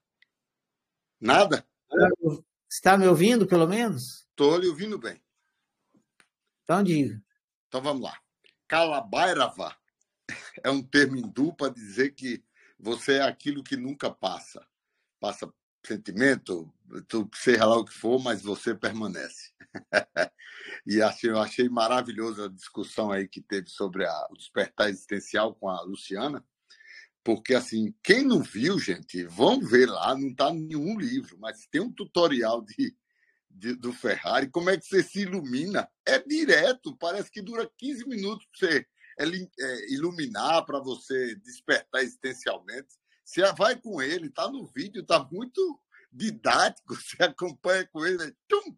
Nada? 1.21 1.65
Está 2.69 2.99
me 2.99 3.07
ouvindo, 3.07 3.47
pelo 3.47 3.69
menos? 3.69 4.27
Estou 4.31 4.59
lhe 4.59 4.67
ouvindo 4.67 4.99
bem. 4.99 5.23
Então 6.65 6.83
diga. 6.83 7.23
Então 7.69 7.81
vamos 7.81 8.03
lá. 8.03 8.21
Calabairava 8.67 9.77
é 10.65 10.69
um 10.69 10.83
termo 10.83 11.17
hindu 11.17 11.55
para 11.55 11.73
dizer 11.73 12.17
que 12.17 12.43
você 12.77 13.19
é 13.19 13.23
aquilo 13.23 13.63
que 13.63 13.77
nunca 13.77 14.11
passa. 14.11 14.67
Passa 15.21 15.49
sentimento, 15.87 16.75
tu, 17.07 17.31
seja 17.33 17.67
lá 17.67 17.77
o 17.77 17.85
que 17.85 17.95
for, 17.95 18.21
mas 18.21 18.43
você 18.43 18.75
permanece. 18.75 19.52
e 20.87 21.01
achei, 21.03 21.31
eu 21.31 21.39
achei 21.39 21.69
maravilhosa 21.69 22.47
a 22.47 22.49
discussão 22.49 23.11
aí 23.11 23.29
que 23.29 23.41
teve 23.41 23.69
sobre 23.69 24.07
a, 24.07 24.29
o 24.31 24.37
despertar 24.37 24.91
existencial 24.91 25.55
com 25.55 25.69
a 25.69 25.81
Luciana, 25.83 26.45
porque 27.25 27.55
assim, 27.55 27.95
quem 28.03 28.25
não 28.25 28.43
viu, 28.43 28.79
gente, 28.79 29.25
vão 29.25 29.61
ver 29.61 29.89
lá, 29.89 30.15
não 30.17 30.29
está 30.29 30.53
nenhum 30.53 30.99
livro, 30.99 31.39
mas 31.39 31.67
tem 31.71 31.81
um 31.81 31.93
tutorial 31.93 32.63
de, 32.63 32.97
de, 33.49 33.75
do 33.75 33.93
Ferrari, 33.93 34.51
como 34.51 34.71
é 34.71 34.77
que 34.77 34.87
você 34.87 35.03
se 35.03 35.21
ilumina? 35.21 35.89
É 36.05 36.19
direto, 36.19 36.97
parece 36.97 37.31
que 37.31 37.41
dura 37.41 37.71
15 37.79 38.09
minutos 38.09 38.47
para 38.59 38.69
você 38.69 38.87
é, 39.19 39.93
iluminar, 39.93 40.65
para 40.65 40.81
você 40.81 41.37
despertar 41.37 42.03
existencialmente. 42.03 42.89
Você 43.25 43.41
vai 43.53 43.81
com 43.81 44.03
ele, 44.03 44.27
está 44.27 44.51
no 44.51 44.67
vídeo, 44.67 45.03
está 45.03 45.23
muito 45.31 45.81
didático, 46.13 46.95
você 46.97 47.23
acompanha 47.23 47.87
com 47.87 48.05
ele, 48.05 48.35
tum, 48.49 48.77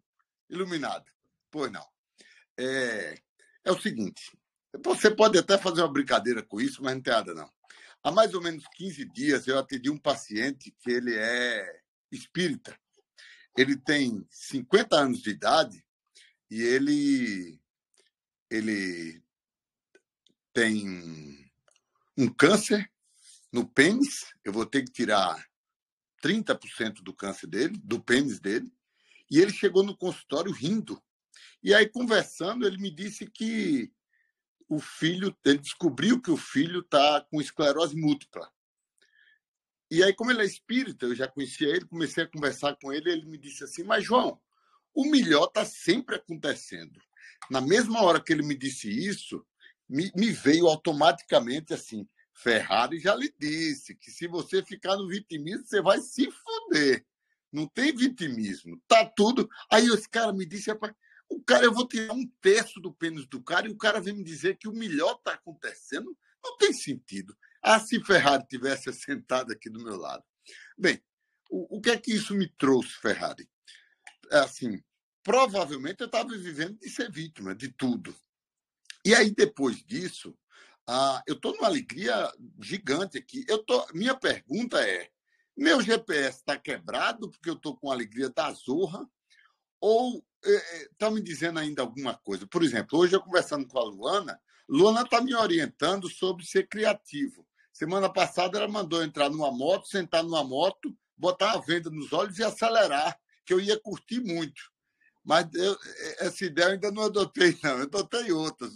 iluminado. 0.49 1.05
Pois 1.51 1.71
não. 1.71 1.85
É, 2.57 3.21
é 3.63 3.71
o 3.71 3.79
seguinte, 3.79 4.31
você 4.83 5.09
pode 5.09 5.37
até 5.37 5.57
fazer 5.57 5.81
uma 5.81 5.91
brincadeira 5.91 6.43
com 6.43 6.59
isso, 6.59 6.83
mas 6.83 6.95
não 6.95 7.01
tem 7.01 7.13
nada 7.13 7.33
não. 7.33 7.51
Há 8.03 8.11
mais 8.11 8.33
ou 8.33 8.41
menos 8.41 8.63
15 8.75 9.05
dias 9.05 9.47
eu 9.47 9.57
atendi 9.57 9.89
um 9.89 9.97
paciente 9.97 10.71
que 10.79 10.91
ele 10.91 11.15
é 11.15 11.81
espírita. 12.11 12.77
Ele 13.57 13.75
tem 13.75 14.25
50 14.29 14.95
anos 14.95 15.21
de 15.21 15.31
idade 15.31 15.83
e 16.49 16.61
ele 16.61 17.59
ele 18.49 19.23
tem 20.53 21.49
um 22.17 22.27
câncer 22.27 22.89
no 23.51 23.67
pênis. 23.67 24.33
Eu 24.43 24.53
vou 24.53 24.65
ter 24.65 24.83
que 24.83 24.91
tirar 24.91 25.43
30% 26.23 27.01
do 27.01 27.13
câncer 27.13 27.47
dele, 27.47 27.77
do 27.83 27.99
pênis 27.99 28.39
dele. 28.39 28.71
E 29.29 29.39
ele 29.39 29.51
chegou 29.51 29.83
no 29.83 29.97
consultório 29.97 30.51
rindo. 30.51 31.01
E 31.63 31.73
aí, 31.73 31.87
conversando, 31.87 32.65
ele 32.65 32.77
me 32.77 32.91
disse 32.91 33.25
que 33.25 33.91
o 34.67 34.79
filho, 34.79 35.35
ele 35.45 35.59
descobriu 35.59 36.21
que 36.21 36.31
o 36.31 36.37
filho 36.37 36.79
está 36.79 37.21
com 37.21 37.41
esclerose 37.41 37.95
múltipla. 37.95 38.51
E 39.89 40.03
aí, 40.03 40.13
como 40.13 40.31
ele 40.31 40.41
é 40.41 40.45
espírita, 40.45 41.05
eu 41.05 41.15
já 41.15 41.27
conhecia 41.27 41.69
ele, 41.69 41.85
comecei 41.85 42.23
a 42.23 42.27
conversar 42.27 42.75
com 42.81 42.91
ele, 42.91 43.11
ele 43.11 43.25
me 43.25 43.37
disse 43.37 43.63
assim: 43.63 43.83
Mas, 43.83 44.03
João, 44.03 44.39
o 44.93 45.05
melhor 45.09 45.45
está 45.45 45.65
sempre 45.65 46.15
acontecendo. 46.15 46.99
Na 47.49 47.61
mesma 47.61 48.01
hora 48.01 48.21
que 48.21 48.33
ele 48.33 48.43
me 48.43 48.55
disse 48.55 48.89
isso, 48.89 49.45
me, 49.87 50.11
me 50.15 50.31
veio 50.31 50.67
automaticamente 50.67 51.73
assim: 51.73 52.07
Ferrari 52.33 52.99
já 52.99 53.15
lhe 53.15 53.33
disse 53.39 53.95
que 53.95 54.09
se 54.09 54.27
você 54.27 54.63
ficar 54.63 54.97
no 54.97 55.07
vitimismo, 55.07 55.65
você 55.65 55.81
vai 55.81 55.99
se 55.99 56.29
foder. 56.31 57.05
Não 57.55 57.67
tem 57.67 57.95
vitimismo. 57.95 58.81
Tá 58.87 59.05
tudo. 59.05 59.49
Aí 59.71 59.85
esse 59.87 60.09
cara 60.09 60.33
me 60.33 60.45
disse, 60.45 60.69
o 61.29 61.41
cara, 61.43 61.65
eu 61.65 61.73
vou 61.73 61.87
tirar 61.87 62.13
um 62.13 62.27
terço 62.41 62.81
do 62.81 62.93
pênis 62.93 63.25
do 63.27 63.41
cara 63.41 63.67
e 63.67 63.71
o 63.71 63.77
cara 63.77 64.01
vem 64.01 64.13
me 64.13 64.23
dizer 64.23 64.57
que 64.57 64.67
o 64.67 64.73
melhor 64.73 65.15
está 65.15 65.33
acontecendo. 65.33 66.15
Não 66.43 66.57
tem 66.57 66.73
sentido. 66.73 67.35
Ah, 67.61 67.79
se 67.79 68.03
Ferrari 68.03 68.45
tivesse 68.47 68.91
sentado 68.93 69.51
aqui 69.51 69.69
do 69.69 69.83
meu 69.83 69.95
lado. 69.95 70.23
Bem, 70.77 71.01
o, 71.49 71.77
o 71.77 71.81
que 71.81 71.91
é 71.91 71.97
que 71.97 72.13
isso 72.13 72.35
me 72.35 72.47
trouxe, 72.47 72.93
Ferrari? 73.01 73.49
É 74.31 74.39
assim, 74.39 74.83
provavelmente 75.23 76.01
eu 76.01 76.07
estava 76.07 76.29
vivendo 76.37 76.77
de 76.77 76.89
ser 76.89 77.09
vítima 77.09 77.55
de 77.55 77.69
tudo. 77.69 78.15
E 79.03 79.15
aí, 79.15 79.31
depois 79.31 79.83
disso, 79.83 80.37
ah, 80.87 81.23
eu 81.25 81.35
estou 81.35 81.53
numa 81.53 81.67
alegria 81.67 82.31
gigante 82.61 83.17
aqui. 83.17 83.45
Eu 83.47 83.63
tô, 83.63 83.87
minha 83.93 84.15
pergunta 84.15 84.79
é: 84.81 85.09
meu 85.55 85.81
GPS 85.81 86.39
está 86.39 86.57
quebrado 86.57 87.29
porque 87.29 87.49
eu 87.49 87.55
estou 87.55 87.75
com 87.77 87.89
a 87.89 87.93
alegria 87.93 88.29
da 88.29 88.51
zorra? 88.51 89.07
Ou 89.79 90.23
está 90.91 91.07
é, 91.07 91.09
é 91.09 91.11
me 91.11 91.21
dizendo 91.21 91.59
ainda 91.59 91.81
alguma 91.81 92.15
coisa? 92.15 92.47
Por 92.47 92.63
exemplo, 92.63 92.99
hoje 92.99 93.15
eu 93.15 93.21
conversando 93.21 93.67
com 93.67 93.79
a 93.79 93.83
Luana, 93.83 94.39
Luana 94.67 95.01
está 95.01 95.21
me 95.21 95.35
orientando 95.35 96.09
sobre 96.09 96.45
ser 96.45 96.67
criativo. 96.67 97.47
Semana 97.71 98.11
passada 98.11 98.57
ela 98.57 98.67
mandou 98.67 99.03
entrar 99.03 99.29
numa 99.29 99.51
moto, 99.51 99.87
sentar 99.87 100.23
numa 100.23 100.43
moto, 100.43 100.95
botar 101.17 101.51
a 101.51 101.59
venda 101.59 101.89
nos 101.89 102.11
olhos 102.13 102.39
e 102.39 102.43
acelerar, 102.43 103.17
que 103.45 103.53
eu 103.53 103.59
ia 103.59 103.79
curtir 103.79 104.21
muito. 104.21 104.61
Mas 105.23 105.47
eu, 105.53 105.77
essa 106.19 106.45
ideia 106.45 106.67
eu 106.67 106.71
ainda 106.71 106.91
não 106.91 107.03
adotei, 107.03 107.57
não. 107.63 107.77
Eu 107.77 107.83
adotei 107.83 108.31
outras. 108.31 108.71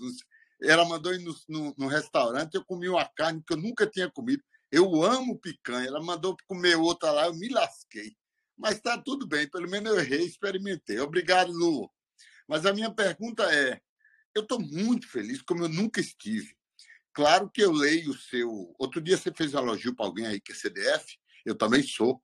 Ela 0.61 0.83
mandou 0.85 1.13
ir 1.13 1.19
no, 1.19 1.33
no, 1.47 1.75
no, 1.77 1.87
restaurante, 1.87 2.55
eu 2.55 2.65
comi 2.65 2.89
uma 2.89 3.05
carne 3.05 3.41
que 3.45 3.53
eu 3.53 3.57
nunca 3.57 3.87
tinha 3.87 4.09
comido. 4.09 4.43
Eu 4.71 5.03
amo 5.03 5.39
picanha. 5.39 5.87
Ela 5.87 6.01
mandou 6.01 6.37
comer 6.47 6.75
outra 6.75 7.11
lá, 7.11 7.25
eu 7.25 7.33
me 7.33 7.49
lasquei. 7.49 8.15
Mas 8.57 8.75
está 8.75 8.97
tudo 8.97 9.27
bem, 9.27 9.49
pelo 9.49 9.69
menos 9.69 9.91
eu 9.91 9.99
errei, 9.99 10.25
experimentei. 10.25 10.99
Obrigado, 10.99 11.51
Lu. 11.51 11.89
Mas 12.47 12.65
a 12.65 12.73
minha 12.73 12.91
pergunta 12.91 13.43
é: 13.53 13.81
eu 14.35 14.43
estou 14.43 14.59
muito 14.59 15.07
feliz, 15.07 15.41
como 15.41 15.63
eu 15.63 15.69
nunca 15.69 16.01
estive. 16.01 16.55
Claro 17.13 17.49
que 17.49 17.61
eu 17.61 17.71
leio 17.71 18.11
o 18.11 18.17
seu. 18.17 18.73
Outro 18.77 19.01
dia 19.01 19.17
você 19.17 19.31
fez 19.33 19.53
um 19.53 19.59
elogio 19.59 19.95
para 19.95 20.05
alguém 20.05 20.25
aí 20.25 20.41
que 20.41 20.51
é 20.51 20.55
CDF, 20.55 21.17
eu 21.45 21.55
também 21.55 21.83
sou. 21.83 22.21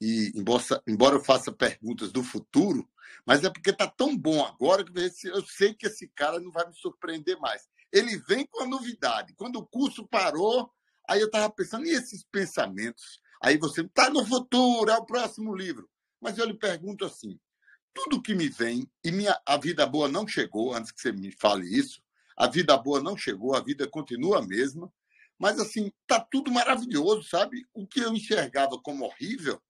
E 0.00 0.32
embora, 0.34 0.64
embora 0.86 1.16
eu 1.16 1.24
faça 1.24 1.52
perguntas 1.52 2.10
do 2.10 2.22
futuro, 2.24 2.88
mas 3.26 3.44
é 3.44 3.50
porque 3.50 3.70
está 3.70 3.86
tão 3.86 4.16
bom 4.16 4.44
agora 4.44 4.84
que 4.84 4.92
eu 5.28 5.44
sei 5.44 5.74
que 5.74 5.86
esse 5.86 6.08
cara 6.08 6.40
não 6.40 6.50
vai 6.50 6.66
me 6.66 6.74
surpreender 6.74 7.38
mais 7.38 7.68
ele 7.92 8.16
vem 8.16 8.46
com 8.46 8.62
a 8.62 8.66
novidade. 8.66 9.34
Quando 9.34 9.56
o 9.56 9.66
curso 9.66 10.06
parou, 10.08 10.72
aí 11.12 11.20
eu 11.20 11.26
estava 11.26 11.50
pensando, 11.50 11.86
e 11.86 11.90
esses 11.90 12.24
pensamentos? 12.24 13.20
Aí 13.42 13.58
você 13.58 13.82
está 13.82 14.08
no 14.10 14.24
futuro, 14.24 14.90
é 14.90 14.96
o 14.96 15.04
próximo 15.04 15.54
livro. 15.54 15.88
Mas 16.20 16.38
eu 16.38 16.46
lhe 16.46 16.56
pergunto 16.56 17.04
assim: 17.04 17.38
tudo 17.92 18.22
que 18.22 18.34
me 18.34 18.48
vem, 18.48 18.90
e 19.04 19.10
minha, 19.10 19.38
a 19.46 19.56
vida 19.56 19.86
boa 19.86 20.08
não 20.08 20.26
chegou, 20.26 20.74
antes 20.74 20.92
que 20.92 21.00
você 21.00 21.12
me 21.12 21.32
fale 21.32 21.66
isso, 21.66 22.00
a 22.36 22.48
vida 22.48 22.76
boa 22.76 23.00
não 23.02 23.16
chegou, 23.16 23.54
a 23.54 23.60
vida 23.60 23.88
continua 23.88 24.38
a 24.38 24.46
mesma, 24.46 24.92
mas 25.38 25.58
assim, 25.58 25.92
tá 26.06 26.20
tudo 26.20 26.50
maravilhoso, 26.50 27.28
sabe? 27.28 27.66
O 27.74 27.86
que 27.86 28.00
eu 28.00 28.14
enxergava 28.14 28.80
como 28.80 29.04
horrível, 29.04 29.60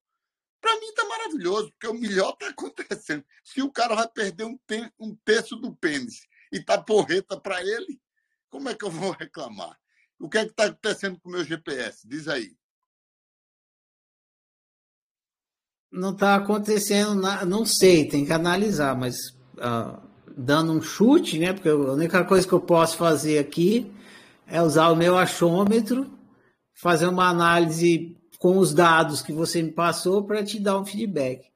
para 0.61 0.79
mim 0.79 0.93
tá 0.95 1.05
maravilhoso, 1.05 1.71
porque 1.73 1.89
o 1.89 1.95
melhor 1.95 2.33
tá 2.37 2.49
acontecendo. 2.51 3.25
Se 3.43 3.63
o 3.63 3.73
cara 3.73 3.95
vai 3.95 4.09
perder 4.09 4.45
um, 4.45 4.59
um 4.99 5.17
terço 5.25 5.57
do 5.57 5.75
pênis 5.75 6.27
e 6.53 6.63
tá 6.63 6.81
porreta 6.81 7.41
para 7.41 7.61
ele, 7.63 8.01
como 8.49 8.69
é 8.69 8.75
que 8.75 8.85
eu 8.85 8.91
vou 8.91 9.11
reclamar? 9.13 9.77
O 10.23 10.29
que 10.29 10.39
é 10.39 10.45
que 10.45 10.53
está 10.53 10.67
acontecendo 10.67 11.19
com 11.19 11.29
o 11.29 11.33
meu 11.33 11.43
GPS? 11.43 12.07
Diz 12.07 12.29
aí. 12.29 12.53
Não 15.91 16.13
está 16.13 16.37
acontecendo, 16.37 17.17
nada, 17.17 17.45
não 17.45 17.67
sei, 17.67 18.07
tem 18.07 18.25
que 18.25 18.33
analisar, 18.33 18.97
mas 18.97 19.17
uh, 19.57 20.01
dando 20.37 20.71
um 20.73 20.81
chute, 20.81 21.41
né? 21.41 21.53
Porque 21.53 21.69
a 21.69 21.75
única 21.75 22.25
coisa 22.25 22.47
que 22.47 22.53
eu 22.53 22.61
posso 22.61 22.97
fazer 22.97 23.41
aqui 23.41 23.93
é 24.47 24.63
usar 24.63 24.91
o 24.91 24.97
meu 24.97 25.19
achômetro, 25.19 26.09
fazer 26.81 27.09
uma 27.09 27.29
análise 27.29 28.17
com 28.39 28.59
os 28.59 28.73
dados 28.73 29.23
que 29.23 29.33
você 29.33 29.61
me 29.61 29.73
passou 29.73 30.23
para 30.23 30.45
te 30.45 30.61
dar 30.61 30.79
um 30.79 30.87
feedback. 30.87 31.51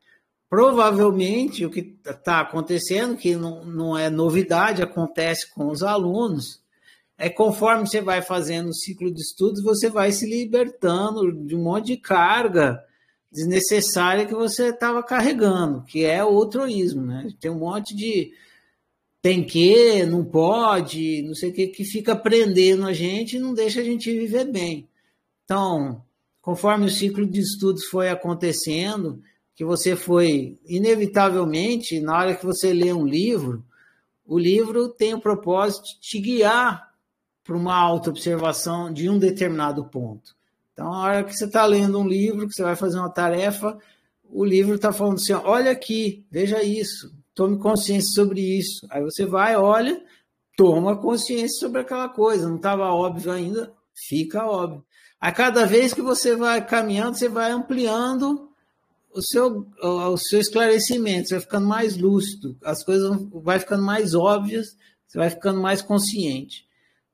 Provavelmente 0.51 1.65
o 1.65 1.71
que 1.71 1.97
está 2.05 2.41
acontecendo, 2.41 3.17
que 3.17 3.37
não, 3.37 3.65
não 3.65 3.97
é 3.97 4.11
novidade, 4.11 4.83
acontece 4.83 5.49
com 5.55 5.69
os 5.69 5.85
alunos, 5.85 6.66
é 7.19 7.31
conforme 7.31 7.87
você 7.87 8.01
vai 8.01 8.21
fazendo 8.21 8.69
o 8.69 8.75
ciclo 8.75 9.13
de 9.13 9.21
estudos, 9.21 9.63
você 9.63 9.89
vai 9.89 10.13
se 10.13 10.29
libertando 10.29 11.33
de 11.33 11.57
um 11.57 11.63
monte 11.63 11.87
de 11.87 11.97
carga 11.97 12.83
desnecessária 13.33 14.27
que 14.27 14.35
você 14.35 14.69
estava 14.69 15.03
carregando, 15.03 15.83
que 15.85 16.05
é 16.05 16.23
o 16.23 16.33
outroísmo, 16.33 17.03
né? 17.03 17.29
Tem 17.41 17.51
um 17.51 17.59
monte 17.59 17.95
de 17.95 18.33
tem 19.23 19.43
que, 19.43 20.05
não 20.07 20.25
pode, 20.25 21.23
não 21.23 21.35
sei 21.35 21.51
o 21.51 21.53
que, 21.53 21.67
que 21.67 21.85
fica 21.85 22.15
prendendo 22.15 22.87
a 22.87 22.93
gente 22.93 23.37
e 23.37 23.41
não 23.41 23.53
deixa 23.55 23.81
a 23.81 23.85
gente 23.85 24.09
viver 24.13 24.45
bem. 24.45 24.89
Então, 25.45 26.01
conforme 26.41 26.87
o 26.87 26.91
ciclo 26.91 27.27
de 27.27 27.41
estudos 27.41 27.87
foi 27.87 28.09
acontecendo, 28.09 29.21
que 29.55 29.65
você 29.65 29.97
foi, 29.97 30.59
inevitavelmente, 30.65 31.99
na 31.99 32.17
hora 32.17 32.37
que 32.37 32.47
você 32.47 32.73
lê 32.73 32.93
um 32.93 33.07
livro, 33.07 33.65
o 34.25 34.39
livro 34.39 34.89
tem 34.91 35.15
o 35.15 35.21
propósito 35.21 35.85
de 35.85 36.01
te 36.01 36.21
guiar 36.21 36.86
para 37.47 37.57
uma 37.57 37.75
auto-observação 37.75 38.93
de 38.93 39.09
um 39.09 39.19
determinado 39.19 39.85
ponto. 39.85 40.35
Então, 40.73 40.91
na 40.91 41.01
hora 41.01 41.25
que 41.25 41.35
você 41.35 41.45
está 41.45 41.65
lendo 41.65 41.99
um 41.99 42.07
livro, 42.07 42.47
que 42.47 42.55
você 42.55 42.63
vai 42.63 42.77
fazer 42.77 42.99
uma 42.99 43.09
tarefa, 43.09 43.79
o 44.29 44.45
livro 44.45 44.75
está 44.75 44.93
falando 44.93 45.15
assim: 45.15 45.33
olha 45.33 45.71
aqui, 45.71 46.27
veja 46.31 46.63
isso, 46.63 47.15
tome 47.35 47.59
consciência 47.59 48.11
sobre 48.15 48.41
isso. 48.41 48.87
Aí 48.91 49.03
você 49.03 49.25
vai, 49.25 49.57
olha, 49.57 50.03
toma 50.57 50.97
consciência 50.97 51.61
sobre 51.61 51.81
aquela 51.81 52.09
coisa. 52.09 52.49
Não 52.49 52.57
estava 52.57 52.91
óbvio 52.91 53.33
ainda, 53.33 53.73
fica 53.95 54.45
óbvio. 54.45 54.85
A 55.21 55.33
cada 55.33 55.65
vez 55.65 55.95
que 55.95 56.03
você 56.03 56.37
vai 56.37 56.65
caminhando, 56.67 57.17
você 57.17 57.29
vai 57.29 57.51
ampliando 57.53 58.51
o 59.15 59.23
seu, 59.23 59.67
o 59.83 60.17
seu 60.19 60.41
esclarecimento, 60.41 61.29
você 61.29 61.35
vai 61.37 61.43
ficando 61.43 61.67
mais 61.67 61.97
lúcido, 61.97 62.55
as 62.63 62.85
coisas 62.85 63.19
vai 63.33 63.59
ficando 63.59 63.83
mais 63.83 64.15
óbvias, 64.15 64.77
você 65.07 65.17
vai 65.17 65.31
ficando 65.31 65.59
mais 65.59 65.81
consciente. 65.81 66.66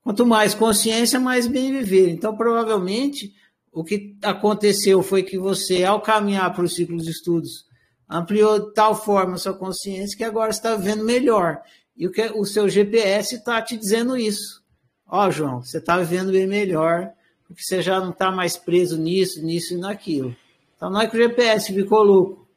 Quanto 0.03 0.27
mais 0.27 0.55
consciência, 0.55 1.21
mais 1.21 1.47
bem 1.47 1.73
viver. 1.73 2.11
Então, 2.11 2.37
provavelmente, 2.37 3.33
o 3.73 3.85
que 3.85 4.17
aconteceu 4.23 5.03
foi 5.03 5.23
que 5.23 5.39
você, 5.39 5.85
ao 5.85 6.01
caminhar 6.01 6.53
para 6.53 6.65
o 6.65 6.69
ciclo 6.69 6.97
de 6.97 7.11
estudos, 7.11 7.65
ampliou 8.09 8.59
de 8.59 8.75
tal 8.75 8.95
forma 8.95 9.35
a 9.35 9.39
sua 9.39 9.55
consciência 9.55 10.17
que 10.17 10.25
agora 10.25 10.51
está 10.51 10.75
vendo 10.77 11.05
melhor. 11.05 11.63
E 11.97 12.07
o, 12.07 12.11
que, 12.11 12.23
o 12.35 12.45
seu 12.45 12.69
GPS 12.69 13.37
está 13.37 13.63
te 13.63 13.77
dizendo 13.77 14.17
isso. 14.17 14.63
Ó, 15.07 15.27
oh, 15.27 15.31
João, 15.31 15.63
você 15.63 15.79
está 15.79 15.99
vivendo 15.99 16.33
bem 16.33 16.47
melhor, 16.47 17.13
porque 17.47 17.63
você 17.63 17.83
já 17.83 18.01
não 18.01 18.11
está 18.11 18.31
mais 18.31 18.57
preso 18.57 18.99
nisso, 18.99 19.43
nisso 19.43 19.75
e 19.75 19.77
naquilo. 19.77 20.35
Então 20.75 20.91
não 20.91 21.01
é 21.01 21.07
que 21.07 21.17
o 21.17 21.21
GPS 21.21 21.73
ficou 21.73 22.03
louco, 22.03 22.49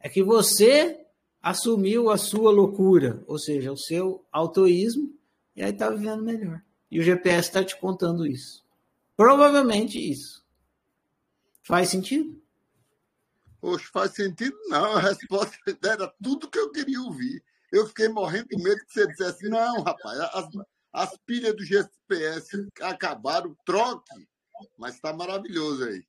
é 0.00 0.08
que 0.08 0.22
você 0.22 0.98
assumiu 1.40 2.10
a 2.10 2.16
sua 2.16 2.50
loucura, 2.50 3.22
ou 3.26 3.38
seja, 3.38 3.70
o 3.70 3.76
seu 3.76 4.24
autoísmo, 4.32 5.15
e 5.56 5.62
aí 5.62 5.72
está 5.72 5.88
vivendo 5.88 6.22
melhor. 6.22 6.62
E 6.90 7.00
o 7.00 7.02
GPS 7.02 7.48
está 7.48 7.64
te 7.64 7.76
contando 7.80 8.26
isso. 8.26 8.64
Provavelmente 9.16 9.98
isso. 9.98 10.44
Faz 11.62 11.88
sentido? 11.88 12.40
Poxa, 13.60 13.88
faz 13.92 14.12
sentido 14.12 14.56
não. 14.68 14.96
A 14.96 15.00
resposta 15.00 15.56
era 15.82 16.06
tudo 16.22 16.50
que 16.50 16.58
eu 16.58 16.70
queria 16.70 17.00
ouvir. 17.00 17.42
Eu 17.72 17.86
fiquei 17.88 18.08
morrendo 18.08 18.48
de 18.48 18.62
medo 18.62 18.78
que 18.86 18.92
você 18.92 19.06
dissesse, 19.08 19.48
não, 19.48 19.82
rapaz, 19.82 20.18
as, 20.20 20.48
as 20.92 21.18
pilhas 21.26 21.56
do 21.56 21.64
GPS 21.64 22.68
acabaram, 22.80 23.56
troque. 23.64 24.28
Mas 24.78 24.94
está 24.94 25.12
maravilhoso 25.12 25.84
aí. 25.84 26.04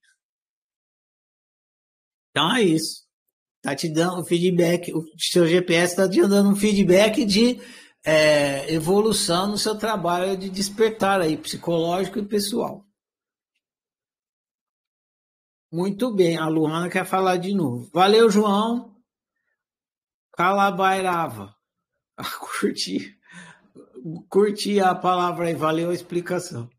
Então 2.29 2.55
é 2.55 2.61
isso. 2.61 3.07
Tá 3.61 3.75
te 3.75 3.89
dando 3.89 4.23
feedback, 4.23 4.93
o 4.93 5.03
seu 5.17 5.47
GPS 5.47 5.93
está 5.93 6.07
te 6.07 6.21
dando 6.21 6.51
um 6.51 6.55
feedback 6.55 7.25
de 7.25 7.59
é, 8.07 8.73
evolução 8.73 9.49
no 9.49 9.57
seu 9.57 9.77
trabalho 9.77 10.37
de 10.37 10.49
despertar 10.49 11.19
aí, 11.19 11.35
psicológico 11.35 12.19
e 12.19 12.25
pessoal. 12.25 12.85
Muito 15.69 16.15
bem, 16.15 16.37
a 16.37 16.47
Luana 16.47 16.89
quer 16.89 17.05
falar 17.05 17.35
de 17.35 17.53
novo. 17.53 17.89
Valeu, 17.93 18.29
João. 18.29 18.95
Calabairava. 20.31 21.53
Curti. 22.39 23.19
Curti 24.29 24.79
a 24.79 24.95
palavra 24.95 25.47
aí, 25.47 25.53
valeu 25.53 25.89
a 25.89 25.93
explicação. 25.93 26.69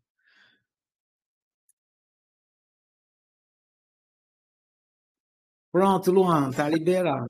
Pronto, 5.71 6.11
Luan, 6.11 6.51
tá 6.51 6.67
liberado. 6.67 7.27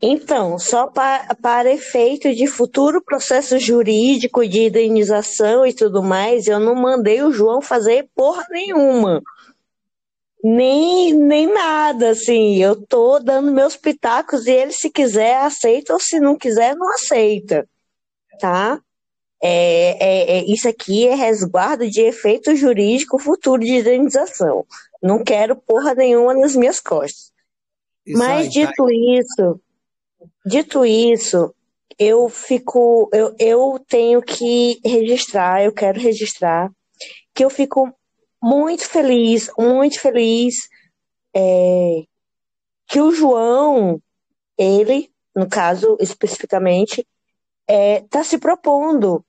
Então, 0.00 0.58
só 0.58 0.86
para, 0.86 1.34
para 1.34 1.72
efeito 1.72 2.32
de 2.32 2.46
futuro 2.46 3.02
processo 3.02 3.58
jurídico 3.58 4.46
de 4.46 4.66
indenização 4.66 5.66
e 5.66 5.74
tudo 5.74 6.02
mais, 6.02 6.46
eu 6.46 6.60
não 6.60 6.74
mandei 6.74 7.20
o 7.22 7.32
João 7.32 7.60
fazer 7.60 8.08
porra 8.14 8.46
nenhuma. 8.50 9.20
Nem, 10.42 11.12
nem 11.12 11.52
nada, 11.52 12.10
assim. 12.10 12.62
Eu 12.62 12.76
tô 12.86 13.18
dando 13.18 13.50
meus 13.50 13.76
pitacos 13.76 14.46
e 14.46 14.52
ele, 14.52 14.72
se 14.72 14.88
quiser, 14.88 15.38
aceita, 15.38 15.92
ou 15.92 16.00
se 16.00 16.20
não 16.20 16.38
quiser, 16.38 16.76
não 16.76 16.88
aceita. 16.92 17.68
Tá? 18.38 18.80
É, 19.42 19.96
é, 20.00 20.38
é, 20.38 20.44
isso 20.44 20.68
aqui 20.68 21.08
é 21.08 21.14
resguardo 21.14 21.88
de 21.90 22.02
efeito 22.02 22.54
jurídico 22.54 23.18
futuro 23.18 23.64
de 23.64 23.78
indenização. 23.78 24.64
Não 25.02 25.24
quero 25.24 25.56
porra 25.56 25.92
nenhuma 25.92 26.34
nas 26.34 26.54
minhas 26.54 26.78
costas. 26.78 27.32
Isso 28.06 28.18
Mas 28.18 28.46
aí, 28.46 28.48
dito 28.48 28.84
tá. 28.84 28.92
isso, 28.92 29.60
dito 30.48 30.84
isso, 30.84 31.54
eu 31.98 32.28
fico, 32.28 33.10
eu, 33.12 33.34
eu 33.38 33.84
tenho 33.88 34.22
que 34.22 34.80
registrar, 34.84 35.62
eu 35.62 35.72
quero 35.72 36.00
registrar 36.00 36.70
que 37.34 37.44
eu 37.44 37.50
fico 37.50 37.92
muito 38.42 38.88
feliz, 38.88 39.50
muito 39.58 40.00
feliz 40.00 40.54
é, 41.34 42.02
que 42.88 43.00
o 43.00 43.12
João, 43.12 44.00
ele, 44.56 45.10
no 45.36 45.48
caso 45.48 45.96
especificamente, 46.00 47.06
está 47.68 47.72
é, 47.72 48.00
tá 48.08 48.24
se 48.24 48.38
propondo, 48.38 49.24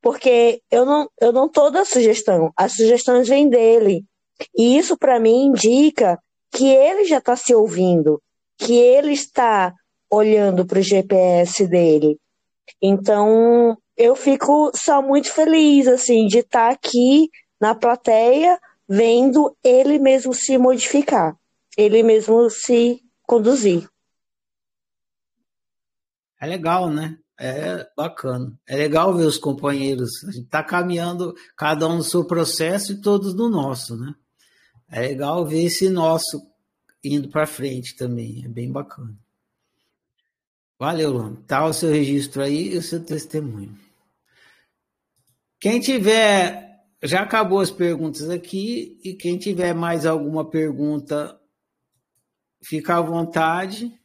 porque 0.00 0.62
eu 0.70 0.86
não, 0.86 1.08
eu 1.20 1.32
não 1.32 1.48
tô 1.48 1.70
da 1.70 1.84
sugestão, 1.84 2.52
as 2.56 2.72
sugestões 2.72 3.28
vêm 3.28 3.48
dele. 3.48 4.04
E 4.56 4.78
isso, 4.78 4.96
para 4.96 5.20
mim, 5.20 5.46
indica 5.46 6.18
que 6.50 6.66
ele 6.66 7.04
já 7.04 7.18
está 7.18 7.36
se 7.36 7.54
ouvindo, 7.54 8.20
que 8.58 8.74
ele 8.74 9.12
está 9.12 9.72
olhando 10.12 10.66
para 10.66 10.78
o 10.78 10.82
GPS 10.82 11.66
dele. 11.66 12.18
Então, 12.80 13.78
eu 13.96 14.14
fico 14.14 14.70
só 14.74 15.00
muito 15.00 15.32
feliz, 15.32 15.88
assim, 15.88 16.26
de 16.26 16.40
estar 16.40 16.68
tá 16.68 16.70
aqui 16.70 17.30
na 17.58 17.74
plateia 17.74 18.60
vendo 18.86 19.56
ele 19.64 19.98
mesmo 19.98 20.34
se 20.34 20.58
modificar, 20.58 21.34
ele 21.78 22.02
mesmo 22.02 22.50
se 22.50 23.00
conduzir. 23.22 23.88
É 26.38 26.46
legal, 26.46 26.90
né? 26.90 27.16
É 27.38 27.88
bacana. 27.96 28.52
É 28.66 28.76
legal 28.76 29.16
ver 29.16 29.24
os 29.24 29.38
companheiros. 29.38 30.10
A 30.24 30.32
gente 30.32 30.44
está 30.44 30.62
caminhando, 30.62 31.34
cada 31.56 31.88
um 31.88 31.96
no 31.96 32.02
seu 32.02 32.24
processo 32.26 32.92
e 32.92 33.00
todos 33.00 33.34
no 33.34 33.48
nosso, 33.48 33.96
né? 33.96 34.14
É 34.90 35.00
legal 35.00 35.46
ver 35.46 35.64
esse 35.64 35.88
nosso 35.88 36.46
indo 37.02 37.28
para 37.30 37.46
frente 37.46 37.96
também, 37.96 38.44
é 38.44 38.48
bem 38.48 38.70
bacana. 38.70 39.16
Valeu, 40.82 41.12
Luan. 41.12 41.36
Tá 41.46 41.64
o 41.64 41.72
seu 41.72 41.92
registro 41.92 42.42
aí 42.42 42.74
e 42.74 42.76
o 42.76 42.82
seu 42.82 43.04
testemunho. 43.04 43.78
Quem 45.60 45.78
tiver, 45.78 46.84
já 47.00 47.22
acabou 47.22 47.60
as 47.60 47.70
perguntas 47.70 48.28
aqui, 48.28 48.98
e 49.04 49.14
quem 49.14 49.38
tiver 49.38 49.74
mais 49.74 50.04
alguma 50.04 50.50
pergunta, 50.50 51.40
fica 52.64 52.96
à 52.96 53.00
vontade. 53.00 53.96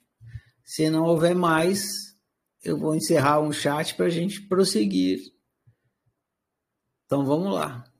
Se 0.63 0.87
não 0.87 1.05
houver 1.05 1.33
mais, 1.33 1.83
eu 2.63 2.77
vou 2.77 2.93
encerrar 2.93 3.39
um 3.39 3.51
chat 3.51 3.95
para 3.95 4.05
a 4.05 4.11
gente 4.11 4.39
prosseguir. 4.43 5.33
Então 7.05 7.25
vamos 7.25 7.55
lá. 7.55 7.91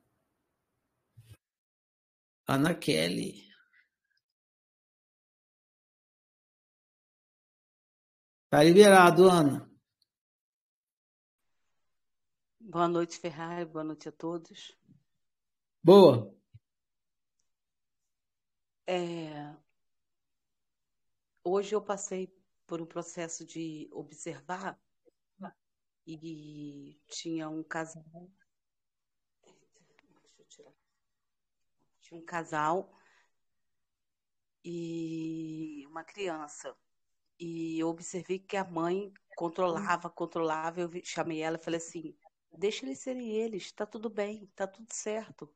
Ana 2.48 2.76
Kelly. 2.76 3.47
Tá 8.58 8.64
liberado, 8.64 9.30
Ana. 9.30 9.72
Boa 12.60 12.88
noite, 12.88 13.20
Ferrari. 13.20 13.66
Boa 13.66 13.84
noite 13.84 14.10
a 14.10 14.12
todos. 14.12 14.76
Boa. 15.84 16.36
É... 18.88 19.56
Hoje 21.44 21.76
eu 21.76 21.82
passei 21.84 22.36
por 22.66 22.82
um 22.82 22.86
processo 22.88 23.46
de 23.46 23.88
observar 23.92 24.76
e 26.08 27.00
tinha 27.10 27.48
um 27.48 27.62
casal 27.62 28.04
Tinha 32.00 32.20
um 32.20 32.26
casal 32.26 32.92
e 34.66 35.86
uma 35.86 36.04
criança. 36.04 36.76
E 37.40 37.80
eu 37.80 37.88
observei 37.90 38.40
que 38.40 38.58
a 38.58 38.64
mãe 38.64 39.12
controlava, 39.36 40.10
controlava. 40.10 40.82
Eu 40.82 40.90
chamei 41.04 41.42
ela 41.42 41.58
e 41.58 41.64
falei 41.64 41.78
assim: 41.78 42.16
deixa 42.58 42.86
eles 42.86 43.00
serem 43.00 43.30
eles, 43.32 43.64
está 43.64 43.86
tudo 43.86 44.10
bem, 44.10 44.46
está 44.46 44.68
tudo 44.68 44.92
certo. 44.92 45.52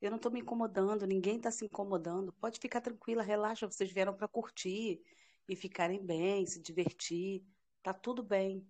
Eu 0.00 0.10
não 0.10 0.16
estou 0.16 0.30
me 0.30 0.40
incomodando, 0.40 1.06
ninguém 1.06 1.36
está 1.36 1.50
se 1.50 1.64
incomodando. 1.64 2.32
Pode 2.34 2.60
ficar 2.60 2.80
tranquila, 2.80 3.22
relaxa, 3.22 3.66
vocês 3.66 3.90
vieram 3.90 4.14
para 4.14 4.28
curtir 4.28 5.02
e 5.48 5.56
ficarem 5.56 6.04
bem, 6.04 6.46
se 6.46 6.60
divertir, 6.60 7.44
tá 7.82 7.92
tudo 7.92 8.22
bem. 8.22 8.66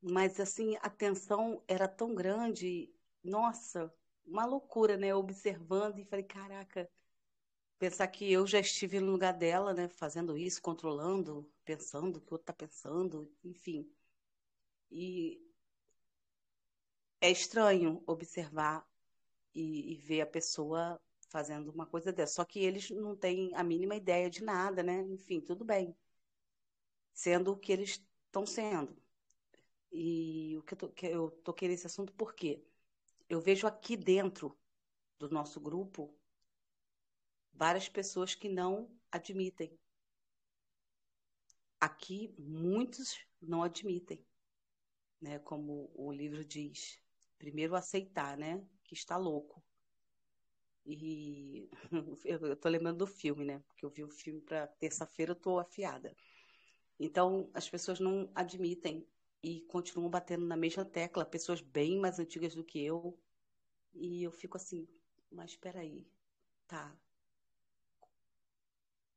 Mas 0.00 0.40
assim, 0.40 0.76
a 0.80 0.88
tensão 0.88 1.62
era 1.68 1.86
tão 1.86 2.14
grande, 2.14 2.90
nossa, 3.22 3.92
uma 4.24 4.46
loucura, 4.46 4.96
né? 4.96 5.14
Observando 5.14 5.98
e 5.98 6.04
falei, 6.04 6.24
caraca, 6.24 6.88
pensar 7.78 8.08
que 8.08 8.30
eu 8.30 8.46
já 8.46 8.58
estive 8.58 9.00
no 9.00 9.12
lugar 9.12 9.32
dela, 9.32 9.72
né, 9.72 9.88
fazendo 9.88 10.36
isso, 10.36 10.60
controlando, 10.60 11.48
pensando 11.64 12.16
o 12.16 12.20
que 12.20 12.32
o 12.32 12.34
outro 12.34 12.42
está 12.42 12.52
pensando, 12.52 13.30
enfim. 13.44 13.88
E 14.90 15.40
é 17.20 17.30
estranho 17.30 18.02
observar 18.06 18.86
e, 19.54 19.92
e, 19.92 19.96
ver 19.96 20.20
a 20.22 20.26
pessoa 20.26 21.00
fazendo 21.28 21.70
uma 21.70 21.86
coisa 21.86 22.12
dessa. 22.12 22.34
Só 22.34 22.44
que 22.44 22.60
eles 22.60 22.90
não 22.90 23.16
têm 23.16 23.54
a 23.54 23.62
mínima 23.62 23.96
ideia 23.96 24.30
de 24.30 24.42
nada, 24.42 24.82
né? 24.82 25.02
Enfim, 25.02 25.40
tudo 25.40 25.64
bem. 25.64 25.94
Sendo 27.12 27.52
o 27.52 27.56
que 27.56 27.72
eles 27.72 28.02
estão 28.26 28.46
sendo. 28.46 28.96
E 29.92 30.56
o 30.58 30.62
que 30.62 30.74
eu, 30.74 30.88
que 30.90 31.06
eu 31.06 31.30
toquei 31.42 31.68
nesse 31.68 31.86
assunto 31.86 32.12
porque 32.14 32.62
eu 33.28 33.40
vejo 33.40 33.66
aqui 33.66 33.96
dentro 33.96 34.56
do 35.18 35.28
nosso 35.28 35.60
grupo 35.60 36.14
várias 37.58 37.88
pessoas 37.88 38.36
que 38.36 38.48
não 38.48 38.88
admitem. 39.10 39.76
Aqui, 41.80 42.32
muitos 42.38 43.18
não 43.42 43.64
admitem, 43.64 44.24
né? 45.20 45.40
Como 45.40 45.90
o 45.94 46.12
livro 46.12 46.44
diz, 46.44 47.00
primeiro 47.36 47.74
aceitar, 47.74 48.36
né? 48.36 48.64
Que 48.84 48.94
está 48.94 49.16
louco. 49.16 49.62
E 50.86 51.68
eu 52.24 52.56
tô 52.56 52.68
lembrando 52.68 52.98
do 52.98 53.06
filme, 53.06 53.44
né? 53.44 53.60
Porque 53.66 53.84
eu 53.84 53.90
vi 53.90 54.04
o 54.04 54.08
filme 54.08 54.40
para 54.40 54.68
terça-feira, 54.68 55.32
eu 55.32 55.36
tô 55.36 55.58
afiada. 55.58 56.14
Então, 56.98 57.50
as 57.52 57.68
pessoas 57.68 57.98
não 57.98 58.30
admitem 58.36 59.04
e 59.42 59.62
continuam 59.62 60.08
batendo 60.08 60.46
na 60.46 60.56
mesma 60.56 60.84
tecla, 60.84 61.24
pessoas 61.24 61.60
bem 61.60 61.98
mais 61.98 62.20
antigas 62.20 62.54
do 62.54 62.64
que 62.64 62.80
eu. 62.84 63.18
E 63.94 64.22
eu 64.22 64.30
fico 64.30 64.56
assim, 64.56 64.88
mas 65.30 65.50
espera 65.50 65.80
aí, 65.80 66.06
tá, 66.66 66.96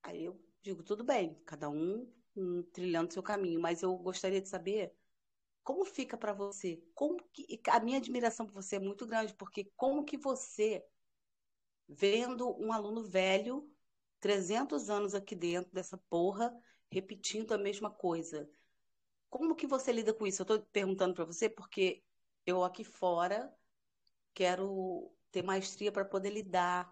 Aí 0.04 0.26
eu 0.26 0.40
digo, 0.62 0.84
tudo 0.84 1.04
bem, 1.04 1.36
cada 1.46 1.70
um, 1.70 2.12
um 2.36 2.64
trilhando 2.64 3.14
seu 3.14 3.24
caminho, 3.24 3.60
mas 3.60 3.82
eu 3.82 3.96
gostaria 3.98 4.42
de 4.42 4.50
saber 4.50 4.94
como 5.64 5.86
fica 5.86 6.18
para 6.18 6.34
você? 6.34 6.84
Como 6.94 7.22
que 7.32 7.62
a 7.70 7.80
minha 7.80 7.98
admiração 7.98 8.46
por 8.46 8.54
você 8.54 8.78
é 8.78 8.80
muito 8.80 9.06
grande, 9.06 9.34
porque 9.36 9.72
como 9.76 10.04
que 10.04 10.18
você 10.18 10.84
vendo 11.88 12.50
um 12.60 12.72
aluno 12.72 13.04
velho, 13.04 13.70
300 14.20 14.90
anos 14.90 15.14
aqui 15.14 15.36
dentro 15.36 15.72
dessa 15.72 15.98
porra, 15.98 16.56
repetindo 16.90 17.52
a 17.52 17.58
mesma 17.58 17.92
coisa. 17.92 18.50
Como 19.30 19.56
que 19.56 19.68
você 19.68 19.92
lida 19.92 20.14
com 20.14 20.26
isso? 20.26 20.42
Eu 20.42 20.44
estou 20.44 20.62
perguntando 20.72 21.14
para 21.14 21.26
você 21.26 21.50
porque 21.50 22.04
eu 22.46 22.64
aqui 22.64 22.84
fora 22.84 23.54
quero 24.34 25.12
ter 25.32 25.44
maestria 25.44 25.92
para 25.92 26.06
poder 26.06 26.32
lidar 26.32 26.92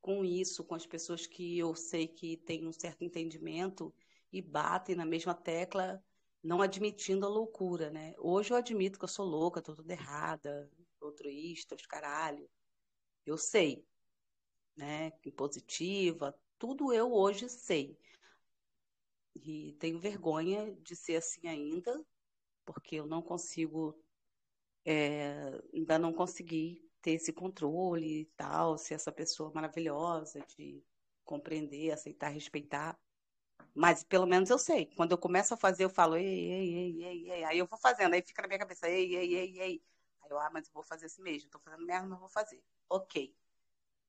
com 0.00 0.24
isso, 0.24 0.64
com 0.64 0.74
as 0.74 0.86
pessoas 0.86 1.26
que 1.26 1.58
eu 1.58 1.74
sei 1.74 2.06
que 2.08 2.36
têm 2.36 2.66
um 2.66 2.72
certo 2.72 3.02
entendimento 3.02 3.94
e 4.32 4.40
batem 4.40 4.94
na 4.94 5.04
mesma 5.04 5.34
tecla, 5.34 6.02
não 6.42 6.62
admitindo 6.62 7.26
a 7.26 7.28
loucura, 7.28 7.90
né? 7.90 8.14
Hoje 8.18 8.52
eu 8.52 8.56
admito 8.56 8.98
que 8.98 9.04
eu 9.04 9.08
sou 9.08 9.26
louca, 9.26 9.62
tô 9.62 9.74
toda 9.74 9.92
errada, 9.92 10.70
altruísta, 11.00 11.74
os 11.74 11.86
caralho. 11.86 12.48
Eu 13.26 13.36
sei, 13.36 13.84
né? 14.76 15.12
Impositiva, 15.24 16.34
tudo 16.58 16.92
eu 16.92 17.12
hoje 17.12 17.48
sei. 17.48 17.98
E 19.34 19.72
tenho 19.78 19.98
vergonha 19.98 20.74
de 20.82 20.96
ser 20.96 21.16
assim 21.16 21.46
ainda, 21.46 22.04
porque 22.64 22.96
eu 22.96 23.06
não 23.06 23.22
consigo, 23.22 23.98
é, 24.84 25.60
ainda 25.72 25.98
não 25.98 26.12
consegui 26.12 26.87
ter 27.02 27.12
esse 27.12 27.32
controle 27.32 28.22
e 28.22 28.24
tal, 28.36 28.78
ser 28.78 28.94
essa 28.94 29.12
pessoa 29.12 29.52
maravilhosa 29.54 30.40
de 30.56 30.82
compreender, 31.24 31.92
aceitar, 31.92 32.28
respeitar. 32.30 32.98
Mas 33.74 34.02
pelo 34.04 34.26
menos 34.26 34.50
eu 34.50 34.58
sei. 34.58 34.86
Quando 34.96 35.12
eu 35.12 35.18
começo 35.18 35.54
a 35.54 35.56
fazer, 35.56 35.84
eu 35.84 35.90
falo, 35.90 36.16
ei, 36.16 36.26
ei, 36.26 36.74
ei, 36.74 37.04
ei, 37.04 37.30
ei. 37.32 37.44
Aí 37.44 37.58
eu 37.58 37.66
vou 37.66 37.78
fazendo, 37.78 38.14
aí 38.14 38.22
fica 38.22 38.42
na 38.42 38.48
minha 38.48 38.58
cabeça, 38.58 38.88
ei, 38.88 39.14
ei, 39.16 39.34
ei, 39.34 39.60
ei. 39.60 39.82
Aí 40.22 40.30
eu, 40.30 40.38
ah, 40.38 40.50
mas 40.52 40.66
eu 40.68 40.72
vou 40.74 40.82
fazer 40.82 41.06
assim 41.06 41.22
mesmo. 41.22 41.50
Tô 41.50 41.58
fazendo 41.60 41.86
merda, 41.86 42.06
mas 42.08 42.18
vou 42.20 42.28
fazer. 42.28 42.62
Ok. 42.88 43.34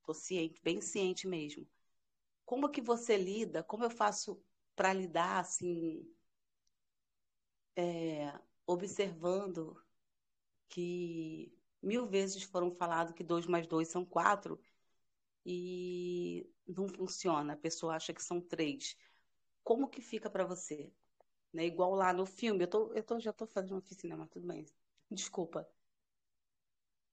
Tô 0.03 0.14
ciente, 0.14 0.61
bem 0.64 0.82
ciente 0.82 1.28
mesmo. 1.28 1.68
Como 2.45 2.70
que 2.70 2.82
você 2.82 3.18
lida? 3.18 3.64
Como 3.64 3.84
eu 3.86 3.90
faço 3.91 4.41
para 4.76 4.94
lidar, 4.94 5.40
assim, 5.40 6.06
é, 7.76 8.34
observando 8.66 9.82
que 10.70 11.53
mil 11.82 12.08
vezes 12.08 12.44
foram 12.44 12.72
falado 12.72 13.14
que 13.14 13.24
dois 13.24 13.46
mais 13.46 13.68
dois 13.68 13.88
são 13.88 14.06
quatro 14.06 14.60
e 15.46 16.50
não 16.68 16.88
funciona. 16.88 17.54
A 17.54 17.58
pessoa 17.58 17.96
acha 17.96 18.14
que 18.14 18.24
são 18.24 18.42
três. 18.42 18.96
Como 19.64 19.90
que 19.90 20.02
fica 20.02 20.30
para 20.30 20.46
você? 20.46 20.92
Né? 21.54 21.66
Igual 21.66 21.96
lá 21.96 22.14
no 22.14 22.26
filme, 22.26 22.64
eu, 22.64 22.68
tô, 22.68 22.94
eu 22.94 23.04
tô, 23.04 23.20
já 23.20 23.32
estou 23.32 23.48
fazendo 23.48 23.78
oficina, 23.78 24.16
mas 24.16 24.30
tudo 24.30 24.48
bem. 24.48 24.66
Desculpa. 25.10 25.68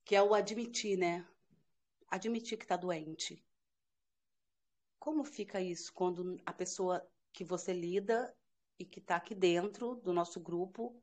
Que 0.04 0.14
é 0.14 0.22
o 0.22 0.34
admitir, 0.34 0.96
né? 0.96 1.26
Admitir 2.08 2.56
que 2.56 2.64
está 2.64 2.76
doente. 2.76 3.42
Como 4.98 5.24
fica 5.24 5.60
isso 5.60 5.92
quando 5.92 6.40
a 6.44 6.52
pessoa 6.52 7.06
que 7.32 7.44
você 7.44 7.72
lida 7.72 8.34
e 8.78 8.84
que 8.84 8.98
está 8.98 9.16
aqui 9.16 9.34
dentro 9.34 9.96
do 9.96 10.12
nosso 10.12 10.40
grupo 10.40 11.02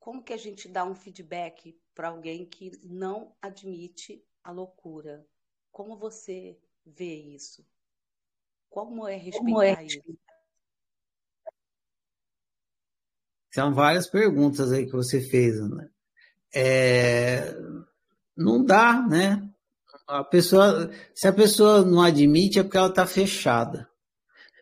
como 0.00 0.24
que 0.24 0.32
a 0.32 0.36
gente 0.38 0.66
dá 0.66 0.82
um 0.84 0.94
feedback 0.94 1.78
para 1.94 2.08
alguém 2.08 2.46
que 2.46 2.72
não 2.82 3.36
admite 3.40 4.24
a 4.42 4.50
loucura? 4.50 5.24
Como 5.70 5.96
você 5.98 6.58
vê 6.84 7.14
isso? 7.14 7.64
Como 8.70 9.06
é 9.06 9.16
respeitar 9.16 9.44
Como 9.44 9.62
é? 9.62 9.84
isso? 9.84 10.18
São 13.52 13.74
várias 13.74 14.08
perguntas 14.08 14.72
aí 14.72 14.86
que 14.86 14.92
você 14.92 15.20
fez, 15.20 15.60
né? 15.68 15.90
É, 16.54 17.52
não 18.36 18.64
dá, 18.64 19.06
né? 19.06 19.46
A 20.06 20.24
pessoa, 20.24 20.90
se 21.14 21.28
a 21.28 21.32
pessoa 21.32 21.84
não 21.84 22.00
admite 22.00 22.58
é 22.58 22.62
porque 22.62 22.78
ela 22.78 22.88
está 22.88 23.06
fechada. 23.06 23.90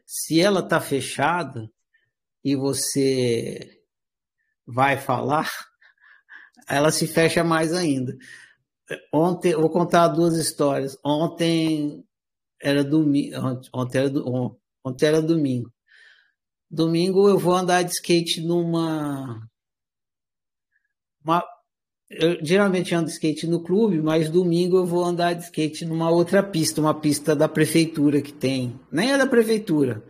Se 0.04 0.40
ela 0.40 0.60
está 0.60 0.80
fechada 0.80 1.70
e 2.42 2.56
você 2.56 3.77
vai 4.68 4.98
falar, 4.98 5.48
ela 6.68 6.92
se 6.92 7.06
fecha 7.06 7.42
mais 7.42 7.72
ainda. 7.72 8.14
Ontem, 9.12 9.54
vou 9.54 9.70
contar 9.70 10.08
duas 10.08 10.36
histórias. 10.36 10.96
Ontem 11.02 12.04
era 12.60 12.84
domingo, 12.84 13.36
ontem 13.72 13.98
era, 13.98 14.12
ontem 14.84 15.06
era 15.06 15.22
domingo. 15.22 15.72
Domingo 16.70 17.28
eu 17.28 17.38
vou 17.38 17.54
andar 17.54 17.82
de 17.82 17.92
skate 17.92 18.42
numa. 18.42 19.40
Uma, 21.24 21.42
eu 22.10 22.38
geralmente 22.44 22.94
ando 22.94 23.06
de 23.06 23.12
skate 23.12 23.46
no 23.46 23.62
clube, 23.62 24.02
mas 24.02 24.28
domingo 24.28 24.76
eu 24.76 24.84
vou 24.84 25.02
andar 25.02 25.32
de 25.32 25.44
skate 25.44 25.86
numa 25.86 26.10
outra 26.10 26.42
pista, 26.42 26.80
uma 26.80 26.94
pista 26.94 27.34
da 27.34 27.48
prefeitura 27.48 28.20
que 28.20 28.32
tem. 28.32 28.78
Nem 28.92 29.12
é 29.12 29.18
da 29.18 29.26
prefeitura, 29.26 30.04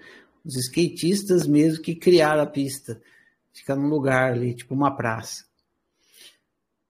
os 0.44 0.56
skatistas 0.56 1.46
mesmo 1.46 1.82
que 1.82 1.94
criaram 1.94 2.42
a 2.42 2.46
pista. 2.46 3.00
Fica 3.52 3.74
num 3.74 3.88
lugar 3.88 4.32
ali, 4.32 4.54
tipo 4.54 4.74
uma 4.74 4.96
praça. 4.96 5.44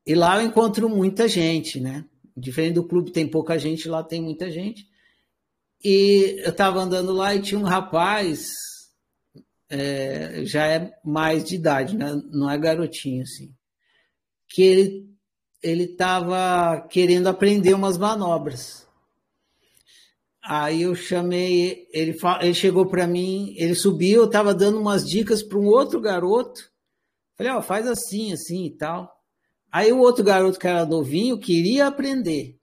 E 0.06 0.14
lá 0.14 0.40
eu 0.40 0.46
encontro 0.46 0.88
muita 0.88 1.28
gente, 1.28 1.80
né? 1.80 2.04
Diferente 2.36 2.74
do 2.74 2.86
clube, 2.86 3.10
tem 3.10 3.28
pouca 3.28 3.58
gente, 3.58 3.88
lá 3.88 4.02
tem 4.02 4.22
muita 4.22 4.50
gente. 4.50 4.86
E 5.84 6.40
eu 6.44 6.50
estava 6.50 6.80
andando 6.80 7.12
lá 7.12 7.34
e 7.34 7.42
tinha 7.42 7.60
um 7.60 7.64
rapaz, 7.64 8.48
é, 9.68 10.42
já 10.44 10.66
é 10.66 10.92
mais 11.04 11.44
de 11.44 11.56
idade, 11.56 11.96
né? 11.96 12.20
não 12.30 12.50
é 12.50 12.58
garotinho 12.58 13.22
assim, 13.22 13.54
que 14.48 14.62
ele 14.62 15.08
ele 15.62 15.84
estava 15.84 16.86
querendo 16.88 17.26
aprender 17.26 17.74
umas 17.74 17.98
manobras. 17.98 18.86
Aí 20.50 20.80
eu 20.80 20.94
chamei, 20.94 21.86
ele, 21.92 22.16
ele 22.40 22.54
chegou 22.54 22.86
para 22.86 23.06
mim, 23.06 23.52
ele 23.58 23.74
subiu, 23.74 24.22
eu 24.22 24.24
estava 24.24 24.54
dando 24.54 24.80
umas 24.80 25.06
dicas 25.06 25.42
para 25.42 25.58
um 25.58 25.66
outro 25.66 26.00
garoto. 26.00 26.72
Falei, 27.36 27.52
ó, 27.52 27.58
oh, 27.58 27.62
faz 27.62 27.86
assim, 27.86 28.32
assim 28.32 28.64
e 28.64 28.70
tal. 28.70 29.14
Aí 29.70 29.92
o 29.92 29.98
outro 29.98 30.24
garoto 30.24 30.58
que 30.58 30.66
era 30.66 30.86
novinho 30.86 31.38
queria 31.38 31.86
aprender 31.86 32.58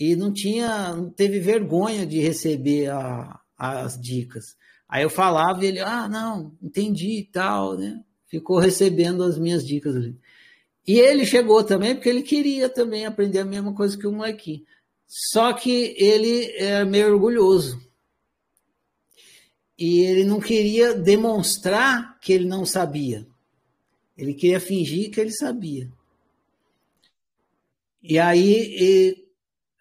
e 0.00 0.16
não 0.16 0.32
tinha, 0.32 0.96
não 0.96 1.10
teve 1.10 1.38
vergonha 1.38 2.04
de 2.04 2.18
receber 2.18 2.90
a, 2.90 3.38
as 3.56 3.96
dicas. 3.96 4.56
Aí 4.88 5.04
eu 5.04 5.10
falava 5.10 5.64
e 5.64 5.68
ele, 5.68 5.78
ah, 5.78 6.08
não, 6.08 6.52
entendi 6.60 7.20
e 7.20 7.24
tal, 7.24 7.78
né? 7.78 8.02
Ficou 8.26 8.58
recebendo 8.58 9.22
as 9.22 9.38
minhas 9.38 9.64
dicas 9.64 9.94
ali. 9.94 10.18
E 10.84 10.98
ele 10.98 11.24
chegou 11.24 11.62
também 11.62 11.94
porque 11.94 12.08
ele 12.08 12.22
queria 12.22 12.68
também 12.68 13.06
aprender 13.06 13.38
a 13.38 13.44
mesma 13.44 13.72
coisa 13.72 13.96
que 13.96 14.08
o 14.08 14.12
molequinho. 14.12 14.64
Só 15.14 15.52
que 15.52 15.94
ele 15.98 16.46
é 16.56 16.86
meio 16.86 17.12
orgulhoso. 17.12 17.78
E 19.78 20.00
ele 20.00 20.24
não 20.24 20.40
queria 20.40 20.94
demonstrar 20.94 22.18
que 22.18 22.32
ele 22.32 22.46
não 22.46 22.64
sabia. 22.64 23.26
Ele 24.16 24.32
queria 24.32 24.58
fingir 24.58 25.10
que 25.10 25.20
ele 25.20 25.30
sabia. 25.30 25.92
E 28.02 28.18
aí, 28.18 28.74
e, 28.80 29.28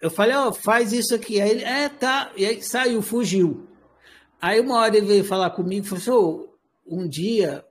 eu 0.01 0.11
falei, 0.11 0.35
ó, 0.35 0.49
oh, 0.49 0.53
faz 0.53 0.91
isso 0.91 1.15
aqui. 1.15 1.39
Aí 1.39 1.49
ele, 1.49 1.63
é, 1.63 1.87
tá. 1.87 2.33
E 2.35 2.45
aí 2.45 2.61
saiu, 2.61 3.01
fugiu. 3.01 3.65
Aí 4.41 4.59
uma 4.59 4.79
hora 4.79 4.97
ele 4.97 5.05
veio 5.05 5.23
falar 5.23 5.51
comigo 5.51 5.85
e 5.85 5.89
falou 5.97 6.41
assim, 6.41 6.51
um 6.85 7.07
dia, 7.07 7.63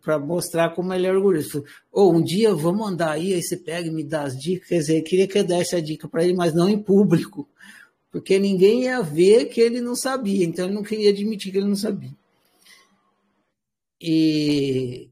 para 0.00 0.18
mostrar 0.18 0.74
como 0.74 0.92
ele 0.94 1.06
é 1.06 1.12
orgulhoso, 1.12 1.64
ou 1.90 2.10
oh, 2.10 2.16
um 2.16 2.22
dia 2.22 2.54
vamos 2.54 2.88
andar 2.88 3.12
aí, 3.12 3.34
aí 3.34 3.42
você 3.42 3.56
pega 3.56 3.88
e 3.88 3.90
me 3.90 4.02
dá 4.02 4.22
as 4.22 4.38
dicas. 4.38 4.68
Quer 4.68 4.78
dizer, 4.78 4.92
ele 4.94 5.02
queria 5.02 5.28
que 5.28 5.38
eu 5.38 5.44
desse 5.44 5.76
a 5.76 5.80
dica 5.80 6.08
para 6.08 6.24
ele, 6.24 6.34
mas 6.34 6.54
não 6.54 6.68
em 6.68 6.82
público, 6.82 7.48
porque 8.10 8.38
ninguém 8.38 8.84
ia 8.84 9.02
ver 9.02 9.46
que 9.46 9.60
ele 9.60 9.80
não 9.80 9.94
sabia, 9.94 10.44
então 10.44 10.64
ele 10.64 10.74
não 10.74 10.82
queria 10.82 11.10
admitir 11.10 11.52
que 11.52 11.58
ele 11.58 11.68
não 11.68 11.76
sabia. 11.76 12.10
E, 14.00 15.10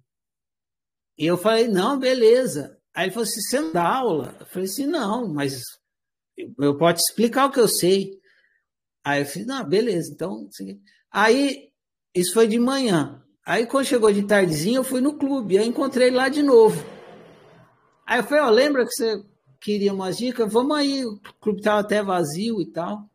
e 1.16 1.26
eu 1.26 1.36
falei, 1.36 1.68
não, 1.68 1.98
beleza. 1.98 2.76
Aí 2.92 3.04
ele 3.04 3.12
falou 3.12 3.28
assim, 3.28 3.40
você 3.40 3.60
não 3.60 3.72
dá 3.72 3.86
aula? 3.86 4.36
Eu 4.40 4.46
falei 4.46 4.64
assim, 4.68 4.86
não, 4.86 5.28
mas 5.28 5.62
eu 6.58 6.76
posso 6.76 7.02
explicar 7.08 7.46
o 7.46 7.52
que 7.52 7.60
eu 7.60 7.68
sei. 7.68 8.18
Aí 9.04 9.22
eu 9.22 9.26
falei, 9.26 9.44
não, 9.44 9.68
beleza, 9.68 10.12
então. 10.12 10.48
Aí, 11.10 11.70
isso 12.14 12.34
foi 12.34 12.48
de 12.48 12.58
manhã. 12.58 13.19
Aí, 13.44 13.66
quando 13.66 13.86
chegou 13.86 14.12
de 14.12 14.22
tardezinha, 14.22 14.78
eu 14.78 14.84
fui 14.84 15.00
no 15.00 15.14
clube. 15.14 15.58
Aí, 15.58 15.66
encontrei 15.66 16.10
lá 16.10 16.28
de 16.28 16.42
novo. 16.42 16.84
Aí 18.06 18.20
eu 18.20 18.24
falei, 18.24 18.44
ó, 18.44 18.50
lembra 18.50 18.84
que 18.84 18.92
você 18.92 19.24
queria 19.60 19.92
umas 19.92 20.16
dicas? 20.18 20.52
Vamos 20.52 20.76
aí. 20.76 21.04
O 21.04 21.20
clube 21.40 21.58
estava 21.58 21.80
até 21.80 22.02
vazio 22.02 22.60
e 22.60 22.66
tal. 22.66 23.08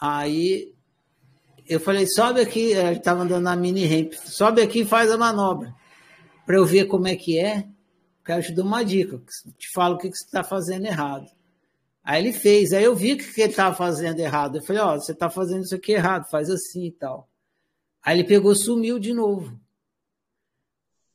Aí, 0.00 0.74
eu 1.66 1.80
falei, 1.80 2.06
sobe 2.06 2.40
aqui. 2.40 2.72
Ele 2.72 2.98
estava 2.98 3.22
andando 3.22 3.44
na 3.44 3.56
mini 3.56 3.86
ramp. 3.86 4.12
Sobe 4.14 4.62
aqui 4.62 4.80
e 4.80 4.86
faz 4.86 5.10
a 5.10 5.16
manobra. 5.16 5.74
Para 6.44 6.56
eu 6.56 6.64
ver 6.64 6.86
como 6.86 7.08
é 7.08 7.16
que 7.16 7.38
é. 7.38 7.66
Quero 8.24 8.42
te 8.42 8.52
dar 8.52 8.62
uma 8.62 8.84
dica. 8.84 9.20
Te 9.58 9.72
falo 9.72 9.94
o 9.94 9.98
que, 9.98 10.10
que 10.10 10.16
você 10.16 10.24
está 10.24 10.44
fazendo 10.44 10.86
errado. 10.86 11.26
Aí 12.02 12.20
ele 12.20 12.32
fez, 12.32 12.72
aí 12.72 12.82
eu 12.82 12.96
vi 12.96 13.16
que, 13.16 13.32
que 13.32 13.40
ele 13.40 13.50
estava 13.50 13.74
fazendo 13.74 14.18
errado. 14.18 14.56
Eu 14.56 14.62
falei, 14.62 14.82
ó, 14.82 14.94
oh, 14.94 15.00
você 15.00 15.12
está 15.12 15.30
fazendo 15.30 15.62
isso 15.62 15.74
aqui 15.74 15.92
errado, 15.92 16.28
faz 16.28 16.50
assim 16.50 16.86
e 16.86 16.92
tal. 16.92 17.29
Aí 18.02 18.18
ele 18.18 18.28
pegou, 18.28 18.54
sumiu 18.54 18.98
de 18.98 19.12
novo. 19.12 19.58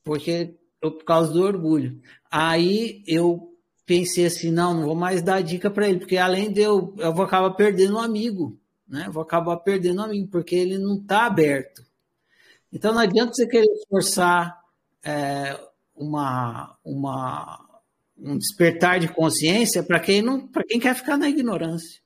Porque 0.04 0.56
por 0.92 1.04
causa 1.04 1.32
do 1.32 1.42
orgulho. 1.42 2.00
Aí 2.30 3.04
eu 3.08 3.54
pensei 3.86 4.26
assim, 4.26 4.52
não, 4.52 4.74
não 4.74 4.84
vou 4.84 4.96
mais 4.96 5.22
dar 5.22 5.42
dica 5.42 5.70
para 5.70 5.88
ele, 5.88 6.00
porque 6.00 6.18
além 6.18 6.52
de 6.52 6.62
eu, 6.62 6.94
eu 6.98 7.14
vou 7.14 7.26
acabar 7.26 7.52
perdendo 7.52 7.96
um 7.96 8.00
amigo, 8.00 8.60
né? 8.88 9.06
Eu 9.08 9.12
vou 9.12 9.24
acabar 9.24 9.58
perdendo 9.58 10.02
um 10.02 10.06
amigo, 10.06 10.28
porque 10.30 10.56
ele 10.56 10.78
não 10.78 10.96
está 10.96 11.26
aberto. 11.26 11.86
Então 12.72 12.94
não 12.94 13.02
adianta 13.02 13.34
você 13.34 13.48
querer 13.48 13.68
forçar 13.90 14.60
é, 15.04 15.60
uma, 15.96 16.78
uma 16.84 17.66
um 18.18 18.38
despertar 18.38 19.00
de 19.00 19.08
consciência 19.08 19.84
para 19.84 20.00
quem 20.00 20.22
não, 20.22 20.48
para 20.48 20.64
quem 20.64 20.80
quer 20.80 20.96
ficar 20.96 21.18
na 21.18 21.30
ignorância. 21.30 22.02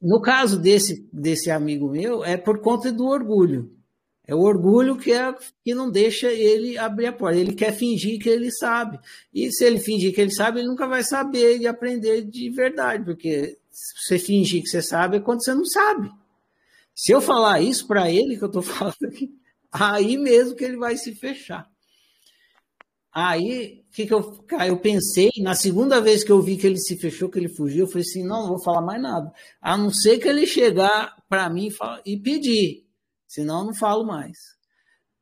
No 0.00 0.20
caso 0.20 0.58
desse 0.58 1.08
desse 1.12 1.50
amigo 1.50 1.90
meu 1.90 2.24
é 2.24 2.36
por 2.36 2.60
conta 2.60 2.92
do 2.92 3.06
orgulho. 3.06 3.70
É 4.24 4.34
o 4.34 4.40
orgulho 4.40 4.96
que 4.96 5.12
é 5.12 5.34
que 5.64 5.74
não 5.74 5.90
deixa 5.90 6.30
ele 6.32 6.78
abrir 6.78 7.06
a 7.06 7.12
porta. 7.12 7.38
Ele 7.38 7.54
quer 7.54 7.72
fingir 7.72 8.20
que 8.20 8.28
ele 8.28 8.52
sabe. 8.52 8.98
E 9.34 9.50
se 9.50 9.64
ele 9.64 9.78
fingir 9.78 10.14
que 10.14 10.20
ele 10.20 10.30
sabe, 10.30 10.60
ele 10.60 10.68
nunca 10.68 10.86
vai 10.86 11.02
saber 11.02 11.58
e 11.58 11.66
aprender 11.66 12.22
de 12.22 12.48
verdade, 12.50 13.04
porque 13.04 13.58
você 13.72 14.18
fingir 14.18 14.62
que 14.62 14.68
você 14.68 14.80
sabe 14.80 15.16
é 15.16 15.20
quando 15.20 15.42
você 15.42 15.54
não 15.54 15.64
sabe. 15.64 16.10
Se 16.94 17.10
eu 17.10 17.20
falar 17.20 17.60
isso 17.60 17.86
para 17.86 18.10
ele 18.10 18.36
que 18.36 18.44
eu 18.44 18.48
estou 18.48 18.62
falando 18.62 19.04
aqui, 19.06 19.30
aí 19.72 20.16
mesmo 20.16 20.54
que 20.54 20.64
ele 20.64 20.76
vai 20.76 20.96
se 20.96 21.14
fechar. 21.14 21.71
Aí, 23.14 23.84
que, 23.92 24.06
que 24.06 24.14
eu, 24.14 24.42
eu 24.66 24.78
pensei, 24.78 25.30
na 25.38 25.54
segunda 25.54 26.00
vez 26.00 26.24
que 26.24 26.32
eu 26.32 26.40
vi 26.40 26.56
que 26.56 26.66
ele 26.66 26.78
se 26.78 26.96
fechou, 26.96 27.28
que 27.28 27.38
ele 27.38 27.48
fugiu, 27.48 27.84
eu 27.84 27.86
falei 27.86 28.02
assim: 28.02 28.24
não, 28.24 28.42
não 28.42 28.48
vou 28.48 28.62
falar 28.62 28.80
mais 28.80 29.02
nada. 29.02 29.30
A 29.60 29.76
não 29.76 29.92
ser 29.92 30.18
que 30.18 30.26
ele 30.26 30.46
chegar 30.46 31.14
para 31.28 31.50
mim 31.50 31.68
e 32.06 32.16
pedir, 32.16 32.86
senão 33.28 33.60
eu 33.60 33.66
não 33.66 33.74
falo 33.74 34.04
mais. 34.04 34.38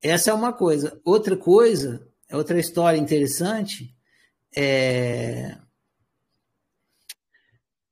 Essa 0.01 0.31
é 0.31 0.35
uma 0.35 0.53
coisa. 0.53 1.01
Outra 1.05 1.37
coisa, 1.37 2.07
outra 2.33 2.61
história 2.61 2.97
interessante, 2.97 3.93
é. 4.57 5.59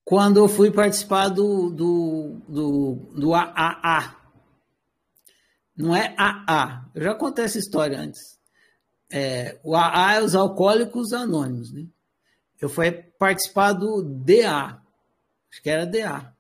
Quando 0.05 0.39
eu 0.39 0.49
fui 0.49 0.71
participar 0.71 1.29
do, 1.29 1.71
do, 1.71 2.41
do, 2.49 2.95
do 3.15 3.35
AAA. 3.35 4.17
Não 5.77 5.95
é 5.95 6.15
AA. 6.17 6.91
Eu 6.95 7.03
já 7.03 7.15
contei 7.15 7.45
essa 7.45 7.59
história 7.59 8.01
antes 8.01 8.38
é, 9.11 9.59
o 9.63 9.75
AA 9.75 10.17
é 10.17 10.23
os 10.23 10.35
Alcoólicos 10.35 11.13
Anônimos. 11.13 11.73
Né? 11.73 11.87
Eu 12.61 12.69
fui 12.69 12.91
participar 12.91 13.73
do 13.73 14.03
DA, 14.03 14.81
acho 15.51 15.63
que 15.63 15.71
era 15.71 15.87
DA, 15.87 16.33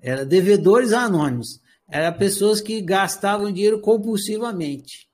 era 0.00 0.24
Devedores 0.24 0.92
Anônimos. 0.92 1.60
Era 1.88 2.12
pessoas 2.12 2.60
que 2.60 2.80
gastavam 2.80 3.52
dinheiro 3.52 3.80
compulsivamente, 3.80 5.08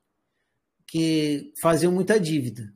que 0.86 1.52
faziam 1.60 1.90
muita 1.90 2.20
dívida. 2.20 2.70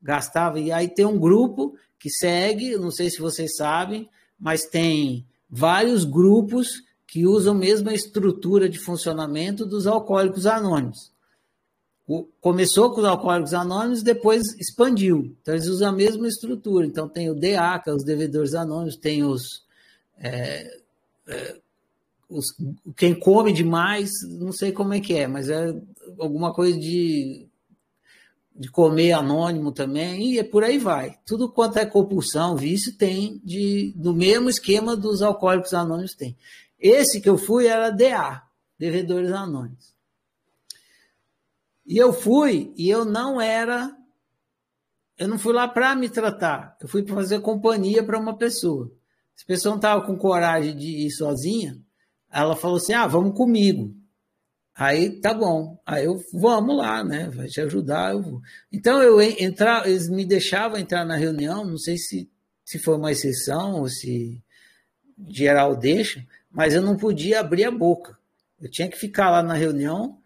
Gastavam, 0.00 0.62
e 0.62 0.72
aí 0.72 0.88
tem 0.88 1.04
um 1.04 1.18
grupo 1.18 1.76
que 1.98 2.10
segue, 2.10 2.76
não 2.76 2.90
sei 2.90 3.10
se 3.10 3.20
vocês 3.20 3.54
sabem, 3.56 4.08
mas 4.38 4.64
tem 4.64 5.26
vários 5.48 6.04
grupos 6.04 6.82
que 7.06 7.26
usam 7.26 7.54
a 7.54 7.58
mesma 7.58 7.94
estrutura 7.94 8.68
de 8.68 8.78
funcionamento 8.78 9.66
dos 9.66 9.86
alcoólicos 9.86 10.46
anônimos 10.46 11.13
começou 12.40 12.90
com 12.90 13.00
os 13.00 13.06
alcoólicos 13.06 13.54
anônimos, 13.54 14.02
depois 14.02 14.42
expandiu. 14.58 15.34
Então, 15.40 15.54
eles 15.54 15.68
usam 15.68 15.88
a 15.88 15.92
mesma 15.92 16.28
estrutura. 16.28 16.86
Então, 16.86 17.08
tem 17.08 17.30
o 17.30 17.34
DA, 17.34 17.78
que 17.82 17.88
é 17.88 17.94
os 17.94 18.04
devedores 18.04 18.54
anônimos, 18.54 18.96
tem 18.96 19.24
os, 19.24 19.64
é, 20.18 20.80
é, 21.26 21.56
os, 22.28 22.44
Quem 22.96 23.14
come 23.14 23.52
demais, 23.52 24.10
não 24.38 24.52
sei 24.52 24.70
como 24.70 24.92
é 24.92 25.00
que 25.00 25.14
é, 25.14 25.26
mas 25.26 25.48
é 25.48 25.74
alguma 26.18 26.52
coisa 26.52 26.78
de, 26.78 27.46
de 28.54 28.70
comer 28.70 29.12
anônimo 29.12 29.72
também, 29.72 30.32
e 30.32 30.38
é 30.38 30.44
por 30.44 30.62
aí 30.62 30.76
vai. 30.76 31.18
Tudo 31.26 31.50
quanto 31.50 31.78
é 31.78 31.86
compulsão, 31.86 32.54
vício, 32.54 32.94
tem 32.96 33.40
de, 33.42 33.94
do 33.96 34.12
mesmo 34.14 34.50
esquema 34.50 34.94
dos 34.94 35.22
alcoólicos 35.22 35.72
anônimos 35.72 36.14
tem. 36.14 36.36
Esse 36.78 37.18
que 37.18 37.30
eu 37.30 37.38
fui 37.38 37.66
era 37.66 37.88
DA, 37.88 38.42
devedores 38.78 39.32
anônimos. 39.32 39.93
E 41.86 41.96
eu 41.96 42.12
fui, 42.12 42.72
e 42.76 42.88
eu 42.88 43.04
não 43.04 43.40
era. 43.40 43.94
Eu 45.18 45.28
não 45.28 45.38
fui 45.38 45.52
lá 45.52 45.68
para 45.68 45.94
me 45.94 46.08
tratar, 46.08 46.76
eu 46.80 46.88
fui 46.88 47.02
para 47.02 47.14
fazer 47.14 47.40
companhia 47.40 48.02
para 48.02 48.18
uma 48.18 48.36
pessoa. 48.36 48.90
Se 49.36 49.44
a 49.44 49.46
pessoa 49.46 49.72
não 49.72 49.78
estava 49.78 50.04
com 50.04 50.16
coragem 50.16 50.76
de 50.76 51.06
ir 51.06 51.10
sozinha, 51.10 51.78
ela 52.32 52.56
falou 52.56 52.78
assim: 52.78 52.94
ah, 52.94 53.06
vamos 53.06 53.36
comigo. 53.36 53.94
Aí 54.74 55.20
tá 55.20 55.32
bom, 55.32 55.80
aí 55.86 56.04
eu 56.04 56.20
vamos 56.32 56.76
lá, 56.76 57.04
né? 57.04 57.30
Vai 57.30 57.46
te 57.46 57.60
ajudar, 57.60 58.12
eu 58.12 58.22
vou. 58.22 58.40
Então 58.72 59.00
eu 59.00 59.22
entrar, 59.22 59.86
eles 59.86 60.08
me 60.08 60.24
deixavam 60.24 60.78
entrar 60.78 61.04
na 61.04 61.16
reunião, 61.16 61.64
não 61.64 61.78
sei 61.78 61.96
se, 61.96 62.28
se 62.64 62.80
foi 62.80 62.96
uma 62.96 63.12
exceção 63.12 63.80
ou 63.80 63.88
se 63.88 64.42
geral 65.28 65.76
deixa, 65.76 66.26
mas 66.50 66.74
eu 66.74 66.82
não 66.82 66.96
podia 66.96 67.38
abrir 67.38 67.64
a 67.64 67.70
boca. 67.70 68.18
Eu 68.60 68.68
tinha 68.68 68.88
que 68.88 68.98
ficar 68.98 69.30
lá 69.30 69.44
na 69.44 69.54
reunião 69.54 70.18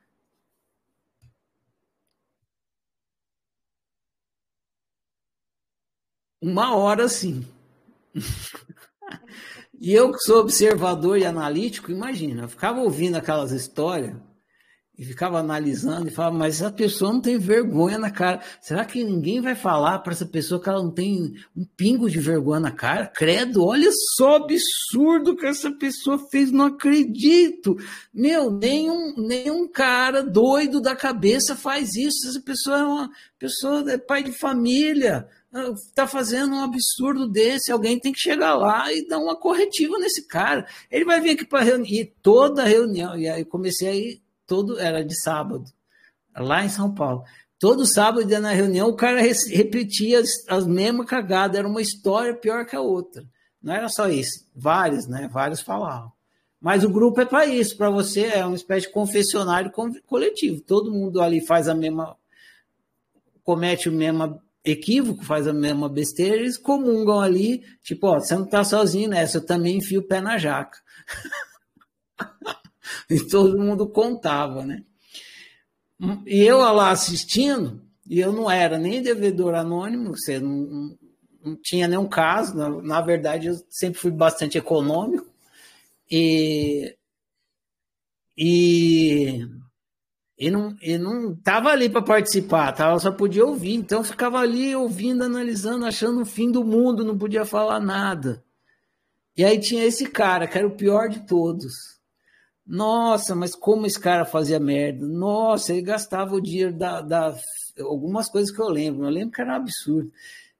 uma 6.40 6.76
hora 6.76 7.08
sim. 7.08 7.46
e 9.80 9.92
eu 9.92 10.12
que 10.12 10.18
sou 10.20 10.40
observador 10.40 11.18
e 11.18 11.24
analítico, 11.24 11.90
imagina, 11.90 12.42
eu 12.42 12.48
ficava 12.48 12.80
ouvindo 12.80 13.16
aquelas 13.16 13.52
histórias 13.52 14.16
e 14.98 15.04
ficava 15.04 15.38
analisando 15.38 16.08
e 16.08 16.10
falava, 16.10 16.36
mas 16.36 16.56
essa 16.56 16.72
pessoa 16.72 17.12
não 17.12 17.20
tem 17.20 17.38
vergonha 17.38 17.96
na 17.98 18.10
cara. 18.10 18.40
Será 18.60 18.84
que 18.84 19.04
ninguém 19.04 19.40
vai 19.40 19.54
falar 19.54 20.00
para 20.00 20.12
essa 20.12 20.26
pessoa 20.26 20.60
que 20.60 20.68
ela 20.68 20.82
não 20.82 20.90
tem 20.90 21.34
um 21.56 21.64
pingo 21.76 22.10
de 22.10 22.18
vergonha 22.18 22.58
na 22.58 22.72
cara? 22.72 23.06
Credo, 23.06 23.64
olha 23.64 23.88
só 24.16 24.36
absurdo 24.36 25.36
que 25.36 25.46
essa 25.46 25.70
pessoa 25.70 26.18
fez, 26.28 26.50
não 26.50 26.64
acredito. 26.66 27.76
Meu, 28.12 28.50
nenhum, 28.50 29.14
nenhum 29.16 29.68
cara 29.68 30.20
doido 30.20 30.80
da 30.80 30.96
cabeça 30.96 31.54
faz 31.54 31.94
isso. 31.94 32.28
Essa 32.28 32.40
pessoa 32.40 32.78
é 32.80 32.82
uma 32.82 33.10
pessoa, 33.38 33.92
é 33.92 33.98
pai 33.98 34.24
de 34.24 34.32
família 34.32 35.28
está 35.52 36.06
fazendo 36.06 36.54
um 36.54 36.62
absurdo 36.62 37.26
desse, 37.26 37.72
alguém 37.72 37.98
tem 37.98 38.12
que 38.12 38.18
chegar 38.18 38.54
lá 38.54 38.92
e 38.92 39.06
dar 39.06 39.18
uma 39.18 39.36
corretiva 39.36 39.98
nesse 39.98 40.26
cara. 40.26 40.66
Ele 40.90 41.04
vai 41.04 41.20
vir 41.20 41.30
aqui 41.30 41.46
para 41.46 41.64
reunião, 41.64 41.90
e 41.90 42.04
toda 42.04 42.64
reunião, 42.64 43.18
e 43.18 43.28
aí 43.28 43.44
comecei 43.44 43.88
aí, 43.88 44.22
todo, 44.46 44.78
era 44.78 45.04
de 45.04 45.18
sábado, 45.20 45.64
lá 46.36 46.64
em 46.64 46.68
São 46.68 46.92
Paulo. 46.92 47.24
Todo 47.58 47.86
sábado, 47.86 48.28
na 48.40 48.52
reunião, 48.52 48.88
o 48.88 48.96
cara 48.96 49.20
repetia 49.20 50.20
as, 50.20 50.30
as 50.48 50.66
mesmas 50.66 51.06
cagadas, 51.06 51.58
era 51.58 51.66
uma 51.66 51.82
história 51.82 52.34
pior 52.34 52.64
que 52.64 52.76
a 52.76 52.80
outra. 52.80 53.24
Não 53.60 53.74
era 53.74 53.88
só 53.88 54.08
isso, 54.08 54.46
vários, 54.54 55.08
né? 55.08 55.28
Vários 55.32 55.60
falavam. 55.60 56.12
Mas 56.60 56.84
o 56.84 56.90
grupo 56.90 57.20
é 57.20 57.24
para 57.24 57.46
isso, 57.46 57.76
para 57.76 57.90
você 57.90 58.26
é 58.26 58.44
uma 58.44 58.54
espécie 58.54 58.86
de 58.86 58.92
confessionário 58.92 59.72
coletivo. 60.06 60.60
Todo 60.60 60.92
mundo 60.92 61.20
ali 61.20 61.44
faz 61.44 61.68
a 61.68 61.74
mesma, 61.74 62.16
comete 63.42 63.88
a 63.88 63.92
mesma 63.92 64.40
equívoco, 64.70 65.24
faz 65.24 65.46
a 65.46 65.52
mesma 65.52 65.88
besteira, 65.88 66.36
eles 66.36 66.58
comungam 66.58 67.20
ali, 67.20 67.62
tipo, 67.82 68.06
ó, 68.06 68.18
você 68.18 68.34
não 68.34 68.46
tá 68.46 68.64
sozinho 68.64 69.08
nessa, 69.08 69.38
eu 69.38 69.46
também 69.46 69.78
enfio 69.78 70.00
o 70.00 70.06
pé 70.06 70.20
na 70.20 70.38
jaca. 70.38 70.78
e 73.08 73.20
todo 73.20 73.58
mundo 73.58 73.88
contava, 73.88 74.64
né? 74.64 74.84
E 76.26 76.42
eu 76.42 76.58
lá 76.58 76.90
assistindo, 76.90 77.82
e 78.06 78.20
eu 78.20 78.32
não 78.32 78.50
era 78.50 78.78
nem 78.78 79.02
devedor 79.02 79.54
anônimo, 79.54 80.16
você 80.16 80.38
não, 80.38 80.96
não 81.44 81.56
tinha 81.56 81.88
nenhum 81.88 82.08
caso, 82.08 82.56
na, 82.56 82.70
na 82.82 83.00
verdade 83.00 83.48
eu 83.48 83.56
sempre 83.68 83.98
fui 83.98 84.10
bastante 84.10 84.56
econômico, 84.56 85.26
e, 86.10 86.96
e 88.36 89.46
e 90.38 90.50
não, 90.50 90.76
e 90.80 90.96
não 90.96 91.34
tava 91.34 91.70
ali 91.70 91.88
para 91.88 92.00
participar, 92.00 92.72
tava, 92.72 92.98
só 93.00 93.10
podia 93.10 93.44
ouvir. 93.44 93.74
Então 93.74 93.98
eu 93.98 94.04
ficava 94.04 94.38
ali 94.38 94.74
ouvindo, 94.76 95.24
analisando, 95.24 95.84
achando 95.84 96.20
o 96.22 96.26
fim 96.26 96.50
do 96.50 96.64
mundo, 96.64 97.04
não 97.04 97.18
podia 97.18 97.44
falar 97.44 97.80
nada. 97.80 98.44
E 99.36 99.44
aí 99.44 99.58
tinha 99.58 99.84
esse 99.84 100.06
cara, 100.06 100.46
que 100.46 100.56
era 100.56 100.66
o 100.66 100.76
pior 100.76 101.08
de 101.08 101.26
todos. 101.26 101.98
Nossa, 102.64 103.34
mas 103.34 103.54
como 103.54 103.86
esse 103.86 103.98
cara 103.98 104.24
fazia 104.24 104.60
merda. 104.60 105.06
Nossa, 105.06 105.72
ele 105.72 105.82
gastava 105.82 106.34
o 106.34 106.40
dinheiro 106.40 106.72
da, 106.72 107.00
da 107.00 107.34
algumas 107.80 108.28
coisas 108.28 108.54
que 108.54 108.60
eu 108.60 108.68
lembro. 108.68 109.06
Eu 109.06 109.10
lembro 109.10 109.32
que 109.32 109.40
era 109.40 109.52
um 109.52 109.56
absurdo. 109.56 110.12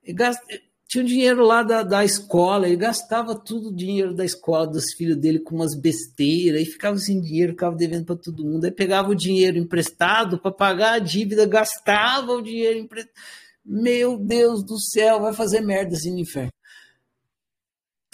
Ele 0.03 0.17
gast, 0.17 0.43
tinha 0.89 1.05
o 1.05 1.07
dinheiro 1.07 1.45
lá 1.45 1.63
da, 1.63 1.83
da 1.83 2.03
escola, 2.03 2.67
ele 2.67 2.77
gastava 2.77 3.39
tudo 3.39 3.69
o 3.69 3.75
dinheiro 3.75 4.15
da 4.15 4.25
escola 4.25 4.67
dos 4.67 4.95
filhos 4.95 5.19
dele 5.19 5.39
com 5.39 5.55
umas 5.55 5.79
besteiras, 5.79 6.63
e 6.63 6.65
ficava 6.65 6.97
sem 6.97 7.21
dinheiro, 7.21 7.53
ficava 7.53 7.77
devendo 7.77 8.07
para 8.07 8.17
todo 8.17 8.43
mundo. 8.43 8.65
Aí 8.65 8.71
pegava 8.71 9.11
o 9.11 9.15
dinheiro 9.15 9.59
emprestado 9.59 10.39
para 10.39 10.51
pagar 10.51 10.93
a 10.95 10.99
dívida, 10.99 11.45
gastava 11.45 12.33
o 12.33 12.41
dinheiro 12.41 12.79
emprestado. 12.79 13.15
Meu 13.63 14.19
Deus 14.19 14.65
do 14.65 14.81
céu, 14.81 15.21
vai 15.21 15.35
fazer 15.35 15.61
merda 15.61 15.95
assim 15.95 16.11
no 16.11 16.21
inferno. 16.21 16.53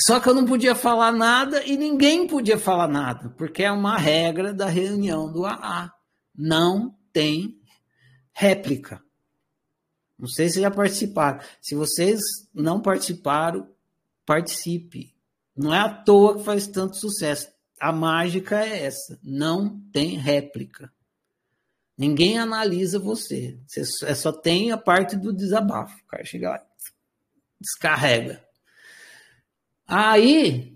Só 0.01 0.19
que 0.19 0.29
eu 0.29 0.35
não 0.35 0.45
podia 0.45 0.75
falar 0.75 1.13
nada 1.13 1.65
e 1.65 1.77
ninguém 1.77 2.27
podia 2.27 2.59
falar 2.59 2.89
nada, 2.89 3.33
porque 3.39 3.63
é 3.63 3.71
uma 3.71 3.97
regra 3.97 4.53
da 4.53 4.67
reunião 4.67 5.33
do 5.33 5.47
AA. 5.47 5.93
Não 6.37 6.93
tem 7.13 7.57
réplica. 8.33 9.04
Não 10.19 10.29
sei 10.29 10.49
se 10.49 10.61
já 10.61 10.71
participaram. 10.71 11.41
Se 11.61 11.75
vocês 11.75 12.21
não 12.53 12.81
participaram, 12.81 13.69
participe. 14.25 15.15
Não 15.57 15.75
é 15.75 15.79
à 15.79 15.89
toa 15.89 16.39
que 16.39 16.45
faz 16.45 16.67
tanto 16.67 16.97
sucesso. 16.97 17.49
A 17.81 17.93
mágica 17.93 18.65
é 18.65 18.85
essa. 18.85 19.19
Não 19.23 19.81
tem 19.93 20.17
réplica. 20.17 20.93
Ninguém 21.97 22.39
analisa 22.39 22.99
você. 22.99 23.59
Você 23.67 23.83
é 24.07 24.15
só 24.15 24.33
tem 24.33 24.73
a 24.73 24.79
parte 24.79 25.17
do 25.17 25.33
desabafo. 25.33 25.97
O 26.03 26.07
cara 26.07 26.25
chega 26.25 26.51
lá, 26.51 26.67
descarrega. 27.61 28.45
Aí 29.87 30.74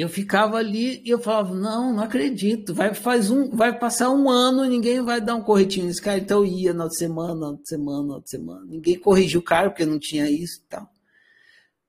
eu 0.00 0.08
ficava 0.08 0.56
ali 0.56 1.02
e 1.04 1.10
eu 1.10 1.18
falava, 1.18 1.54
não, 1.54 1.92
não 1.92 2.02
acredito. 2.02 2.72
Vai, 2.72 2.94
faz 2.94 3.30
um, 3.30 3.50
vai 3.50 3.76
passar 3.76 4.10
um 4.10 4.30
ano 4.30 4.64
ninguém 4.64 5.02
vai 5.02 5.20
dar 5.20 5.34
um 5.34 5.42
corretinho 5.42 5.86
nesse 5.86 6.00
cara. 6.00 6.18
Então 6.18 6.38
eu 6.38 6.46
ia 6.46 6.72
na 6.72 6.84
outra 6.84 6.98
semana, 6.98 7.34
na 7.34 7.48
outra 7.48 7.66
semana, 7.66 8.06
na 8.06 8.14
outra 8.14 8.28
semana. 8.28 8.64
Ninguém 8.66 8.98
corrigiu 8.98 9.40
o 9.40 9.44
cara 9.44 9.68
porque 9.68 9.84
não 9.84 9.98
tinha 9.98 10.30
isso 10.30 10.60
e 10.60 10.68
tal. 10.68 10.90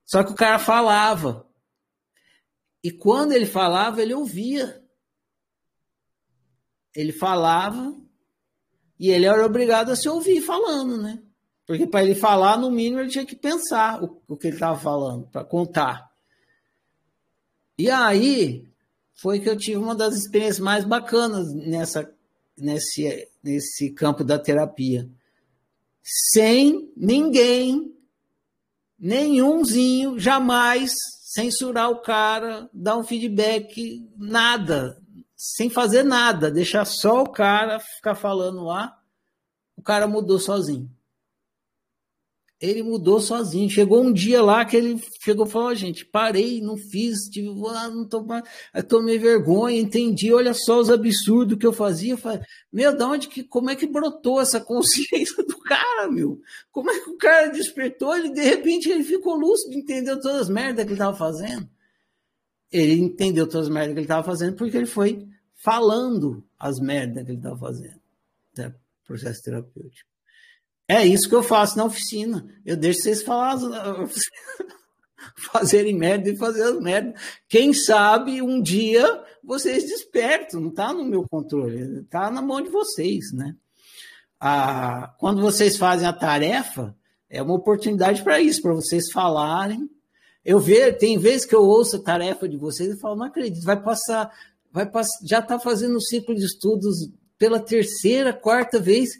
Só 0.03 0.23
que 0.23 0.31
o 0.31 0.35
cara 0.35 0.59
falava. 0.59 1.47
E 2.83 2.91
quando 2.91 3.33
ele 3.33 3.45
falava, 3.45 4.01
ele 4.01 4.13
ouvia. 4.13 4.83
Ele 6.95 7.11
falava 7.11 7.95
e 8.99 9.09
ele 9.09 9.25
era 9.25 9.45
obrigado 9.45 9.91
a 9.91 9.95
se 9.95 10.09
ouvir 10.09 10.41
falando, 10.41 11.01
né? 11.01 11.21
Porque 11.65 11.87
para 11.87 12.03
ele 12.03 12.15
falar, 12.15 12.57
no 12.57 12.69
mínimo, 12.69 12.99
ele 12.99 13.09
tinha 13.09 13.25
que 13.25 13.35
pensar 13.35 14.03
o, 14.03 14.21
o 14.27 14.35
que 14.35 14.47
ele 14.47 14.55
estava 14.57 14.77
falando, 14.77 15.27
para 15.27 15.45
contar. 15.45 16.10
E 17.77 17.89
aí 17.89 18.67
foi 19.15 19.39
que 19.39 19.49
eu 19.49 19.57
tive 19.57 19.77
uma 19.77 19.95
das 19.95 20.15
experiências 20.15 20.59
mais 20.59 20.83
bacanas 20.83 21.53
nessa, 21.53 22.11
nesse, 22.57 23.27
nesse 23.43 23.91
campo 23.91 24.23
da 24.23 24.39
terapia. 24.39 25.09
Sem 26.03 26.91
ninguém, 26.97 27.95
nenhumzinho, 28.97 30.19
jamais 30.19 30.91
censurar 31.33 31.89
o 31.89 32.01
cara, 32.01 32.69
dar 32.73 32.97
um 32.97 33.03
feedback, 33.03 34.09
nada, 34.17 35.01
sem 35.35 35.69
fazer 35.69 36.03
nada, 36.03 36.51
deixar 36.51 36.85
só 36.85 37.21
o 37.21 37.31
cara 37.31 37.79
ficar 37.79 38.15
falando 38.15 38.63
lá, 38.63 38.99
o 39.77 39.81
cara 39.81 40.07
mudou 40.07 40.39
sozinho 40.39 40.89
ele 42.61 42.83
mudou 42.83 43.19
sozinho. 43.19 43.67
Chegou 43.69 44.03
um 44.03 44.13
dia 44.13 44.41
lá 44.41 44.63
que 44.63 44.77
ele 44.77 45.01
chegou 45.19 45.47
e 45.47 45.49
falou: 45.49 45.73
gente, 45.73 46.05
parei, 46.05 46.61
não 46.61 46.77
fiz, 46.77 47.21
tive, 47.21 47.49
ah, 47.69 47.89
não 47.89 48.07
tô, 48.07 48.23
eu 48.73 48.83
tomei 48.83 49.17
vergonha, 49.17 49.79
entendi, 49.79 50.31
olha 50.31 50.53
só 50.53 50.79
os 50.79 50.89
absurdos 50.89 51.57
que 51.57 51.65
eu 51.65 51.73
fazia. 51.73 52.13
Eu 52.13 52.17
falei, 52.17 52.41
meu, 52.71 52.95
da 52.95 53.07
onde 53.07 53.27
que, 53.27 53.43
como 53.43 53.71
é 53.71 53.75
que 53.75 53.87
brotou 53.87 54.39
essa 54.39 54.61
consciência 54.63 55.43
do 55.43 55.57
cara, 55.57 56.09
meu? 56.09 56.39
Como 56.71 56.91
é 56.91 56.99
que 56.99 57.09
o 57.09 57.17
cara 57.17 57.47
despertou? 57.47 58.15
Ele, 58.15 58.29
de 58.29 58.41
repente, 58.41 58.89
ele 58.89 59.03
ficou 59.03 59.35
lúcido, 59.35 59.73
entendeu 59.73 60.21
todas 60.21 60.41
as 60.41 60.49
merdas 60.49 60.85
que 60.85 60.91
ele 60.91 60.93
estava 60.93 61.17
fazendo. 61.17 61.67
Ele 62.71 62.93
entendeu 62.93 63.47
todas 63.47 63.67
as 63.67 63.73
merdas 63.73 63.93
que 63.93 63.99
ele 63.99 64.05
estava 64.05 64.23
fazendo 64.23 64.55
porque 64.55 64.77
ele 64.77 64.85
foi 64.85 65.27
falando 65.55 66.43
as 66.59 66.79
merdas 66.79 67.25
que 67.25 67.31
ele 67.31 67.39
estava 67.39 67.57
fazendo. 67.57 67.99
Né? 68.55 68.73
Processo 69.05 69.43
terapêutico. 69.43 70.10
É 70.91 71.07
isso 71.07 71.29
que 71.29 71.35
eu 71.35 71.41
faço 71.41 71.77
na 71.77 71.85
oficina. 71.85 72.45
Eu 72.65 72.75
deixo 72.75 72.99
vocês 72.99 73.23
falar, 73.23 73.55
fazerem 75.49 75.97
merda 75.97 76.29
e 76.29 76.35
fazer 76.35 76.63
as 76.63 76.77
merdas. 76.81 77.13
Quem 77.47 77.73
sabe 77.73 78.41
um 78.41 78.61
dia 78.61 79.23
vocês 79.41 79.85
despertam, 79.85 80.59
não 80.59 80.67
está 80.67 80.93
no 80.93 81.05
meu 81.05 81.25
controle, 81.29 82.01
está 82.01 82.29
na 82.29 82.41
mão 82.41 82.61
de 82.61 82.67
vocês, 82.69 83.31
né? 83.31 83.55
Ah, 84.37 85.15
quando 85.17 85.39
vocês 85.41 85.77
fazem 85.77 86.05
a 86.05 86.11
tarefa, 86.11 86.93
é 87.29 87.41
uma 87.41 87.55
oportunidade 87.55 88.21
para 88.21 88.41
isso, 88.41 88.61
para 88.61 88.73
vocês 88.73 89.09
falarem. 89.13 89.89
Eu 90.43 90.59
vejo, 90.59 90.97
tem 90.97 91.17
vezes 91.17 91.45
que 91.45 91.55
eu 91.55 91.63
ouço 91.63 91.95
a 91.95 92.03
tarefa 92.03 92.49
de 92.49 92.57
vocês 92.57 92.93
e 92.93 92.99
falo, 92.99 93.15
não 93.15 93.27
acredito, 93.27 93.63
vai 93.63 93.81
passar, 93.81 94.29
vai 94.69 94.85
passar, 94.85 95.25
já 95.25 95.39
está 95.39 95.57
fazendo 95.57 95.95
o 95.95 96.01
ciclo 96.01 96.35
de 96.35 96.43
estudos 96.43 97.09
pela 97.37 97.61
terceira, 97.61 98.33
quarta 98.33 98.77
vez 98.77 99.11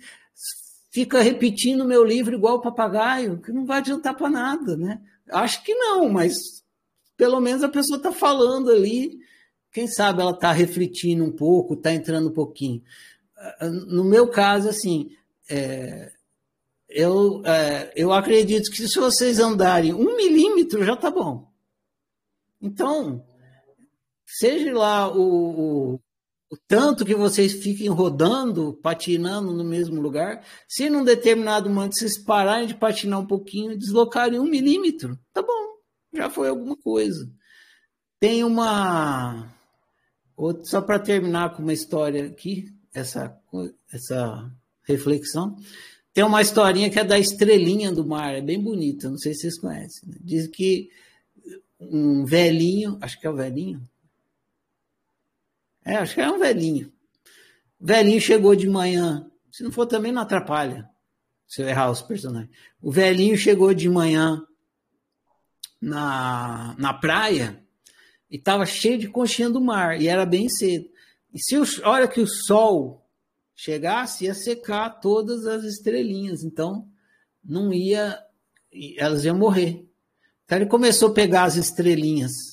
fica 0.91 1.21
repetindo 1.21 1.85
meu 1.85 2.03
livro 2.03 2.35
igual 2.35 2.61
papagaio, 2.61 3.41
que 3.41 3.51
não 3.51 3.65
vai 3.65 3.77
adiantar 3.77 4.15
para 4.15 4.29
nada, 4.29 4.75
né? 4.75 5.01
Acho 5.29 5.63
que 5.63 5.73
não, 5.73 6.09
mas 6.09 6.61
pelo 7.15 7.39
menos 7.39 7.63
a 7.63 7.69
pessoa 7.69 7.97
está 7.97 8.11
falando 8.11 8.69
ali, 8.69 9.19
quem 9.71 9.87
sabe 9.87 10.21
ela 10.21 10.31
está 10.31 10.51
refletindo 10.51 11.23
um 11.23 11.31
pouco, 11.31 11.75
está 11.75 11.93
entrando 11.93 12.29
um 12.29 12.33
pouquinho. 12.33 12.83
No 13.87 14.03
meu 14.03 14.27
caso, 14.27 14.67
assim, 14.69 15.15
é, 15.49 16.11
eu, 16.89 17.41
é, 17.45 17.91
eu 17.95 18.11
acredito 18.11 18.69
que 18.69 18.87
se 18.87 18.99
vocês 18.99 19.39
andarem 19.39 19.93
um 19.93 20.15
milímetro 20.15 20.83
já 20.83 20.93
está 20.93 21.09
bom. 21.09 21.49
Então, 22.61 23.25
seja 24.25 24.73
lá 24.73 25.11
o, 25.11 25.93
o 25.93 25.99
o 26.51 26.57
tanto 26.67 27.05
que 27.05 27.15
vocês 27.15 27.53
fiquem 27.53 27.87
rodando, 27.87 28.77
patinando 28.83 29.53
no 29.53 29.63
mesmo 29.63 30.01
lugar, 30.01 30.45
se 30.67 30.89
num 30.89 31.01
determinado 31.01 31.69
momento 31.69 31.95
vocês 31.95 32.17
pararem 32.17 32.67
de 32.67 32.75
patinar 32.75 33.21
um 33.21 33.25
pouquinho, 33.25 33.77
deslocarem 33.77 34.37
um 34.37 34.49
milímetro, 34.49 35.17
tá 35.33 35.41
bom, 35.41 35.77
já 36.13 36.29
foi 36.29 36.49
alguma 36.49 36.75
coisa. 36.75 37.31
Tem 38.19 38.43
uma. 38.43 39.49
Só 40.63 40.81
para 40.81 40.99
terminar 40.99 41.55
com 41.55 41.63
uma 41.63 41.71
história 41.71 42.25
aqui, 42.25 42.65
essa, 42.93 43.33
essa 43.89 44.51
reflexão. 44.83 45.55
Tem 46.13 46.25
uma 46.25 46.41
historinha 46.41 46.89
que 46.89 46.99
é 46.99 47.03
da 47.05 47.17
estrelinha 47.17 47.93
do 47.93 48.05
mar, 48.05 48.35
é 48.35 48.41
bem 48.41 48.59
bonita, 48.59 49.09
não 49.09 49.17
sei 49.17 49.33
se 49.33 49.41
vocês 49.41 49.57
conhecem. 49.57 50.09
Né? 50.09 50.17
Diz 50.19 50.47
que 50.47 50.89
um 51.79 52.25
velhinho, 52.25 52.97
acho 52.99 53.17
que 53.17 53.25
é 53.25 53.29
o 53.29 53.35
velhinho, 53.35 53.81
é, 55.83 55.95
acho 55.95 56.15
que 56.15 56.21
é 56.21 56.29
um 56.29 56.39
velhinho. 56.39 56.91
Velhinho 57.79 58.21
chegou 58.21 58.55
de 58.55 58.69
manhã. 58.69 59.29
Se 59.51 59.63
não 59.63 59.71
for 59.71 59.85
também, 59.85 60.11
não 60.11 60.21
atrapalha. 60.21 60.87
Se 61.47 61.61
eu 61.61 61.67
errar 61.67 61.91
os 61.91 62.01
personagens. 62.01 62.51
O 62.81 62.91
velhinho 62.91 63.35
chegou 63.35 63.73
de 63.73 63.89
manhã 63.89 64.45
na, 65.81 66.75
na 66.77 66.93
praia 66.93 67.61
e 68.29 68.37
estava 68.37 68.65
cheio 68.65 68.97
de 68.97 69.07
conchinha 69.07 69.49
do 69.49 69.59
mar. 69.59 69.99
E 69.99 70.07
era 70.07 70.25
bem 70.25 70.47
cedo. 70.47 70.89
E 71.33 71.39
se 71.39 71.55
a 71.83 71.89
hora 71.89 72.07
que 72.07 72.21
o 72.21 72.27
sol 72.27 73.05
chegasse, 73.55 74.25
ia 74.25 74.33
secar 74.33 74.89
todas 75.01 75.45
as 75.45 75.63
estrelinhas. 75.63 76.43
Então, 76.43 76.87
não 77.43 77.73
ia. 77.73 78.19
Elas 78.97 79.25
iam 79.25 79.37
morrer. 79.37 79.85
Então, 80.45 80.59
ele 80.59 80.67
começou 80.67 81.09
a 81.09 81.13
pegar 81.13 81.43
as 81.43 81.55
estrelinhas 81.55 82.50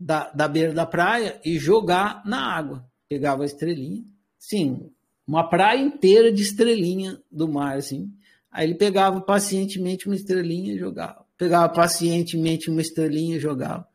da, 0.00 0.30
da 0.30 0.48
beira 0.48 0.72
da 0.72 0.86
praia 0.86 1.38
e 1.44 1.58
jogar 1.58 2.22
na 2.24 2.56
água. 2.56 2.88
Pegava 3.06 3.42
a 3.42 3.46
estrelinha, 3.46 4.02
sim, 4.38 4.90
uma 5.26 5.48
praia 5.48 5.78
inteira 5.78 6.32
de 6.32 6.42
estrelinha 6.42 7.20
do 7.30 7.46
mar, 7.46 7.76
assim. 7.76 8.10
Aí 8.50 8.66
ele 8.66 8.74
pegava 8.74 9.20
pacientemente 9.20 10.06
uma 10.06 10.16
estrelinha 10.16 10.74
e 10.74 10.78
jogava. 10.78 11.24
Pegava 11.36 11.72
pacientemente 11.72 12.70
uma 12.70 12.80
estrelinha 12.80 13.36
e 13.36 13.40
jogava. 13.40 13.86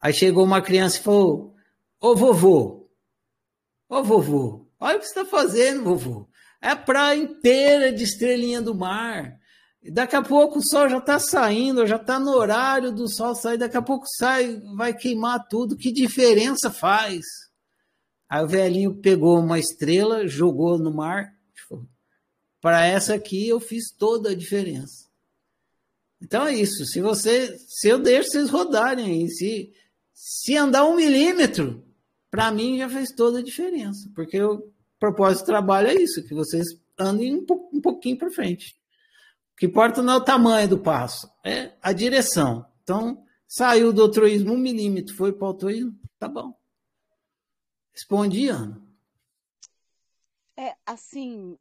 Aí 0.00 0.12
chegou 0.12 0.44
uma 0.44 0.62
criança 0.62 0.98
e 0.98 1.02
falou: 1.02 1.54
Ô 2.00 2.14
vovô, 2.14 2.88
ô 3.88 4.02
vovô, 4.02 4.66
olha 4.78 4.96
o 4.96 5.00
que 5.00 5.06
você 5.06 5.20
está 5.20 5.24
fazendo, 5.24 5.84
vovô. 5.84 6.28
É 6.62 6.68
a 6.68 6.76
praia 6.76 7.18
inteira 7.18 7.92
de 7.92 8.04
estrelinha 8.04 8.62
do 8.62 8.74
mar. 8.74 9.38
Daqui 9.90 10.16
a 10.16 10.22
pouco 10.22 10.60
o 10.60 10.66
sol 10.66 10.88
já 10.88 10.96
está 10.96 11.18
saindo, 11.18 11.86
já 11.86 11.96
está 11.96 12.18
no 12.18 12.30
horário 12.30 12.90
do 12.90 13.06
sol 13.06 13.34
sair, 13.34 13.58
daqui 13.58 13.76
a 13.76 13.82
pouco 13.82 14.06
sai, 14.06 14.58
vai 14.76 14.94
queimar 14.94 15.46
tudo. 15.46 15.76
Que 15.76 15.92
diferença 15.92 16.70
faz? 16.70 17.24
Aí 18.28 18.42
o 18.42 18.48
velhinho 18.48 18.94
pegou 18.94 19.38
uma 19.38 19.58
estrela, 19.58 20.26
jogou 20.26 20.78
no 20.78 20.92
mar. 20.92 21.34
Para 22.62 22.86
essa 22.86 23.14
aqui 23.14 23.46
eu 23.46 23.60
fiz 23.60 23.90
toda 23.90 24.30
a 24.30 24.34
diferença. 24.34 25.04
Então 26.20 26.46
é 26.46 26.54
isso. 26.54 26.86
Se 26.86 27.02
você, 27.02 27.54
se 27.68 27.86
eu 27.88 27.98
deixo 27.98 28.30
vocês 28.30 28.48
rodarem 28.48 29.04
aí, 29.04 29.28
se, 29.28 29.70
se 30.14 30.56
andar 30.56 30.86
um 30.86 30.96
milímetro, 30.96 31.84
para 32.30 32.50
mim 32.50 32.78
já 32.78 32.88
fez 32.88 33.12
toda 33.12 33.40
a 33.40 33.42
diferença, 33.42 34.10
porque 34.14 34.42
o 34.42 34.66
propósito 34.98 35.42
do 35.42 35.46
trabalho 35.46 35.88
é 35.88 35.94
isso, 35.94 36.24
que 36.24 36.32
vocês 36.32 36.68
andem 36.98 37.34
um 37.34 37.80
pouquinho 37.82 38.16
para 38.16 38.30
frente. 38.30 38.74
O 39.54 39.56
que 39.56 39.66
importa 39.66 40.02
não 40.02 40.14
é 40.14 40.16
o 40.16 40.24
tamanho 40.24 40.68
do 40.68 40.82
passo, 40.82 41.32
é 41.44 41.76
a 41.80 41.92
direção. 41.92 42.66
Então, 42.82 43.24
saiu 43.46 43.92
do 43.92 44.02
altruísmo 44.02 44.52
um 44.52 44.58
milímetro, 44.58 45.14
foi 45.14 45.32
para 45.32 45.44
o 45.44 45.48
altruísmo, 45.48 45.96
tá 46.18 46.26
bom. 46.28 46.58
Respondi, 47.92 48.48
Ana. 48.48 48.82
É, 50.56 50.76
assim, 50.84 51.56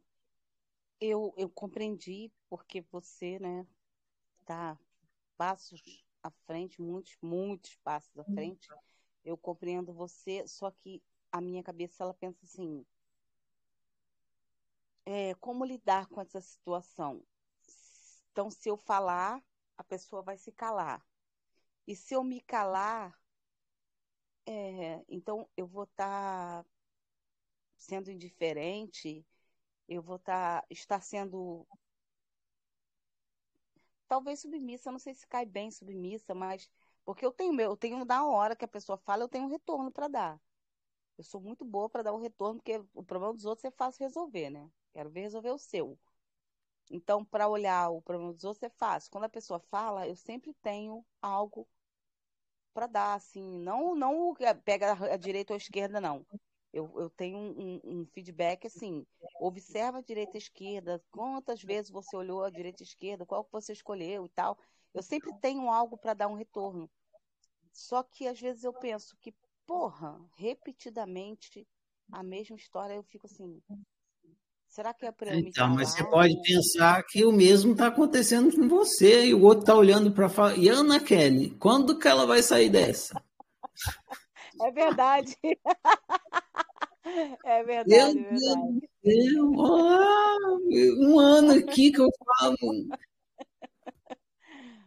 eu, 1.00 1.34
eu 1.38 1.48
compreendi 1.50 2.32
porque 2.50 2.82
você, 2.92 3.38
né, 3.38 3.66
tá 4.44 4.76
passos 5.38 5.82
à 6.24 6.32
frente, 6.48 6.82
muitos, 6.82 7.16
muitos 7.22 7.76
passos 7.84 8.18
à 8.18 8.24
frente. 8.24 8.68
Eu 9.24 9.38
compreendo 9.38 9.94
você, 9.94 10.48
só 10.48 10.72
que 10.72 11.00
a 11.32 11.40
minha 11.40 11.62
cabeça, 11.62 12.04
ela 12.04 12.14
pensa 12.16 12.40
assim, 12.44 12.84
é, 15.06 15.36
como 15.36 15.64
lidar 15.64 16.08
com 16.08 16.22
essa 16.22 16.42
situação? 16.42 17.22
Então, 18.34 18.50
se 18.50 18.68
eu 18.68 18.76
falar, 18.76 19.40
a 19.78 19.84
pessoa 19.84 20.24
vai 20.24 20.38
se 20.38 20.52
calar. 20.52 21.06
E 21.86 21.96
se 21.96 22.16
eu 22.16 22.24
me 22.24 22.42
calar, 22.42 23.16
é, 24.48 25.06
então 25.08 25.48
eu 25.56 25.68
vou 25.68 25.84
estar 25.84 26.64
tá 26.64 26.70
sendo 27.78 28.10
indiferente, 28.10 29.24
eu 29.88 30.02
vou 30.02 30.18
tá, 30.18 30.66
estar 30.68 31.00
sendo 31.02 31.68
talvez 34.08 34.40
submissa, 34.42 34.92
não 34.92 35.00
sei 35.00 35.14
se 35.14 35.28
cai 35.28 35.46
bem 35.46 35.70
submissa, 35.70 36.34
mas 36.34 36.70
porque 37.06 37.24
eu 37.26 37.32
tenho 37.32 37.60
eu 37.62 37.78
tenho 37.78 38.04
da 38.04 38.26
hora 38.26 38.56
que 38.56 38.66
a 38.66 38.68
pessoa 38.68 38.98
fala, 38.98 39.24
eu 39.24 39.30
tenho 39.30 39.46
um 39.46 39.50
retorno 39.50 39.92
para 39.92 40.08
dar. 40.08 40.42
Eu 41.18 41.24
sou 41.24 41.40
muito 41.40 41.64
boa 41.64 41.90
para 41.90 42.04
dar 42.04 42.14
o 42.14 42.18
um 42.18 42.22
retorno, 42.22 42.60
porque 42.60 42.84
o 42.96 43.04
problema 43.04 43.34
dos 43.36 43.46
outros 43.46 43.66
é 43.66 43.72
fácil 43.72 44.04
resolver, 44.04 44.50
né? 44.50 44.70
Quero 44.92 45.12
ver 45.12 45.22
resolver 45.22 45.52
o 45.52 45.58
seu. 45.60 46.00
Então, 46.92 47.24
para 47.24 47.48
olhar 47.48 47.90
o 47.90 48.02
problema 48.02 48.34
dos 48.34 48.44
outros 48.44 48.64
é 48.64 48.70
fácil. 48.70 49.12
Quando 49.12 49.26
a 49.26 49.30
pessoa 49.30 49.60
fala, 49.60 50.08
eu 50.08 50.16
sempre 50.16 50.54
tenho 50.62 51.06
algo 51.22 51.68
para 52.74 52.88
dar, 52.88 53.14
assim, 53.14 53.60
não 53.60 53.96
não 53.96 54.36
pega 54.66 54.94
a 55.14 55.18
direita 55.18 55.54
ou 55.54 55.56
a 55.56 55.58
esquerda, 55.58 56.02
não. 56.02 56.26
Eu, 56.74 56.92
eu 57.00 57.10
tenho 57.12 57.38
um, 57.38 57.80
um, 57.84 58.06
feedback 58.08 58.66
assim, 58.66 59.06
observa 59.40 60.00
a 60.00 60.02
direita 60.02 60.38
e 60.38 60.38
a 60.38 60.40
esquerda, 60.40 61.04
quantas 61.12 61.62
vezes 61.62 61.92
você 61.92 62.16
olhou 62.16 62.44
a 62.44 62.50
direita 62.50 62.82
e 62.82 62.86
a 62.86 62.88
esquerda, 62.88 63.26
qual 63.28 63.46
que 63.46 63.52
você 63.52 63.74
escolheu 63.74 64.26
e 64.26 64.30
tal. 64.30 64.58
Eu 64.92 65.04
sempre 65.04 65.32
tenho 65.40 65.70
algo 65.70 65.98
para 65.98 66.16
dar 66.16 66.28
um 66.28 66.36
retorno. 66.36 66.90
Só 67.72 68.02
que 68.02 68.28
às 68.28 68.40
vezes 68.40 68.64
eu 68.64 68.74
penso 68.74 69.16
que, 69.18 69.34
porra, 69.68 70.20
repetidamente 70.36 71.68
a 72.12 72.24
mesma 72.24 72.56
história, 72.56 72.96
eu 72.96 73.04
fico 73.04 73.28
assim, 73.28 73.62
Será 74.74 74.92
que 74.92 75.06
é 75.06 75.12
para 75.12 75.38
Então, 75.38 75.70
mas 75.70 75.90
você 75.90 76.04
pode 76.10 76.34
pensar 76.42 77.04
que 77.04 77.24
o 77.24 77.32
mesmo 77.32 77.74
está 77.74 77.90
acontecendo 77.90 78.52
com 78.56 78.68
você 78.68 79.28
e 79.28 79.34
o 79.36 79.44
outro 79.44 79.60
está 79.60 79.76
olhando 79.76 80.12
para 80.12 80.28
falar. 80.28 80.58
E 80.58 80.68
Ana 80.68 81.00
Kelly, 81.00 81.52
quando 81.60 82.00
que 82.00 82.08
ela 82.08 82.26
vai 82.26 82.42
sair 82.42 82.72
dessa? 82.72 83.24
É 84.60 84.72
verdade. 84.72 85.38
É 87.44 87.62
verdade, 87.64 88.14
Meu 88.16 88.24
verdade. 88.24 88.90
Deus, 89.04 89.44
um 91.00 91.20
ano 91.20 91.52
aqui 91.52 91.92
que 91.92 92.00
eu 92.00 92.08
falo. 92.26 92.58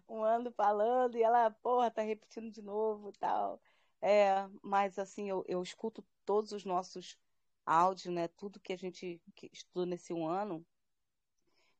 Um 0.09 0.25
ano 0.25 0.51
falando 0.51 1.17
e 1.19 1.23
ela, 1.23 1.51
porra, 1.63 1.91
tá 1.91 2.01
repetindo 2.01 2.51
de 2.51 2.63
novo 2.63 3.11
e 3.11 3.13
tal. 3.19 3.61
É, 4.01 4.49
mas 4.63 4.99
assim, 4.99 5.29
eu, 5.29 5.45
eu 5.47 5.63
escuto 5.63 6.03
todos 6.25 6.53
os 6.53 6.65
nossos 6.65 7.19
áudio, 7.67 8.13
né? 8.13 8.29
Tudo 8.29 8.61
que 8.61 8.73
a 8.73 8.79
gente 8.79 9.21
estudou 9.53 9.85
nesse 9.85 10.13
um 10.13 10.27
ano, 10.27 10.65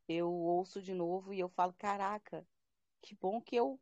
eu 0.09 0.31
ouço 0.31 0.83
de 0.83 0.93
novo 0.93 1.33
e 1.33 1.41
eu 1.41 1.49
falo, 1.49 1.73
caraca, 1.73 2.47
que 3.01 3.15
bom 3.15 3.41
que 3.41 3.57
eu 3.57 3.81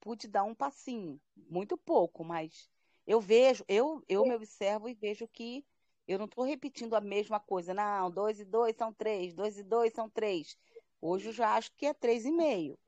pude 0.00 0.28
dar 0.28 0.44
um 0.44 0.54
passinho. 0.54 1.20
Muito 1.36 1.76
pouco, 1.76 2.24
mas 2.24 2.70
eu 3.06 3.20
vejo, 3.20 3.64
eu, 3.68 4.02
eu 4.08 4.24
me 4.24 4.34
observo 4.34 4.88
e 4.88 4.94
vejo 4.94 5.26
que 5.28 5.64
eu 6.06 6.18
não 6.18 6.26
estou 6.26 6.44
repetindo 6.44 6.94
a 6.94 7.00
mesma 7.00 7.38
coisa. 7.40 7.74
Não, 7.74 8.10
dois 8.10 8.40
e 8.40 8.44
dois 8.44 8.76
são 8.76 8.92
três, 8.92 9.34
dois 9.34 9.58
e 9.58 9.62
dois 9.62 9.92
são 9.92 10.08
três. 10.08 10.56
Hoje 11.00 11.28
eu 11.28 11.32
já 11.32 11.56
acho 11.56 11.72
que 11.76 11.86
é 11.86 11.94
três 11.94 12.24
e 12.24 12.30
meio. 12.32 12.78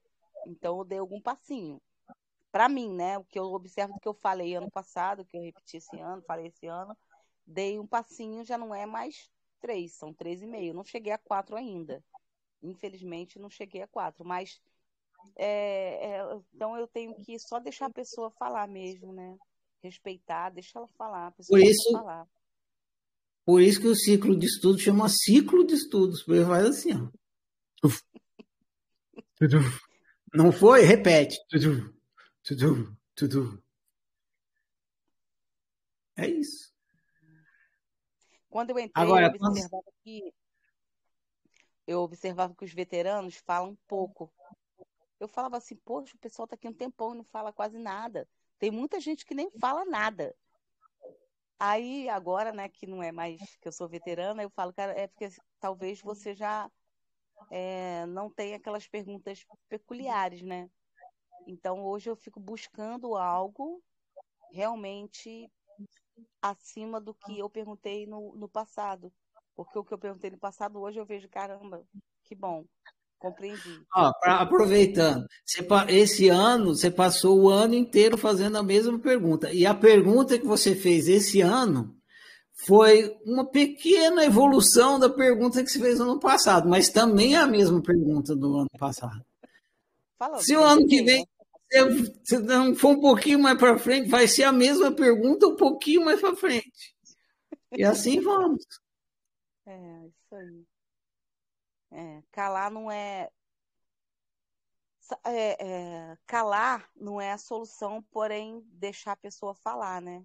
Então 0.47 0.79
eu 0.79 0.85
dei 0.85 0.99
algum 0.99 1.21
passinho. 1.21 1.81
Para 2.53 2.69
mim, 2.69 2.93
né? 2.93 3.19
O 3.19 3.25
que 3.25 3.39
eu 3.39 3.53
observo 3.53 3.95
do 3.95 4.01
que 4.01 4.07
eu 4.07 4.15
falei 4.15 4.55
ano 4.55 4.71
passado, 4.71 5.25
que 5.25 5.37
eu 5.37 5.43
repeti 5.43 5.79
esse 5.79 5.99
ano, 5.99 6.23
falei 6.23 6.47
esse 6.47 6.67
ano, 6.67 6.97
dei 7.47 7.79
um 7.79 7.87
passinho, 7.87 8.45
já 8.45 8.57
não 8.57 8.75
é 8.75 8.87
mais 8.87 9.31
três, 9.61 9.95
são 9.95 10.13
três 10.13 10.43
e 10.43 10.47
meio. 10.47 10.75
Não 10.75 10.85
cheguei 10.85 11.13
a 11.13 11.19
quatro 11.19 11.57
ainda. 11.57 12.03
Infelizmente, 12.63 13.39
não 13.39 13.51
cheguei 13.51 13.83
a 13.83 13.87
quatro, 13.87 14.25
mas 14.25 14.61
é, 15.37 16.19
é, 16.19 16.41
então 16.55 16.77
eu 16.77 16.87
tenho 16.87 17.15
que 17.23 17.39
só 17.39 17.59
deixar 17.59 17.87
a 17.87 17.93
pessoa 17.93 18.31
falar 18.31 18.69
mesmo, 18.69 19.13
né? 19.13 19.37
Respeitar, 19.83 20.51
deixar 20.51 20.81
ela 20.81 20.89
falar. 20.97 21.33
por 21.33 21.61
isso, 21.61 21.93
falar. 21.93 22.27
por 23.45 23.61
isso 23.61 23.81
que 23.81 23.87
o 23.87 23.95
ciclo 23.95 24.39
de 24.39 24.47
estudo 24.47 24.79
chama 24.79 25.09
ciclo 25.09 25.67
de 25.67 25.75
estudos, 25.75 26.23
porque 26.23 26.45
faz 26.45 26.67
assim, 26.67 26.91
ó. 26.95 27.09
Não 30.33 30.51
foi? 30.51 30.83
Repete. 30.83 31.37
É 36.17 36.29
isso. 36.29 36.74
Quando 38.55 38.71
eu 38.71 38.79
entrei, 38.79 39.05
Agora, 39.05 39.27
eu 39.27 39.49
observava 39.49 39.83
quando... 39.83 39.95
que 40.05 40.35
eu 41.89 42.01
observava 42.03 42.55
que 42.55 42.65
os 42.65 42.73
veteranos 42.73 43.35
falam 43.39 43.77
pouco. 43.89 44.33
Eu 45.19 45.27
falava 45.27 45.57
assim, 45.57 45.75
poxa, 45.75 46.15
o 46.15 46.21
pessoal 46.21 46.45
está 46.45 46.55
aqui 46.55 46.69
um 46.69 46.73
tempão 46.73 47.15
e 47.15 47.17
não 47.17 47.25
fala 47.25 47.53
quase 47.53 47.81
nada. 47.81 48.29
Tem 48.57 48.71
muita 48.71 49.01
gente 49.01 49.27
que 49.27 49.35
nem 49.35 49.51
fala 49.59 49.85
nada. 49.85 50.33
Aí, 51.59 52.09
agora, 52.09 52.53
né, 52.53 52.69
que 52.69 52.87
não 52.87 53.03
é 53.03 53.11
mais 53.11 53.41
que 53.61 53.67
eu 53.67 53.73
sou 53.73 53.89
veterana, 53.89 54.45
eu 54.45 54.51
falo, 54.51 54.73
cara, 54.73 54.93
é 54.93 55.09
porque 55.09 55.29
talvez 55.59 56.01
você 56.01 56.33
já 56.33 56.71
é, 57.51 58.07
não 58.07 58.31
tenha 58.31 58.59
aquelas 58.59 58.87
perguntas 58.87 59.45
peculiares, 59.69 60.43
né? 60.43 60.71
Então, 61.45 61.85
hoje 61.85 62.09
eu 62.09 62.15
fico 62.15 62.39
buscando 62.39 63.17
algo 63.17 63.83
realmente 64.53 65.51
acima 66.41 67.01
do 67.01 67.15
que 67.15 67.39
eu 67.39 67.49
perguntei 67.49 68.07
no, 68.07 68.35
no 68.37 68.49
passado. 68.49 69.13
Porque 69.55 69.79
o 69.79 69.85
que 69.85 69.95
eu 69.95 69.99
perguntei 69.99 70.31
no 70.31 70.39
passado, 70.39 70.81
hoje 70.81 70.99
eu 70.99 71.07
vejo, 71.07 71.29
caramba, 71.29 71.83
que 72.25 72.35
bom, 72.35 72.65
compreendi. 73.19 73.83
Ah, 73.95 74.13
pra, 74.21 74.41
aproveitando, 74.41 75.27
esse 75.89 76.29
ano, 76.29 76.75
você 76.75 76.91
passou 76.91 77.41
o 77.41 77.49
ano 77.49 77.75
inteiro 77.75 78.19
fazendo 78.19 78.59
a 78.59 78.63
mesma 78.63 78.99
pergunta. 78.99 79.53
E 79.53 79.65
a 79.65 79.75
pergunta 79.75 80.39
que 80.39 80.47
você 80.47 80.75
fez 80.75 81.09
esse 81.09 81.41
ano 81.41 81.97
foi 82.67 83.17
uma 83.25 83.45
pequena 83.45 84.25
evolução 84.25 84.99
da 84.99 85.09
pergunta 85.09 85.63
que 85.63 85.71
você 85.71 85.79
fez 85.79 85.99
no 85.99 86.13
ano 86.13 86.21
passado, 86.21 86.69
mas 86.69 86.89
também 86.89 87.35
é 87.35 87.39
a 87.39 87.47
mesma 87.47 87.81
pergunta 87.81 88.35
do 88.35 88.59
ano 88.59 88.71
passado. 88.79 89.25
Fala, 90.19 90.41
Se 90.41 90.57
o 90.57 90.63
ano 90.63 90.87
que 90.87 91.03
vem 91.03 91.27
se 92.23 92.39
não 92.39 92.75
for 92.75 92.91
um 92.91 93.01
pouquinho 93.01 93.39
mais 93.39 93.59
para 93.59 93.79
frente, 93.79 94.09
vai 94.09 94.27
ser 94.29 94.45
a 94.45 94.53
mesma 94.53 94.93
pergunta 94.93 95.47
um 95.47 95.57
pouquinho 95.57 96.05
mais 96.05 96.21
para 96.21 96.37
frente. 96.37 96.95
E 97.73 97.85
assim 97.85 98.21
vamos. 98.21 98.65
É, 99.67 100.07
isso 100.07 100.35
aí. 100.35 100.67
É, 101.91 102.23
calar 102.31 102.71
não 102.71 102.91
é... 102.91 103.29
É, 105.25 105.67
é, 105.67 106.19
calar 106.27 106.89
não 106.97 107.21
é 107.21 107.33
a 107.33 107.39
solução, 107.39 108.03
porém 108.11 108.63
deixar 108.73 109.13
a 109.13 109.17
pessoa 109.17 109.55
falar, 109.55 110.01
né? 110.01 110.25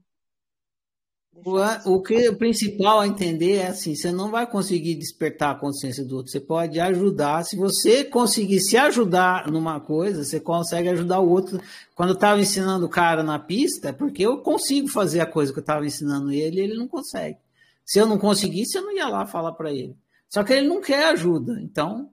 O, 1.33 1.93
o 1.93 2.01
que 2.01 2.27
o 2.27 2.35
principal 2.35 2.99
a 2.99 3.07
entender 3.07 3.57
é 3.57 3.67
assim, 3.67 3.95
você 3.95 4.11
não 4.11 4.29
vai 4.29 4.45
conseguir 4.45 4.95
despertar 4.95 5.55
a 5.55 5.59
consciência 5.59 6.03
do 6.03 6.17
outro, 6.17 6.31
você 6.31 6.39
pode 6.39 6.79
ajudar. 6.79 7.43
Se 7.43 7.55
você 7.55 8.03
conseguir 8.03 8.59
se 8.59 8.75
ajudar 8.75 9.49
numa 9.49 9.79
coisa, 9.79 10.23
você 10.23 10.39
consegue 10.39 10.89
ajudar 10.89 11.19
o 11.19 11.29
outro. 11.29 11.61
Quando 11.95 12.09
eu 12.09 12.15
estava 12.15 12.41
ensinando 12.41 12.85
o 12.85 12.89
cara 12.89 13.23
na 13.23 13.39
pista, 13.39 13.89
é 13.89 13.93
porque 13.93 14.25
eu 14.25 14.39
consigo 14.41 14.89
fazer 14.89 15.21
a 15.21 15.25
coisa 15.25 15.53
que 15.53 15.59
eu 15.59 15.63
estava 15.63 15.85
ensinando 15.85 16.31
ele, 16.31 16.59
e 16.59 16.63
ele 16.63 16.77
não 16.77 16.87
consegue. 16.87 17.37
Se 17.85 17.99
eu 17.99 18.05
não 18.05 18.17
conseguisse, 18.19 18.77
eu 18.77 18.83
não 18.83 18.91
ia 18.91 19.07
lá 19.07 19.25
falar 19.25 19.53
para 19.53 19.71
ele. 19.71 19.97
Só 20.27 20.43
que 20.43 20.53
ele 20.53 20.67
não 20.67 20.81
quer 20.81 21.05
ajuda, 21.05 21.59
então 21.61 22.11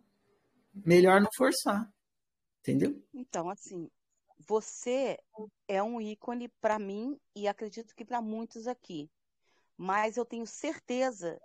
melhor 0.84 1.20
não 1.20 1.28
forçar. 1.36 1.90
Entendeu? 2.60 3.00
Então, 3.14 3.48
assim, 3.50 3.88
você 4.38 5.18
é 5.66 5.82
um 5.82 6.00
ícone 6.00 6.48
para 6.60 6.78
mim 6.78 7.18
e 7.34 7.48
acredito 7.48 7.94
que 7.94 8.04
para 8.04 8.20
muitos 8.20 8.66
aqui. 8.66 9.10
Mas 9.76 10.16
eu 10.16 10.24
tenho 10.24 10.46
certeza 10.46 11.40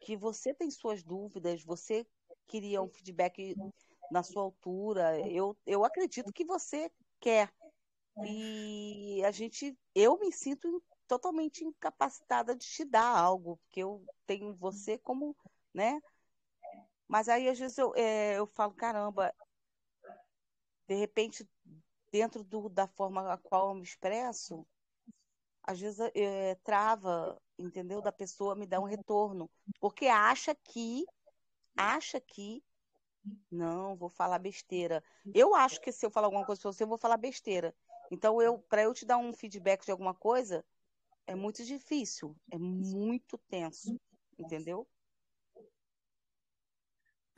que 0.00 0.16
você 0.16 0.54
tem 0.54 0.70
suas 0.70 1.02
dúvidas, 1.02 1.62
você 1.62 2.06
queria 2.46 2.82
um 2.82 2.88
feedback 2.88 3.54
na 4.10 4.22
sua 4.22 4.42
altura. 4.42 5.20
Eu, 5.28 5.56
eu 5.66 5.84
acredito 5.84 6.32
que 6.32 6.44
você 6.44 6.90
quer. 7.20 7.52
E 8.24 9.22
a 9.24 9.30
gente, 9.30 9.78
eu 9.94 10.18
me 10.18 10.32
sinto 10.32 10.82
totalmente 11.06 11.64
incapacitada 11.64 12.54
de 12.54 12.66
te 12.66 12.84
dar 12.84 13.18
algo, 13.18 13.56
porque 13.58 13.80
eu 13.80 14.04
tenho 14.26 14.54
você 14.54 14.98
como, 14.98 15.36
né? 15.72 16.00
Mas 17.08 17.28
aí 17.28 17.48
às 17.48 17.58
vezes 17.58 17.78
eu, 17.78 17.92
é, 17.96 18.38
eu 18.38 18.46
falo, 18.46 18.72
caramba, 18.74 19.34
de 20.86 20.94
repente 20.94 21.48
dentro 22.10 22.44
do, 22.44 22.68
da 22.68 22.86
forma 22.86 23.32
a 23.32 23.38
qual 23.38 23.68
eu 23.70 23.74
me 23.74 23.82
expresso, 23.82 24.66
às 25.62 25.78
vezes 25.80 26.00
é, 26.14 26.54
trava, 26.56 27.40
entendeu? 27.58 28.00
Da 28.00 28.12
pessoa 28.12 28.54
me 28.54 28.66
dar 28.66 28.80
um 28.80 28.84
retorno, 28.84 29.50
porque 29.78 30.06
acha 30.06 30.54
que, 30.54 31.04
acha 31.76 32.20
que, 32.20 32.62
não, 33.50 33.96
vou 33.96 34.08
falar 34.08 34.38
besteira. 34.38 35.02
Eu 35.34 35.54
acho 35.54 35.80
que 35.80 35.92
se 35.92 36.04
eu 36.04 36.10
falar 36.10 36.26
alguma 36.26 36.44
coisa 36.44 36.60
para 36.60 36.72
você, 36.72 36.84
eu 36.84 36.88
vou 36.88 36.98
falar 36.98 37.16
besteira. 37.16 37.74
Então, 38.10 38.40
eu, 38.42 38.58
para 38.58 38.82
eu 38.82 38.94
te 38.94 39.04
dar 39.06 39.18
um 39.18 39.32
feedback 39.32 39.84
de 39.84 39.92
alguma 39.92 40.14
coisa, 40.14 40.64
é 41.26 41.34
muito 41.34 41.64
difícil, 41.64 42.36
é 42.50 42.58
muito 42.58 43.38
tenso, 43.48 43.96
entendeu? 44.38 44.86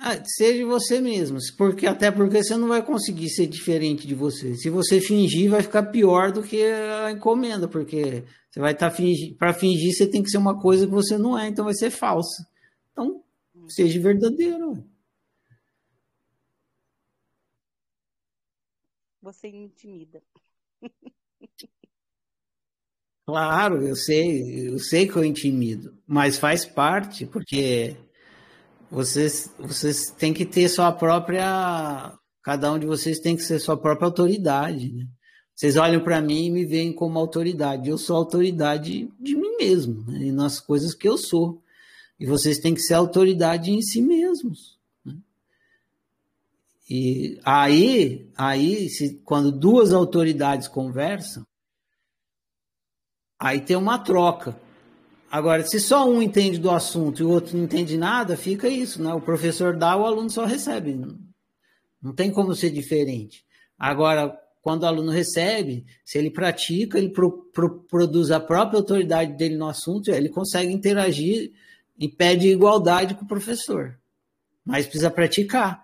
Ah, 0.05 0.20
seja 0.24 0.66
você 0.66 1.01
mesmo, 1.01 1.39
porque 1.57 1.87
até 1.87 2.11
porque 2.11 2.43
você 2.43 2.57
não 2.57 2.66
vai 2.66 2.85
conseguir 2.85 3.31
ser 3.31 3.47
diferente 3.47 4.05
de 4.05 4.16
você. 4.16 4.57
Se 4.57 4.69
você 4.69 5.01
fingir, 5.01 5.49
vai 5.49 5.62
ficar 5.62 5.85
pior 5.85 6.33
do 6.33 6.43
que 6.43 6.61
a 6.61 7.12
encomenda, 7.12 7.69
porque 7.69 8.24
você 8.51 8.59
vai 8.59 8.73
estar 8.73 8.91
tá 8.91 8.97
fingindo. 8.97 9.37
Para 9.37 9.55
fingir, 9.55 9.93
você 9.95 10.05
tem 10.05 10.20
que 10.20 10.29
ser 10.29 10.39
uma 10.39 10.61
coisa 10.61 10.87
que 10.87 10.93
você 10.93 11.16
não 11.16 11.39
é, 11.39 11.47
então 11.47 11.65
vai 11.66 11.74
ser 11.74 11.91
falsa. 11.91 12.45
Então, 12.91 13.23
seja 13.69 14.01
verdadeiro. 14.01 14.85
Você 19.23 19.53
me 19.53 19.66
intimida. 19.66 20.20
Claro, 23.24 23.87
eu 23.87 23.95
sei, 23.95 24.69
eu 24.69 24.81
sei 24.81 25.07
que 25.07 25.15
eu 25.15 25.24
intimido, 25.24 25.97
mas 26.05 26.39
faz 26.39 26.66
parte, 26.66 27.24
porque 27.24 27.97
vocês, 28.93 29.51
vocês 29.59 30.10
têm 30.10 30.35
que 30.35 30.44
ter 30.44 30.69
sua 30.69 30.93
própria. 30.93 32.12
Cada 32.43 32.70
um 32.70 32.78
de 32.78 32.86
vocês 32.86 33.19
tem 33.19 33.35
que 33.35 33.43
ser 33.43 33.59
sua 33.59 33.74
própria 33.74 34.06
autoridade. 34.06 34.93
Né? 34.93 35.06
Vocês 35.55 35.77
olham 35.77 36.05
para 36.05 36.20
mim 36.20 36.47
e 36.47 36.51
me 36.51 36.66
veem 36.66 36.93
como 36.93 37.19
autoridade. 37.19 37.89
Eu 37.89 37.97
sou 37.97 38.16
autoridade 38.16 39.10
de 39.19 39.35
mim 39.35 39.56
mesmo, 39.56 40.05
né? 40.06 40.27
e 40.27 40.32
nas 40.32 40.60
coisas 40.60 40.94
que 40.94 41.09
eu 41.09 41.16
sou. 41.16 41.62
E 42.20 42.27
vocês 42.27 42.59
têm 42.59 42.74
que 42.74 42.82
ser 42.82 42.93
autoridade 42.93 43.70
em 43.70 43.81
si 43.81 44.02
mesmos. 44.02 44.78
Né? 45.02 45.16
E 46.90 47.40
aí, 47.43 48.31
aí 48.36 48.90
se, 48.90 49.23
quando 49.24 49.51
duas 49.51 49.94
autoridades 49.94 50.69
conversam, 50.69 51.47
aí 53.39 53.59
tem 53.59 53.77
uma 53.77 53.98
troca. 53.98 54.60
Agora, 55.33 55.67
se 55.67 55.81
só 55.81 56.07
um 56.07 56.21
entende 56.21 56.59
do 56.59 56.71
assunto 56.71 57.23
e 57.23 57.25
o 57.25 57.31
outro 57.31 57.57
não 57.57 57.65
entende 57.65 57.97
nada, 57.97 58.37
fica 58.37 58.69
isso, 58.69 59.03
né? 59.03 59.15
O 59.15 59.21
professor 59.23 59.75
dá, 59.75 59.97
o 59.97 60.05
aluno 60.05 60.29
só 60.29 60.45
recebe. 60.45 60.95
Não 62.03 62.13
tem 62.13 62.31
como 62.31 62.55
ser 62.55 62.69
diferente. 62.69 63.43
Agora, 63.79 64.39
quando 64.61 64.83
o 64.83 64.87
aluno 64.87 65.11
recebe, 65.11 65.87
se 66.05 66.19
ele 66.19 66.31
pratica, 66.31 66.99
ele 66.99 67.09
pro, 67.09 67.45
pro, 67.51 67.81
produz 67.85 68.31
a 68.31 68.39
própria 68.39 68.79
autoridade 68.79 69.33
dele 69.33 69.57
no 69.57 69.67
assunto, 69.67 70.11
ele 70.11 70.29
consegue 70.29 70.71
interagir 70.71 71.51
em 71.99 72.11
pé 72.11 72.37
de 72.37 72.49
igualdade 72.49 73.15
com 73.15 73.25
o 73.25 73.29
professor. 73.29 73.99
Mas 74.63 74.85
precisa 74.85 75.11
praticar. 75.11 75.83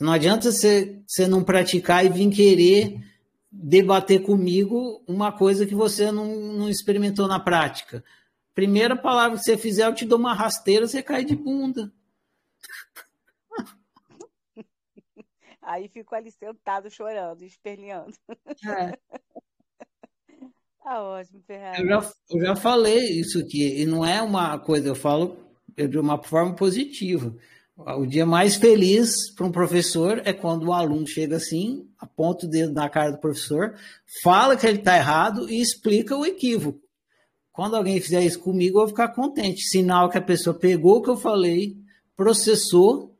Não 0.00 0.12
adianta 0.12 0.50
você, 0.50 1.00
você 1.06 1.28
não 1.28 1.44
praticar 1.44 2.04
e 2.04 2.08
vir 2.08 2.28
querer 2.30 3.00
debater 3.52 4.20
comigo 4.22 5.00
uma 5.06 5.30
coisa 5.30 5.64
que 5.64 5.76
você 5.76 6.10
não, 6.10 6.34
não 6.54 6.68
experimentou 6.68 7.28
na 7.28 7.38
prática. 7.38 8.02
Primeira 8.54 8.96
palavra 8.96 9.38
que 9.38 9.44
você 9.44 9.56
fizer, 9.56 9.86
eu 9.86 9.94
te 9.94 10.04
dou 10.04 10.18
uma 10.18 10.34
rasteira, 10.34 10.86
você 10.86 11.02
cai 11.02 11.24
de 11.24 11.36
bunda. 11.36 11.92
Aí 15.62 15.88
fico 15.88 16.14
ali 16.14 16.30
sentado 16.30 16.90
chorando, 16.90 17.42
esperneando. 17.42 18.14
É. 18.66 18.98
Tá 20.82 21.02
ótimo, 21.02 21.42
Ferrari. 21.46 21.82
Eu 21.82 21.88
já, 21.88 22.12
eu 22.30 22.40
já 22.40 22.56
falei 22.56 23.20
isso 23.20 23.38
aqui, 23.38 23.80
e 23.80 23.86
não 23.86 24.04
é 24.04 24.22
uma 24.22 24.58
coisa, 24.58 24.88
eu 24.88 24.94
falo 24.94 25.36
de 25.76 25.98
uma 25.98 26.22
forma 26.22 26.54
positiva. 26.54 27.34
O 27.76 28.04
dia 28.04 28.26
mais 28.26 28.56
feliz 28.56 29.32
para 29.34 29.46
um 29.46 29.52
professor 29.52 30.20
é 30.24 30.32
quando 30.32 30.66
o 30.66 30.72
aluno 30.72 31.06
chega 31.06 31.36
assim, 31.36 31.88
aponta 31.98 32.44
o 32.44 32.48
dedo 32.48 32.74
na 32.74 32.90
cara 32.90 33.12
do 33.12 33.18
professor, 33.18 33.74
fala 34.22 34.56
que 34.56 34.66
ele 34.66 34.78
está 34.78 34.96
errado 34.96 35.48
e 35.48 35.60
explica 35.60 36.16
o 36.16 36.26
equívoco. 36.26 36.80
Quando 37.52 37.76
alguém 37.76 38.00
fizer 38.00 38.24
isso 38.24 38.38
comigo, 38.38 38.78
eu 38.78 38.82
vou 38.82 38.88
ficar 38.88 39.08
contente. 39.08 39.68
Sinal 39.68 40.08
que 40.08 40.18
a 40.18 40.22
pessoa 40.22 40.54
pegou 40.54 40.98
o 40.98 41.02
que 41.02 41.10
eu 41.10 41.16
falei, 41.16 41.76
processou, 42.16 43.16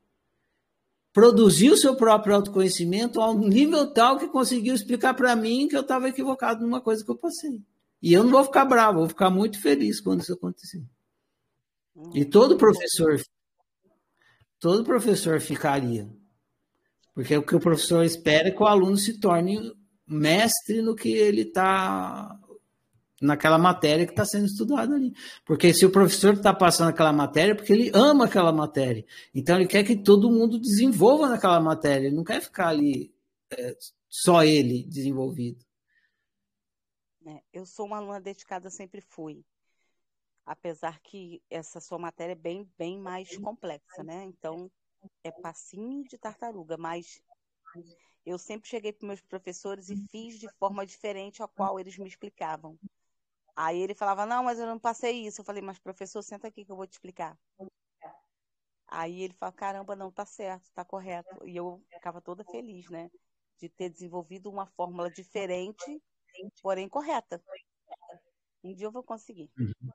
produziu 1.13 1.77
seu 1.77 1.97
próprio 1.97 2.35
autoconhecimento 2.37 3.21
ao 3.21 3.37
nível 3.37 3.93
tal 3.93 4.19
que 4.19 4.29
conseguiu 4.29 4.75
explicar 4.75 5.15
para 5.15 5.35
mim 5.35 5.67
que 5.69 5.77
eu 5.77 5.81
estava 5.81 6.09
equivocado 6.09 6.63
numa 6.63 6.81
coisa 6.81 7.05
que 7.05 7.11
eu 7.11 7.17
passei. 7.17 7.61
E 8.03 8.13
eu 8.13 8.25
não 8.25 8.31
vou 8.31 8.45
ficar 8.45 8.65
bravo, 8.65 9.01
vou 9.01 9.09
ficar 9.09 9.31
muito 9.31 9.61
feliz 9.61 10.01
quando 10.01 10.21
isso 10.21 10.33
acontecer. 10.33 10.83
E 12.15 12.25
todo 12.25 12.57
professor, 12.57 13.21
todo 14.59 14.85
professor 14.85 15.41
ficaria. 15.41 16.09
Porque 17.15 17.37
o 17.37 17.43
que 17.43 17.57
o 17.57 17.61
professor 17.61 18.05
espera 18.05 18.49
é 18.49 18.51
que 18.51 18.63
o 18.63 18.67
aluno 18.67 18.97
se 18.97 19.19
torne 19.19 19.59
mestre 20.07 20.81
no 20.81 20.95
que 20.95 21.11
ele 21.11 21.43
está 21.43 22.39
naquela 23.21 23.59
matéria 23.59 24.07
que 24.07 24.13
está 24.13 24.25
sendo 24.25 24.47
estudada 24.47 24.95
ali. 24.95 25.13
Porque 25.45 25.75
se 25.75 25.85
o 25.85 25.93
professor 25.93 26.35
está 26.35 26.55
passando 26.55 26.89
aquela 26.89 27.13
matéria, 27.13 27.53
é 27.53 27.55
porque 27.55 27.73
ele 27.73 27.91
ama 27.95 28.25
aquela 28.25 28.53
matéria. 28.53 29.05
Então 29.35 29.57
ele 29.57 29.69
quer 29.69 29.85
que 29.85 29.97
todo 29.97 30.31
mundo 30.31 30.59
desenvolva 30.59 31.29
naquela 31.29 31.61
matéria. 31.61 32.07
Ele 32.07 32.17
não 32.17 32.25
quer 32.25 32.41
ficar 32.41 32.69
ali 32.69 33.15
é, 33.51 33.77
só 34.09 34.43
ele 34.43 34.85
desenvolvido. 34.85 35.65
É, 37.27 37.43
eu 37.53 37.67
sou 37.67 37.87
uma 37.87 37.99
aluna 37.99 38.21
dedicada, 38.21 38.71
sempre 38.71 39.01
fui. 39.01 39.45
Apesar 40.47 40.99
que 41.01 41.43
essa 41.51 41.79
sua 41.81 41.99
matéria 41.99 42.33
é 42.33 42.37
bem, 42.37 42.69
bem 42.79 42.99
mais 42.99 43.37
complexa, 43.37 44.03
né? 44.03 44.25
Então, 44.25 44.71
é 45.23 45.31
passinho 45.31 46.03
de 46.05 46.19
tartaruga, 46.19 46.77
mas 46.77 47.23
eu 48.25 48.39
sempre 48.39 48.69
cheguei 48.69 48.93
para 48.93 49.07
meus 49.07 49.21
professores 49.21 49.91
e 49.91 49.97
fiz 50.09 50.39
de 50.39 50.49
forma 50.59 50.85
diferente 50.85 51.43
a 51.43 51.49
qual 51.49 51.79
eles 51.79 51.97
me 51.99 52.09
explicavam. 52.09 52.79
Aí 53.57 53.81
ele 53.81 53.95
falava, 53.95 54.27
não, 54.27 54.45
mas 54.45 54.59
eu 54.59 54.67
não 54.67 54.79
passei 54.79 55.27
isso. 55.27 55.41
Eu 55.41 55.45
falei, 55.45 55.63
mas 55.63 55.79
professor, 55.79 56.23
senta 56.23 56.49
aqui 56.49 56.65
que 56.65 56.73
eu 56.73 56.77
vou 56.77 56.87
te 56.87 56.93
explicar. 56.93 57.39
Aí 58.89 59.23
ele 59.23 59.35
fala, 59.35 59.53
caramba, 59.53 59.95
não, 59.95 60.11
tá 60.11 60.27
certo, 60.27 60.71
tá 60.75 60.85
correto. 60.85 61.47
E 61.47 61.57
eu 61.57 61.81
ficava 61.93 62.21
toda 62.21 62.45
feliz, 62.45 62.89
né? 62.91 63.11
De 63.59 63.69
ter 63.69 63.89
desenvolvido 63.89 64.51
uma 64.51 64.67
fórmula 64.67 65.11
diferente, 65.11 66.03
porém 66.63 66.89
correta. 66.89 67.43
Um 68.65 68.75
dia 68.75 68.87
eu 68.87 68.93
vou 68.93 69.03
conseguir. 69.03 69.51
Uhum. 69.59 69.91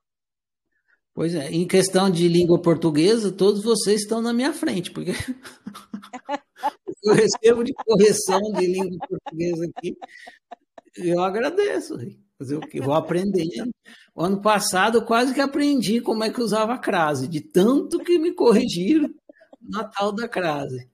Pois 1.14 1.34
é, 1.34 1.49
em 1.49 1.65
questão 1.65 2.10
de 2.10 2.27
língua 2.27 2.61
portuguesa, 2.61 3.32
todos 3.32 3.64
vocês 3.64 4.02
estão 4.02 4.22
na 4.22 4.34
minha 4.34 4.52
frente, 4.52 4.91
porque 4.91 5.11
eu 7.03 7.14
recebo 7.14 7.64
de 7.64 7.73
correção 7.73 8.41
de 8.52 8.68
língua 8.68 9.07
portuguesa 9.07 9.65
aqui, 9.65 9.98
eu 10.98 11.22
agradeço. 11.23 11.95
Fazer 12.38 12.57
o 12.57 12.62
quê? 12.62 12.82
Vou 12.82 12.94
aprendendo. 12.94 13.72
O 14.14 14.22
ano 14.22 14.41
passado 14.41 14.98
eu 14.98 15.06
quase 15.06 15.34
que 15.34 15.41
aprendi 15.41 16.02
como 16.02 16.24
é 16.24 16.30
que 16.30 16.41
usava 16.41 16.74
a 16.74 16.80
crase, 16.80 17.28
de 17.28 17.41
tanto 17.41 17.99
que 17.99 18.20
me 18.20 18.34
corrigiram 18.34 19.14
na 19.62 19.86
tal 19.86 20.12
da 20.12 20.28
crase. 20.28 20.90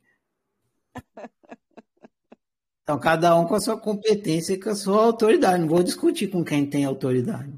Então, 2.83 2.99
cada 2.99 3.37
um 3.39 3.45
com 3.45 3.55
a 3.55 3.61
sua 3.61 3.79
competência 3.79 4.53
e 4.53 4.59
com 4.59 4.69
a 4.69 4.75
sua 4.75 5.03
autoridade. 5.03 5.61
Não 5.61 5.69
vou 5.69 5.83
discutir 5.83 6.27
com 6.27 6.43
quem 6.43 6.69
tem 6.69 6.83
autoridade. 6.83 7.57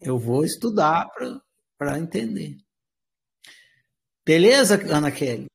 Eu 0.00 0.18
vou 0.18 0.44
estudar 0.44 1.08
para 1.78 1.98
entender. 1.98 2.58
Beleza, 4.24 4.74
Ana 4.94 5.10
Kelly? 5.10 5.46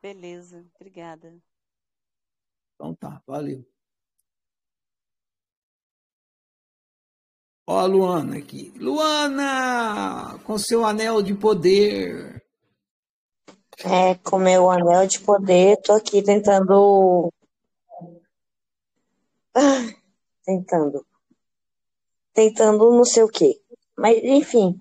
Beleza, 0.00 0.64
obrigada. 0.76 1.36
Então 2.74 2.94
tá, 2.94 3.22
valeu. 3.26 3.66
Ó 7.70 7.80
a 7.80 7.84
Luana 7.84 8.38
aqui. 8.38 8.72
Luana, 8.78 10.40
com 10.42 10.56
seu 10.56 10.86
anel 10.86 11.20
de 11.20 11.34
poder. 11.34 12.42
É, 13.84 14.14
com 14.14 14.38
meu 14.38 14.70
anel 14.70 15.06
de 15.06 15.20
poder, 15.20 15.76
tô 15.82 15.92
aqui 15.92 16.22
tentando. 16.22 17.30
Ah, 19.54 19.86
tentando. 20.46 21.04
Tentando 22.32 22.90
não 22.90 23.04
sei 23.04 23.22
o 23.22 23.28
quê. 23.28 23.60
Mas, 23.94 24.16
enfim, 24.22 24.78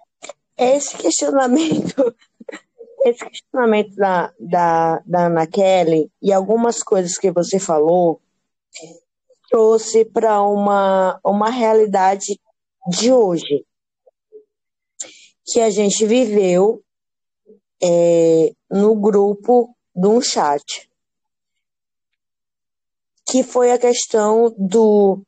esse 0.55 0.95
questionamento, 0.95 2.15
esse 3.03 3.25
questionamento 3.25 3.95
da, 3.97 4.33
da, 4.39 5.03
da 5.05 5.25
Ana 5.25 5.45
Kelly 5.45 6.09
e 6.21 6.31
algumas 6.31 6.81
coisas 6.81 7.17
que 7.17 7.31
você 7.31 7.59
falou 7.59 8.21
trouxe 9.49 10.05
para 10.05 10.41
uma, 10.41 11.19
uma 11.21 11.49
realidade 11.49 12.39
de 12.87 13.11
hoje 13.11 13.65
que 15.45 15.59
a 15.61 15.69
gente 15.69 16.05
viveu 16.05 16.83
é, 17.81 18.53
no 18.69 18.95
grupo 18.95 19.75
de 19.95 20.07
um 20.07 20.21
chat, 20.21 20.89
que 23.25 23.43
foi 23.43 23.71
a 23.71 23.77
questão 23.77 24.53
do 24.57 25.21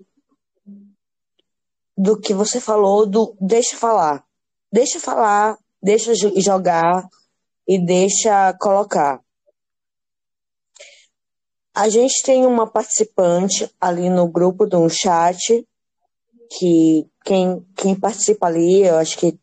do 1.97 2.17
que 2.17 2.33
você 2.33 2.61
falou 2.61 3.05
do 3.05 3.35
deixa 3.41 3.75
falar, 3.75 4.25
deixa 4.71 4.99
falar, 4.99 5.57
deixa 5.83 6.13
jogar 6.15 7.09
e 7.67 7.77
deixa 7.77 8.53
colocar. 8.53 9.21
A 11.73 11.89
gente 11.89 12.23
tem 12.23 12.45
uma 12.45 12.69
participante 12.69 13.69
ali 13.79 14.09
no 14.09 14.29
grupo 14.29 14.65
de 14.65 14.77
um 14.77 14.87
chat 14.89 15.67
que 16.57 17.05
quem, 17.29 17.63
quem 17.75 17.93
participa 17.93 18.47
ali, 18.47 18.81
eu 18.81 18.97
acho 18.97 19.15
que 19.15 19.37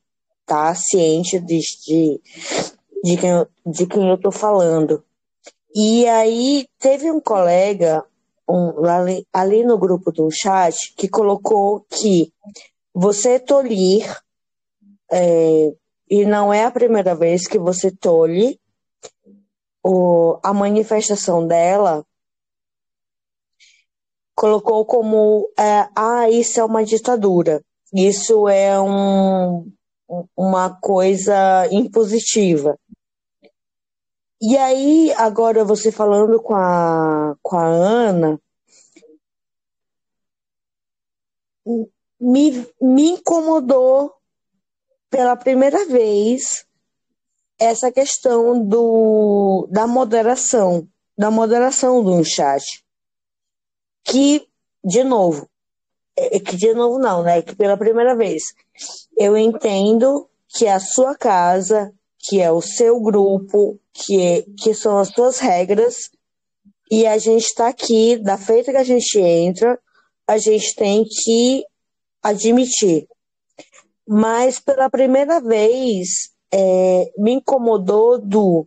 tá 0.44 0.74
ciente 0.74 1.38
de, 1.38 1.60
de, 1.86 2.20
de, 3.04 3.16
quem, 3.16 3.30
eu, 3.30 3.46
de 3.64 3.86
quem 3.86 4.08
eu 4.08 4.20
tô 4.20 4.32
falando. 4.32 5.04
E 5.72 6.04
aí 6.08 6.66
teve 6.80 7.12
um 7.12 7.20
colega 7.20 8.04
um, 8.48 8.84
ali, 8.86 9.24
ali 9.32 9.64
no 9.64 9.78
grupo 9.78 10.10
do 10.10 10.28
chat 10.32 10.94
que 10.96 11.06
colocou 11.06 11.86
que 11.88 12.32
você 12.92 13.38
tolir, 13.38 14.04
é, 15.12 15.72
e 16.10 16.24
não 16.24 16.52
é 16.52 16.64
a 16.64 16.72
primeira 16.72 17.14
vez 17.14 17.46
que 17.46 17.58
você 17.58 17.92
tolhe, 17.92 18.58
a 20.42 20.52
manifestação 20.52 21.46
dela 21.46 22.04
colocou 24.34 24.84
como 24.84 25.48
é, 25.56 25.88
ah, 25.94 26.28
isso 26.28 26.58
é 26.58 26.64
uma 26.64 26.84
ditadura, 26.84 27.62
isso 27.94 28.48
é 28.48 28.80
um, 28.80 29.70
uma 30.36 30.78
coisa 30.80 31.66
impositiva. 31.70 32.78
E 34.40 34.56
aí, 34.56 35.12
agora 35.16 35.64
você 35.64 35.90
falando 35.90 36.42
com 36.42 36.54
a, 36.54 37.34
com 37.42 37.56
a 37.56 37.66
Ana, 37.66 38.40
me, 42.20 42.66
me 42.80 43.10
incomodou 43.10 44.12
pela 45.10 45.36
primeira 45.36 45.86
vez 45.86 46.66
essa 47.58 47.90
questão 47.90 48.62
do, 48.62 49.66
da 49.70 49.86
moderação, 49.86 50.86
da 51.16 51.30
moderação 51.30 52.04
do 52.04 52.22
chat 52.22 52.84
que, 54.06 54.46
de 54.84 55.02
novo, 55.02 55.48
que 56.40 56.56
de 56.56 56.72
novo 56.74 56.98
não, 56.98 57.22
né? 57.22 57.42
Que 57.42 57.54
pela 57.54 57.76
primeira 57.76 58.16
vez 58.16 58.42
eu 59.18 59.36
entendo 59.36 60.28
que 60.48 60.66
é 60.66 60.72
a 60.72 60.80
sua 60.80 61.14
casa, 61.14 61.92
que 62.18 62.40
é 62.40 62.50
o 62.50 62.60
seu 62.60 63.00
grupo, 63.00 63.78
que, 63.92 64.20
é, 64.20 64.44
que 64.58 64.74
são 64.74 64.98
as 64.98 65.08
suas 65.08 65.38
regras, 65.38 66.10
e 66.90 67.06
a 67.06 67.18
gente 67.18 67.44
está 67.44 67.68
aqui, 67.68 68.16
da 68.16 68.38
feita 68.38 68.70
que 68.70 68.78
a 68.78 68.84
gente 68.84 69.18
entra, 69.18 69.78
a 70.26 70.38
gente 70.38 70.74
tem 70.74 71.04
que 71.04 71.64
admitir. 72.22 73.06
Mas 74.06 74.60
pela 74.60 74.88
primeira 74.88 75.40
vez 75.40 76.30
é, 76.52 77.12
me 77.18 77.32
incomodou 77.32 78.18
do 78.18 78.66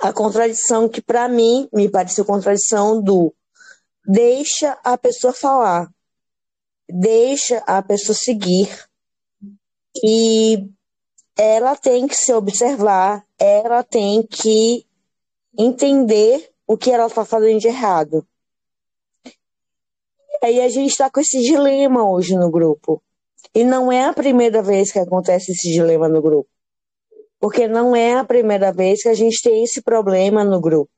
a 0.00 0.12
contradição 0.12 0.88
que 0.88 1.02
para 1.02 1.28
mim 1.28 1.68
me 1.72 1.90
pareceu 1.90 2.24
contradição 2.24 3.02
do 3.02 3.34
deixa 4.06 4.78
a 4.84 4.96
pessoa 4.96 5.32
falar, 5.32 5.88
deixa 6.88 7.58
a 7.66 7.82
pessoa 7.82 8.16
seguir 8.16 8.68
e 10.02 10.68
ela 11.36 11.76
tem 11.76 12.06
que 12.06 12.16
se 12.16 12.32
observar, 12.32 13.24
ela 13.38 13.82
tem 13.82 14.22
que 14.26 14.86
entender 15.56 16.50
o 16.66 16.76
que 16.76 16.90
ela 16.90 17.06
está 17.06 17.24
fazendo 17.24 17.60
de 17.60 17.68
errado. 17.68 18.26
Aí 20.42 20.60
a 20.60 20.68
gente 20.68 20.90
está 20.90 21.10
com 21.10 21.20
esse 21.20 21.40
dilema 21.40 22.08
hoje 22.08 22.36
no 22.36 22.50
grupo. 22.50 23.02
E 23.54 23.64
não 23.64 23.90
é 23.90 24.04
a 24.04 24.12
primeira 24.12 24.62
vez 24.62 24.92
que 24.92 24.98
acontece 24.98 25.52
esse 25.52 25.70
dilema 25.70 26.08
no 26.08 26.20
grupo. 26.20 26.48
Porque 27.40 27.66
não 27.66 27.94
é 27.94 28.14
a 28.14 28.24
primeira 28.24 28.72
vez 28.72 29.02
que 29.02 29.08
a 29.08 29.14
gente 29.14 29.42
tem 29.42 29.64
esse 29.64 29.80
problema 29.82 30.44
no 30.44 30.60
grupo. 30.60 30.90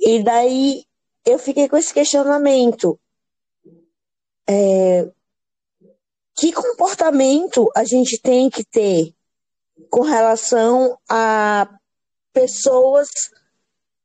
E 0.00 0.22
daí 0.22 0.84
eu 1.24 1.38
fiquei 1.38 1.68
com 1.68 1.76
esse 1.76 1.92
questionamento. 1.92 2.98
É, 4.48 5.08
que 6.36 6.52
comportamento 6.52 7.70
a 7.74 7.84
gente 7.84 8.20
tem 8.20 8.50
que 8.50 8.64
ter 8.64 9.12
com 9.90 10.02
relação 10.02 10.98
a 11.08 11.68
pessoas, 12.32 13.08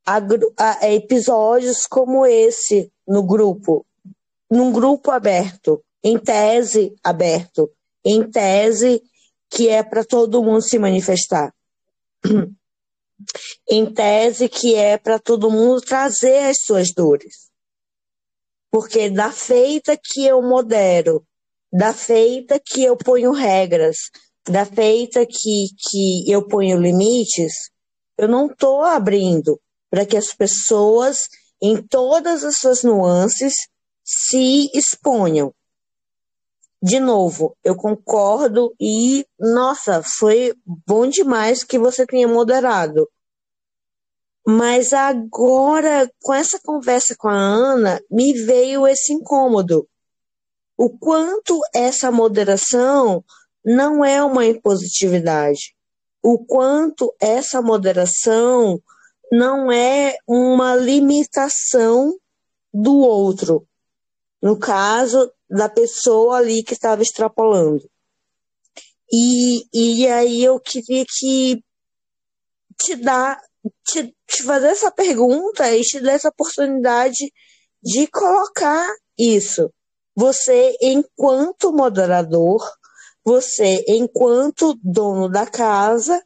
a, 0.05 0.19
a 0.57 0.93
episódios 0.93 1.85
como 1.85 2.26
esse 2.26 2.91
no 3.07 3.23
grupo, 3.23 3.85
num 4.49 4.72
grupo 4.72 5.11
aberto, 5.11 5.84
em 6.03 6.18
tese 6.18 6.95
aberto, 7.03 7.69
em 8.03 8.30
tese 8.30 9.01
que 9.49 9.68
é 9.68 9.84
para 9.84 10.03
todo 10.03 10.43
mundo 10.43 10.61
se 10.61 10.80
manifestar. 10.80 11.53
em 13.69 13.93
tese 13.93 14.49
que 14.49 14.76
é 14.76 14.97
para 14.97 15.19
todo 15.19 15.51
mundo 15.51 15.81
trazer 15.81 16.49
as 16.49 16.57
suas 16.61 16.93
dores. 16.93 17.50
Porque 18.72 19.10
da 19.10 19.31
feita 19.31 19.99
que 20.02 20.26
eu 20.26 20.41
modero, 20.41 21.23
da 21.72 21.93
feita 21.93 22.60
que 22.60 22.84
eu 22.84 22.95
ponho 22.95 23.31
regras, 23.31 23.98
da 24.49 24.65
feita 24.65 25.26
que, 25.26 25.68
que 25.77 26.31
eu 26.31 26.48
ponho 26.48 26.80
limites, 26.80 27.53
eu 28.18 28.27
não 28.27 28.48
estou 28.48 28.81
abrindo 28.84 29.60
para 29.89 30.06
que 30.06 30.15
as 30.15 30.34
pessoas, 30.34 31.27
em 31.61 31.81
todas 31.85 32.43
as 32.43 32.57
suas 32.57 32.81
nuances, 32.81 33.53
se 34.03 34.69
exponham. 34.73 35.53
De 36.81 36.99
novo, 36.99 37.56
eu 37.64 37.76
concordo 37.76 38.73
e, 38.80 39.26
nossa, 39.39 40.02
foi 40.02 40.53
bom 40.88 41.07
demais 41.07 41.64
que 41.64 41.77
você 41.77 42.07
tenha 42.07 42.27
moderado. 42.27 43.07
Mas 44.45 44.91
agora, 44.91 46.11
com 46.22 46.34
essa 46.34 46.59
conversa 46.59 47.15
com 47.15 47.27
a 47.27 47.35
Ana, 47.35 48.01
me 48.09 48.34
veio 48.34 48.88
esse 48.88 49.13
incômodo. 49.13 49.88
O 50.76 50.89
quanto 50.89 51.59
essa 51.76 52.11
moderação 52.11 53.23
não 53.63 54.03
é 54.03 54.23
uma 54.23 54.45
impositividade. 54.45 55.76
O 56.23 56.43
quanto 56.43 57.13
essa 57.19 57.61
moderação 57.61 58.81
não 59.31 59.72
é 59.72 60.18
uma 60.27 60.76
limitação 60.76 62.15
do 62.73 62.97
outro. 62.97 63.68
No 64.41 64.57
caso 64.57 65.31
da 65.49 65.69
pessoa 65.69 66.38
ali 66.38 66.63
que 66.63 66.73
estava 66.73 67.01
extrapolando. 67.01 67.88
E, 69.11 69.65
e 69.73 70.07
aí 70.07 70.43
eu 70.43 70.59
queria 70.59 71.05
que 71.05 71.63
te 72.80 72.95
dar 72.95 73.39
te, 73.85 74.15
te 74.27 74.43
fazer 74.43 74.67
essa 74.67 74.91
pergunta 74.91 75.69
e 75.71 75.81
te 75.81 75.99
dar 75.99 76.13
essa 76.13 76.29
oportunidade 76.29 77.31
de 77.83 78.07
colocar 78.07 78.88
isso. 79.17 79.71
Você, 80.15 80.75
enquanto 80.81 81.71
moderador, 81.71 82.61
você, 83.23 83.83
enquanto 83.88 84.77
dono 84.83 85.29
da 85.29 85.45
casa, 85.45 86.21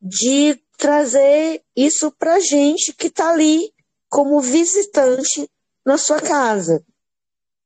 de 0.00 0.60
trazer 0.76 1.62
isso 1.76 2.10
para 2.12 2.40
gente 2.40 2.92
que 2.92 3.08
está 3.08 3.30
ali 3.30 3.72
como 4.08 4.40
visitante 4.40 5.50
na 5.84 5.98
sua 5.98 6.20
casa. 6.20 6.84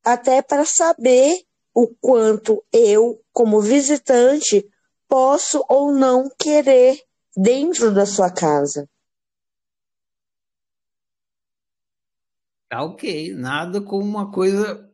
Até 0.04 0.42
para 0.42 0.64
saber 0.64 1.42
o 1.74 1.88
quanto 2.00 2.62
eu, 2.72 3.20
como 3.32 3.60
visitante, 3.60 4.66
posso 5.08 5.64
ou 5.68 5.92
não 5.92 6.28
querer 6.38 7.00
dentro 7.36 7.92
da 7.92 8.06
sua 8.06 8.32
casa. 8.32 8.88
Tá 12.68 12.82
ok, 12.82 13.34
nada 13.34 13.82
como 13.82 14.04
uma 14.04 14.32
coisa 14.32 14.90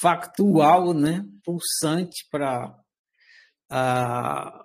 factual, 0.00 0.92
né? 0.92 1.24
Pulsante 1.44 2.26
para 2.30 2.76
uh, 3.70 4.64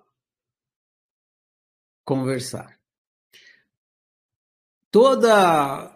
conversar. 2.03 2.78
Toda 4.91 5.91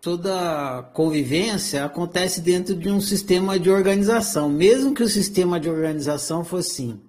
toda 0.00 0.84
convivência 0.94 1.84
acontece 1.84 2.40
dentro 2.40 2.76
de 2.76 2.88
um 2.88 3.00
sistema 3.00 3.58
de 3.58 3.68
organização, 3.68 4.48
mesmo 4.48 4.94
que 4.94 5.02
o 5.02 5.08
sistema 5.08 5.58
de 5.58 5.68
organização 5.68 6.44
fosse 6.44 6.82
assim. 6.82 7.02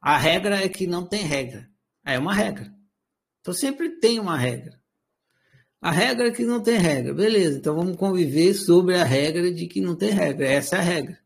A 0.00 0.16
regra 0.16 0.64
é 0.64 0.68
que 0.68 0.86
não 0.86 1.04
tem 1.04 1.24
regra. 1.24 1.69
É 2.04 2.18
uma 2.18 2.34
regra. 2.34 2.72
Então 3.40 3.54
sempre 3.54 3.90
tem 4.00 4.18
uma 4.18 4.36
regra. 4.36 4.78
A 5.80 5.90
regra 5.90 6.28
é 6.28 6.30
que 6.30 6.44
não 6.44 6.62
tem 6.62 6.78
regra. 6.78 7.14
Beleza, 7.14 7.58
então 7.58 7.74
vamos 7.74 7.96
conviver 7.96 8.52
sobre 8.54 8.96
a 8.96 9.04
regra 9.04 9.52
de 9.52 9.66
que 9.66 9.80
não 9.80 9.96
tem 9.96 10.10
regra. 10.10 10.46
Essa 10.46 10.76
é 10.76 10.78
a 10.78 10.82
regra. 10.82 11.18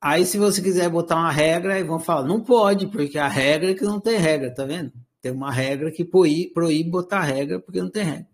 Aí, 0.00 0.24
se 0.24 0.38
você 0.38 0.62
quiser 0.62 0.88
botar 0.88 1.16
uma 1.16 1.30
regra, 1.30 1.74
aí 1.74 1.82
vão 1.82 1.98
falar, 1.98 2.26
não 2.26 2.40
pode, 2.40 2.86
porque 2.86 3.18
a 3.18 3.26
regra 3.26 3.72
é 3.72 3.74
que 3.74 3.84
não 3.84 3.98
tem 4.00 4.16
regra, 4.16 4.54
tá 4.54 4.64
vendo? 4.64 4.92
Tem 5.20 5.32
uma 5.32 5.50
regra 5.50 5.90
que 5.90 6.04
proíbe, 6.04 6.52
proíbe 6.52 6.88
botar 6.90 7.22
regra 7.22 7.58
porque 7.58 7.80
não 7.80 7.90
tem 7.90 8.04
regra. 8.04 8.28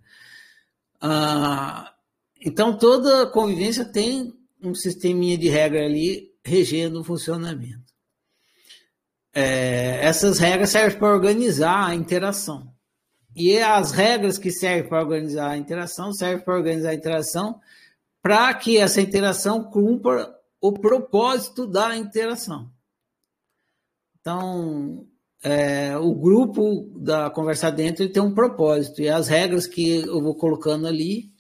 Ah, 1.01 1.95
então, 2.45 2.77
toda 2.77 3.27
convivência 3.31 3.85
tem 3.85 4.35
um 4.63 4.75
sisteminha 4.75 5.39
de 5.39 5.49
regra 5.49 5.85
ali 5.85 6.31
regendo 6.45 7.01
o 7.01 7.05
funcionamento. 7.05 7.84
É, 9.35 10.05
essas 10.05 10.39
regras 10.39 10.71
servem 10.71 10.99
para 10.99 11.13
organizar 11.13 11.89
a 11.89 11.95
interação. 11.95 12.73
E 13.35 13.59
as 13.59 13.91
regras 13.91 14.39
que 14.39 14.53
servem 14.53 14.89
para 14.89 15.03
organizar 15.03 15.51
a 15.51 15.57
interação 15.57 16.13
servem 16.13 16.45
para 16.45 16.55
organizar 16.55 16.91
a 16.91 16.95
interação 16.95 17.61
para 18.23 18.55
que 18.55 18.79
essa 18.79 19.01
interação 19.01 19.63
cumpra 19.65 20.33
o 20.61 20.73
propósito 20.73 21.67
da 21.67 21.95
interação. 21.97 22.71
Então, 24.19 25.07
é, 25.43 25.95
o 25.99 26.15
grupo 26.15 26.91
da 26.97 27.29
Conversa 27.29 27.71
Dentro 27.71 28.09
tem 28.09 28.23
um 28.23 28.33
propósito, 28.33 29.03
e 29.03 29.11
as 29.11 29.29
regras 29.29 29.67
que 29.67 29.97
eu 29.97 30.23
vou 30.23 30.35
colocando 30.35 30.87
ali 30.87 31.35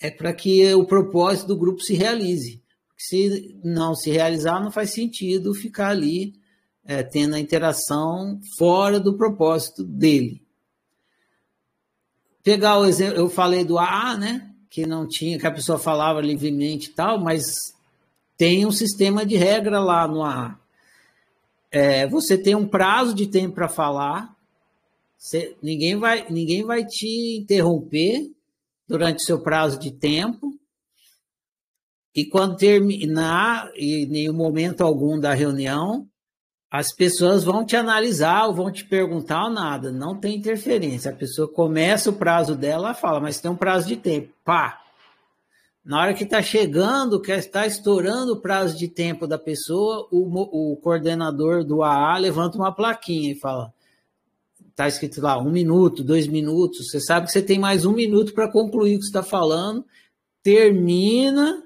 é 0.00 0.10
para 0.10 0.32
que 0.32 0.74
o 0.74 0.84
propósito 0.84 1.46
do 1.46 1.56
grupo 1.56 1.80
se 1.80 1.94
realize. 1.94 2.60
Se 2.98 3.56
não 3.62 3.94
se 3.94 4.10
realizar, 4.10 4.60
não 4.60 4.72
faz 4.72 4.90
sentido 4.90 5.54
ficar 5.54 5.90
ali 5.90 6.34
é, 6.86 7.02
tendo 7.02 7.34
a 7.34 7.40
interação 7.40 8.40
fora 8.58 9.00
do 9.00 9.16
propósito 9.16 9.82
dele. 9.84 10.42
Pegar 12.42 12.78
o 12.78 12.84
exemplo, 12.84 13.18
eu 13.18 13.28
falei 13.28 13.64
do 13.64 13.78
AA, 13.78 14.16
né? 14.16 14.50
Que 14.68 14.86
não 14.86 15.08
tinha, 15.08 15.38
que 15.38 15.46
a 15.46 15.52
pessoa 15.52 15.78
falava 15.78 16.20
livremente 16.20 16.90
e 16.90 16.92
tal, 16.92 17.18
mas 17.18 17.44
tem 18.36 18.66
um 18.66 18.72
sistema 18.72 19.24
de 19.24 19.36
regra 19.36 19.80
lá 19.80 20.06
no 20.06 20.22
AA 20.22 20.58
é, 21.74 22.06
você 22.06 22.38
tem 22.38 22.54
um 22.54 22.68
prazo 22.68 23.12
de 23.12 23.26
tempo 23.26 23.56
para 23.56 23.68
falar, 23.68 24.32
você, 25.18 25.56
ninguém, 25.60 25.96
vai, 25.96 26.24
ninguém 26.30 26.62
vai 26.62 26.84
te 26.84 27.38
interromper 27.38 28.30
durante 28.86 29.18
o 29.18 29.26
seu 29.26 29.40
prazo 29.40 29.76
de 29.80 29.90
tempo. 29.90 30.56
E 32.14 32.24
quando 32.24 32.56
terminar, 32.56 33.72
e 33.74 34.04
em 34.04 34.06
nenhum 34.06 34.34
momento 34.34 34.82
algum 34.82 35.18
da 35.18 35.34
reunião, 35.34 36.08
as 36.76 36.92
pessoas 36.92 37.44
vão 37.44 37.64
te 37.64 37.76
analisar 37.76 38.48
ou 38.48 38.52
vão 38.52 38.68
te 38.68 38.84
perguntar 38.84 39.44
ou 39.44 39.50
nada, 39.50 39.92
não 39.92 40.18
tem 40.18 40.34
interferência. 40.34 41.12
A 41.12 41.14
pessoa 41.14 41.46
começa 41.46 42.10
o 42.10 42.14
prazo 42.14 42.56
dela, 42.56 42.92
fala, 42.92 43.20
mas 43.20 43.40
tem 43.40 43.48
um 43.48 43.54
prazo 43.54 43.86
de 43.86 43.94
tempo. 43.94 44.34
Pá, 44.44 44.82
na 45.84 46.00
hora 46.00 46.14
que 46.14 46.24
está 46.24 46.42
chegando, 46.42 47.20
que 47.20 47.30
está 47.30 47.64
estourando 47.64 48.32
o 48.32 48.40
prazo 48.40 48.76
de 48.76 48.88
tempo 48.88 49.24
da 49.24 49.38
pessoa, 49.38 50.08
o, 50.10 50.72
o 50.72 50.76
coordenador 50.78 51.62
do 51.62 51.80
AA 51.80 52.18
levanta 52.18 52.58
uma 52.58 52.74
plaquinha 52.74 53.30
e 53.30 53.38
fala: 53.38 53.72
está 54.68 54.88
escrito 54.88 55.20
lá 55.20 55.38
um 55.38 55.52
minuto, 55.52 56.02
dois 56.02 56.26
minutos. 56.26 56.90
Você 56.90 56.98
sabe 56.98 57.26
que 57.26 57.32
você 57.32 57.42
tem 57.42 57.56
mais 57.56 57.84
um 57.84 57.92
minuto 57.92 58.34
para 58.34 58.50
concluir 58.50 58.96
o 58.96 58.98
que 58.98 59.04
está 59.04 59.22
falando. 59.22 59.84
Termina 60.42 61.62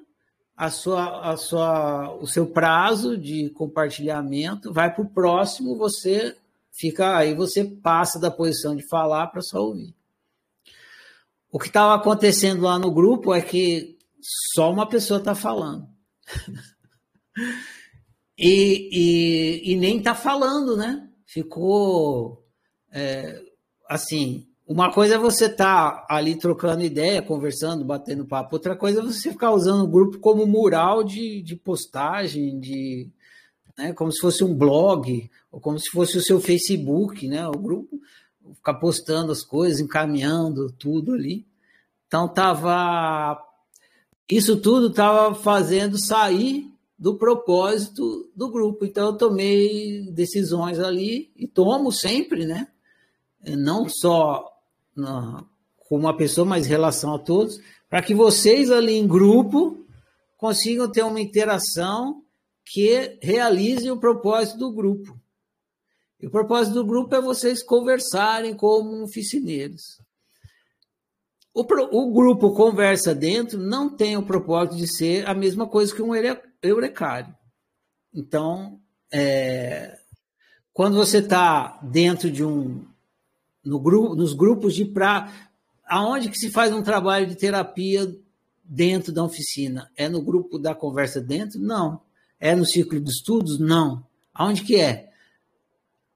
a 0.58 0.72
sua, 0.72 1.20
a 1.20 1.36
sua, 1.36 2.16
o 2.16 2.26
seu 2.26 2.44
prazo 2.44 3.16
de 3.16 3.48
compartilhamento, 3.50 4.72
vai 4.72 4.92
para 4.92 5.04
o 5.04 5.08
próximo, 5.08 5.78
você 5.78 6.36
fica 6.72 7.16
aí, 7.16 7.32
você 7.32 7.64
passa 7.64 8.18
da 8.18 8.28
posição 8.28 8.74
de 8.74 8.84
falar 8.88 9.28
para 9.28 9.40
só 9.40 9.62
ouvir. 9.62 9.94
O 11.48 11.60
que 11.60 11.68
estava 11.68 11.94
acontecendo 11.94 12.62
lá 12.62 12.76
no 12.76 12.90
grupo 12.90 13.32
é 13.32 13.40
que 13.40 13.96
só 14.52 14.72
uma 14.72 14.88
pessoa 14.88 15.20
está 15.20 15.32
falando. 15.32 15.88
e, 18.36 18.88
e, 18.90 19.72
e, 19.72 19.76
nem 19.76 19.98
está 19.98 20.12
falando, 20.12 20.76
né? 20.76 21.08
Ficou 21.24 22.44
é, 22.90 23.40
assim. 23.88 24.48
Uma 24.68 24.92
coisa 24.92 25.14
é 25.14 25.18
você 25.18 25.46
estar 25.46 26.02
tá 26.02 26.14
ali 26.14 26.36
trocando 26.36 26.84
ideia, 26.84 27.22
conversando, 27.22 27.86
batendo 27.86 28.26
papo. 28.26 28.56
Outra 28.56 28.76
coisa 28.76 29.00
é 29.00 29.02
você 29.02 29.32
ficar 29.32 29.50
usando 29.52 29.82
o 29.82 29.88
grupo 29.88 30.18
como 30.18 30.46
mural 30.46 31.02
de, 31.02 31.40
de 31.40 31.56
postagem, 31.56 32.60
de, 32.60 33.08
né, 33.78 33.94
como 33.94 34.12
se 34.12 34.20
fosse 34.20 34.44
um 34.44 34.54
blog, 34.54 35.30
ou 35.50 35.58
como 35.58 35.78
se 35.78 35.88
fosse 35.90 36.18
o 36.18 36.22
seu 36.22 36.38
Facebook, 36.38 37.26
né? 37.26 37.48
O 37.48 37.52
grupo 37.52 37.98
ficar 38.56 38.74
postando 38.74 39.32
as 39.32 39.42
coisas, 39.42 39.80
encaminhando 39.80 40.70
tudo 40.72 41.14
ali. 41.14 41.46
Então 42.06 42.28
tava 42.28 43.42
isso 44.30 44.60
tudo 44.60 44.88
estava 44.88 45.34
fazendo 45.34 45.98
sair 45.98 46.70
do 46.98 47.16
propósito 47.16 48.30
do 48.36 48.50
grupo. 48.50 48.84
Então, 48.84 49.06
eu 49.06 49.12
tomei 49.14 50.02
decisões 50.10 50.78
ali 50.78 51.30
e 51.34 51.46
tomo 51.46 51.90
sempre, 51.90 52.44
né? 52.44 52.68
Não 53.56 53.88
só 53.88 54.57
na, 54.98 55.44
com 55.88 55.96
uma 55.96 56.16
pessoa, 56.16 56.44
mas 56.44 56.66
em 56.66 56.70
relação 56.70 57.14
a 57.14 57.18
todos, 57.18 57.60
para 57.88 58.02
que 58.02 58.14
vocês 58.14 58.70
ali 58.70 58.94
em 58.94 59.06
grupo 59.06 59.86
consigam 60.36 60.90
ter 60.90 61.02
uma 61.02 61.20
interação 61.20 62.22
que 62.64 63.18
realize 63.22 63.90
o 63.90 63.98
propósito 63.98 64.58
do 64.58 64.72
grupo. 64.72 65.18
E 66.20 66.26
o 66.26 66.30
propósito 66.30 66.74
do 66.74 66.84
grupo 66.84 67.14
é 67.14 67.20
vocês 67.20 67.62
conversarem 67.62 68.54
como 68.54 69.02
oficineiros. 69.02 70.00
O, 71.54 71.62
o, 71.62 72.12
grupo 72.12 72.54
Conversa 72.54 73.14
Dentro 73.14 73.58
não 73.58 73.88
tem 73.88 74.16
o 74.16 74.22
propósito 74.22 74.76
de 74.76 74.86
ser 74.86 75.28
a 75.28 75.34
mesma 75.34 75.66
coisa 75.66 75.94
que 75.94 76.02
um 76.02 76.12
eurecário. 76.62 77.34
Então, 78.14 78.80
é, 79.12 79.98
quando 80.72 80.96
você 80.96 81.18
está 81.18 81.80
dentro 81.82 82.30
de 82.30 82.44
um. 82.44 82.84
No 83.68 83.78
grupo, 83.78 84.14
nos 84.14 84.32
grupos 84.32 84.74
de 84.74 84.84
pra. 84.84 85.32
Aonde 85.86 86.30
que 86.30 86.38
se 86.38 86.50
faz 86.50 86.72
um 86.72 86.82
trabalho 86.82 87.26
de 87.26 87.34
terapia 87.34 88.10
dentro 88.64 89.12
da 89.12 89.22
oficina? 89.22 89.90
É 89.96 90.08
no 90.08 90.22
grupo 90.22 90.58
da 90.58 90.74
Conversa 90.74 91.20
Dentro? 91.20 91.60
Não. 91.60 92.00
É 92.40 92.54
no 92.54 92.64
ciclo 92.64 92.98
de 92.98 93.10
estudos? 93.10 93.58
Não. 93.58 94.04
Aonde 94.32 94.62
que 94.62 94.76
é? 94.76 95.10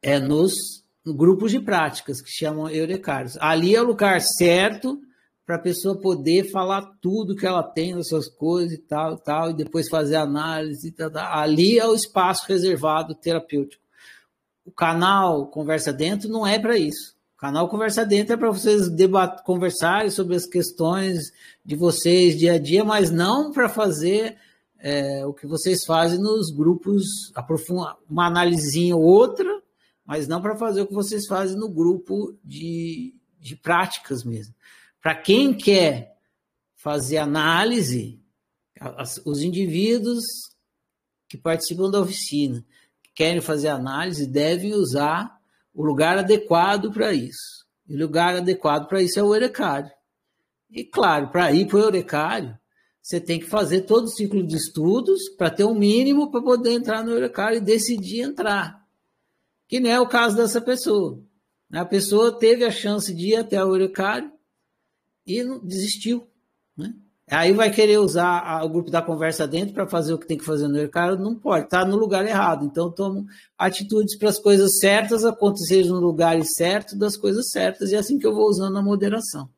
É 0.00 0.18
nos 0.18 0.82
grupos 1.04 1.50
de 1.50 1.60
práticas, 1.60 2.20
que 2.22 2.30
chamam 2.30 2.70
eurecários. 2.70 3.36
Ali 3.38 3.74
é 3.74 3.82
o 3.82 3.86
lugar 3.86 4.20
certo 4.20 5.00
para 5.44 5.56
a 5.56 5.58
pessoa 5.58 6.00
poder 6.00 6.50
falar 6.50 6.82
tudo 7.00 7.34
que 7.34 7.46
ela 7.46 7.62
tem 7.62 7.94
das 7.94 8.08
suas 8.08 8.28
coisas 8.28 8.72
e 8.72 8.78
tal, 8.78 9.18
tal, 9.18 9.50
e 9.50 9.54
depois 9.54 9.88
fazer 9.88 10.16
análise. 10.16 10.88
E 10.88 10.92
tal, 10.92 11.10
tal. 11.10 11.38
Ali 11.38 11.78
é 11.78 11.86
o 11.86 11.94
espaço 11.94 12.46
reservado 12.46 13.14
terapêutico. 13.14 13.82
O 14.64 14.70
canal 14.70 15.46
Conversa 15.48 15.92
Dentro 15.92 16.28
não 16.28 16.46
é 16.46 16.58
para 16.58 16.78
isso. 16.78 17.20
Canal 17.42 17.68
Conversa 17.68 18.06
Dentro 18.06 18.34
é 18.34 18.36
para 18.36 18.52
vocês 18.52 18.82
conversarem 19.44 20.10
sobre 20.10 20.36
as 20.36 20.46
questões 20.46 21.32
de 21.64 21.74
vocês 21.74 22.38
dia 22.38 22.52
a 22.52 22.58
dia, 22.58 22.84
mas 22.84 23.10
não 23.10 23.50
para 23.50 23.68
fazer 23.68 24.38
é, 24.78 25.26
o 25.26 25.34
que 25.34 25.44
vocês 25.48 25.84
fazem 25.84 26.20
nos 26.20 26.52
grupos, 26.52 27.02
aprofundar 27.34 27.96
uma 28.08 28.28
analisinha 28.28 28.94
ou 28.94 29.02
outra, 29.02 29.60
mas 30.06 30.28
não 30.28 30.40
para 30.40 30.56
fazer 30.56 30.82
o 30.82 30.86
que 30.86 30.94
vocês 30.94 31.26
fazem 31.26 31.56
no 31.56 31.68
grupo 31.68 32.38
de, 32.44 33.12
de 33.40 33.56
práticas 33.56 34.22
mesmo. 34.22 34.54
Para 35.02 35.16
quem 35.16 35.52
quer 35.52 36.16
fazer 36.76 37.16
análise, 37.16 38.20
os 39.24 39.42
indivíduos 39.42 40.22
que 41.28 41.36
participam 41.36 41.90
da 41.90 42.02
oficina, 42.02 42.64
que 43.02 43.10
querem 43.12 43.40
fazer 43.40 43.66
análise, 43.66 44.28
devem 44.28 44.74
usar 44.74 45.41
o 45.74 45.84
lugar 45.84 46.18
adequado 46.18 46.92
para 46.92 47.12
isso. 47.12 47.66
E 47.88 47.94
o 47.94 47.98
lugar 47.98 48.36
adequado 48.36 48.88
para 48.88 49.02
isso 49.02 49.18
é 49.18 49.22
o 49.22 49.34
Eurecário. 49.34 49.90
E, 50.70 50.84
claro, 50.84 51.30
para 51.30 51.52
ir 51.52 51.66
para 51.66 51.76
o 51.76 51.82
Eurecário, 51.82 52.58
você 53.02 53.20
tem 53.20 53.40
que 53.40 53.46
fazer 53.46 53.82
todo 53.82 54.04
o 54.04 54.10
ciclo 54.10 54.46
de 54.46 54.56
estudos 54.56 55.28
para 55.36 55.50
ter 55.50 55.64
um 55.64 55.74
mínimo 55.74 56.30
para 56.30 56.40
poder 56.40 56.72
entrar 56.72 57.04
no 57.04 57.10
Eurecário 57.10 57.58
e 57.58 57.60
decidir 57.60 58.20
entrar. 58.20 58.86
Que 59.66 59.80
não 59.80 59.90
é 59.90 60.00
o 60.00 60.08
caso 60.08 60.36
dessa 60.36 60.60
pessoa. 60.60 61.22
A 61.70 61.84
pessoa 61.84 62.38
teve 62.38 62.64
a 62.64 62.70
chance 62.70 63.12
de 63.12 63.30
ir 63.30 63.36
até 63.36 63.62
o 63.62 63.74
Eurecário 63.74 64.32
e 65.26 65.42
desistiu. 65.60 66.26
Aí 67.32 67.54
vai 67.54 67.70
querer 67.70 67.98
usar 67.98 68.62
o 68.62 68.68
grupo 68.68 68.90
da 68.90 69.00
conversa 69.00 69.48
dentro 69.48 69.72
para 69.72 69.88
fazer 69.88 70.12
o 70.12 70.18
que 70.18 70.26
tem 70.26 70.36
que 70.36 70.44
fazer 70.44 70.68
no 70.68 70.74
mercado, 70.74 71.22
não 71.22 71.34
pode, 71.34 71.64
está 71.64 71.82
no 71.82 71.96
lugar 71.96 72.26
errado. 72.26 72.66
Então, 72.66 72.90
tomo 72.90 73.24
atitudes 73.56 74.18
para 74.18 74.28
as 74.28 74.38
coisas 74.38 74.78
certas 74.78 75.24
acontecerem 75.24 75.88
no 75.88 75.98
lugar 75.98 76.38
certo 76.44 76.94
das 76.94 77.16
coisas 77.16 77.48
certas, 77.48 77.90
e 77.90 77.94
é 77.94 77.98
assim 77.98 78.18
que 78.18 78.26
eu 78.26 78.34
vou 78.34 78.46
usando 78.48 78.76
a 78.76 78.82
moderação. 78.82 79.48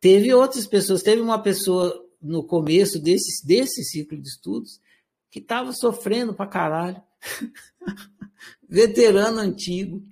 Teve 0.00 0.34
outras 0.34 0.66
pessoas, 0.66 1.04
teve 1.04 1.22
uma 1.22 1.40
pessoa 1.40 2.04
no 2.20 2.42
começo 2.42 3.00
desse, 3.00 3.46
desse 3.46 3.84
ciclo 3.84 4.20
de 4.20 4.28
estudos 4.28 4.80
que 5.30 5.38
estava 5.38 5.72
sofrendo 5.72 6.34
para 6.34 6.50
caralho, 6.50 7.00
veterano 8.68 9.38
antigo, 9.38 10.02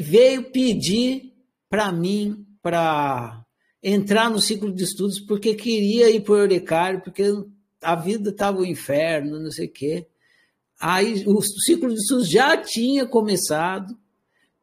veio 0.00 0.50
pedir 0.50 1.34
para 1.68 1.92
mim, 1.92 2.46
para 2.62 3.43
entrar 3.84 4.30
no 4.30 4.40
ciclo 4.40 4.72
de 4.72 4.82
estudos 4.82 5.20
porque 5.20 5.54
queria 5.54 6.10
ir 6.10 6.22
para 6.22 6.32
o 6.32 6.38
Eurecário, 6.38 7.02
porque 7.02 7.22
a 7.82 7.94
vida 7.94 8.30
estava 8.30 8.58
um 8.58 8.64
inferno, 8.64 9.38
não 9.38 9.50
sei 9.50 9.66
o 9.66 9.70
quê. 9.70 10.06
Aí 10.80 11.22
o 11.26 11.42
ciclo 11.42 11.90
de 11.90 12.00
estudos 12.00 12.30
já 12.30 12.56
tinha 12.56 13.06
começado. 13.06 13.94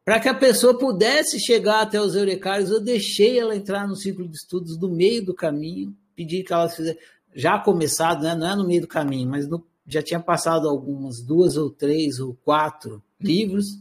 Para 0.04 0.18
que 0.18 0.28
a 0.28 0.34
pessoa 0.34 0.76
pudesse 0.76 1.38
chegar 1.38 1.82
até 1.82 2.00
os 2.00 2.16
Eurecários, 2.16 2.70
eu 2.70 2.80
deixei 2.80 3.38
ela 3.38 3.54
entrar 3.54 3.86
no 3.86 3.94
ciclo 3.94 4.26
de 4.26 4.34
estudos 4.34 4.76
do 4.76 4.90
meio 4.90 5.24
do 5.24 5.32
caminho, 5.32 5.96
pedi 6.16 6.42
que 6.42 6.52
ela 6.52 6.68
fizesse, 6.68 6.98
já 7.32 7.56
começado, 7.60 8.24
né? 8.24 8.34
não 8.34 8.50
é 8.50 8.56
no 8.56 8.66
meio 8.66 8.80
do 8.80 8.88
caminho, 8.88 9.30
mas 9.30 9.46
no, 9.48 9.64
já 9.86 10.02
tinha 10.02 10.18
passado 10.18 10.68
algumas, 10.68 11.22
duas 11.22 11.56
ou 11.56 11.70
três 11.70 12.18
ou 12.18 12.36
quatro 12.44 13.00
livros, 13.20 13.78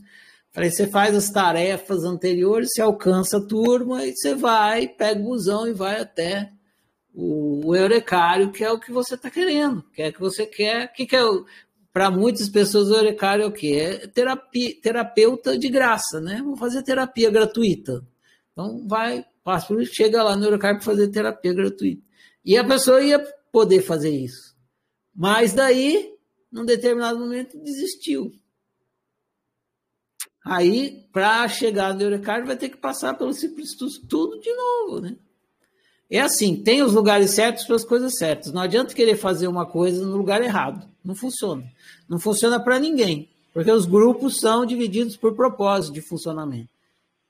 Falei, 0.53 0.69
você 0.69 0.85
faz 0.85 1.15
as 1.15 1.29
tarefas 1.29 2.03
anteriores, 2.03 2.71
você 2.73 2.81
alcança 2.81 3.37
a 3.37 3.45
turma 3.45 4.05
e 4.05 4.13
você 4.13 4.35
vai, 4.35 4.87
pega 4.87 5.19
o 5.19 5.23
busão 5.23 5.65
e 5.65 5.73
vai 5.73 6.01
até 6.01 6.51
o, 7.13 7.67
o 7.67 7.75
Eurecário, 7.75 8.51
que 8.51 8.63
é 8.63 8.69
o 8.69 8.79
que 8.79 8.91
você 8.91 9.15
está 9.15 9.29
querendo, 9.29 9.81
que 9.93 10.01
é 10.01 10.11
que 10.11 10.19
você 10.19 10.45
quer. 10.45 10.91
que, 10.91 11.05
que 11.05 11.15
é 11.15 11.21
Para 11.93 12.11
muitas 12.11 12.49
pessoas, 12.49 12.89
o 12.89 12.95
Eurecário 12.95 13.43
é 13.43 13.47
o 13.47 13.51
quê? 13.51 13.99
É 14.03 14.07
terapia, 14.07 14.75
terapeuta 14.81 15.57
de 15.57 15.69
graça, 15.69 16.19
né? 16.19 16.41
Vou 16.43 16.57
fazer 16.57 16.83
terapia 16.83 17.29
gratuita. 17.29 18.05
Então, 18.51 18.85
vai, 18.87 19.25
passa 19.43 19.73
chega 19.85 20.21
lá 20.21 20.35
no 20.35 20.45
Eurecário 20.45 20.79
para 20.79 20.85
fazer 20.85 21.07
terapia 21.07 21.53
gratuita. 21.53 22.01
E 22.43 22.57
a 22.57 22.63
pessoa 22.63 23.01
ia 23.01 23.19
poder 23.53 23.81
fazer 23.81 24.09
isso. 24.09 24.55
Mas 25.15 25.53
daí, 25.53 26.13
num 26.51 26.65
determinado 26.65 27.19
momento, 27.19 27.57
desistiu. 27.57 28.33
Aí, 30.43 31.05
para 31.13 31.47
chegar 31.47 31.93
no 31.93 32.01
Eurecard, 32.01 32.47
vai 32.47 32.57
ter 32.57 32.69
que 32.69 32.77
passar 32.77 33.13
pelo 33.13 33.31
de 33.31 34.07
tudo 34.07 34.39
de 34.39 34.53
novo, 34.53 35.01
né? 35.01 35.15
É 36.09 36.19
assim, 36.19 36.57
tem 36.57 36.81
os 36.81 36.93
lugares 36.93 37.31
certos 37.31 37.65
para 37.65 37.75
as 37.75 37.85
coisas 37.85 38.17
certas. 38.17 38.51
Não 38.51 38.61
adianta 38.61 38.93
querer 38.93 39.15
fazer 39.15 39.47
uma 39.47 39.65
coisa 39.65 40.05
no 40.05 40.17
lugar 40.17 40.41
errado. 40.41 40.85
Não 41.03 41.15
funciona. 41.15 41.63
Não 42.09 42.19
funciona 42.19 42.59
para 42.59 42.79
ninguém, 42.79 43.29
porque 43.53 43.71
os 43.71 43.85
grupos 43.85 44.39
são 44.39 44.65
divididos 44.65 45.15
por 45.15 45.35
propósito 45.35 45.93
de 45.93 46.01
funcionamento. 46.01 46.69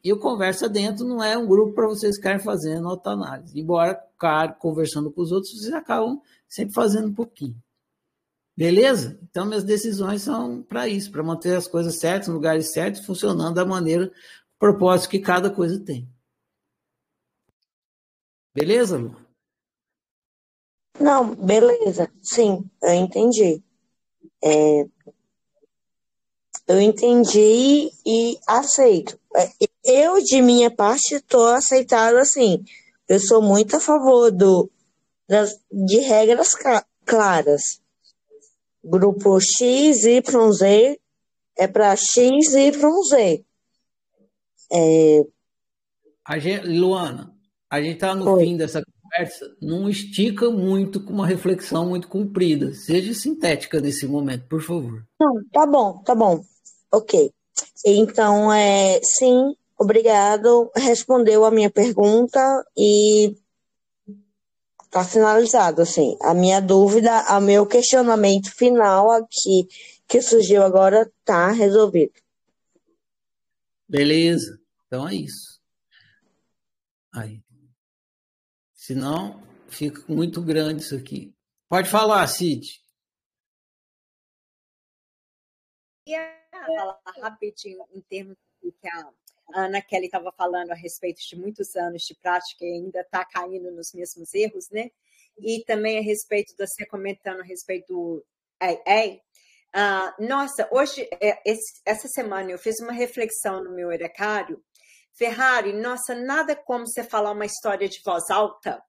E 0.03 0.11
o 0.11 0.17
Conversa 0.17 0.67
Dentro 0.67 1.05
não 1.05 1.23
é 1.23 1.37
um 1.37 1.45
grupo 1.45 1.73
para 1.73 1.87
vocês 1.87 2.15
ficarem 2.15 2.39
fazendo 2.39 2.89
autoanálise. 2.89 3.59
Embora, 3.59 3.93
conversando 4.59 5.11
com 5.11 5.21
os 5.21 5.31
outros, 5.31 5.51
vocês 5.51 5.73
acabam 5.73 6.19
sempre 6.47 6.73
fazendo 6.73 7.09
um 7.09 7.13
pouquinho. 7.13 7.55
Beleza? 8.61 9.17
Então, 9.23 9.47
minhas 9.47 9.63
decisões 9.63 10.21
são 10.21 10.61
para 10.61 10.87
isso, 10.87 11.11
para 11.11 11.23
manter 11.23 11.57
as 11.57 11.65
coisas 11.65 11.97
certas, 11.97 12.27
nos 12.27 12.35
lugares 12.35 12.71
certos, 12.71 13.03
funcionando 13.03 13.55
da 13.55 13.65
maneira, 13.65 14.11
propósito 14.59 15.09
que 15.09 15.17
cada 15.17 15.49
coisa 15.49 15.83
tem. 15.83 16.07
Beleza, 18.53 18.99
Lu? 18.99 19.15
Não, 20.99 21.33
beleza. 21.33 22.07
Sim, 22.21 22.69
eu 22.83 22.93
entendi. 22.93 23.63
É, 24.43 24.85
eu 26.67 26.79
entendi 26.79 27.91
e 28.05 28.39
aceito. 28.45 29.19
É, 29.35 29.49
eu, 29.83 30.23
de 30.23 30.39
minha 30.39 30.69
parte, 30.69 31.15
estou 31.15 31.47
aceitado 31.47 32.17
assim. 32.17 32.63
Eu 33.09 33.19
sou 33.19 33.41
muito 33.41 33.75
a 33.75 33.79
favor 33.79 34.29
do, 34.29 34.69
das, 35.27 35.59
de 35.71 35.97
regras 35.97 36.55
claras 37.03 37.80
grupo 38.83 39.39
X, 39.39 40.03
Y, 40.03 40.51
Z 40.51 40.99
é 41.57 41.67
para 41.67 41.95
X, 41.95 42.53
Y, 42.53 43.03
Z. 43.03 43.45
É... 44.71 45.21
A 46.25 46.39
gente, 46.39 46.67
Luana, 46.67 47.33
a 47.69 47.81
gente 47.81 47.95
está 47.95 48.15
no 48.15 48.31
Oi. 48.33 48.45
fim 48.45 48.57
dessa 48.57 48.81
conversa, 49.03 49.55
não 49.61 49.89
estica 49.89 50.49
muito 50.49 51.03
com 51.03 51.13
uma 51.13 51.27
reflexão 51.27 51.89
muito 51.89 52.07
comprida. 52.07 52.73
Seja 52.73 53.13
sintética 53.13 53.79
nesse 53.81 54.07
momento, 54.07 54.47
por 54.47 54.61
favor. 54.61 55.03
Não, 55.19 55.33
tá 55.51 55.65
bom, 55.65 56.01
tá 56.03 56.15
bom. 56.15 56.41
Ok. 56.91 57.31
Então, 57.85 58.51
é, 58.51 58.99
sim, 59.03 59.53
obrigado. 59.77 60.71
Respondeu 60.75 61.43
a 61.43 61.51
minha 61.51 61.69
pergunta 61.69 62.39
e 62.77 63.35
Tá 64.91 65.05
finalizado, 65.05 65.81
assim. 65.81 66.17
A 66.21 66.33
minha 66.33 66.59
dúvida, 66.59 67.25
o 67.37 67.39
meu 67.39 67.65
questionamento 67.65 68.53
final 68.53 69.09
aqui 69.09 69.65
que 70.05 70.21
surgiu 70.21 70.61
agora 70.61 71.09
tá 71.23 71.49
resolvido. 71.49 72.13
Beleza. 73.87 74.59
Então 74.85 75.07
é 75.07 75.15
isso. 75.15 75.61
Aí. 77.13 77.41
Senão, 78.73 79.41
fica 79.69 80.03
muito 80.11 80.41
grande 80.41 80.83
isso 80.83 80.95
aqui. 80.97 81.33
Pode 81.69 81.89
falar, 81.89 82.27
Cid. 82.27 82.83
Queria 86.05 86.37
falar 86.51 86.99
rapidinho 87.21 87.85
em 87.93 88.01
termos 88.01 88.35
do 88.61 88.73
que 88.73 88.87
a 88.89 89.09
a 89.53 89.65
Ana 89.65 89.81
Kelly 89.81 90.05
estava 90.05 90.31
falando 90.31 90.71
a 90.71 90.75
respeito 90.75 91.19
de 91.27 91.35
muitos 91.35 91.75
anos 91.75 92.03
de 92.03 92.15
prática 92.15 92.65
e 92.65 92.73
ainda 92.73 93.01
está 93.01 93.25
caindo 93.25 93.71
nos 93.71 93.93
mesmos 93.93 94.33
erros, 94.33 94.69
né? 94.69 94.91
E 95.39 95.63
também 95.65 95.99
a 95.99 96.01
respeito 96.01 96.55
de 96.55 96.65
você 96.65 96.85
comentando 96.85 97.41
a 97.41 97.43
respeito 97.43 97.87
do 97.87 98.25
AA. 98.59 99.19
Uh, 99.73 100.25
nossa, 100.27 100.67
hoje, 100.71 101.07
é, 101.21 101.41
esse, 101.45 101.81
essa 101.85 102.07
semana, 102.09 102.51
eu 102.51 102.57
fiz 102.57 102.79
uma 102.81 102.91
reflexão 102.91 103.63
no 103.63 103.71
meu 103.71 103.91
erecário. 103.91 104.61
Ferrari, 105.13 105.73
nossa, 105.73 106.13
nada 106.15 106.55
como 106.55 106.85
você 106.85 107.03
falar 107.03 107.31
uma 107.31 107.45
história 107.45 107.87
de 107.87 108.01
voz 108.03 108.29
alta 108.29 108.83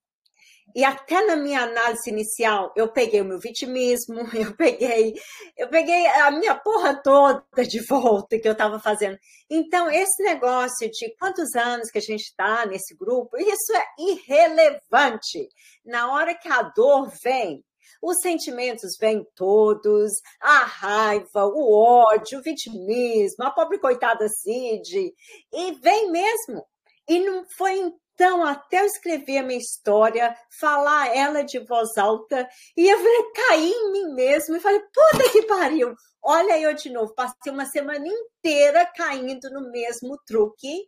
e 0.74 0.84
até 0.84 1.24
na 1.26 1.36
minha 1.36 1.62
análise 1.62 2.08
inicial, 2.08 2.72
eu 2.76 2.88
peguei 2.92 3.20
o 3.20 3.24
meu 3.24 3.38
vitimismo, 3.38 4.20
eu 4.34 4.54
peguei, 4.56 5.14
eu 5.56 5.68
peguei 5.68 6.06
a 6.06 6.30
minha 6.30 6.54
porra 6.54 6.94
toda 6.94 7.44
de 7.66 7.80
volta 7.86 8.38
que 8.38 8.48
eu 8.48 8.52
estava 8.52 8.78
fazendo. 8.78 9.18
Então, 9.50 9.90
esse 9.90 10.22
negócio 10.22 10.90
de 10.90 11.14
quantos 11.16 11.54
anos 11.54 11.90
que 11.90 11.98
a 11.98 12.02
gente 12.02 12.22
está 12.22 12.64
nesse 12.66 12.94
grupo, 12.96 13.36
isso 13.36 13.72
é 13.74 13.84
irrelevante. 13.98 15.48
Na 15.84 16.12
hora 16.12 16.34
que 16.34 16.48
a 16.48 16.62
dor 16.62 17.10
vem, 17.22 17.62
os 18.02 18.20
sentimentos 18.20 18.96
vêm 18.98 19.24
todos, 19.36 20.10
a 20.40 20.64
raiva, 20.64 21.46
o 21.46 21.72
ódio, 21.72 22.40
o 22.40 22.42
vitimismo, 22.42 23.44
a 23.44 23.50
pobre 23.50 23.78
coitada 23.78 24.26
Cid, 24.28 25.12
e 25.52 25.72
vem 25.80 26.10
mesmo. 26.10 26.66
E 27.08 27.20
não 27.20 27.44
foi 27.56 27.92
então, 28.14 28.44
até 28.44 28.80
eu 28.80 28.86
escrever 28.86 29.38
a 29.38 29.42
minha 29.42 29.58
história, 29.58 30.36
falar 30.60 31.14
ela 31.16 31.42
de 31.42 31.58
voz 31.58 31.96
alta, 31.96 32.48
e 32.76 32.88
eu 32.88 32.96
falei, 32.98 33.32
caí 33.34 33.70
em 33.70 33.92
mim 33.92 34.14
mesmo 34.14 34.56
e 34.56 34.60
falei, 34.60 34.80
puta 34.80 35.30
que 35.30 35.42
pariu! 35.42 35.94
Olha 36.22 36.60
eu 36.60 36.72
de 36.74 36.90
novo, 36.90 37.14
passei 37.14 37.52
uma 37.52 37.66
semana 37.66 38.06
inteira 38.06 38.86
caindo 38.94 39.50
no 39.50 39.70
mesmo 39.70 40.16
truque 40.24 40.86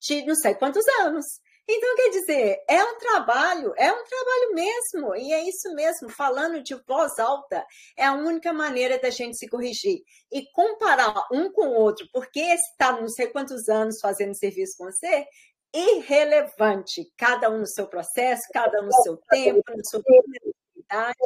de 0.00 0.26
não 0.26 0.34
sei 0.34 0.54
quantos 0.54 0.86
anos. 1.00 1.24
Então, 1.68 1.96
quer 1.96 2.10
dizer, 2.10 2.58
é 2.68 2.84
um 2.84 2.96
trabalho, 2.98 3.72
é 3.76 3.90
um 3.90 4.04
trabalho 4.04 4.54
mesmo, 4.54 5.16
e 5.16 5.32
é 5.32 5.48
isso 5.48 5.74
mesmo, 5.74 6.08
falando 6.08 6.62
de 6.62 6.74
voz 6.86 7.18
alta, 7.18 7.66
é 7.96 8.04
a 8.04 8.12
única 8.12 8.52
maneira 8.52 9.00
da 9.00 9.10
gente 9.10 9.36
se 9.36 9.48
corrigir. 9.48 10.00
E 10.30 10.48
comparar 10.52 11.26
um 11.32 11.50
com 11.50 11.68
o 11.68 11.74
outro, 11.74 12.06
porque 12.12 12.40
está 12.40 12.92
não 12.92 13.08
sei 13.08 13.28
quantos 13.28 13.68
anos 13.68 13.98
fazendo 14.00 14.36
serviço 14.36 14.76
com 14.78 14.84
você, 14.84 15.26
irrelevante, 15.76 17.12
cada 17.16 17.50
um 17.50 17.58
no 17.58 17.66
seu 17.66 17.86
processo, 17.86 18.42
cada 18.52 18.80
um 18.80 18.86
no 18.86 18.92
seu 19.02 19.16
tempo, 19.28 19.62
na 19.68 19.84
sua 19.84 20.00
oportunidade. 20.00 21.18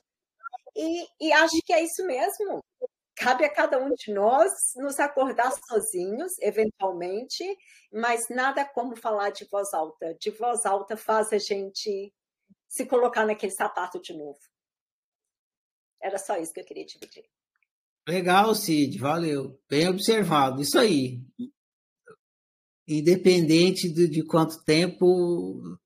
E, 0.77 1.07
e 1.21 1.33
acho 1.33 1.57
que 1.65 1.73
é 1.73 1.83
isso 1.83 2.05
mesmo. 2.07 2.65
Cabe 3.17 3.45
a 3.45 3.53
cada 3.53 3.79
um 3.79 3.93
de 3.95 4.13
nós 4.13 4.51
nos 4.77 4.99
acordar 4.99 5.53
sozinhos, 5.69 6.33
eventualmente, 6.41 7.45
mas 7.93 8.29
nada 8.31 8.65
como 8.65 8.97
falar 8.97 9.31
de 9.31 9.45
voz 9.45 9.73
alta. 9.75 10.15
De 10.19 10.31
voz 10.31 10.65
alta 10.65 10.97
faz 10.97 11.33
a 11.33 11.39
gente 11.39 12.13
se 12.69 12.87
colocar 12.87 13.27
naquele 13.27 13.53
sapato 13.53 14.01
de 14.01 14.17
novo. 14.17 14.39
Era 16.03 16.19
só 16.19 16.39
isso 16.39 16.53
que 16.53 16.61
eu 16.61 16.65
queria 16.65 16.87
dividir. 16.87 17.25
Legal, 18.09 18.55
Cid, 18.55 18.99
valeu. 18.99 19.61
Bem 19.69 19.89
observado. 19.89 20.63
Isso 20.63 20.79
aí. 20.79 21.21
Independente 22.87 23.89
de, 23.89 24.09
de 24.09 24.25
quanto 24.25 24.63
tempo, 24.65 25.79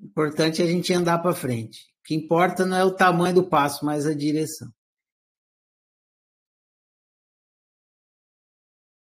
importante 0.00 0.60
é 0.60 0.64
a 0.64 0.68
gente 0.68 0.92
andar 0.92 1.18
para 1.18 1.34
frente. 1.34 1.80
O 2.00 2.04
que 2.04 2.14
importa 2.14 2.66
não 2.66 2.76
é 2.76 2.84
o 2.84 2.94
tamanho 2.94 3.34
do 3.34 3.48
passo, 3.48 3.84
mas 3.84 4.06
a 4.06 4.14
direção. 4.14 4.68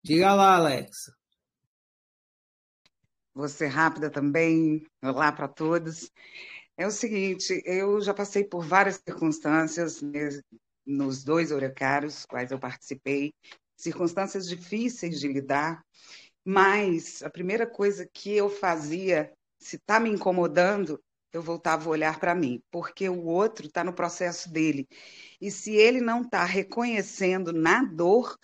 Diga 0.03 0.33
lá, 0.33 0.57
Alexa. 0.57 1.13
Vou 3.35 3.49
ser 3.49 3.67
rápida 3.67 4.11
também. 4.11 4.87
Olá 5.03 5.31
para 5.31 5.47
todos. 5.47 6.11
É 6.77 6.87
o 6.87 6.91
seguinte, 6.91 7.61
eu 7.65 8.01
já 8.01 8.15
passei 8.15 8.45
por 8.45 8.65
várias 8.65 8.97
circunstâncias 8.97 10.01
nos 10.87 11.23
dois 11.23 11.53
oracários 11.53 12.25
quais 12.25 12.51
eu 12.51 12.59
participei, 12.59 13.35
circunstâncias 13.77 14.49
difíceis 14.49 15.21
de 15.21 15.29
lidar, 15.29 15.85
mas 16.51 17.23
a 17.23 17.29
primeira 17.29 17.67
coisa 17.67 18.09
que 18.11 18.35
eu 18.35 18.49
fazia, 18.49 19.31
se 19.59 19.77
está 19.77 20.01
me 20.01 20.09
incomodando, 20.09 20.99
eu 21.31 21.43
voltava 21.43 21.85
a 21.85 21.91
olhar 21.91 22.19
para 22.19 22.35
mim, 22.35 22.63
porque 22.71 23.07
o 23.07 23.27
outro 23.27 23.67
está 23.67 23.85
no 23.85 23.93
processo 23.93 24.51
dele. 24.51 24.89
E 25.39 25.51
se 25.51 25.75
ele 25.75 26.01
não 26.01 26.23
está 26.23 26.47
reconhecendo 26.47 27.53
na 27.53 27.85
dor, 27.85 28.35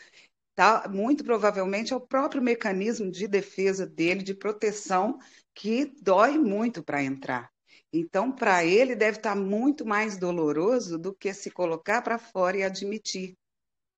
tá, 0.55 0.87
muito 0.87 1.25
provavelmente 1.25 1.95
é 1.95 1.97
o 1.97 2.07
próprio 2.07 2.43
mecanismo 2.43 3.11
de 3.11 3.27
defesa 3.27 3.87
dele, 3.87 4.23
de 4.23 4.35
proteção, 4.35 5.19
que 5.55 5.87
dói 6.03 6.37
muito 6.37 6.85
para 6.85 7.03
entrar. 7.03 7.51
Então, 7.91 8.31
para 8.31 8.63
ele, 8.67 8.95
deve 8.95 9.17
estar 9.17 9.35
tá 9.35 9.41
muito 9.41 9.87
mais 9.87 10.19
doloroso 10.19 10.99
do 10.99 11.15
que 11.15 11.33
se 11.33 11.51
colocar 11.51 12.03
para 12.03 12.19
fora 12.19 12.59
e 12.59 12.65
admitir. 12.65 13.33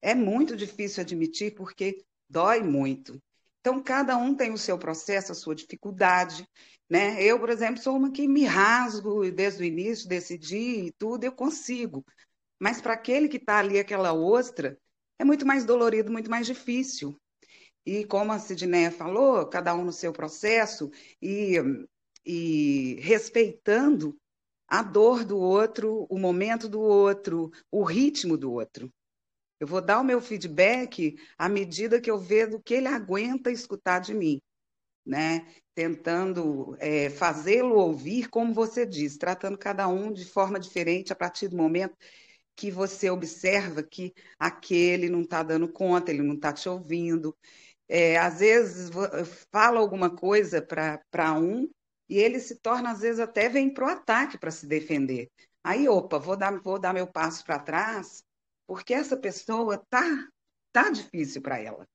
É 0.00 0.14
muito 0.14 0.54
difícil 0.54 1.00
admitir 1.00 1.56
porque 1.56 2.04
dói 2.30 2.62
muito. 2.62 3.20
Então, 3.66 3.82
cada 3.82 4.16
um 4.16 4.32
tem 4.32 4.52
o 4.52 4.58
seu 4.58 4.78
processo, 4.78 5.32
a 5.32 5.34
sua 5.34 5.52
dificuldade. 5.52 6.48
Né? 6.88 7.20
Eu, 7.20 7.36
por 7.36 7.50
exemplo, 7.50 7.82
sou 7.82 7.96
uma 7.96 8.12
que 8.12 8.28
me 8.28 8.44
rasgo 8.44 9.28
desde 9.32 9.60
o 9.60 9.66
início, 9.66 10.08
decidi 10.08 10.86
e 10.86 10.92
tudo, 10.92 11.24
eu 11.24 11.32
consigo. 11.32 12.06
Mas 12.60 12.80
para 12.80 12.92
aquele 12.92 13.26
que 13.26 13.38
está 13.38 13.58
ali, 13.58 13.80
aquela 13.80 14.12
ostra, 14.12 14.78
é 15.18 15.24
muito 15.24 15.44
mais 15.44 15.64
dolorido, 15.64 16.12
muito 16.12 16.30
mais 16.30 16.46
difícil. 16.46 17.20
E 17.84 18.04
como 18.04 18.30
a 18.30 18.38
Sidneia 18.38 18.92
falou, 18.92 19.44
cada 19.48 19.74
um 19.74 19.84
no 19.84 19.92
seu 19.92 20.12
processo, 20.12 20.88
e 21.20 21.56
e 22.24 23.00
respeitando 23.00 24.16
a 24.68 24.80
dor 24.80 25.24
do 25.24 25.38
outro, 25.38 26.06
o 26.08 26.20
momento 26.20 26.68
do 26.68 26.80
outro, 26.80 27.50
o 27.68 27.82
ritmo 27.82 28.36
do 28.36 28.52
outro. 28.52 28.92
Eu 29.60 29.66
vou 29.66 29.80
dar 29.80 30.00
o 30.00 30.04
meu 30.04 30.20
feedback 30.20 31.16
à 31.38 31.48
medida 31.48 32.00
que 32.00 32.10
eu 32.10 32.18
vejo 32.18 32.56
o 32.56 32.62
que 32.62 32.74
ele 32.74 32.88
aguenta 32.88 33.50
escutar 33.50 34.00
de 34.00 34.14
mim, 34.14 34.40
né? 35.06 35.46
Tentando 35.74 36.76
é, 36.80 37.10
fazê-lo 37.10 37.76
ouvir, 37.76 38.28
como 38.28 38.54
você 38.54 38.86
diz, 38.86 39.16
tratando 39.16 39.58
cada 39.58 39.88
um 39.88 40.12
de 40.12 40.24
forma 40.24 40.60
diferente 40.60 41.12
a 41.12 41.16
partir 41.16 41.48
do 41.48 41.56
momento 41.56 41.96
que 42.56 42.70
você 42.70 43.10
observa 43.10 43.82
que 43.82 44.14
aquele 44.38 45.10
não 45.10 45.22
está 45.22 45.42
dando 45.42 45.70
conta, 45.70 46.10
ele 46.10 46.22
não 46.22 46.34
está 46.34 46.52
te 46.52 46.68
ouvindo. 46.68 47.36
É, 47.88 48.16
às 48.18 48.40
vezes 48.40 48.90
fala 49.52 49.78
alguma 49.80 50.10
coisa 50.14 50.62
para 50.62 51.34
um 51.38 51.68
e 52.08 52.18
ele 52.18 52.40
se 52.40 52.56
torna, 52.56 52.92
às 52.92 53.00
vezes, 53.00 53.20
até 53.20 53.48
vem 53.48 53.72
para 53.72 53.86
o 53.86 53.90
ataque 53.90 54.38
para 54.38 54.50
se 54.50 54.66
defender. 54.66 55.28
Aí, 55.62 55.88
opa, 55.88 56.18
vou 56.18 56.36
dar, 56.36 56.58
vou 56.60 56.78
dar 56.78 56.94
meu 56.94 57.06
passo 57.06 57.44
para 57.44 57.58
trás, 57.58 58.22
porque 58.66 58.94
essa 58.94 59.16
pessoa 59.16 59.78
tá, 59.88 60.28
tá 60.72 60.90
difícil 60.90 61.40
para 61.42 61.58
ela. 61.58 61.86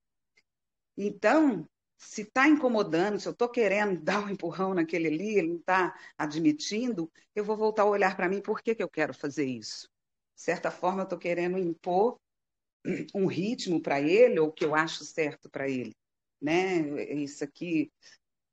Então, 0.97 1.67
se 1.97 2.23
está 2.23 2.47
incomodando, 2.47 3.19
se 3.19 3.27
eu 3.27 3.31
estou 3.31 3.49
querendo 3.49 3.99
dar 4.03 4.23
um 4.23 4.29
empurrão 4.29 4.73
naquele 4.73 5.07
ali, 5.07 5.37
ele 5.37 5.49
não 5.49 5.57
está 5.57 5.97
admitindo, 6.17 7.11
eu 7.35 7.43
vou 7.43 7.57
voltar 7.57 7.83
a 7.83 7.85
olhar 7.85 8.15
para 8.15 8.29
mim, 8.29 8.41
por 8.41 8.61
que, 8.61 8.75
que 8.75 8.83
eu 8.83 8.89
quero 8.89 9.13
fazer 9.13 9.45
isso? 9.45 9.87
De 10.35 10.41
certa 10.41 10.71
forma, 10.71 11.01
eu 11.01 11.03
estou 11.03 11.19
querendo 11.19 11.57
impor 11.57 12.19
um 13.13 13.27
ritmo 13.27 13.81
para 13.81 14.01
ele, 14.01 14.39
ou 14.39 14.47
o 14.47 14.51
que 14.51 14.65
eu 14.65 14.73
acho 14.73 15.03
certo 15.05 15.49
para 15.49 15.69
ele. 15.69 15.95
Né? 16.41 17.03
Isso 17.13 17.43
aqui 17.43 17.91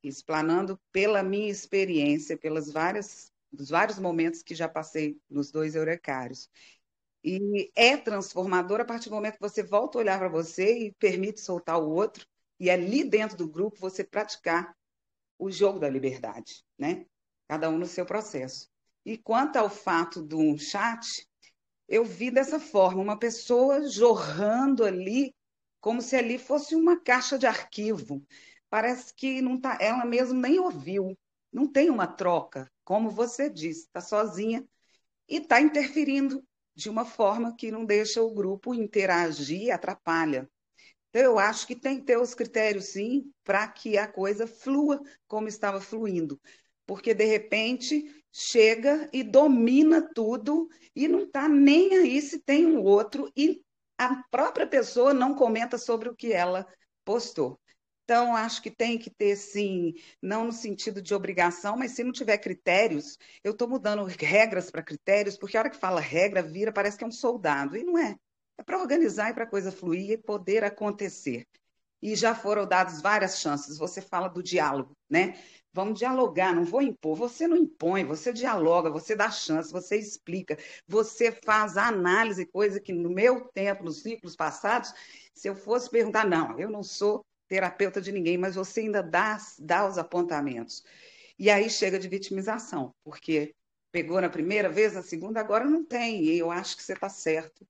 explanando 0.02 0.78
pela 0.92 1.22
minha 1.22 1.50
experiência, 1.50 2.36
pelas 2.36 2.70
várias 2.70 3.32
dos 3.50 3.70
vários 3.70 3.98
momentos 3.98 4.42
que 4.42 4.54
já 4.54 4.68
passei 4.68 5.18
nos 5.28 5.50
dois 5.50 5.74
eurecários. 5.74 6.50
E 7.30 7.70
é 7.76 7.96
transformador 7.96 8.80
a 8.80 8.84
partir 8.84 9.10
do 9.10 9.14
momento 9.14 9.34
que 9.34 9.40
você 9.40 9.62
volta 9.62 9.98
a 9.98 10.00
olhar 10.00 10.18
para 10.18 10.28
você 10.28 10.86
e 10.86 10.92
permite 10.94 11.40
soltar 11.40 11.78
o 11.78 11.90
outro, 11.90 12.26
e 12.58 12.70
ali 12.70 13.04
dentro 13.04 13.36
do 13.36 13.46
grupo 13.46 13.76
você 13.78 14.02
praticar 14.02 14.74
o 15.38 15.50
jogo 15.50 15.78
da 15.78 15.88
liberdade, 15.88 16.64
né? 16.78 17.04
Cada 17.46 17.68
um 17.68 17.76
no 17.76 17.86
seu 17.86 18.06
processo. 18.06 18.68
E 19.04 19.18
quanto 19.18 19.56
ao 19.56 19.68
fato 19.68 20.22
do 20.22 20.56
chat, 20.58 21.26
eu 21.86 22.04
vi 22.04 22.30
dessa 22.30 22.58
forma, 22.58 23.02
uma 23.02 23.18
pessoa 23.18 23.86
jorrando 23.88 24.84
ali, 24.84 25.34
como 25.80 26.00
se 26.00 26.16
ali 26.16 26.38
fosse 26.38 26.74
uma 26.74 26.98
caixa 26.98 27.38
de 27.38 27.46
arquivo 27.46 28.24
parece 28.70 29.14
que 29.14 29.40
não 29.40 29.60
tá, 29.60 29.78
ela 29.80 30.04
mesma 30.04 30.38
nem 30.38 30.58
ouviu. 30.58 31.16
Não 31.52 31.66
tem 31.66 31.90
uma 31.90 32.06
troca, 32.06 32.70
como 32.84 33.10
você 33.10 33.48
disse, 33.48 33.86
está 33.86 34.00
sozinha 34.00 34.66
e 35.28 35.38
está 35.38 35.60
interferindo 35.60 36.44
de 36.78 36.88
uma 36.88 37.04
forma 37.04 37.56
que 37.56 37.72
não 37.72 37.84
deixa 37.84 38.22
o 38.22 38.32
grupo 38.32 38.72
interagir, 38.72 39.74
atrapalha. 39.74 40.48
Então, 41.10 41.20
eu 41.20 41.36
acho 41.36 41.66
que 41.66 41.74
tem 41.74 41.98
que 41.98 42.04
ter 42.04 42.16
os 42.16 42.34
critérios, 42.34 42.92
sim, 42.92 43.32
para 43.42 43.66
que 43.66 43.98
a 43.98 44.06
coisa 44.06 44.46
flua 44.46 45.02
como 45.26 45.48
estava 45.48 45.80
fluindo. 45.80 46.40
Porque, 46.86 47.12
de 47.12 47.24
repente, 47.24 48.22
chega 48.32 49.10
e 49.12 49.24
domina 49.24 50.08
tudo 50.14 50.68
e 50.94 51.08
não 51.08 51.24
está 51.24 51.48
nem 51.48 51.96
aí 51.96 52.22
se 52.22 52.38
tem 52.38 52.64
um 52.64 52.80
outro, 52.80 53.28
e 53.36 53.60
a 53.98 54.22
própria 54.30 54.66
pessoa 54.66 55.12
não 55.12 55.34
comenta 55.34 55.76
sobre 55.78 56.08
o 56.08 56.14
que 56.14 56.32
ela 56.32 56.64
postou. 57.04 57.58
Então, 58.08 58.34
acho 58.34 58.62
que 58.62 58.70
tem 58.70 58.96
que 58.96 59.10
ter, 59.10 59.36
sim, 59.36 59.92
não 60.22 60.46
no 60.46 60.52
sentido 60.52 61.02
de 61.02 61.14
obrigação, 61.14 61.76
mas 61.76 61.90
se 61.92 62.02
não 62.02 62.10
tiver 62.10 62.38
critérios, 62.38 63.18
eu 63.44 63.52
estou 63.52 63.68
mudando 63.68 64.02
regras 64.04 64.70
para 64.70 64.82
critérios, 64.82 65.36
porque 65.36 65.58
a 65.58 65.60
hora 65.60 65.68
que 65.68 65.76
fala 65.76 66.00
regra, 66.00 66.40
vira, 66.42 66.72
parece 66.72 66.96
que 66.96 67.04
é 67.04 67.06
um 67.06 67.12
soldado, 67.12 67.76
e 67.76 67.84
não 67.84 67.98
é. 67.98 68.16
É 68.56 68.62
para 68.62 68.78
organizar 68.78 69.28
e 69.28 69.34
para 69.34 69.44
a 69.44 69.46
coisa 69.46 69.70
fluir 69.70 70.12
e 70.12 70.16
poder 70.16 70.64
acontecer. 70.64 71.46
E 72.00 72.16
já 72.16 72.34
foram 72.34 72.66
dadas 72.66 73.02
várias 73.02 73.40
chances. 73.40 73.76
Você 73.76 74.00
fala 74.00 74.28
do 74.28 74.42
diálogo, 74.42 74.96
né? 75.10 75.38
Vamos 75.70 75.98
dialogar, 75.98 76.54
não 76.54 76.64
vou 76.64 76.80
impor. 76.80 77.14
Você 77.14 77.46
não 77.46 77.58
impõe, 77.58 78.04
você 78.04 78.32
dialoga, 78.32 78.88
você 78.88 79.14
dá 79.14 79.30
chance, 79.30 79.70
você 79.70 79.98
explica, 79.98 80.56
você 80.86 81.30
faz 81.30 81.76
análise, 81.76 82.46
coisa 82.46 82.80
que 82.80 82.94
no 82.94 83.10
meu 83.10 83.50
tempo, 83.52 83.84
nos 83.84 84.00
ciclos 84.00 84.34
passados, 84.34 84.94
se 85.34 85.46
eu 85.46 85.54
fosse 85.54 85.90
perguntar, 85.90 86.26
não, 86.26 86.58
eu 86.58 86.70
não 86.70 86.82
sou 86.82 87.22
terapeuta 87.48 88.00
de 88.00 88.12
ninguém, 88.12 88.36
mas 88.38 88.54
você 88.54 88.80
ainda 88.80 89.02
dá, 89.02 89.38
dá 89.58 89.86
os 89.88 89.98
apontamentos. 89.98 90.84
E 91.38 91.50
aí 91.50 91.70
chega 91.70 91.98
de 91.98 92.08
vitimização, 92.08 92.94
porque 93.02 93.54
pegou 93.90 94.20
na 94.20 94.28
primeira 94.28 94.68
vez, 94.68 94.94
na 94.94 95.02
segunda, 95.02 95.40
agora 95.40 95.64
não 95.64 95.84
tem. 95.84 96.24
E 96.24 96.38
eu 96.38 96.50
acho 96.50 96.76
que 96.76 96.82
você 96.82 96.92
está 96.92 97.08
certo, 97.08 97.66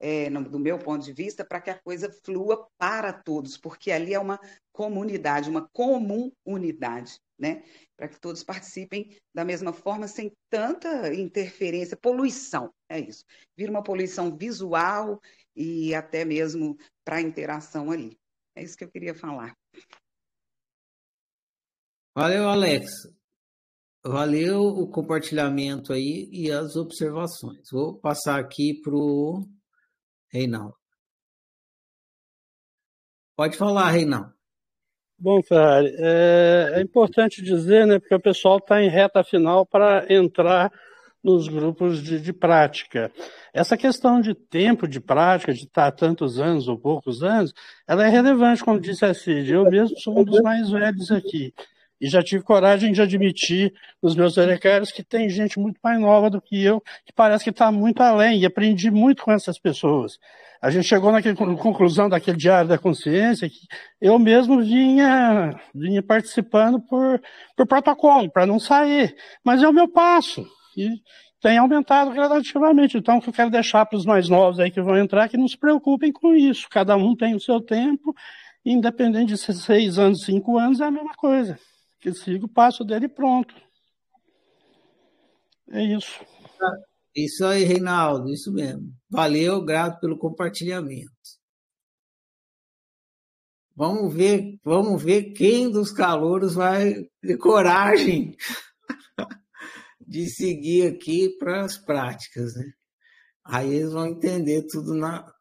é, 0.00 0.30
no, 0.30 0.42
do 0.42 0.58
meu 0.58 0.78
ponto 0.78 1.04
de 1.04 1.12
vista, 1.12 1.44
para 1.44 1.60
que 1.60 1.70
a 1.70 1.78
coisa 1.78 2.10
flua 2.24 2.66
para 2.78 3.12
todos, 3.12 3.56
porque 3.56 3.92
ali 3.92 4.14
é 4.14 4.18
uma 4.18 4.40
comunidade, 4.72 5.50
uma 5.50 5.68
comum 5.68 6.32
unidade, 6.44 7.20
né? 7.38 7.62
Para 7.96 8.08
que 8.08 8.18
todos 8.18 8.42
participem 8.42 9.16
da 9.34 9.44
mesma 9.44 9.72
forma, 9.72 10.08
sem 10.08 10.32
tanta 10.48 11.14
interferência, 11.14 11.96
poluição, 11.96 12.72
é 12.88 12.98
isso. 12.98 13.24
Vira 13.56 13.70
uma 13.70 13.82
poluição 13.82 14.34
visual 14.34 15.20
e 15.54 15.94
até 15.94 16.24
mesmo 16.24 16.78
para 17.04 17.16
a 17.16 17.20
interação 17.20 17.90
ali. 17.90 18.19
É 18.60 18.62
isso 18.62 18.76
que 18.76 18.84
eu 18.84 18.90
queria 18.90 19.14
falar. 19.14 19.56
Valeu, 22.14 22.46
Alex. 22.46 22.90
Valeu 24.04 24.64
o 24.64 24.90
compartilhamento 24.90 25.94
aí 25.94 26.28
e 26.30 26.52
as 26.52 26.76
observações. 26.76 27.70
Vou 27.72 27.98
passar 27.98 28.38
aqui 28.38 28.78
para 28.82 28.94
o 28.94 29.48
Reinaldo. 30.30 30.76
Pode 33.34 33.56
falar, 33.56 33.92
Reinaldo. 33.92 34.34
Bom, 35.18 35.42
Ferrari, 35.42 35.94
é, 35.98 36.72
é 36.74 36.82
importante 36.82 37.42
dizer, 37.42 37.86
né, 37.86 37.98
porque 37.98 38.14
o 38.14 38.20
pessoal 38.20 38.58
está 38.58 38.82
em 38.82 38.90
reta 38.90 39.24
final 39.24 39.64
para 39.64 40.04
entrar 40.12 40.70
nos 41.22 41.48
grupos 41.48 42.02
de, 42.02 42.20
de, 42.20 42.32
prática. 42.32 43.12
Essa 43.52 43.76
questão 43.76 44.20
de 44.20 44.34
tempo 44.34 44.88
de 44.88 45.00
prática, 45.00 45.52
de 45.52 45.64
estar 45.64 45.90
tantos 45.92 46.40
anos 46.40 46.68
ou 46.68 46.78
poucos 46.78 47.22
anos, 47.22 47.52
ela 47.86 48.06
é 48.06 48.08
relevante, 48.08 48.64
como 48.64 48.80
disse 48.80 49.04
a 49.04 49.12
Cid. 49.12 49.52
Eu 49.52 49.64
mesmo 49.64 49.98
sou 49.98 50.18
um 50.18 50.24
dos 50.24 50.40
mais 50.40 50.70
velhos 50.70 51.10
aqui. 51.10 51.52
E 52.00 52.08
já 52.08 52.22
tive 52.22 52.42
coragem 52.42 52.92
de 52.92 53.02
admitir 53.02 53.74
nos 54.02 54.16
meus 54.16 54.38
orecários 54.38 54.90
que 54.90 55.04
tem 55.04 55.28
gente 55.28 55.58
muito 55.58 55.78
mais 55.84 56.00
nova 56.00 56.30
do 56.30 56.40
que 56.40 56.62
eu, 56.62 56.80
que 57.04 57.12
parece 57.12 57.44
que 57.44 57.50
está 57.50 57.70
muito 57.70 58.02
além, 58.02 58.40
e 58.40 58.46
aprendi 58.46 58.90
muito 58.90 59.22
com 59.22 59.30
essas 59.30 59.58
pessoas. 59.58 60.18
A 60.62 60.70
gente 60.70 60.86
chegou 60.86 61.12
naquela 61.12 61.34
conclusão 61.34 62.08
daquele 62.08 62.36
Diário 62.36 62.68
da 62.68 62.78
Consciência 62.78 63.48
que 63.48 63.66
eu 64.00 64.18
mesmo 64.18 64.62
vinha, 64.62 65.58
vinha 65.74 66.02
participando 66.02 66.80
por, 66.80 67.20
por 67.56 67.66
protocolo, 67.66 68.30
para 68.30 68.46
não 68.46 68.58
sair. 68.58 69.14
Mas 69.44 69.62
é 69.62 69.68
o 69.68 69.72
meu 69.72 69.88
passo. 69.88 70.46
E 70.80 71.02
tem 71.40 71.58
aumentado 71.58 72.10
gradativamente. 72.12 72.96
Então, 72.96 73.18
o 73.18 73.20
que 73.20 73.28
eu 73.28 73.32
quero 73.32 73.50
deixar 73.50 73.84
para 73.86 73.98
os 73.98 74.04
mais 74.04 74.28
novos 74.28 74.58
aí 74.58 74.70
que 74.70 74.80
vão 74.80 74.96
entrar, 74.96 75.28
que 75.28 75.36
não 75.36 75.48
se 75.48 75.58
preocupem 75.58 76.12
com 76.12 76.34
isso. 76.34 76.68
Cada 76.70 76.96
um 76.96 77.14
tem 77.14 77.34
o 77.34 77.40
seu 77.40 77.60
tempo, 77.60 78.14
independente 78.64 79.32
de 79.32 79.38
ser 79.38 79.54
seis 79.54 79.98
anos, 79.98 80.24
cinco 80.24 80.58
anos, 80.58 80.80
é 80.80 80.84
a 80.84 80.90
mesma 80.90 81.14
coisa. 81.14 81.58
Que 82.00 82.12
siga 82.12 82.46
o 82.46 82.48
passo 82.48 82.84
dele 82.84 83.08
pronto. 83.08 83.54
É 85.70 85.82
isso. 85.82 86.24
Isso 87.14 87.44
aí, 87.44 87.64
Reinaldo, 87.64 88.30
isso 88.30 88.52
mesmo. 88.52 88.92
Valeu, 89.08 89.64
grato 89.64 90.00
pelo 90.00 90.18
compartilhamento. 90.18 91.10
Vamos 93.74 94.12
ver, 94.12 94.58
vamos 94.62 95.02
ver 95.02 95.32
quem 95.32 95.70
dos 95.70 95.90
calouros 95.90 96.54
vai 96.54 96.94
ter 97.22 97.38
coragem 97.38 98.36
de 100.10 100.28
seguir 100.28 100.88
aqui 100.88 101.30
para 101.38 101.64
as 101.64 101.78
práticas, 101.78 102.56
né? 102.56 102.72
Aí 103.44 103.72
eles 103.72 103.92
vão 103.92 104.08
entender 104.08 104.66
tudo 104.66 104.92
na, 104.92 105.32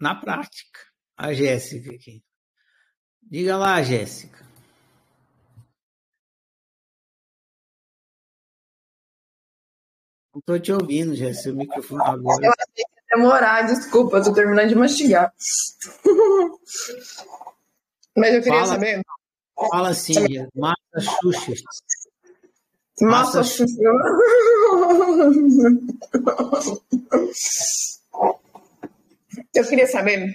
na 0.00 0.16
prática. 0.16 0.80
A 1.16 1.32
Jéssica 1.32 1.94
aqui. 1.94 2.20
Diga 3.22 3.56
lá, 3.56 3.80
Jéssica. 3.84 4.44
Não 10.34 10.40
estou 10.40 10.58
te 10.58 10.72
ouvindo, 10.72 11.14
Jéssica. 11.14 11.52
O 11.52 11.56
microfone 11.56 12.02
agora. 12.02 12.46
Eu 12.46 12.50
achei 12.50 12.84
que 12.84 13.14
demorar, 13.14 13.62
desculpa, 13.62 14.18
estou 14.18 14.34
terminando 14.34 14.70
de 14.70 14.74
mastigar. 14.74 15.32
Mas 18.16 18.34
eu 18.34 18.42
queria 18.42 18.58
Fala. 18.58 18.72
saber. 18.74 19.02
Fala 19.70 19.90
assim, 19.90 20.14
Massachusetts. 20.52 21.99
Nossa 23.00 23.42
Senhora. 23.44 24.04
Eu 29.54 29.64
queria 29.64 29.86
saber 29.86 30.32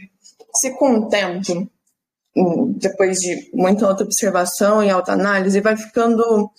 se 0.55 0.71
com 0.71 0.99
o 0.99 1.09
tempo, 1.09 1.69
depois 2.77 3.17
de 3.19 3.49
muita 3.53 3.87
autoobservação 3.87 4.83
e 4.83 4.89
autoanálise, 4.89 5.61
vai 5.61 5.77
ficando 5.77 6.49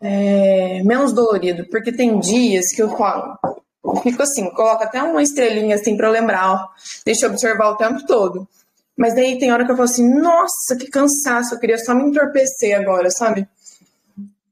é, 0.00 0.82
menos 0.84 1.12
dolorido, 1.12 1.66
porque 1.70 1.92
tem 1.92 2.18
dias 2.18 2.70
que 2.70 2.82
eu 2.82 2.96
falo, 2.96 3.38
eu 3.84 3.96
fico 3.96 4.22
assim, 4.22 4.48
coloco 4.50 4.82
até 4.82 5.02
uma 5.02 5.22
estrelinha 5.22 5.76
assim 5.76 5.96
para 5.96 6.10
lembrar, 6.10 6.52
ó, 6.52 6.68
deixa 7.04 7.26
eu 7.26 7.30
observar 7.30 7.70
o 7.70 7.76
tempo 7.76 8.04
todo. 8.06 8.48
Mas 8.96 9.14
daí 9.14 9.38
tem 9.38 9.52
hora 9.52 9.64
que 9.64 9.70
eu 9.70 9.76
falo 9.76 9.88
assim, 9.88 10.08
nossa, 10.20 10.76
que 10.78 10.88
cansaço, 10.88 11.54
eu 11.54 11.60
queria 11.60 11.78
só 11.78 11.94
me 11.94 12.02
entorpecer 12.02 12.78
agora, 12.78 13.10
sabe? 13.10 13.48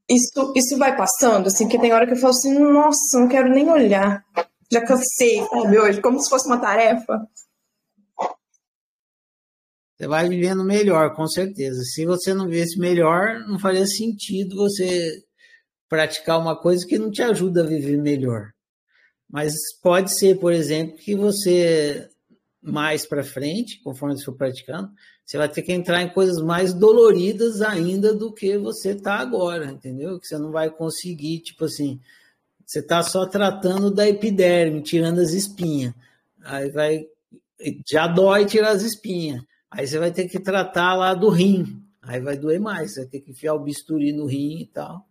Isso, 0.09 0.53
isso 0.55 0.79
vai 0.79 0.97
passando, 0.97 1.49
assim, 1.49 1.69
que 1.69 1.79
tem 1.79 1.93
hora 1.93 2.07
que 2.07 2.13
eu 2.13 2.17
falo 2.17 2.31
assim, 2.33 2.59
nossa, 2.59 3.19
não 3.19 3.29
quero 3.29 3.49
nem 3.49 3.69
olhar. 3.69 4.25
Já 4.71 4.85
cansei, 4.85 5.45
sabe, 5.49 5.79
hoje, 5.79 6.01
como 6.01 6.21
se 6.21 6.29
fosse 6.29 6.47
uma 6.47 6.61
tarefa. 6.61 7.27
Você 9.97 10.07
vai 10.07 10.29
vivendo 10.29 10.63
melhor, 10.63 11.15
com 11.15 11.27
certeza. 11.27 11.83
Se 11.83 12.05
você 12.05 12.35
não 12.35 12.47
vivesse 12.47 12.79
melhor, 12.79 13.41
não 13.49 13.59
faria 13.59 13.87
sentido 13.87 14.55
você 14.55 15.25
praticar 15.89 16.39
uma 16.39 16.61
coisa 16.61 16.87
que 16.87 16.99
não 16.99 17.11
te 17.11 17.23
ajuda 17.23 17.63
a 17.63 17.67
viver 17.67 17.97
melhor. 17.97 18.51
Mas 19.29 19.55
pode 19.83 20.17
ser, 20.17 20.39
por 20.39 20.53
exemplo, 20.53 20.97
que 20.99 21.17
você 21.17 22.09
mais 22.63 23.07
para 23.07 23.25
frente, 23.25 23.81
conforme 23.83 24.17
você 24.17 24.25
for 24.25 24.37
praticando, 24.37 24.91
você 25.27 25.37
vai 25.37 25.49
ter 25.49 25.63
que 25.63 25.73
entrar 25.73 26.01
em 26.03 26.09
coisas 26.09 26.41
mais 26.41 26.73
doloridas 26.73 27.61
ainda 27.61 28.15
do 28.15 28.33
que 28.33 28.57
você 28.57 28.91
está 28.91 29.17
agora, 29.17 29.67
entendeu? 29.67 30.21
Que 30.21 30.27
você 30.29 30.39
não 30.39 30.53
vai 30.53 30.71
conseguir, 30.71 31.41
tipo 31.41 31.65
assim, 31.65 32.01
você 32.65 32.79
está 32.79 33.03
só 33.03 33.27
tratando 33.27 33.91
da 33.91 34.09
epiderme, 34.09 34.81
tirando 34.83 35.21
as 35.21 35.33
espinhas. 35.33 35.93
Aí 36.45 36.71
vai, 36.71 37.07
já 37.85 38.07
dói 38.07 38.47
tirar 38.47 38.71
as 38.71 38.83
espinhas. 38.83 39.43
Aí 39.69 39.87
você 39.87 39.99
vai 39.99 40.13
ter 40.13 40.29
que 40.29 40.39
tratar 40.39 40.95
lá 40.95 41.13
do 41.13 41.29
rim. 41.29 41.83
Aí 42.03 42.21
vai 42.21 42.37
doer 42.37 42.61
mais, 42.61 42.95
você 42.95 43.01
vai 43.01 43.09
ter 43.11 43.21
que 43.21 43.33
enfiar 43.33 43.55
o 43.55 43.65
bisturi 43.65 44.13
no 44.13 44.27
rim 44.27 44.61
e 44.61 44.67
tal. 44.67 45.05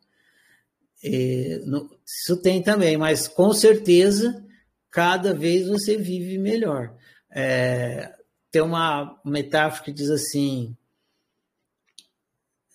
E, 1.03 1.61
no- 1.65 1.89
isso 2.05 2.37
tem 2.41 2.63
também, 2.63 2.95
mas 2.97 3.27
com 3.27 3.53
certeza 3.53 4.43
cada 4.89 5.33
vez 5.33 5.67
você 5.67 5.97
vive 5.97 6.37
melhor. 6.37 6.95
É, 7.29 8.13
tem 8.55 8.61
uma 8.61 9.19
metáfora 9.25 9.83
que 9.83 9.91
diz 9.91 10.09
assim: 10.09 10.77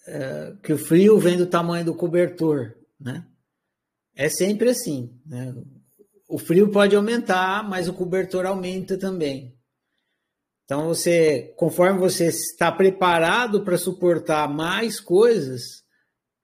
é, 0.06 0.52
que 0.62 0.74
o 0.74 0.78
frio 0.78 1.18
vem 1.18 1.38
do 1.38 1.46
tamanho 1.46 1.86
do 1.86 1.94
cobertor, 1.94 2.76
né? 3.00 3.26
É 4.14 4.28
sempre 4.28 4.68
assim, 4.68 5.18
né? 5.24 5.54
O 6.28 6.38
frio 6.38 6.70
pode 6.70 6.94
aumentar, 6.94 7.66
mas 7.66 7.88
o 7.88 7.94
cobertor 7.94 8.44
aumenta 8.44 8.98
também. 8.98 9.56
Então 10.66 10.88
você, 10.88 11.54
conforme 11.56 11.98
você 11.98 12.26
está 12.26 12.70
preparado 12.70 13.64
para 13.64 13.78
suportar 13.78 14.52
mais 14.52 15.00
coisas, 15.00 15.82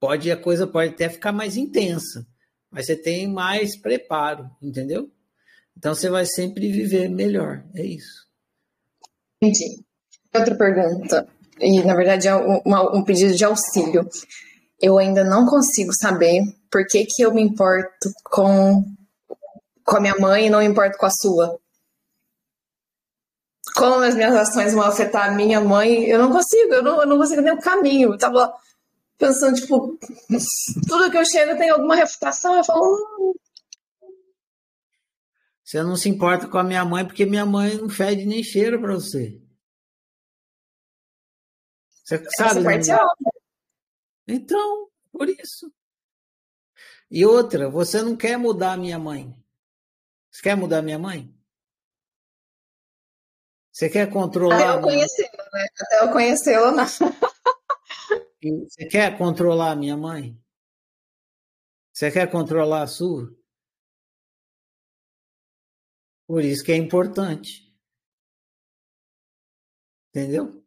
pode 0.01 0.31
a 0.31 0.37
coisa 0.37 0.67
pode 0.67 0.95
até 0.95 1.11
ficar 1.11 1.31
mais 1.31 1.59
intensa, 1.59 2.27
mas 2.71 2.87
você 2.87 2.97
tem 2.97 3.31
mais 3.31 3.77
preparo, 3.77 4.51
entendeu? 4.63 5.13
Então 5.77 5.95
você 5.95 6.09
vai 6.09 6.25
sempre 6.25 6.73
viver 6.73 7.11
melhor, 7.11 7.63
é 7.75 7.85
isso. 7.85 8.26
Entendi. 9.41 9.85
Outra 10.35 10.55
pergunta, 10.55 11.29
e 11.59 11.83
na 11.83 11.95
verdade 11.95 12.29
é 12.29 12.35
um, 12.35 12.61
um 12.65 13.05
pedido 13.05 13.35
de 13.35 13.45
auxílio. 13.45 14.09
Eu 14.81 14.99
ainda 14.99 15.25
não 15.25 15.47
consigo 15.47 15.93
saber 15.95 16.43
por 16.71 16.87
que, 16.87 17.07
que 17.07 17.23
eu 17.23 17.33
me 17.33 17.43
importo 17.43 18.11
com, 18.25 18.85
com 19.85 19.97
a 19.97 20.01
minha 20.01 20.17
mãe 20.19 20.47
e 20.47 20.51
não 20.51 20.59
me 20.59 20.67
importo 20.67 20.99
com 20.99 21.07
a 21.07 21.11
sua. 21.11 21.59
Como 23.75 24.03
as 24.03 24.15
minhas 24.15 24.35
ações 24.35 24.73
vão 24.75 24.83
afetar 24.83 25.29
a 25.29 25.33
minha 25.33 25.61
mãe, 25.61 26.05
eu 26.05 26.19
não 26.19 26.31
consigo, 26.31 26.75
eu 26.75 26.83
não, 26.83 27.01
eu 27.01 27.07
não 27.07 27.19
consigo 27.19 27.43
nem 27.43 27.55
o 27.55 27.61
caminho. 27.61 28.13
Eu 28.13 28.19
tava 28.19 28.53
pensando, 29.19 29.57
tipo, 29.57 29.99
tudo 30.87 31.11
que 31.11 31.19
eu 31.19 31.25
chego 31.25 31.59
tem 31.59 31.71
alguma 31.71 31.97
refutação, 31.97 32.57
eu 32.57 32.65
falo, 32.65 32.83
hum, 32.83 33.33
Você 35.67 35.83
não 35.83 35.97
se 35.97 36.09
importa 36.09 36.47
com 36.47 36.59
a 36.59 36.63
minha 36.63 36.85
mãe 36.85 37.05
porque 37.05 37.27
minha 37.27 37.45
mãe 37.45 37.77
não 37.77 37.89
fede 37.89 38.25
nem 38.25 38.41
cheira 38.41 38.79
para 38.79 38.95
você. 38.95 39.43
Você 41.89 42.19
sabe? 42.37 42.61
essa 42.73 42.93
é 42.93 42.95
né? 42.95 43.03
óbvia. 43.03 43.33
Então, 44.29 44.89
por 45.11 45.29
isso. 45.29 45.75
E 47.11 47.27
outra, 47.27 47.69
você 47.69 48.01
não 48.01 48.17
quer 48.17 48.39
mudar 48.39 48.75
a 48.75 48.77
minha 48.77 48.97
mãe. 48.97 49.37
Você 50.31 50.41
quer 50.41 50.57
mudar 50.57 50.79
a 50.79 50.83
minha 50.83 51.01
mãe? 51.01 51.37
Você 53.73 53.91
quer 53.91 54.09
controlar 54.09 54.57
Até 54.57 54.79
eu 54.79 54.83
conhecê-la, 54.83 55.51
né? 55.53 55.67
Até 55.81 56.05
eu 56.05 56.13
conhecê-la, 56.13 56.71
não. 56.71 56.87
Você 58.69 58.87
quer 58.87 59.19
controlar 59.19 59.73
a 59.73 59.77
minha 59.77 59.97
mãe? 59.97 60.41
Você 61.93 62.09
quer 62.13 62.31
controlar 62.31 62.83
a 62.83 62.87
sua? 62.87 63.35
Por 66.27 66.45
isso 66.45 66.65
que 66.65 66.73
é 66.73 66.77
importante. 66.77 67.73
Entendeu? 70.11 70.63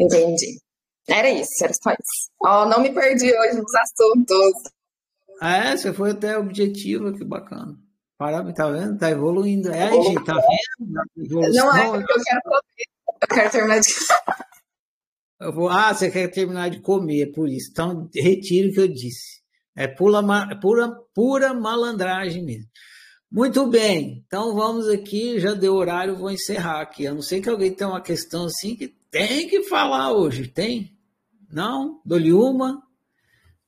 Entendi. 0.00 0.60
Era 1.08 1.30
isso, 1.30 1.52
era 1.62 1.72
só 1.72 1.90
isso. 1.90 2.30
Ó, 2.42 2.68
não 2.68 2.80
me 2.80 2.92
perdi 2.92 3.26
hoje 3.26 3.58
nos 3.58 3.74
assuntos. 3.74 4.52
Ah, 5.40 5.56
é, 5.56 5.76
você 5.76 5.92
foi 5.92 6.10
até 6.10 6.36
objetivo, 6.36 7.12
que 7.12 7.24
bacana. 7.24 7.78
Parabéns, 8.18 8.54
tá 8.54 8.70
vendo? 8.70 8.98
Tá 8.98 9.10
evoluindo. 9.10 9.70
É, 9.70 9.90
gente, 9.90 10.24
tá 10.24 10.34
vendo? 10.34 11.52
Não 11.52 11.76
é 11.76 11.90
porque 11.90 12.12
eu 12.12 12.24
quero 12.24 12.40
comer. 12.42 12.62
Eu 13.22 13.28
quero 13.28 13.50
terminar 13.50 13.80
de. 13.80 13.88
Eu 15.38 15.52
vou, 15.52 15.68
ah, 15.68 15.92
você 15.92 16.10
quer 16.10 16.28
terminar 16.28 16.70
de 16.70 16.80
comer, 16.80 17.28
é 17.28 17.32
por 17.32 17.48
isso. 17.48 17.70
Então, 17.70 18.08
retire 18.14 18.70
o 18.70 18.72
que 18.72 18.80
eu 18.80 18.88
disse. 18.88 19.42
É 19.76 19.86
pura, 19.86 20.22
pura, 20.60 20.90
pura 21.14 21.52
malandragem 21.52 22.42
mesmo. 22.42 22.70
Muito 23.30 23.66
bem, 23.66 24.24
então 24.26 24.54
vamos 24.54 24.88
aqui, 24.88 25.40
já 25.40 25.52
deu 25.52 25.74
horário, 25.74 26.16
vou 26.16 26.30
encerrar 26.30 26.80
aqui. 26.80 27.06
A 27.06 27.12
não 27.12 27.22
ser 27.22 27.40
que 27.40 27.48
alguém 27.48 27.74
tenha 27.74 27.90
uma 27.90 28.00
questão 28.00 28.46
assim 28.46 28.76
que 28.76 28.88
tem 29.10 29.48
que 29.48 29.64
falar 29.64 30.12
hoje. 30.12 30.46
Tem? 30.46 30.96
Não? 31.50 32.00
Dou-lhe 32.04 32.32
uma, 32.32 32.82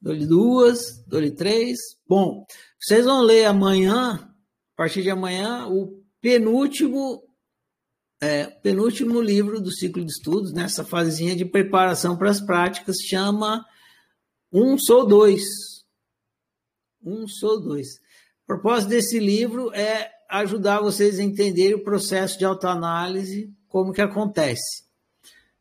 dou-lhe 0.00 0.26
duas, 0.26 1.04
dou-lhe 1.06 1.32
três. 1.32 1.76
Bom, 2.06 2.46
vocês 2.80 3.04
vão 3.04 3.20
ler 3.20 3.46
amanhã, 3.46 4.14
a 4.14 4.76
partir 4.76 5.02
de 5.02 5.10
amanhã, 5.10 5.66
o 5.66 6.02
penúltimo 6.20 7.28
é, 8.20 8.46
penúltimo 8.46 9.20
livro 9.20 9.60
do 9.60 9.70
ciclo 9.70 10.04
de 10.04 10.10
estudos, 10.10 10.52
nessa 10.52 10.84
fasezinha 10.84 11.36
de 11.36 11.44
preparação 11.44 12.16
para 12.16 12.30
as 12.30 12.40
práticas, 12.40 12.96
chama 12.98 13.64
Um 14.52 14.78
Sou 14.78 15.06
Dois. 15.06 15.44
Um 17.02 17.28
Sou 17.28 17.60
Dois. 17.60 18.00
O 18.48 18.56
propósito 18.56 18.88
desse 18.88 19.18
livro 19.18 19.70
é 19.74 20.10
ajudar 20.30 20.80
vocês 20.80 21.18
a 21.18 21.22
entenderem 21.22 21.74
o 21.74 21.84
processo 21.84 22.38
de 22.38 22.46
autoanálise, 22.46 23.52
como 23.68 23.92
que 23.92 24.00
acontece, 24.00 24.84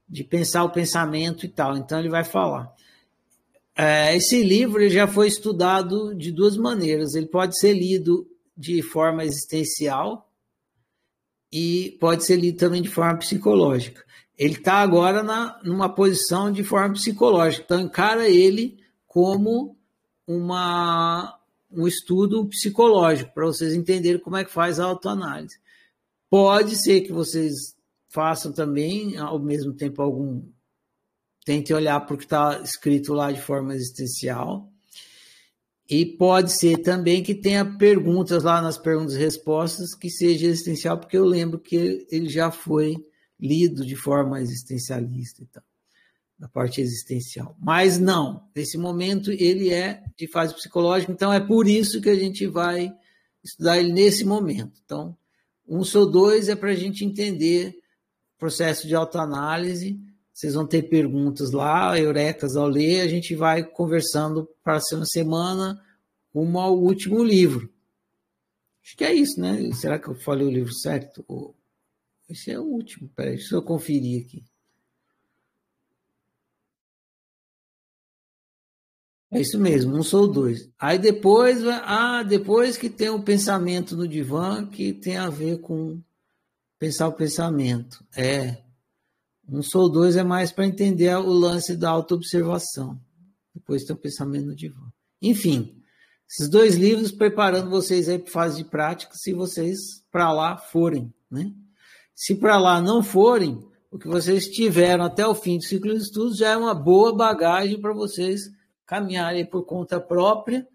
de 0.08 0.24
pensar 0.24 0.64
o 0.64 0.70
pensamento 0.70 1.46
e 1.46 1.50
tal. 1.50 1.76
Então, 1.76 2.00
ele 2.00 2.08
vai 2.08 2.24
falar. 2.24 2.74
É, 3.76 4.16
esse 4.16 4.42
livro 4.42 4.82
ele 4.82 4.90
já 4.90 5.06
foi 5.06 5.28
estudado 5.28 6.16
de 6.16 6.32
duas 6.32 6.56
maneiras. 6.56 7.14
Ele 7.14 7.28
pode 7.28 7.60
ser 7.60 7.74
lido 7.74 8.26
de 8.56 8.82
forma 8.82 9.26
existencial 9.26 10.32
e 11.52 11.98
pode 12.00 12.24
ser 12.24 12.38
lido 12.38 12.58
também 12.58 12.82
de 12.82 12.90
forma 12.90 13.18
psicológica. 13.18 14.02
Ele 14.38 14.54
está 14.56 14.76
agora 14.76 15.22
na, 15.22 15.60
numa 15.62 15.90
posição 15.90 16.50
de 16.50 16.64
forma 16.64 16.94
psicológica, 16.94 17.64
então 17.66 17.82
encara 17.82 18.30
ele 18.30 18.80
como 19.06 19.78
uma, 20.26 21.37
um 21.72 21.88
estudo 21.88 22.48
psicológico, 22.48 23.34
para 23.34 23.46
vocês 23.46 23.74
entenderem 23.74 24.22
como 24.22 24.38
é 24.38 24.46
que 24.46 24.52
faz 24.52 24.80
a 24.80 24.86
autoanálise. 24.86 25.60
Pode 26.30 26.76
ser 26.76 27.02
que 27.02 27.12
vocês 27.12 27.76
façam 28.10 28.52
também, 28.52 29.18
ao 29.18 29.40
mesmo 29.40 29.74
tempo, 29.74 30.02
algum 30.02 30.44
tente 31.46 31.74
olhar 31.74 32.00
para 32.02 32.16
o 32.16 32.18
que 32.18 32.26
está 32.26 32.60
escrito 32.62 33.14
lá 33.14 33.32
de 33.32 33.42
forma 33.42 33.74
existencial. 33.74 34.70
E 35.90 36.06
pode 36.06 36.52
ser 36.52 36.80
também 36.80 37.24
que 37.24 37.34
tenha 37.34 37.64
perguntas 37.78 38.44
lá 38.44 38.62
nas 38.62 38.78
perguntas 38.78 39.14
e 39.14 39.20
respostas 39.20 39.96
que 39.96 40.10
seja 40.10 40.48
existencial, 40.48 41.00
porque 41.00 41.18
eu 41.18 41.24
lembro 41.24 41.58
que 41.58 42.06
ele 42.12 42.28
já 42.28 42.52
foi 42.52 42.96
lido 43.40 43.86
de 43.86 43.96
forma 43.96 44.42
existencialista 44.42 45.44
e 45.44 45.46
tal, 45.46 45.64
da 46.38 46.48
parte 46.48 46.82
existencial. 46.82 47.56
Mas 47.60 47.98
não, 47.98 48.48
nesse 48.56 48.78
momento 48.78 49.32
ele 49.32 49.74
é 49.74 50.04
de 50.16 50.28
fase 50.28 50.54
psicológica, 50.54 51.12
então 51.12 51.34
é 51.34 51.40
por 51.40 51.68
isso 51.68 52.02
que 52.02 52.10
a 52.10 52.16
gente 52.16 52.46
vai 52.46 52.94
estudar 53.44 53.80
ele 53.80 53.92
nesse 53.92 54.24
momento. 54.24 54.80
Então, 54.86 55.18
um 55.68 55.84
sou 55.84 56.10
dois 56.10 56.50
é 56.50 56.56
para 56.56 56.72
a 56.72 56.76
gente 56.76 57.04
entender 57.04 57.78
o 58.36 58.40
processo 58.40 58.88
de 58.88 58.96
autoanálise 58.96 60.00
vocês 60.38 60.54
vão 60.54 60.68
ter 60.68 60.84
perguntas 60.84 61.50
lá, 61.50 62.00
eurecas 62.00 62.56
ao 62.56 62.68
ler, 62.68 63.02
a 63.02 63.08
gente 63.08 63.36
vai 63.36 63.64
conversando 63.64 64.48
para 64.64 64.76
a 64.76 65.06
semana 65.06 65.84
rumo 66.32 66.60
ao 66.60 66.78
último 66.78 67.24
livro. 67.24 67.74
Acho 68.84 68.96
que 68.96 69.04
é 69.04 69.12
isso, 69.12 69.42
né? 69.42 69.72
Será 69.74 69.98
que 69.98 70.08
eu 70.08 70.14
falei 70.14 70.46
o 70.46 70.52
livro 70.52 70.72
certo? 70.72 71.26
Esse 72.30 72.52
é 72.52 72.60
o 72.60 72.66
último, 72.66 73.10
peraí, 73.16 73.38
deixa 73.38 73.56
eu 73.56 73.64
conferir 73.64 74.28
aqui. 74.28 74.46
É 79.30 79.42
isso 79.42 79.60
mesmo, 79.60 79.96
um 79.96 80.04
sou 80.04 80.28
dois. 80.28 80.70
Aí 80.80 80.98
depois, 80.98 81.62
ah, 81.66 82.24
depois 82.24 82.78
que 82.78 82.90
tem 82.90 83.10
o 83.10 83.22
pensamento 83.22 83.96
no 83.96 84.08
divã 84.08 84.66
que 84.66 84.94
tem 84.94 85.18
a 85.18 85.30
ver 85.30 85.60
com 85.60 86.02
pensar 86.80 87.08
o 87.08 87.14
pensamento. 87.14 88.06
É, 88.16 88.58
um 89.50 89.62
sou 89.62 89.90
dois 89.90 90.16
é 90.16 90.24
mais 90.24 90.52
para 90.52 90.66
entender 90.66 91.16
o 91.18 91.32
lance 91.32 91.76
da 91.76 91.90
autoobservação. 91.90 93.00
Depois 93.54 93.84
tem 93.84 93.96
o 93.96 94.00
pensamento 94.00 94.46
no 94.46 94.56
divã. 94.56 94.88
Enfim, 95.22 95.82
esses 96.30 96.50
dois 96.50 96.76
livros 96.76 97.12
preparando 97.12 97.70
vocês 97.70 98.08
aí 98.08 98.20
para 98.20 98.32
fase 98.32 98.64
de 98.64 98.70
prática, 98.70 99.14
se 99.16 99.34
vocês 99.34 99.78
para 100.12 100.32
lá 100.32 100.58
forem, 100.58 101.14
né? 101.30 101.52
Se 102.16 102.36
para 102.36 102.58
lá 102.58 102.82
não 102.82 103.04
forem, 103.04 103.60
o 103.92 103.98
que 103.98 104.08
vocês 104.08 104.48
tiveram 104.48 105.04
até 105.06 105.26
o 105.26 105.36
fim 105.36 105.58
do 105.58 105.64
ciclo 105.64 105.94
de 105.94 106.04
estudos 106.04 106.38
já 106.38 106.50
é 106.50 106.58
uma 106.58 106.74
boa 106.74 107.16
bagagem 107.16 107.80
para 107.80 107.94
vocês 107.94 108.42
caminharem 108.88 109.46
por 109.46 109.64
conta 109.66 110.00
própria 110.00 110.66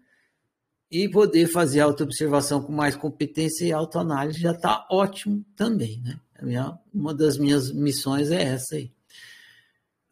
e 0.89 1.09
poder 1.09 1.47
fazer 1.47 1.79
autoobservação 1.79 2.61
com 2.61 2.71
mais 2.71 2.95
competência 2.95 3.65
e 3.65 3.73
autoanálise 3.73 4.39
já 4.39 4.51
está 4.51 4.87
ótimo 4.91 5.43
também, 5.55 5.99
né? 6.01 6.19
Minha, 6.41 6.77
uma 6.93 7.13
das 7.13 7.37
minhas 7.37 7.71
missões 7.71 8.29
é 8.29 8.43
essa 8.43 8.75
aí. 8.75 8.91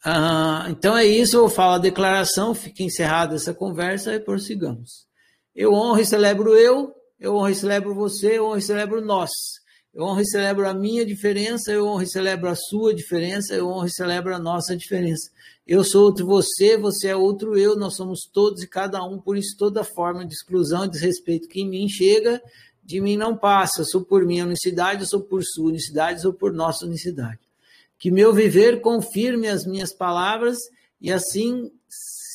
Ah, 0.03 0.65
então 0.69 0.97
é 0.97 1.05
isso, 1.05 1.37
eu 1.37 1.47
falo 1.47 1.73
a 1.73 1.77
declaração, 1.77 2.55
fica 2.55 2.81
encerrada 2.81 3.35
essa 3.35 3.53
conversa 3.53 4.15
e 4.15 4.19
prossigamos. 4.19 5.05
Eu 5.53 5.73
honro 5.73 5.99
e 5.99 6.05
celebro 6.05 6.55
eu, 6.55 6.95
eu 7.19 7.35
honro 7.35 7.49
e 7.49 7.55
celebro 7.55 7.93
você, 7.93 8.39
eu 8.39 8.45
honro 8.45 8.57
e 8.57 8.61
celebro 8.61 8.99
nós. 9.01 9.29
Eu 9.93 10.03
honro 10.03 10.21
e 10.21 10.25
celebro 10.25 10.67
a 10.67 10.73
minha 10.73 11.05
diferença, 11.05 11.71
eu 11.71 11.85
honro 11.85 12.03
e 12.03 12.07
celebro 12.07 12.49
a 12.49 12.55
sua 12.55 12.93
diferença, 12.93 13.53
eu 13.53 13.67
honro 13.67 13.87
e 13.87 13.91
celebro 13.91 14.33
a 14.33 14.39
nossa 14.39 14.75
diferença. 14.75 15.29
Eu 15.67 15.83
sou 15.83 16.05
outro 16.05 16.25
você, 16.25 16.77
você 16.77 17.09
é 17.09 17.15
outro 17.15 17.57
eu, 17.57 17.75
nós 17.75 17.95
somos 17.95 18.21
todos 18.31 18.63
e 18.63 18.67
cada 18.67 19.03
um, 19.03 19.19
por 19.19 19.37
isso 19.37 19.55
toda 19.57 19.83
forma 19.83 20.25
de 20.25 20.33
exclusão 20.33 20.85
e 20.85 20.89
desrespeito 20.89 21.49
que 21.49 21.61
em 21.61 21.69
mim 21.69 21.89
chega, 21.89 22.41
de 22.83 23.01
mim 23.01 23.17
não 23.17 23.35
passa, 23.35 23.83
sou 23.83 24.03
por 24.03 24.25
minha 24.25 24.45
unicidade, 24.45 25.05
sou 25.05 25.21
por 25.21 25.43
sua 25.43 25.67
unicidade, 25.67 26.21
sou 26.21 26.33
por 26.33 26.53
nossa 26.53 26.85
unicidade. 26.85 27.39
Que 27.99 28.09
meu 28.09 28.33
viver 28.33 28.81
confirme 28.81 29.47
as 29.47 29.65
minhas 29.65 29.93
palavras 29.93 30.57
e 30.99 31.11
assim 31.11 31.69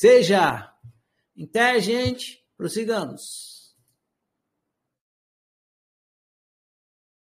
seja. 0.01 0.71
Até, 1.43 1.81
gente, 1.81 2.43
prossigamos. 2.57 3.46